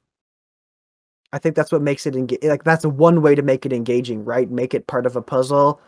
I 1.33 1.39
think 1.39 1.55
that's 1.57 1.71
what 1.71 1.83
makes 1.83 2.07
it 2.07 2.17
engage. 2.17 2.43
Like 2.43 2.65
that's 2.65 2.87
one 2.87 3.21
way 3.21 3.35
to 3.35 3.43
make 3.43 3.67
it 3.67 3.73
engaging, 3.73 4.25
right? 4.25 4.51
Make 4.51 4.75
it 4.75 4.87
part 4.87 5.05
of 5.05 5.17
a 5.17 5.23
puzzle. 5.23 5.81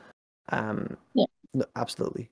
Um, 0.51 0.97
yeah, 1.15 1.25
no, 1.55 1.65
absolutely. 1.77 2.31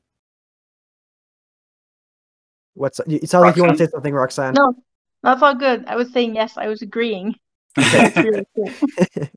What's 2.74 3.00
it 3.06 3.28
sounds 3.28 3.42
like 3.42 3.56
you 3.56 3.62
want 3.62 3.76
to 3.76 3.84
say 3.84 3.90
something, 3.90 4.14
Roxanne? 4.14 4.54
No, 4.54 4.74
that's 5.22 5.42
all 5.42 5.54
good. 5.54 5.84
I 5.86 5.96
was 5.96 6.12
saying 6.12 6.36
yes. 6.36 6.56
I 6.56 6.68
was 6.68 6.80
agreeing. 6.80 7.34
really 7.76 8.46
cool. 8.54 8.70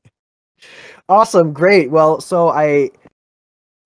awesome, 1.08 1.52
great. 1.52 1.90
Well, 1.90 2.20
so 2.20 2.50
I, 2.50 2.90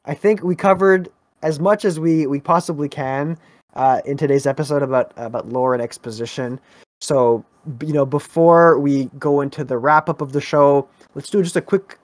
I 0.05 0.15
think 0.15 0.43
we 0.43 0.55
covered 0.55 1.09
as 1.43 1.59
much 1.59 1.85
as 1.85 1.99
we 1.99 2.27
we 2.27 2.41
possibly 2.41 2.89
can 2.89 3.39
uh, 3.75 4.01
in 4.05 4.17
today's 4.17 4.47
episode 4.47 4.83
about 4.83 5.13
about 5.17 5.49
lore 5.49 5.73
and 5.73 5.83
exposition. 5.83 6.61
So 7.01 7.45
you 7.81 7.95
know, 7.95 8.07
before 8.07 8.79
we 8.79 9.07
go 9.19 9.41
into 9.41 9.65
the 9.65 9.79
wrap 9.79 10.09
up 10.11 10.21
of 10.21 10.33
the 10.33 10.41
show, 10.41 10.89
let's 11.15 11.31
do 11.31 11.43
just 11.43 11.57
a 11.57 11.63
quick 11.63 11.99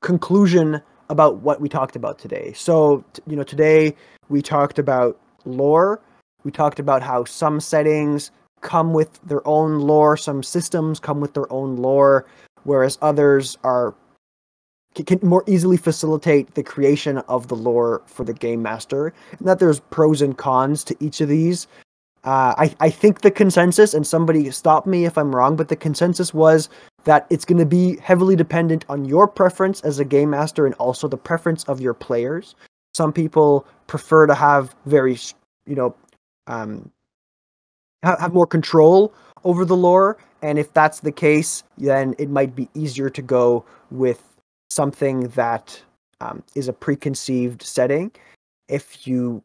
conclusion 0.00 0.80
about 1.10 1.36
what 1.42 1.60
we 1.60 1.68
talked 1.68 1.96
about 1.96 2.18
today. 2.18 2.54
So 2.54 3.04
you 3.26 3.36
know, 3.36 3.42
today 3.42 3.94
we 4.30 4.40
talked 4.40 4.78
about 4.78 5.20
lore 5.44 6.00
we 6.44 6.50
talked 6.50 6.78
about 6.78 7.02
how 7.02 7.24
some 7.24 7.60
settings 7.60 8.30
come 8.60 8.92
with 8.92 9.20
their 9.24 9.46
own 9.46 9.80
lore, 9.80 10.16
some 10.16 10.42
systems 10.42 11.00
come 11.00 11.20
with 11.20 11.34
their 11.34 11.50
own 11.52 11.76
lore, 11.76 12.26
whereas 12.64 12.98
others 13.02 13.56
are 13.64 13.94
can 15.06 15.20
more 15.22 15.44
easily 15.46 15.76
facilitate 15.76 16.54
the 16.54 16.64
creation 16.64 17.18
of 17.18 17.46
the 17.46 17.54
lore 17.54 18.02
for 18.06 18.24
the 18.24 18.34
game 18.34 18.60
master, 18.60 19.14
and 19.38 19.46
that 19.46 19.60
there's 19.60 19.78
pros 19.78 20.20
and 20.20 20.36
cons 20.36 20.82
to 20.82 20.96
each 20.98 21.20
of 21.20 21.28
these. 21.28 21.68
Uh, 22.24 22.54
I, 22.58 22.74
I 22.80 22.90
think 22.90 23.22
the 23.22 23.30
consensus, 23.30 23.94
and 23.94 24.06
somebody 24.06 24.50
stop 24.50 24.86
me 24.86 25.06
if 25.06 25.16
I'm 25.16 25.34
wrong, 25.34 25.56
but 25.56 25.68
the 25.68 25.76
consensus 25.76 26.34
was 26.34 26.68
that 27.04 27.26
it's 27.30 27.46
going 27.46 27.58
to 27.58 27.66
be 27.66 27.96
heavily 27.96 28.36
dependent 28.36 28.84
on 28.90 29.06
your 29.06 29.26
preference 29.26 29.80
as 29.80 29.98
a 29.98 30.04
game 30.04 30.30
master 30.30 30.66
and 30.66 30.74
also 30.74 31.08
the 31.08 31.16
preference 31.16 31.64
of 31.64 31.80
your 31.80 31.94
players. 31.94 32.54
Some 32.94 33.12
people 33.12 33.66
prefer 33.86 34.26
to 34.26 34.34
have 34.34 34.74
very, 34.84 35.18
you 35.66 35.74
know, 35.74 35.94
um, 36.46 36.90
have, 38.02 38.34
more 38.34 38.46
control 38.46 39.14
over 39.44 39.64
the 39.64 39.76
lore. 39.76 40.18
And 40.42 40.58
if 40.58 40.72
that's 40.74 41.00
the 41.00 41.12
case, 41.12 41.62
then 41.78 42.14
it 42.18 42.28
might 42.28 42.54
be 42.54 42.68
easier 42.74 43.08
to 43.10 43.22
go 43.22 43.64
with 43.90 44.22
something 44.70 45.28
that 45.28 45.80
um, 46.20 46.42
is 46.54 46.68
a 46.68 46.72
preconceived 46.72 47.62
setting. 47.62 48.10
If 48.68 49.06
you 49.06 49.42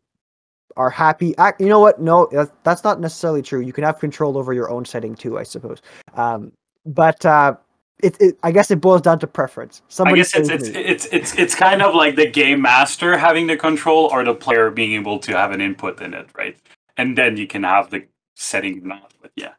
are 0.77 0.89
happy, 0.89 1.34
you 1.60 1.68
know 1.68 1.80
what? 1.80 2.02
No, 2.02 2.30
that's 2.64 2.84
not 2.84 2.99
necessarily 2.99 3.41
true. 3.41 3.61
You 3.61 3.73
can 3.73 3.84
have 3.84 3.99
control 3.99 4.38
over 4.38 4.53
your 4.53 4.69
own 4.69 4.85
setting 4.85 5.15
too, 5.15 5.38
I 5.38 5.43
suppose. 5.43 5.81
Um, 6.15 6.52
but 6.85 7.26
uh, 7.26 7.56
it, 8.03 8.18
it, 8.19 8.38
I 8.43 8.52
guess 8.52 8.72
it 8.72 8.81
boils 8.81 9.02
down 9.02 9.19
to 9.19 9.27
preference. 9.27 9.81
Somebody 9.88 10.19
I 10.19 10.23
guess 10.23 10.35
it's 10.35 10.49
it's, 10.49 10.68
it's 10.68 11.06
it's 11.11 11.35
it's 11.35 11.56
kind 11.56 11.81
of 11.81 11.95
like 11.95 12.15
the 12.15 12.30
game 12.30 12.61
master 12.61 13.18
having 13.18 13.47
the 13.47 13.57
control 13.57 14.10
or 14.11 14.23
the 14.23 14.35
player 14.35 14.69
being 14.69 14.93
able 14.93 15.18
to 15.19 15.31
have 15.38 15.52
an 15.52 15.61
input 15.61 16.02
in 16.02 16.14
it, 16.14 16.27
right? 16.38 16.57
and 16.97 17.18
then 17.18 17.38
you 17.38 17.47
can 17.47 17.64
have 17.64 17.89
the 17.89 18.06
setting 18.35 18.85
not 18.88 19.14
but 19.22 19.31
yeah 19.35 19.53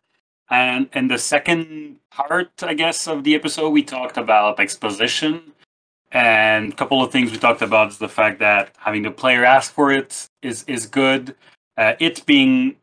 and 0.51 0.89
and 0.93 1.11
the 1.11 1.19
second 1.19 1.97
part 2.11 2.51
i 2.63 2.75
guess 2.75 3.07
of 3.07 3.25
the 3.25 3.35
episode 3.35 3.71
we 3.71 3.83
talked 3.83 4.17
about 4.17 4.61
exposition 4.61 5.53
and 6.13 6.73
a 6.73 6.77
couple 6.77 7.03
of 7.03 7.11
things 7.11 7.31
we 7.31 7.39
talked 7.39 7.63
about 7.63 7.89
is 7.89 7.99
the 7.99 8.09
fact 8.09 8.39
that 8.39 8.71
having 8.79 9.03
the 9.03 9.11
player 9.11 9.45
ask 9.45 9.73
for 9.73 9.91
it 9.91 10.29
is 10.43 10.65
is 10.67 10.87
good 10.87 11.35
uh, 11.77 11.95
it 11.99 12.25
being 12.27 12.77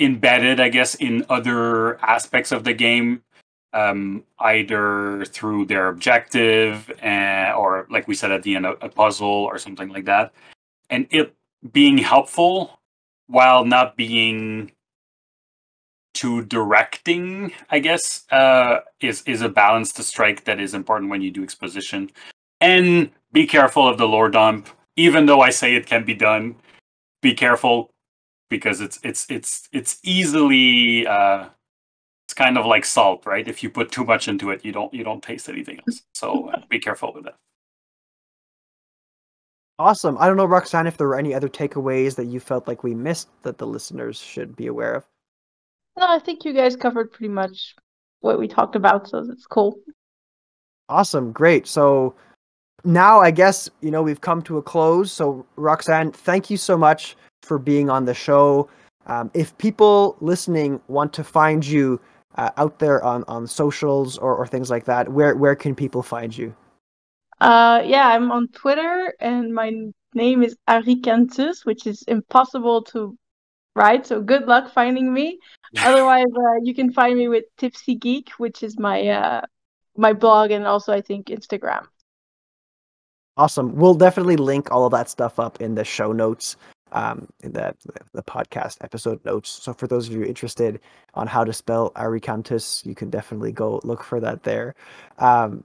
embedded 0.00 0.60
i 0.60 0.68
guess 0.68 0.94
in 0.96 1.24
other 1.28 1.98
aspects 2.02 2.52
of 2.52 2.64
the 2.64 2.72
game 2.72 3.22
um, 3.74 4.24
either 4.38 5.26
through 5.26 5.66
their 5.66 5.88
objective 5.88 6.90
and, 7.02 7.52
uh, 7.52 7.56
or 7.56 7.86
like 7.90 8.08
we 8.08 8.14
said 8.14 8.32
at 8.32 8.42
the 8.42 8.56
end 8.56 8.64
a, 8.64 8.70
a 8.84 8.88
puzzle 8.88 9.26
or 9.26 9.58
something 9.58 9.88
like 9.90 10.06
that 10.06 10.32
and 10.90 11.06
it 11.10 11.34
being 11.72 11.98
helpful 11.98 12.80
while 13.26 13.64
not 13.64 13.96
being 13.96 14.72
too 16.18 16.44
directing, 16.44 17.52
I 17.70 17.78
guess, 17.78 18.24
uh, 18.32 18.80
is 19.00 19.22
is 19.22 19.40
a 19.40 19.48
balance 19.48 19.92
to 19.92 20.02
strike 20.02 20.44
that 20.44 20.58
is 20.58 20.74
important 20.74 21.10
when 21.10 21.22
you 21.22 21.30
do 21.30 21.44
exposition. 21.44 22.10
And 22.60 23.10
be 23.32 23.46
careful 23.46 23.86
of 23.88 23.98
the 23.98 24.08
lore 24.08 24.30
dump. 24.30 24.68
Even 24.96 25.26
though 25.26 25.40
I 25.40 25.50
say 25.50 25.74
it 25.74 25.86
can 25.86 26.04
be 26.04 26.14
done, 26.14 26.56
be 27.22 27.34
careful 27.34 27.90
because 28.50 28.80
it's 28.80 28.98
it's 29.02 29.26
it's 29.30 29.68
it's 29.72 30.00
easily 30.02 31.06
uh, 31.06 31.46
it's 32.26 32.34
kind 32.34 32.58
of 32.58 32.66
like 32.66 32.84
salt, 32.84 33.24
right? 33.26 33.46
If 33.46 33.62
you 33.62 33.70
put 33.70 33.92
too 33.92 34.04
much 34.04 34.28
into 34.28 34.50
it, 34.50 34.64
you 34.64 34.72
don't 34.72 34.92
you 34.92 35.04
don't 35.04 35.22
taste 35.22 35.48
anything 35.48 35.78
else. 35.86 36.02
So 36.14 36.48
uh, 36.48 36.62
be 36.68 36.78
careful 36.78 37.12
with 37.14 37.24
that. 37.24 37.36
Awesome. 39.78 40.18
I 40.18 40.26
don't 40.26 40.36
know, 40.36 40.44
Roxanne, 40.44 40.88
if 40.88 40.96
there 40.96 41.06
were 41.06 41.18
any 41.18 41.32
other 41.32 41.48
takeaways 41.48 42.16
that 42.16 42.24
you 42.24 42.40
felt 42.40 42.66
like 42.66 42.82
we 42.82 42.94
missed 42.94 43.28
that 43.44 43.58
the 43.58 43.66
listeners 43.66 44.18
should 44.18 44.56
be 44.56 44.66
aware 44.66 44.94
of. 44.94 45.06
No, 45.96 46.06
I 46.08 46.18
think 46.18 46.44
you 46.44 46.52
guys 46.52 46.74
covered 46.74 47.12
pretty 47.12 47.32
much 47.32 47.76
what 48.20 48.40
we 48.40 48.48
talked 48.48 48.74
about, 48.74 49.08
so 49.08 49.24
that's 49.24 49.46
cool. 49.46 49.78
Awesome. 50.88 51.30
Great. 51.30 51.68
So 51.68 52.16
now 52.84 53.20
I 53.20 53.30
guess 53.30 53.68
you 53.80 53.90
know 53.90 54.02
we've 54.02 54.20
come 54.20 54.42
to 54.42 54.58
a 54.58 54.62
close. 54.62 55.12
So 55.12 55.46
Roxanne, 55.56 56.12
thank 56.12 56.50
you 56.50 56.56
so 56.56 56.76
much 56.76 57.16
for 57.42 57.58
being 57.58 57.90
on 57.90 58.04
the 58.04 58.14
show. 58.14 58.68
Um, 59.06 59.30
if 59.34 59.56
people 59.58 60.16
listening 60.20 60.80
want 60.88 61.12
to 61.14 61.24
find 61.24 61.66
you 61.66 62.00
uh, 62.36 62.50
out 62.56 62.78
there 62.78 63.02
on, 63.02 63.24
on 63.26 63.46
socials 63.46 64.18
or, 64.18 64.36
or 64.36 64.46
things 64.46 64.70
like 64.70 64.84
that, 64.84 65.10
where 65.10 65.34
where 65.34 65.56
can 65.56 65.74
people 65.74 66.02
find 66.02 66.36
you? 66.36 66.54
Uh, 67.40 67.82
yeah, 67.84 68.08
I'm 68.08 68.30
on 68.30 68.48
Twitter, 68.48 69.14
and 69.20 69.54
my 69.54 69.72
name 70.14 70.42
is 70.42 70.56
Aricantus, 70.68 71.64
which 71.64 71.86
is 71.86 72.02
impossible 72.02 72.82
to 72.84 73.16
write. 73.76 74.06
So 74.06 74.20
good 74.20 74.46
luck 74.46 74.72
finding 74.72 75.12
me. 75.12 75.38
Otherwise, 75.78 76.26
uh, 76.34 76.60
you 76.62 76.74
can 76.74 76.92
find 76.92 77.16
me 77.16 77.28
with 77.28 77.44
Tipsy 77.56 77.94
Geek, 77.94 78.30
which 78.38 78.62
is 78.62 78.78
my 78.78 79.08
uh, 79.08 79.42
my 79.96 80.12
blog, 80.12 80.50
and 80.50 80.66
also 80.66 80.92
I 80.92 81.00
think 81.00 81.26
Instagram. 81.26 81.86
Awesome. 83.38 83.76
We'll 83.76 83.94
definitely 83.94 84.36
link 84.36 84.72
all 84.72 84.84
of 84.84 84.90
that 84.90 85.08
stuff 85.08 85.38
up 85.38 85.60
in 85.60 85.76
the 85.76 85.84
show 85.84 86.10
notes, 86.10 86.56
um, 86.90 87.28
in 87.44 87.52
the 87.52 87.72
the 88.12 88.22
podcast 88.22 88.78
episode 88.80 89.24
notes. 89.24 89.48
So 89.48 89.72
for 89.72 89.86
those 89.86 90.08
of 90.08 90.12
you 90.12 90.24
interested 90.24 90.80
on 91.14 91.28
how 91.28 91.44
to 91.44 91.52
spell 91.52 91.92
Aricantus, 91.94 92.84
you 92.84 92.96
can 92.96 93.10
definitely 93.10 93.52
go 93.52 93.80
look 93.84 94.02
for 94.02 94.18
that 94.18 94.42
there. 94.42 94.74
Um, 95.18 95.62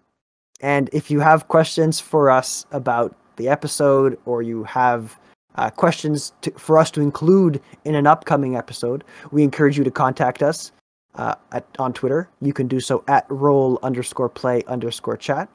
and 0.61 0.87
if 0.93 1.09
you 1.09 1.19
have 1.19 1.47
questions 1.47 1.99
for 1.99 2.29
us 2.29 2.67
about 2.71 3.15
the 3.37 3.49
episode, 3.49 4.19
or 4.25 4.43
you 4.43 4.63
have 4.65 5.19
uh, 5.55 5.71
questions 5.71 6.31
to, 6.41 6.51
for 6.51 6.77
us 6.77 6.91
to 6.91 7.01
include 7.01 7.59
in 7.85 7.95
an 7.95 8.05
upcoming 8.05 8.55
episode, 8.55 9.03
we 9.31 9.41
encourage 9.41 9.79
you 9.79 9.83
to 9.83 9.91
contact 9.91 10.43
us 10.43 10.71
uh, 11.15 11.33
at, 11.51 11.65
on 11.79 11.91
Twitter. 11.91 12.29
You 12.39 12.53
can 12.53 12.67
do 12.67 12.79
so 12.79 13.03
at 13.07 13.25
roll 13.29 13.79
underscore 13.81 14.29
play 14.29 14.61
underscore 14.67 15.17
chat 15.17 15.49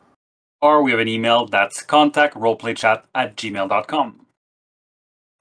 or 0.61 0.83
we 0.83 0.91
have 0.91 1.01
an 1.01 1.09
email 1.09 1.47
that's 1.47 1.83
contact 1.83 2.35
roleplaychat 2.35 3.03
at 3.15 3.37
gmail.com. 3.37 4.27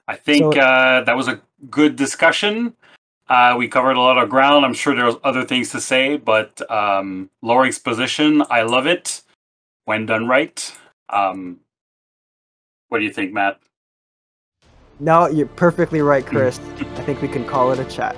I 0.07 0.15
think 0.15 0.53
so, 0.53 0.59
uh, 0.61 1.03
that 1.03 1.17
was 1.17 1.27
a 1.27 1.41
good 1.69 1.95
discussion. 1.95 2.73
Uh, 3.27 3.55
we 3.57 3.67
covered 3.67 3.97
a 3.97 3.99
lot 3.99 4.17
of 4.17 4.29
ground. 4.29 4.65
I'm 4.65 4.73
sure 4.73 4.95
there's 4.95 5.15
other 5.23 5.43
things 5.43 5.69
to 5.71 5.81
say, 5.81 6.15
but 6.15 6.61
um, 6.71 7.29
lore 7.41 7.65
exposition, 7.65 8.41
I 8.49 8.61
love 8.61 8.87
it 8.87 9.21
when 9.85 10.05
done 10.05 10.27
right. 10.27 10.73
Um, 11.09 11.59
what 12.87 12.99
do 12.99 13.03
you 13.03 13.11
think, 13.11 13.33
Matt? 13.33 13.59
No, 14.99 15.27
you're 15.27 15.47
perfectly 15.47 16.01
right, 16.01 16.25
Chris. 16.25 16.59
I 16.59 17.01
think 17.03 17.21
we 17.21 17.27
can 17.27 17.45
call 17.45 17.71
it 17.71 17.79
a 17.79 17.85
chat. 17.85 18.15